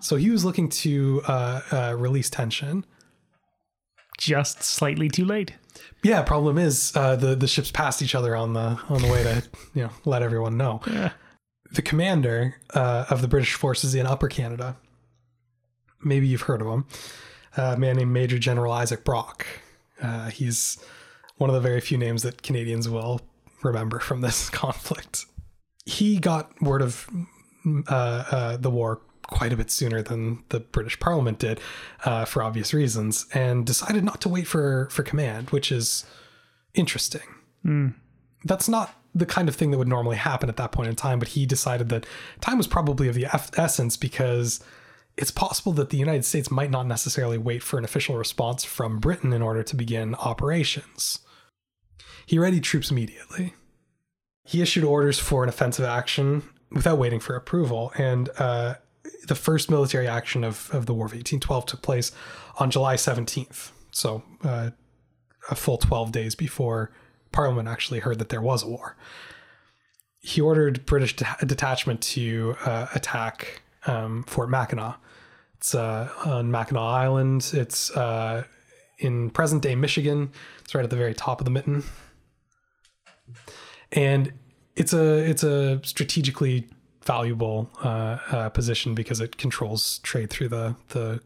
So 0.00 0.16
he 0.16 0.30
was 0.30 0.44
looking 0.44 0.68
to 0.70 1.22
uh, 1.28 1.60
uh, 1.70 1.94
release 1.96 2.28
tension. 2.28 2.84
Just 4.18 4.64
slightly 4.64 5.08
too 5.08 5.24
late. 5.24 5.52
Yeah, 6.02 6.22
problem 6.22 6.58
is 6.58 6.92
uh, 6.96 7.14
the 7.14 7.36
the 7.36 7.46
ships 7.46 7.70
passed 7.70 8.02
each 8.02 8.16
other 8.16 8.34
on 8.34 8.54
the 8.54 8.80
on 8.88 9.00
the 9.00 9.08
way 9.08 9.22
to 9.22 9.42
you 9.74 9.84
know 9.84 9.90
let 10.04 10.22
everyone 10.22 10.56
know. 10.56 10.80
Yeah. 10.86 11.12
The 11.70 11.82
commander 11.82 12.56
uh, 12.74 13.04
of 13.08 13.20
the 13.20 13.28
British 13.28 13.54
forces 13.54 13.94
in 13.94 14.06
Upper 14.06 14.26
Canada, 14.28 14.76
maybe 16.02 16.26
you've 16.26 16.42
heard 16.42 16.62
of 16.62 16.66
him, 16.66 16.86
a 17.56 17.76
man 17.76 17.96
named 17.96 18.10
Major 18.10 18.38
General 18.38 18.72
Isaac 18.72 19.04
Brock. 19.04 19.46
Uh, 20.02 20.30
he's 20.30 20.78
one 21.36 21.50
of 21.50 21.54
the 21.54 21.60
very 21.60 21.80
few 21.80 21.98
names 21.98 22.22
that 22.22 22.42
Canadians 22.42 22.88
will 22.88 23.20
remember 23.62 23.98
from 23.98 24.20
this 24.20 24.50
conflict. 24.50 25.26
He 25.84 26.18
got 26.18 26.60
word 26.60 26.82
of 26.82 27.08
uh, 27.88 28.24
uh, 28.30 28.56
the 28.56 28.70
war 28.70 29.00
quite 29.22 29.52
a 29.52 29.56
bit 29.56 29.70
sooner 29.70 30.02
than 30.02 30.42
the 30.48 30.60
British 30.60 30.98
Parliament 31.00 31.38
did, 31.38 31.60
uh, 32.04 32.24
for 32.24 32.42
obvious 32.42 32.72
reasons, 32.72 33.26
and 33.34 33.66
decided 33.66 34.04
not 34.04 34.20
to 34.22 34.28
wait 34.28 34.46
for 34.46 34.88
for 34.90 35.02
command, 35.02 35.50
which 35.50 35.70
is 35.70 36.04
interesting. 36.74 37.22
That's 38.44 38.68
not 38.68 38.94
the 39.14 39.26
kind 39.26 39.48
of 39.48 39.56
thing 39.56 39.70
that 39.70 39.78
would 39.78 39.88
normally 39.88 40.16
happen 40.16 40.48
at 40.48 40.56
that 40.56 40.72
point 40.72 40.88
in 40.88 40.94
time, 40.94 41.18
but 41.18 41.28
he 41.28 41.44
decided 41.46 41.88
that 41.88 42.06
time 42.40 42.56
was 42.56 42.66
probably 42.66 43.08
of 43.08 43.14
the 43.14 43.26
essence 43.56 43.96
because 43.96 44.60
it's 45.18 45.30
possible 45.32 45.72
that 45.72 45.90
the 45.90 45.96
United 45.96 46.24
States 46.24 46.50
might 46.50 46.70
not 46.70 46.86
necessarily 46.86 47.38
wait 47.38 47.62
for 47.62 47.76
an 47.76 47.84
official 47.84 48.16
response 48.16 48.64
from 48.64 49.00
Britain 49.00 49.32
in 49.32 49.42
order 49.42 49.62
to 49.64 49.76
begin 49.76 50.14
operations. 50.14 51.18
He 52.24 52.38
readied 52.38 52.62
troops 52.62 52.90
immediately. 52.90 53.54
He 54.44 54.62
issued 54.62 54.84
orders 54.84 55.18
for 55.18 55.42
an 55.42 55.48
offensive 55.48 55.84
action 55.84 56.48
without 56.70 56.98
waiting 56.98 57.20
for 57.20 57.34
approval, 57.34 57.92
and 57.98 58.30
uh, 58.38 58.74
the 59.26 59.34
first 59.34 59.70
military 59.70 60.06
action 60.06 60.44
of, 60.44 60.70
of 60.72 60.86
the 60.86 60.94
War 60.94 61.06
of 61.06 61.12
1812 61.12 61.66
took 61.66 61.82
place 61.82 62.12
on 62.58 62.70
July 62.70 62.94
17th. 62.94 63.72
So, 63.90 64.22
uh, 64.44 64.70
a 65.50 65.54
full 65.54 65.78
12 65.78 66.12
days 66.12 66.34
before 66.34 66.92
Parliament 67.32 67.68
actually 67.68 68.00
heard 68.00 68.18
that 68.18 68.28
there 68.28 68.42
was 68.42 68.62
a 68.62 68.68
war. 68.68 68.96
He 70.20 70.40
ordered 70.40 70.84
British 70.86 71.16
de- 71.16 71.36
detachment 71.46 72.02
to 72.02 72.56
uh, 72.64 72.86
attack 72.94 73.62
um, 73.86 74.24
Fort 74.24 74.50
Mackinac. 74.50 75.00
It's 75.58 75.74
uh, 75.74 76.08
on 76.24 76.52
Mackinac 76.52 76.82
Island. 76.82 77.50
It's 77.52 77.90
uh, 77.90 78.44
in 78.98 79.30
present 79.30 79.60
day 79.62 79.74
Michigan. 79.74 80.30
It's 80.60 80.74
right 80.74 80.84
at 80.84 80.90
the 80.90 80.96
very 80.96 81.14
top 81.14 81.40
of 81.40 81.44
the 81.44 81.50
mitten, 81.50 81.82
and 83.90 84.32
it's 84.76 84.92
a 84.92 85.28
it's 85.28 85.42
a 85.42 85.80
strategically 85.84 86.68
valuable 87.04 87.70
uh, 87.82 88.18
uh, 88.30 88.48
position 88.50 88.94
because 88.94 89.20
it 89.20 89.36
controls 89.36 89.98
trade 89.98 90.30
through 90.30 90.48
the 90.48 90.76
the 90.90 91.20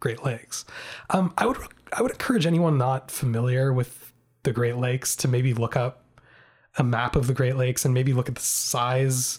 Great 0.00 0.24
Lakes. 0.24 0.64
Um, 1.10 1.32
I 1.38 1.46
would 1.46 1.58
I 1.92 2.02
would 2.02 2.10
encourage 2.10 2.44
anyone 2.44 2.76
not 2.76 3.12
familiar 3.12 3.72
with 3.72 4.12
the 4.42 4.52
Great 4.52 4.76
Lakes 4.76 5.14
to 5.16 5.28
maybe 5.28 5.54
look 5.54 5.76
up 5.76 6.02
a 6.76 6.82
map 6.82 7.14
of 7.14 7.28
the 7.28 7.34
Great 7.34 7.54
Lakes 7.56 7.84
and 7.84 7.94
maybe 7.94 8.12
look 8.12 8.28
at 8.28 8.34
the 8.34 8.40
size 8.40 9.38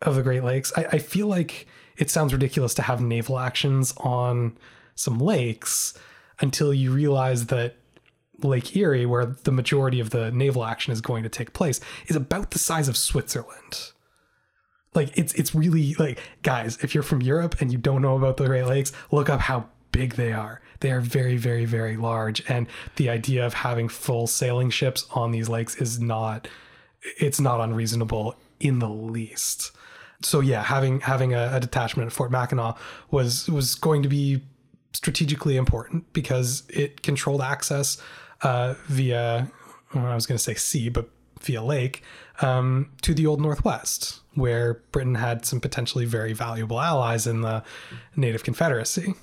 of 0.00 0.14
the 0.14 0.22
Great 0.22 0.44
Lakes. 0.44 0.72
I, 0.76 0.84
I 0.92 0.98
feel 0.98 1.26
like 1.26 1.66
it 1.98 2.10
sounds 2.10 2.32
ridiculous 2.32 2.74
to 2.74 2.82
have 2.82 3.00
naval 3.00 3.38
actions 3.38 3.94
on 3.98 4.56
some 4.94 5.18
lakes 5.18 5.98
until 6.40 6.72
you 6.72 6.92
realize 6.92 7.46
that 7.46 7.76
Lake 8.42 8.76
Erie, 8.76 9.06
where 9.06 9.26
the 9.26 9.52
majority 9.52 10.00
of 10.00 10.10
the 10.10 10.30
naval 10.30 10.64
action 10.64 10.92
is 10.92 11.00
going 11.00 11.22
to 11.22 11.28
take 11.28 11.52
place, 11.52 11.80
is 12.06 12.16
about 12.16 12.50
the 12.50 12.58
size 12.58 12.88
of 12.88 12.96
Switzerland. 12.96 13.92
Like 14.94 15.16
it's 15.16 15.34
it's 15.34 15.54
really 15.54 15.94
like 15.94 16.18
guys, 16.42 16.78
if 16.82 16.94
you're 16.94 17.02
from 17.02 17.22
Europe 17.22 17.60
and 17.60 17.70
you 17.70 17.78
don't 17.78 18.02
know 18.02 18.16
about 18.16 18.36
the 18.36 18.46
Great 18.46 18.66
Lakes, 18.66 18.92
look 19.10 19.28
up 19.28 19.40
how 19.40 19.68
big 19.92 20.14
they 20.14 20.32
are. 20.32 20.60
They 20.80 20.90
are 20.90 21.00
very, 21.00 21.36
very, 21.36 21.64
very 21.64 21.96
large. 21.96 22.42
And 22.48 22.66
the 22.96 23.08
idea 23.08 23.44
of 23.46 23.54
having 23.54 23.88
full 23.88 24.26
sailing 24.26 24.70
ships 24.70 25.06
on 25.10 25.30
these 25.30 25.48
lakes 25.48 25.76
is 25.76 26.00
not 26.00 26.48
it's 27.18 27.40
not 27.40 27.60
unreasonable 27.60 28.36
in 28.58 28.78
the 28.78 28.88
least. 28.88 29.70
So 30.22 30.40
yeah, 30.40 30.62
having 30.62 31.00
having 31.00 31.34
a, 31.34 31.50
a 31.54 31.60
detachment 31.60 32.06
at 32.06 32.12
Fort 32.12 32.30
Mackinac 32.30 32.76
was 33.10 33.48
was 33.48 33.74
going 33.74 34.02
to 34.02 34.08
be 34.08 34.42
strategically 34.92 35.56
important 35.56 36.10
because 36.12 36.62
it 36.70 37.02
controlled 37.02 37.42
access 37.42 38.00
uh, 38.42 38.74
via 38.86 39.50
well, 39.94 40.06
I 40.06 40.14
was 40.14 40.26
going 40.26 40.38
to 40.38 40.42
say 40.42 40.54
sea, 40.54 40.88
but 40.88 41.08
via 41.40 41.62
lake 41.62 42.02
um, 42.40 42.90
to 43.02 43.14
the 43.14 43.26
old 43.26 43.40
Northwest, 43.40 44.20
where 44.34 44.82
Britain 44.92 45.14
had 45.14 45.44
some 45.44 45.60
potentially 45.60 46.04
very 46.04 46.32
valuable 46.32 46.80
allies 46.80 47.26
in 47.26 47.42
the 47.42 47.62
Native 48.16 48.42
Confederacy. 48.42 49.14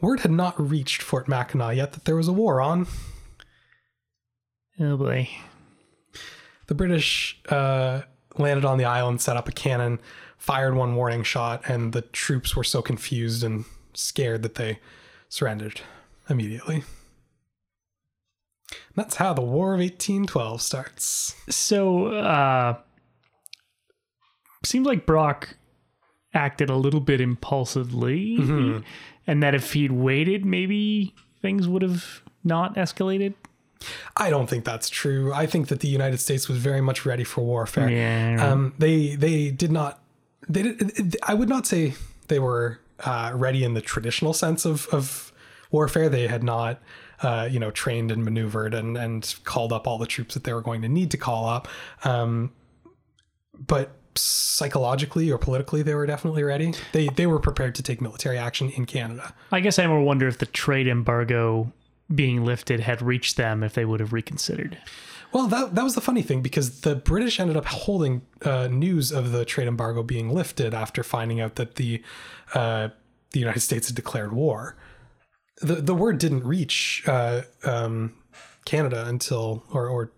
Word 0.00 0.20
had 0.20 0.30
not 0.30 0.60
reached 0.60 1.02
Fort 1.02 1.28
Mackinac 1.28 1.76
yet 1.76 1.92
that 1.92 2.04
there 2.04 2.16
was 2.16 2.28
a 2.28 2.32
war 2.32 2.60
on. 2.60 2.86
Oh 4.78 4.96
boy. 4.96 5.28
The 6.68 6.74
British 6.74 7.40
uh, 7.48 8.02
landed 8.38 8.64
on 8.64 8.78
the 8.78 8.84
island, 8.84 9.20
set 9.20 9.36
up 9.36 9.48
a 9.48 9.52
cannon, 9.52 9.98
fired 10.36 10.74
one 10.74 10.94
warning 10.94 11.22
shot, 11.22 11.62
and 11.68 11.92
the 11.92 12.02
troops 12.02 12.54
were 12.56 12.64
so 12.64 12.82
confused 12.82 13.42
and 13.42 13.64
scared 13.94 14.42
that 14.42 14.54
they 14.54 14.78
surrendered 15.28 15.80
immediately. 16.28 16.84
That's 18.94 19.16
how 19.16 19.32
the 19.32 19.42
War 19.42 19.74
of 19.74 19.80
1812 19.80 20.60
starts. 20.60 21.34
So, 21.48 22.06
uh, 22.06 22.78
seems 24.64 24.86
like 24.86 25.06
Brock 25.06 25.56
acted 26.34 26.68
a 26.68 26.76
little 26.76 27.00
bit 27.00 27.20
impulsively, 27.20 28.36
and 29.26 29.42
that 29.42 29.54
if 29.54 29.72
he'd 29.72 29.92
waited, 29.92 30.44
maybe 30.44 31.14
things 31.40 31.66
would 31.68 31.82
have 31.82 32.22
not 32.44 32.74
escalated. 32.76 33.34
I 34.16 34.30
don't 34.30 34.48
think 34.48 34.64
that's 34.64 34.88
true. 34.88 35.32
I 35.32 35.46
think 35.46 35.68
that 35.68 35.80
the 35.80 35.88
United 35.88 36.18
States 36.18 36.48
was 36.48 36.58
very 36.58 36.80
much 36.80 37.06
ready 37.06 37.24
for 37.24 37.42
warfare. 37.42 37.90
Yeah. 37.90 38.36
Um, 38.44 38.74
they 38.78 39.14
they 39.14 39.50
did 39.50 39.72
not. 39.72 40.02
They 40.48 40.62
did. 40.62 41.16
I 41.22 41.34
would 41.34 41.48
not 41.48 41.66
say 41.66 41.94
they 42.28 42.38
were 42.38 42.80
uh, 43.00 43.32
ready 43.34 43.64
in 43.64 43.74
the 43.74 43.80
traditional 43.80 44.32
sense 44.32 44.64
of 44.64 44.86
of 44.88 45.32
warfare. 45.70 46.08
They 46.08 46.26
had 46.26 46.42
not. 46.42 46.80
Uh, 47.20 47.48
you 47.50 47.58
know, 47.58 47.72
trained 47.72 48.12
and 48.12 48.24
maneuvered 48.24 48.72
and 48.72 48.96
and 48.96 49.34
called 49.42 49.72
up 49.72 49.88
all 49.88 49.98
the 49.98 50.06
troops 50.06 50.34
that 50.34 50.44
they 50.44 50.52
were 50.52 50.62
going 50.62 50.82
to 50.82 50.88
need 50.88 51.10
to 51.10 51.16
call 51.16 51.48
up. 51.48 51.66
Um, 52.04 52.52
but 53.58 53.90
psychologically 54.14 55.30
or 55.30 55.38
politically, 55.38 55.82
they 55.82 55.94
were 55.94 56.06
definitely 56.06 56.42
ready. 56.42 56.74
They 56.92 57.08
they 57.08 57.26
were 57.26 57.40
prepared 57.40 57.74
to 57.76 57.82
take 57.82 58.00
military 58.00 58.38
action 58.38 58.70
in 58.70 58.86
Canada. 58.86 59.34
I 59.50 59.60
guess 59.60 59.78
I 59.78 59.86
more 59.86 60.00
wonder 60.02 60.28
if 60.28 60.38
the 60.38 60.46
trade 60.46 60.86
embargo 60.86 61.72
being 62.14 62.44
lifted 62.44 62.80
had 62.80 63.02
reached 63.02 63.36
them 63.36 63.62
if 63.62 63.74
they 63.74 63.84
would 63.84 64.00
have 64.00 64.12
reconsidered. 64.12 64.78
Well, 65.32 65.46
that 65.48 65.74
that 65.74 65.84
was 65.84 65.94
the 65.94 66.00
funny 66.00 66.22
thing 66.22 66.40
because 66.40 66.80
the 66.80 66.94
British 66.94 67.38
ended 67.38 67.56
up 67.56 67.66
holding 67.66 68.22
uh, 68.42 68.68
news 68.68 69.12
of 69.12 69.32
the 69.32 69.44
trade 69.44 69.68
embargo 69.68 70.02
being 70.02 70.30
lifted 70.30 70.72
after 70.72 71.02
finding 71.02 71.40
out 71.40 71.56
that 71.56 71.74
the 71.74 72.02
uh, 72.54 72.88
the 73.32 73.40
United 73.40 73.60
States 73.60 73.88
had 73.88 73.96
declared 73.96 74.32
war. 74.32 74.76
the 75.60 75.76
The 75.76 75.94
word 75.94 76.18
didn't 76.18 76.44
reach 76.44 77.02
uh, 77.06 77.42
um, 77.64 78.14
Canada 78.64 79.04
until, 79.06 79.64
or 79.70 79.88
or 79.88 80.12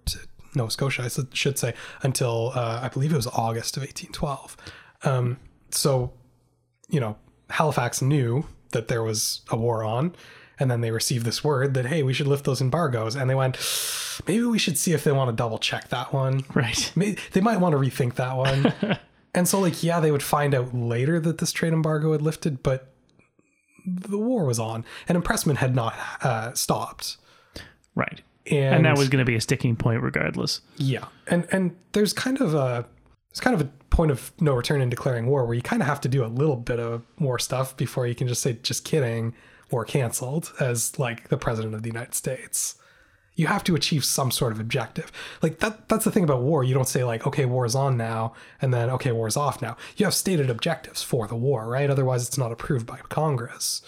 Nova 0.55 0.71
Scotia, 0.71 1.03
I 1.03 1.09
should 1.33 1.59
say, 1.59 1.75
until 2.03 2.53
uh, 2.55 2.81
I 2.83 2.89
believe 2.89 3.13
it 3.13 3.17
was 3.17 3.27
August 3.27 3.77
of 3.77 3.83
1812. 3.83 4.57
Um, 5.03 5.39
so, 5.71 6.13
you 6.89 7.01
know, 7.01 7.17
Halifax 7.51 8.03
knew 8.03 8.45
that 8.73 8.89
there 8.89 9.03
was 9.03 9.43
a 9.51 9.57
war 9.57 9.83
on 9.85 10.15
and 10.61 10.71
then 10.71 10.83
they 10.83 10.91
received 10.91 11.25
this 11.25 11.43
word 11.43 11.75
that 11.75 11.87
hey 11.87 12.03
we 12.03 12.13
should 12.13 12.29
lift 12.29 12.45
those 12.45 12.61
embargoes. 12.61 13.17
And 13.17 13.29
they 13.29 13.35
went 13.35 13.57
maybe 14.27 14.45
we 14.45 14.59
should 14.59 14.79
see 14.79 14.93
if 14.93 15.03
they 15.03 15.13
want 15.13 15.31
to 15.31 15.37
double 15.37 15.59
check 15.59 15.89
that 15.89 16.13
one. 16.13 16.45
Right. 16.55 16.93
Maybe, 16.95 17.19
they 17.33 17.41
might 17.41 17.59
want 17.59 17.73
to 17.73 17.79
rethink 17.79 18.15
that 18.15 18.37
one. 18.37 18.99
And 19.33 19.47
so 19.47 19.61
like 19.61 19.85
yeah 19.85 20.01
they 20.01 20.11
would 20.11 20.25
find 20.25 20.57
out 20.57 20.75
later 20.75 21.21
that 21.21 21.39
this 21.39 21.53
trade 21.53 21.73
embargo 21.73 22.11
had 22.11 22.21
lifted 22.21 22.65
but 22.65 22.93
the 23.87 24.19
war 24.19 24.45
was 24.45 24.59
on. 24.59 24.85
And 25.09 25.17
impressment 25.17 25.59
had 25.59 25.75
not 25.75 25.95
uh, 26.23 26.53
stopped. 26.55 27.17
Right. 27.95 28.23
And, 28.51 28.77
and 28.77 28.85
that 28.85 28.97
was 28.97 29.09
going 29.09 29.25
to 29.25 29.25
be 29.25 29.37
a 29.37 29.41
sticking 29.41 29.77
point 29.77 30.03
regardless. 30.03 30.61
Yeah. 30.77 31.07
And 31.27 31.47
and 31.53 31.77
there's 31.93 32.13
kind 32.13 32.41
of 32.41 32.55
a 32.55 32.87
there's 33.31 33.41
kind 33.41 33.55
of 33.55 33.61
a 33.61 33.71
point 33.91 34.11
of 34.11 34.33
no 34.41 34.55
return 34.55 34.81
in 34.81 34.89
declaring 34.89 35.27
war 35.27 35.45
where 35.45 35.55
you 35.55 35.63
kind 35.63 35.83
of 35.83 35.89
have 35.89 36.01
to 36.01 36.09
do 36.09 36.25
a 36.25 36.27
little 36.27 36.57
bit 36.57 36.81
of 36.81 37.03
more 37.19 37.39
stuff 37.39 37.77
before 37.77 38.07
you 38.07 38.15
can 38.15 38.27
just 38.27 38.43
say 38.43 38.59
just 38.63 38.85
kidding 38.85 39.35
or 39.71 39.85
canceled 39.85 40.53
as 40.61 40.99
like 40.99 41.29
the 41.29 41.37
president 41.37 41.75
of 41.75 41.83
the 41.83 41.89
United 41.89 42.15
States. 42.15 42.77
You 43.35 43.47
have 43.47 43.65
to 43.65 43.75
achieve 43.75 44.05
some 44.05 44.31
sort 44.31 44.53
of 44.53 44.61
objective. 44.61 45.11
Like 45.43 45.61
that 45.61 45.89
that's 45.89 46.05
the 46.05 46.11
thing 46.11 46.25
about 46.25 46.43
war. 46.43 46.65
You 46.65 46.75
don't 46.75 46.89
say 46.89 47.05
like, 47.05 47.27
okay, 47.27 47.47
war 47.47 47.65
is 47.65 47.75
on 47.75 47.97
now, 47.97 48.35
and 48.61 48.75
then 48.75 48.91
okay, 48.91 49.13
war 49.13 49.29
is 49.29 49.37
off 49.37 49.63
now. 49.63 49.77
You 49.97 50.05
have 50.05 50.15
stated 50.15 50.51
objectives 50.51 51.03
for 51.03 51.27
the 51.27 51.37
war, 51.37 51.69
right? 51.69 51.89
Otherwise 51.89 52.27
it's 52.27 52.39
not 52.39 52.53
approved 52.53 52.87
by 52.87 52.99
Congress. 53.09 53.83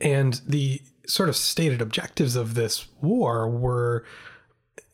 And 0.00 0.40
the 0.46 0.80
sort 1.06 1.28
of 1.28 1.36
stated 1.36 1.82
objectives 1.82 2.36
of 2.36 2.54
this 2.54 2.86
war 3.00 3.48
were 3.48 4.04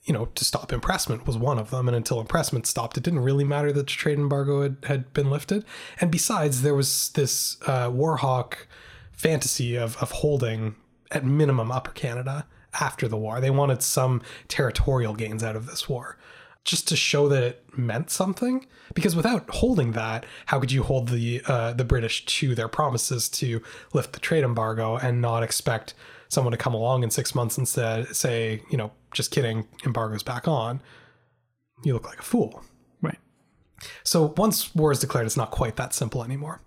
you 0.07 0.13
know, 0.13 0.27
to 0.37 0.45
stop 0.45 0.73
impressment 0.73 1.27
was 1.27 1.37
one 1.37 1.59
of 1.59 1.71
them. 1.71 1.89
And 1.89 1.97
until 1.97 2.21
impressment 2.21 2.67
stopped, 2.67 2.97
it 2.97 3.03
didn't 3.03 3.21
really 3.21 3.45
matter 3.45 3.73
that 3.73 3.87
the 3.87 3.93
trade 3.93 4.19
embargo 4.19 4.63
had, 4.63 4.77
had 4.85 5.13
been 5.13 5.31
lifted. 5.31 5.65
And 6.01 6.13
besides, 6.13 6.63
there 6.63 6.77
was 6.77 7.11
this 7.11 7.57
uh, 7.67 7.91
Warhawk 7.91 8.55
fantasy 9.17 9.77
of 9.77 9.97
of 9.97 10.11
holding 10.13 10.77
at 11.11 11.25
minimum 11.25 11.73
Upper 11.73 11.93
Canada 11.93 12.47
after 12.81 13.09
the 13.09 13.17
war. 13.17 13.41
They 13.41 13.51
wanted 13.51 13.83
some 13.83 14.23
territorial 14.49 15.15
gains 15.15 15.43
out 15.43 15.57
of 15.57 15.67
this 15.67 15.89
war 15.89 16.19
just 16.65 16.89
to 16.89 16.97
show 16.97 17.29
that 17.29 17.43
it 17.43 17.65
meant 17.79 18.11
something. 18.11 18.67
Because 18.95 19.17
without 19.17 19.49
holding 19.51 19.93
that 19.93 20.27
how 20.47 20.61
could 20.61 20.73
you 20.73 20.83
hold 20.83 21.09
the 21.09 21.43
uh, 21.47 21.73
the 21.73 21.85
british 21.85 22.25
to 22.27 22.55
their 22.55 22.69
promises 22.69 23.29
to 23.31 23.63
lift 23.93 24.13
the 24.13 24.21
trade 24.21 24.45
embargo 24.45 24.97
and 24.97 25.21
not 25.21 25.43
expect 25.43 25.95
someone 26.29 26.53
to 26.53 26.59
come 26.59 26.75
along 26.75 27.05
in 27.05 27.11
six 27.11 27.35
months 27.35 27.57
and 27.57 27.69
say, 27.69 28.05
say 28.13 28.63
you 28.71 28.77
know 28.77 28.93
just 29.13 29.31
kidding 29.31 29.67
embargo's 29.85 30.23
back 30.23 30.47
on. 30.47 30.83
You 31.85 31.95
look 31.95 32.07
like 32.07 32.19
a 32.19 32.23
fool. 32.23 32.65
Right. 33.03 33.19
So 34.03 34.35
once 34.37 34.75
war 34.75 34.93
is 34.93 34.99
declared 34.99 35.27
it's 35.27 35.37
not 35.37 35.51
quite 35.51 35.77
that 35.77 35.95
simple 35.95 36.25
anymore 36.25 36.61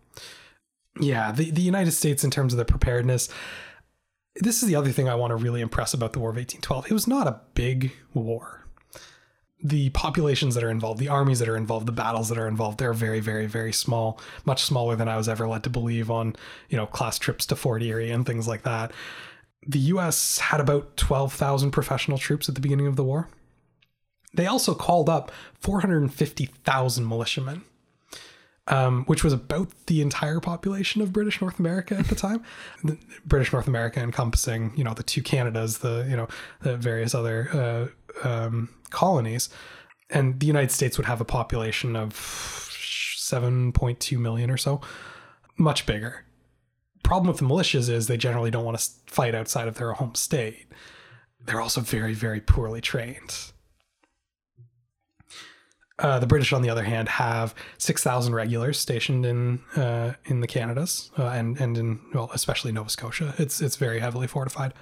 yeah, 0.99 1.31
the, 1.31 1.49
the 1.51 1.61
United 1.61 1.91
States, 1.91 2.23
in 2.23 2.31
terms 2.31 2.53
of 2.53 2.57
the 2.57 2.65
preparedness, 2.65 3.29
this 4.35 4.61
is 4.61 4.69
the 4.69 4.75
other 4.75 4.91
thing 4.91 5.09
I 5.09 5.15
want 5.15 5.31
to 5.31 5.35
really 5.35 5.61
impress 5.61 5.93
about 5.93 6.13
the 6.13 6.19
War 6.19 6.29
of 6.29 6.35
1812. 6.35 6.87
It 6.87 6.93
was 6.93 7.07
not 7.07 7.27
a 7.27 7.41
big 7.53 7.91
war. 8.13 8.65
The 9.61 9.89
populations 9.89 10.55
that 10.55 10.63
are 10.63 10.69
involved, 10.69 10.99
the 10.99 11.09
armies 11.09 11.39
that 11.39 11.49
are 11.49 11.57
involved, 11.57 11.85
the 11.85 11.91
battles 11.91 12.29
that 12.29 12.37
are 12.37 12.47
involved, 12.47 12.77
they're 12.77 12.93
very, 12.93 13.19
very, 13.19 13.45
very 13.45 13.73
small, 13.73 14.19
much 14.45 14.63
smaller 14.63 14.95
than 14.95 15.09
I 15.09 15.17
was 15.17 15.27
ever 15.27 15.47
led 15.47 15.63
to 15.63 15.69
believe 15.69 16.09
on, 16.09 16.35
you 16.69 16.77
know, 16.77 16.85
class 16.85 17.19
trips 17.19 17.45
to 17.47 17.55
Fort 17.57 17.83
Erie 17.83 18.11
and 18.11 18.25
things 18.25 18.47
like 18.47 18.63
that. 18.63 18.93
The 19.67 19.79
US 19.79 20.37
had 20.37 20.61
about 20.61 20.95
12,000 20.95 21.71
professional 21.71 22.17
troops 22.17 22.47
at 22.47 22.55
the 22.55 22.61
beginning 22.61 22.87
of 22.87 22.95
the 22.95 23.03
war. 23.03 23.27
They 24.33 24.45
also 24.45 24.73
called 24.73 25.09
up 25.09 25.31
450,000 25.59 27.05
militiamen 27.05 27.63
um, 28.69 29.03
which 29.05 29.23
was 29.23 29.33
about 29.33 29.69
the 29.87 30.01
entire 30.01 30.39
population 30.39 31.01
of 31.01 31.11
British 31.11 31.41
North 31.41 31.59
America 31.59 31.95
at 31.95 32.07
the 32.07 32.15
time. 32.15 32.43
British 33.25 33.51
North 33.51 33.67
America 33.67 33.99
encompassing, 33.99 34.71
you 34.75 34.83
know, 34.83 34.93
the 34.93 35.03
two 35.03 35.21
Canadas, 35.21 35.79
the 35.79 36.07
you 36.09 36.15
know, 36.15 36.27
the 36.61 36.77
various 36.77 37.13
other 37.13 37.91
uh, 38.23 38.27
um, 38.27 38.69
colonies, 38.91 39.49
and 40.09 40.39
the 40.39 40.45
United 40.45 40.71
States 40.71 40.97
would 40.97 41.07
have 41.07 41.19
a 41.19 41.25
population 41.25 41.95
of 41.95 42.13
7.2 42.13 44.17
million 44.17 44.49
or 44.49 44.57
so, 44.57 44.81
much 45.57 45.85
bigger. 45.85 46.25
Problem 47.03 47.27
with 47.27 47.37
the 47.37 47.45
militias 47.45 47.89
is 47.89 48.07
they 48.07 48.17
generally 48.17 48.51
don't 48.51 48.65
want 48.65 48.77
to 48.77 48.89
fight 49.07 49.33
outside 49.33 49.67
of 49.67 49.75
their 49.75 49.93
home 49.93 50.15
state. 50.15 50.67
They're 51.43 51.61
also 51.61 51.81
very, 51.81 52.13
very 52.13 52.41
poorly 52.41 52.81
trained. 52.81 53.51
Uh, 55.99 56.17
the 56.17 56.27
British, 56.27 56.53
on 56.53 56.61
the 56.61 56.69
other 56.69 56.83
hand, 56.83 57.09
have 57.09 57.53
six 57.77 58.03
thousand 58.03 58.33
regulars 58.33 58.79
stationed 58.79 59.25
in 59.25 59.59
uh, 59.75 60.13
in 60.25 60.39
the 60.39 60.47
Canadas 60.47 61.11
uh, 61.17 61.27
and 61.27 61.59
and 61.59 61.77
in 61.77 61.99
well, 62.13 62.31
especially 62.33 62.71
Nova 62.71 62.89
Scotia. 62.89 63.35
It's 63.37 63.61
it's 63.61 63.75
very 63.75 63.99
heavily 63.99 64.27
fortified. 64.27 64.73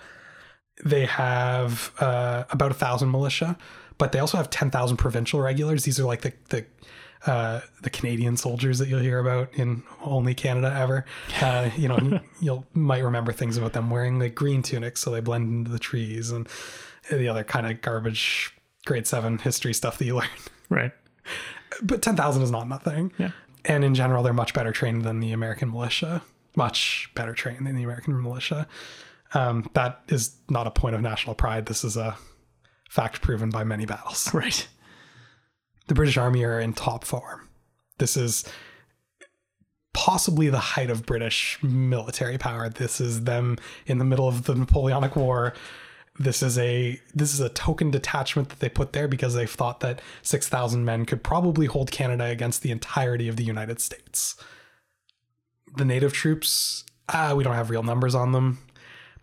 They 0.85 1.05
have 1.05 1.91
uh, 1.99 2.43
about 2.51 2.69
a 2.69 2.75
thousand 2.75 3.09
militia, 3.09 3.57
but 3.97 4.11
they 4.11 4.19
also 4.19 4.37
have 4.37 4.51
ten 4.51 4.69
thousand 4.69 4.97
provincial 4.97 5.41
regulars. 5.41 5.83
These 5.83 5.99
are 5.99 6.05
like 6.05 6.21
the 6.21 6.33
the 6.49 6.65
uh, 7.25 7.61
the 7.81 7.89
Canadian 7.89 8.37
soldiers 8.37 8.77
that 8.77 8.87
you'll 8.87 8.99
hear 8.99 9.17
about 9.17 9.51
in 9.55 9.81
only 10.03 10.35
Canada 10.35 10.73
ever. 10.75 11.05
Uh, 11.41 11.69
you 11.77 11.87
know, 11.87 12.19
you'll 12.41 12.65
might 12.73 13.03
remember 13.03 13.31
things 13.31 13.57
about 13.57 13.73
them 13.73 13.89
wearing 13.89 14.19
like 14.19 14.33
green 14.33 14.61
tunics 14.61 15.01
so 15.01 15.11
they 15.11 15.19
blend 15.19 15.51
into 15.51 15.71
the 15.71 15.79
trees 15.79 16.31
and 16.31 16.47
the 17.11 17.27
other 17.27 17.43
kind 17.43 17.67
of 17.67 17.79
garbage 17.81 18.53
grade 18.85 19.05
seven 19.05 19.37
history 19.37 19.73
stuff 19.73 19.97
that 19.97 20.05
you 20.05 20.15
learn. 20.15 20.27
Right 20.69 20.91
but 21.81 22.01
10,000 22.01 22.41
is 22.41 22.51
not 22.51 22.67
nothing. 22.67 23.11
Yeah. 23.17 23.31
And 23.65 23.83
in 23.83 23.95
general, 23.95 24.23
they're 24.23 24.33
much 24.33 24.53
better 24.53 24.71
trained 24.71 25.03
than 25.03 25.19
the 25.19 25.33
American 25.33 25.71
militia, 25.71 26.21
much 26.55 27.11
better 27.15 27.33
trained 27.33 27.67
than 27.67 27.75
the 27.75 27.83
American 27.83 28.21
militia. 28.21 28.67
Um, 29.33 29.69
that 29.73 30.01
is 30.07 30.35
not 30.49 30.67
a 30.67 30.71
point 30.71 30.95
of 30.95 31.01
national 31.01 31.35
pride. 31.35 31.65
This 31.65 31.83
is 31.83 31.97
a 31.97 32.17
fact 32.89 33.21
proven 33.21 33.49
by 33.49 33.63
many 33.63 33.85
battles. 33.85 34.33
Right. 34.33 34.67
The 35.87 35.95
British 35.95 36.17
Army 36.17 36.43
are 36.43 36.59
in 36.59 36.73
top 36.73 37.05
form. 37.05 37.47
This 37.97 38.17
is 38.17 38.43
possibly 39.93 40.49
the 40.49 40.59
height 40.59 40.89
of 40.89 41.05
British 41.05 41.57
military 41.63 42.37
power. 42.37 42.69
This 42.69 42.99
is 42.99 43.23
them 43.23 43.57
in 43.85 43.97
the 43.97 44.05
middle 44.05 44.27
of 44.27 44.43
the 44.43 44.53
Napoleonic 44.53 45.15
War 45.15 45.53
this 46.19 46.41
is 46.41 46.57
a 46.57 46.99
this 47.13 47.33
is 47.33 47.39
a 47.39 47.49
token 47.49 47.91
detachment 47.91 48.49
that 48.49 48.59
they 48.59 48.69
put 48.69 48.93
there 48.93 49.07
because 49.07 49.33
they 49.33 49.45
thought 49.45 49.81
that 49.81 50.01
6000 50.23 50.83
men 50.83 51.05
could 51.05 51.23
probably 51.23 51.67
hold 51.67 51.91
Canada 51.91 52.25
against 52.25 52.61
the 52.61 52.71
entirety 52.71 53.27
of 53.27 53.35
the 53.35 53.43
United 53.43 53.79
States. 53.79 54.35
The 55.75 55.85
native 55.85 56.13
troops, 56.13 56.83
uh, 57.09 57.33
we 57.37 57.43
don't 57.43 57.53
have 57.53 57.69
real 57.69 57.83
numbers 57.83 58.15
on 58.15 58.31
them. 58.31 58.59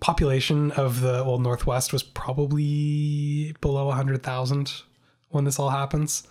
Population 0.00 0.70
of 0.72 1.00
the 1.00 1.24
old 1.24 1.42
Northwest 1.42 1.92
was 1.92 2.02
probably 2.02 3.54
below 3.60 3.86
100,000 3.86 4.72
when 5.30 5.44
this 5.44 5.58
all 5.58 5.70
happens. 5.70 6.26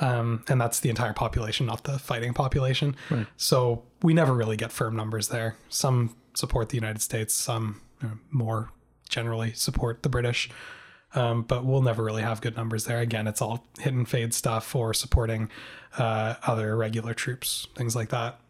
Um, 0.00 0.42
and 0.48 0.60
that's 0.60 0.80
the 0.80 0.90
entire 0.90 1.12
population, 1.12 1.66
not 1.66 1.84
the 1.84 1.98
fighting 1.98 2.34
population. 2.34 2.96
Right. 3.10 3.26
So 3.36 3.84
we 4.02 4.12
never 4.12 4.34
really 4.34 4.56
get 4.56 4.72
firm 4.72 4.96
numbers 4.96 5.28
there. 5.28 5.56
Some 5.68 6.16
support 6.34 6.70
the 6.70 6.76
United 6.76 7.00
States, 7.00 7.32
some 7.32 7.80
you 8.02 8.08
know, 8.08 8.14
more 8.32 8.72
generally 9.14 9.52
support 9.52 10.02
the 10.02 10.08
British. 10.08 10.50
Um, 11.14 11.42
but 11.42 11.64
we'll 11.64 11.82
never 11.82 12.02
really 12.02 12.22
have 12.22 12.40
good 12.40 12.56
numbers 12.56 12.86
there. 12.86 12.98
Again, 12.98 13.28
it's 13.28 13.40
all 13.40 13.64
hit 13.78 13.92
and 13.92 14.08
fade 14.08 14.34
stuff 14.34 14.74
or 14.74 14.92
supporting 14.92 15.48
uh, 15.96 16.34
other 16.44 16.76
regular 16.76 17.14
troops, 17.14 17.68
things 17.76 17.94
like 17.94 18.08
that. 18.08 18.40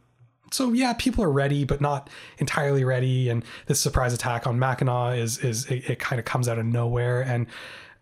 So 0.51 0.73
yeah, 0.73 0.95
people 0.95 1.23
are 1.25 1.31
ready, 1.31 1.65
but 1.65 1.83
not 1.83 2.09
entirely 2.39 2.85
ready. 2.85 3.29
And 3.29 3.45
this 3.67 3.81
surprise 3.81 4.15
attack 4.15 4.47
on 4.47 4.59
Mackinac 4.59 5.19
is 5.19 5.39
is 5.39 5.67
it, 5.67 5.91
it 5.91 5.99
kind 5.99 6.19
of 6.19 6.25
comes 6.25 6.49
out 6.49 6.59
of 6.59 6.65
nowhere. 6.65 7.21
And 7.21 7.47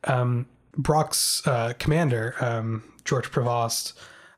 um, 0.05 0.47
Brock's 0.77 1.45
uh, 1.47 1.73
commander, 1.79 2.35
um, 2.41 2.85
George 3.05 3.31
Prevost, 3.33 3.95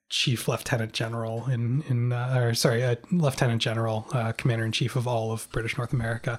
Chief 0.09 0.47
Lieutenant 0.49 0.93
General 0.93 1.47
in 1.47 1.83
in 1.89 2.13
uh, 2.13 2.41
or 2.41 2.55
sorry, 2.55 2.85
uh, 2.85 2.97
Lieutenant 3.11 3.61
General, 3.61 4.07
uh, 4.13 4.33
Commander 4.33 4.65
in 4.65 4.73
Chief 4.73 4.97
of 4.97 5.09
all 5.09 5.33
of 5.33 5.51
British 5.51 5.77
North 5.77 5.93
America, 5.93 6.39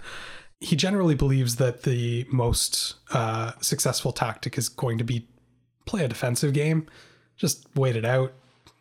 he 0.66 0.76
generally 0.76 1.14
believes 1.14 1.58
that 1.58 1.84
the 1.84 2.26
most 2.32 2.96
uh, 3.12 3.52
successful 3.62 4.12
tactic 4.12 4.58
is 4.58 4.68
going 4.68 4.98
to 4.98 5.04
be 5.04 5.28
play 5.86 6.04
a 6.04 6.08
defensive 6.08 6.54
game, 6.54 6.88
just 7.38 7.68
wait 7.76 7.96
it 7.96 8.04
out. 8.04 8.34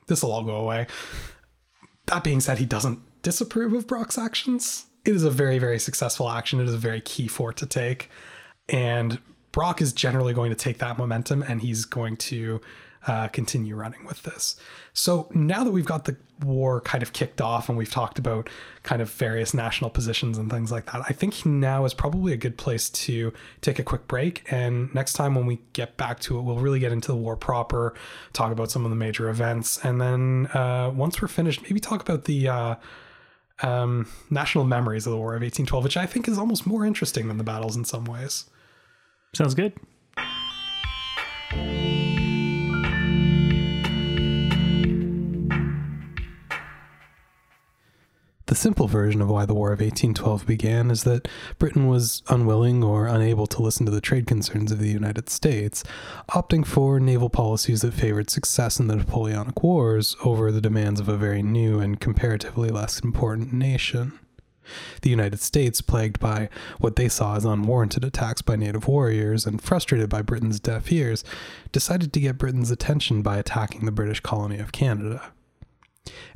This 0.07 0.23
will 0.23 0.33
all 0.33 0.45
go 0.45 0.57
away. 0.57 0.87
That 2.07 2.25
being 2.25 2.41
said, 2.41 2.57
he 2.57 2.65
doesn't 2.65 3.01
disapprove 3.21 3.75
of 3.75 3.87
Brock's 3.87 4.17
actions. 4.17 4.87
It 5.05 5.15
is 5.15 5.25
a 5.25 5.31
very, 5.31 5.59
very 5.59 5.79
successful 5.79 6.31
action. 6.31 6.59
It 6.59 6.69
is 6.69 6.73
a 6.75 6.79
very 6.79 7.03
key 7.03 7.29
fort 7.29 7.59
to 7.59 7.67
take. 7.67 8.09
And 8.71 9.19
Brock 9.53 9.83
is 9.83 9.93
generally 9.93 10.33
going 10.33 10.51
to 10.51 10.57
take 10.57 10.79
that 10.79 10.97
momentum 10.97 11.43
and 11.43 11.61
he's 11.61 11.85
going 11.85 12.17
to 12.17 12.63
uh, 13.07 13.29
continue 13.29 13.77
running 13.77 14.05
with 14.05 14.23
this. 14.23 14.57
So 14.93 15.29
now 15.35 15.65
that 15.65 15.71
we've 15.71 15.85
got 15.85 16.05
the 16.05 16.17
war 16.43 16.81
kind 16.81 17.03
of 17.03 17.13
kicked 17.13 17.41
off 17.41 17.69
and 17.69 17.77
we've 17.77 17.91
talked 17.91 18.19
about 18.19 18.49
kind 18.83 19.03
of 19.03 19.11
various 19.11 19.55
national 19.55 19.91
positions 19.91 20.39
and 20.39 20.51
things 20.51 20.71
like 20.73 20.87
that, 20.87 21.03
I 21.09 21.13
think 21.13 21.45
now 21.45 21.85
is 21.85 21.95
probably 21.95 22.33
a 22.33 22.37
good 22.37 22.57
place 22.57 22.89
to 22.91 23.33
take 23.61 23.79
a 23.79 23.83
quick 23.83 24.07
break. 24.09 24.45
And 24.51 24.95
next 24.95 25.15
time 25.15 25.35
when 25.35 25.47
we 25.47 25.61
get 25.73 25.97
back 25.97 26.21
to 26.21 26.39
it, 26.39 26.43
we'll 26.43 26.59
really 26.59 26.79
get 26.81 26.93
into 26.93 27.09
the 27.09 27.17
war 27.17 27.37
proper, 27.37 27.95
talk 28.33 28.53
about 28.53 28.71
some 28.71 28.85
of 28.85 28.91
the 28.91 28.97
major 28.97 29.29
events. 29.29 29.85
And 29.85 30.01
then 30.01 30.47
uh, 30.55 30.91
once 30.95 31.21
we're 31.21 31.29
finished, 31.29 31.63
maybe 31.63 31.81
talk 31.81 32.01
about 32.01 32.25
the. 32.25 32.49
Uh, 32.49 32.75
um, 33.63 34.09
national 34.31 34.65
memories 34.65 35.07
of 35.07 35.13
the 35.13 35.17
War 35.17 35.31
of 35.31 35.43
1812, 35.43 35.85
which 35.85 35.97
I 35.97 36.07
think 36.07 36.27
is 36.27 36.39
almost 36.39 36.67
more 36.67 36.85
interesting 36.85 37.29
than 37.29 37.39
the 37.39 37.45
battles 37.45 37.77
in 37.77 37.85
some 37.85 38.05
ways. 38.05 38.47
Sounds 39.33 39.55
good. 39.55 39.75
The 48.55 48.61
simple 48.61 48.87
version 48.87 49.21
of 49.21 49.29
why 49.29 49.47
the 49.47 49.53
War 49.53 49.73
of 49.73 49.81
1812 49.81 50.47
began 50.47 50.89
is 50.89 51.03
that 51.03 51.27
Britain 51.59 51.89
was 51.89 52.23
unwilling 52.29 52.85
or 52.85 53.09
unable 53.09 53.49
to 53.49 53.61
listen 53.61 53.85
to 53.85 53.91
the 53.91 54.01
trade 54.01 54.29
concerns 54.29 54.71
of 54.71 54.79
the 54.79 54.93
United 54.93 55.29
States, 55.29 55.83
opting 56.29 56.65
for 56.65 57.01
naval 57.01 57.29
policies 57.29 57.81
that 57.81 57.95
favored 57.95 58.31
success 58.31 58.79
in 58.79 58.87
the 58.87 58.95
Napoleonic 58.95 59.61
Wars 59.65 60.15
over 60.23 60.53
the 60.53 60.61
demands 60.61 61.01
of 61.01 61.09
a 61.09 61.17
very 61.17 61.43
new 61.43 61.81
and 61.81 61.99
comparatively 61.99 62.69
less 62.69 63.01
important 63.01 63.53
nation. 63.53 64.21
The 65.03 65.11
United 65.11 65.41
States, 65.41 65.81
plagued 65.81 66.21
by 66.21 66.49
what 66.79 66.95
they 66.95 67.09
saw 67.09 67.35
as 67.35 67.45
unwarranted 67.45 68.05
attacks 68.05 68.41
by 68.41 68.55
native 68.55 68.87
warriors 68.87 69.47
and 69.47 69.61
frustrated 69.61 70.09
by 70.09 70.23
Britain's 70.23 70.61
deaf 70.61 70.93
ears, 70.93 71.25
decided 71.73 72.13
to 72.13 72.21
get 72.21 72.39
Britain's 72.39 72.71
attention 72.71 73.21
by 73.21 73.37
attacking 73.37 73.85
the 73.85 73.91
British 73.91 74.21
colony 74.21 74.61
of 74.61 74.71
Canada. 74.71 75.33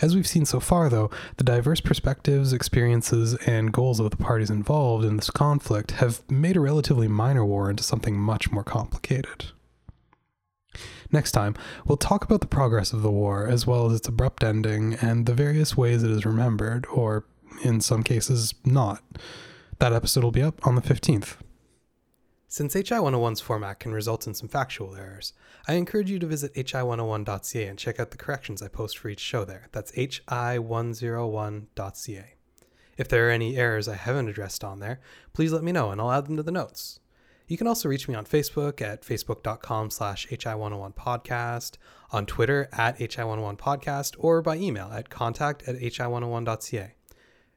As 0.00 0.14
we've 0.14 0.26
seen 0.26 0.44
so 0.44 0.60
far, 0.60 0.88
though, 0.88 1.10
the 1.36 1.44
diverse 1.44 1.80
perspectives, 1.80 2.52
experiences, 2.52 3.34
and 3.46 3.72
goals 3.72 4.00
of 4.00 4.10
the 4.10 4.16
parties 4.16 4.50
involved 4.50 5.04
in 5.04 5.16
this 5.16 5.30
conflict 5.30 5.92
have 5.92 6.22
made 6.30 6.56
a 6.56 6.60
relatively 6.60 7.08
minor 7.08 7.44
war 7.44 7.68
into 7.68 7.82
something 7.82 8.18
much 8.18 8.50
more 8.50 8.64
complicated. 8.64 9.46
Next 11.10 11.32
time, 11.32 11.54
we'll 11.86 11.96
talk 11.96 12.24
about 12.24 12.40
the 12.40 12.46
progress 12.46 12.92
of 12.92 13.02
the 13.02 13.10
war, 13.10 13.46
as 13.46 13.66
well 13.66 13.86
as 13.86 13.98
its 13.98 14.08
abrupt 14.08 14.44
ending 14.44 14.94
and 14.94 15.26
the 15.26 15.34
various 15.34 15.76
ways 15.76 16.02
it 16.02 16.10
is 16.10 16.26
remembered, 16.26 16.86
or 16.92 17.24
in 17.62 17.80
some 17.80 18.02
cases, 18.02 18.54
not. 18.64 19.02
That 19.78 19.92
episode 19.92 20.24
will 20.24 20.30
be 20.30 20.42
up 20.42 20.66
on 20.66 20.74
the 20.74 20.82
15th. 20.82 21.36
Since 22.46 22.74
HI101's 22.74 23.40
format 23.40 23.80
can 23.80 23.92
result 23.92 24.26
in 24.26 24.34
some 24.34 24.48
factual 24.48 24.96
errors, 24.96 25.32
I 25.70 25.74
encourage 25.74 26.10
you 26.10 26.18
to 26.20 26.26
visit 26.26 26.54
hi101.ca 26.54 27.66
and 27.66 27.78
check 27.78 28.00
out 28.00 28.10
the 28.10 28.16
corrections 28.16 28.62
I 28.62 28.68
post 28.68 28.96
for 28.96 29.10
each 29.10 29.20
show 29.20 29.44
there. 29.44 29.68
That's 29.70 29.92
hi101.ca. 29.92 32.34
If 32.96 33.08
there 33.08 33.28
are 33.28 33.30
any 33.30 33.58
errors 33.58 33.86
I 33.86 33.96
haven't 33.96 34.30
addressed 34.30 34.64
on 34.64 34.80
there, 34.80 35.00
please 35.34 35.52
let 35.52 35.62
me 35.62 35.72
know 35.72 35.90
and 35.90 36.00
I'll 36.00 36.10
add 36.10 36.26
them 36.26 36.38
to 36.38 36.42
the 36.42 36.50
notes. 36.50 37.00
You 37.48 37.58
can 37.58 37.66
also 37.66 37.90
reach 37.90 38.08
me 38.08 38.14
on 38.14 38.24
Facebook 38.24 38.80
at 38.80 39.02
facebook.com 39.02 39.90
slash 39.90 40.26
hi101podcast, 40.28 41.76
on 42.12 42.24
Twitter 42.24 42.70
at 42.72 42.98
hi101podcast, 42.98 44.16
or 44.18 44.40
by 44.40 44.56
email 44.56 44.90
at 44.90 45.10
contact 45.10 45.68
at 45.68 45.76
hi101.ca. 45.76 46.94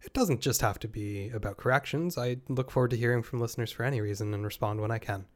It 0.04 0.14
doesn't 0.14 0.42
just 0.42 0.60
have 0.60 0.80
to 0.80 0.90
be 0.90 1.30
about 1.30 1.56
corrections. 1.56 2.18
I 2.18 2.40
look 2.50 2.72
forward 2.72 2.92
to 2.92 2.98
hearing 2.98 3.24
from 3.24 3.40
listeners 3.40 3.72
for 3.72 3.84
any 3.84 4.02
reason 4.02 4.34
and 4.34 4.44
respond 4.44 4.82
when 4.82 4.92
I 4.92 4.98
can. 4.98 5.28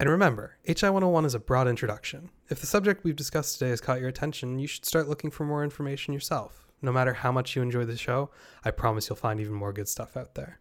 And 0.00 0.08
remember, 0.08 0.56
HI 0.64 0.88
101 0.88 1.26
is 1.26 1.34
a 1.34 1.38
broad 1.38 1.68
introduction. 1.68 2.30
If 2.48 2.60
the 2.60 2.66
subject 2.66 3.04
we've 3.04 3.14
discussed 3.14 3.58
today 3.58 3.68
has 3.68 3.82
caught 3.82 4.00
your 4.00 4.08
attention, 4.08 4.58
you 4.58 4.66
should 4.66 4.86
start 4.86 5.10
looking 5.10 5.30
for 5.30 5.44
more 5.44 5.62
information 5.62 6.14
yourself. 6.14 6.66
No 6.80 6.90
matter 6.90 7.12
how 7.12 7.30
much 7.30 7.54
you 7.54 7.60
enjoy 7.60 7.84
the 7.84 7.98
show, 7.98 8.30
I 8.64 8.70
promise 8.70 9.10
you'll 9.10 9.16
find 9.16 9.40
even 9.40 9.52
more 9.52 9.74
good 9.74 9.88
stuff 9.88 10.16
out 10.16 10.36
there. 10.36 10.58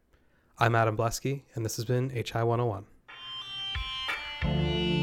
I'm 0.57 0.76
Adam 0.76 0.98
Blesky, 0.98 1.44
and 1.56 1.64
this 1.64 1.78
has 1.78 1.86
been 1.86 2.10
HI 2.10 2.44
101. 2.44 4.99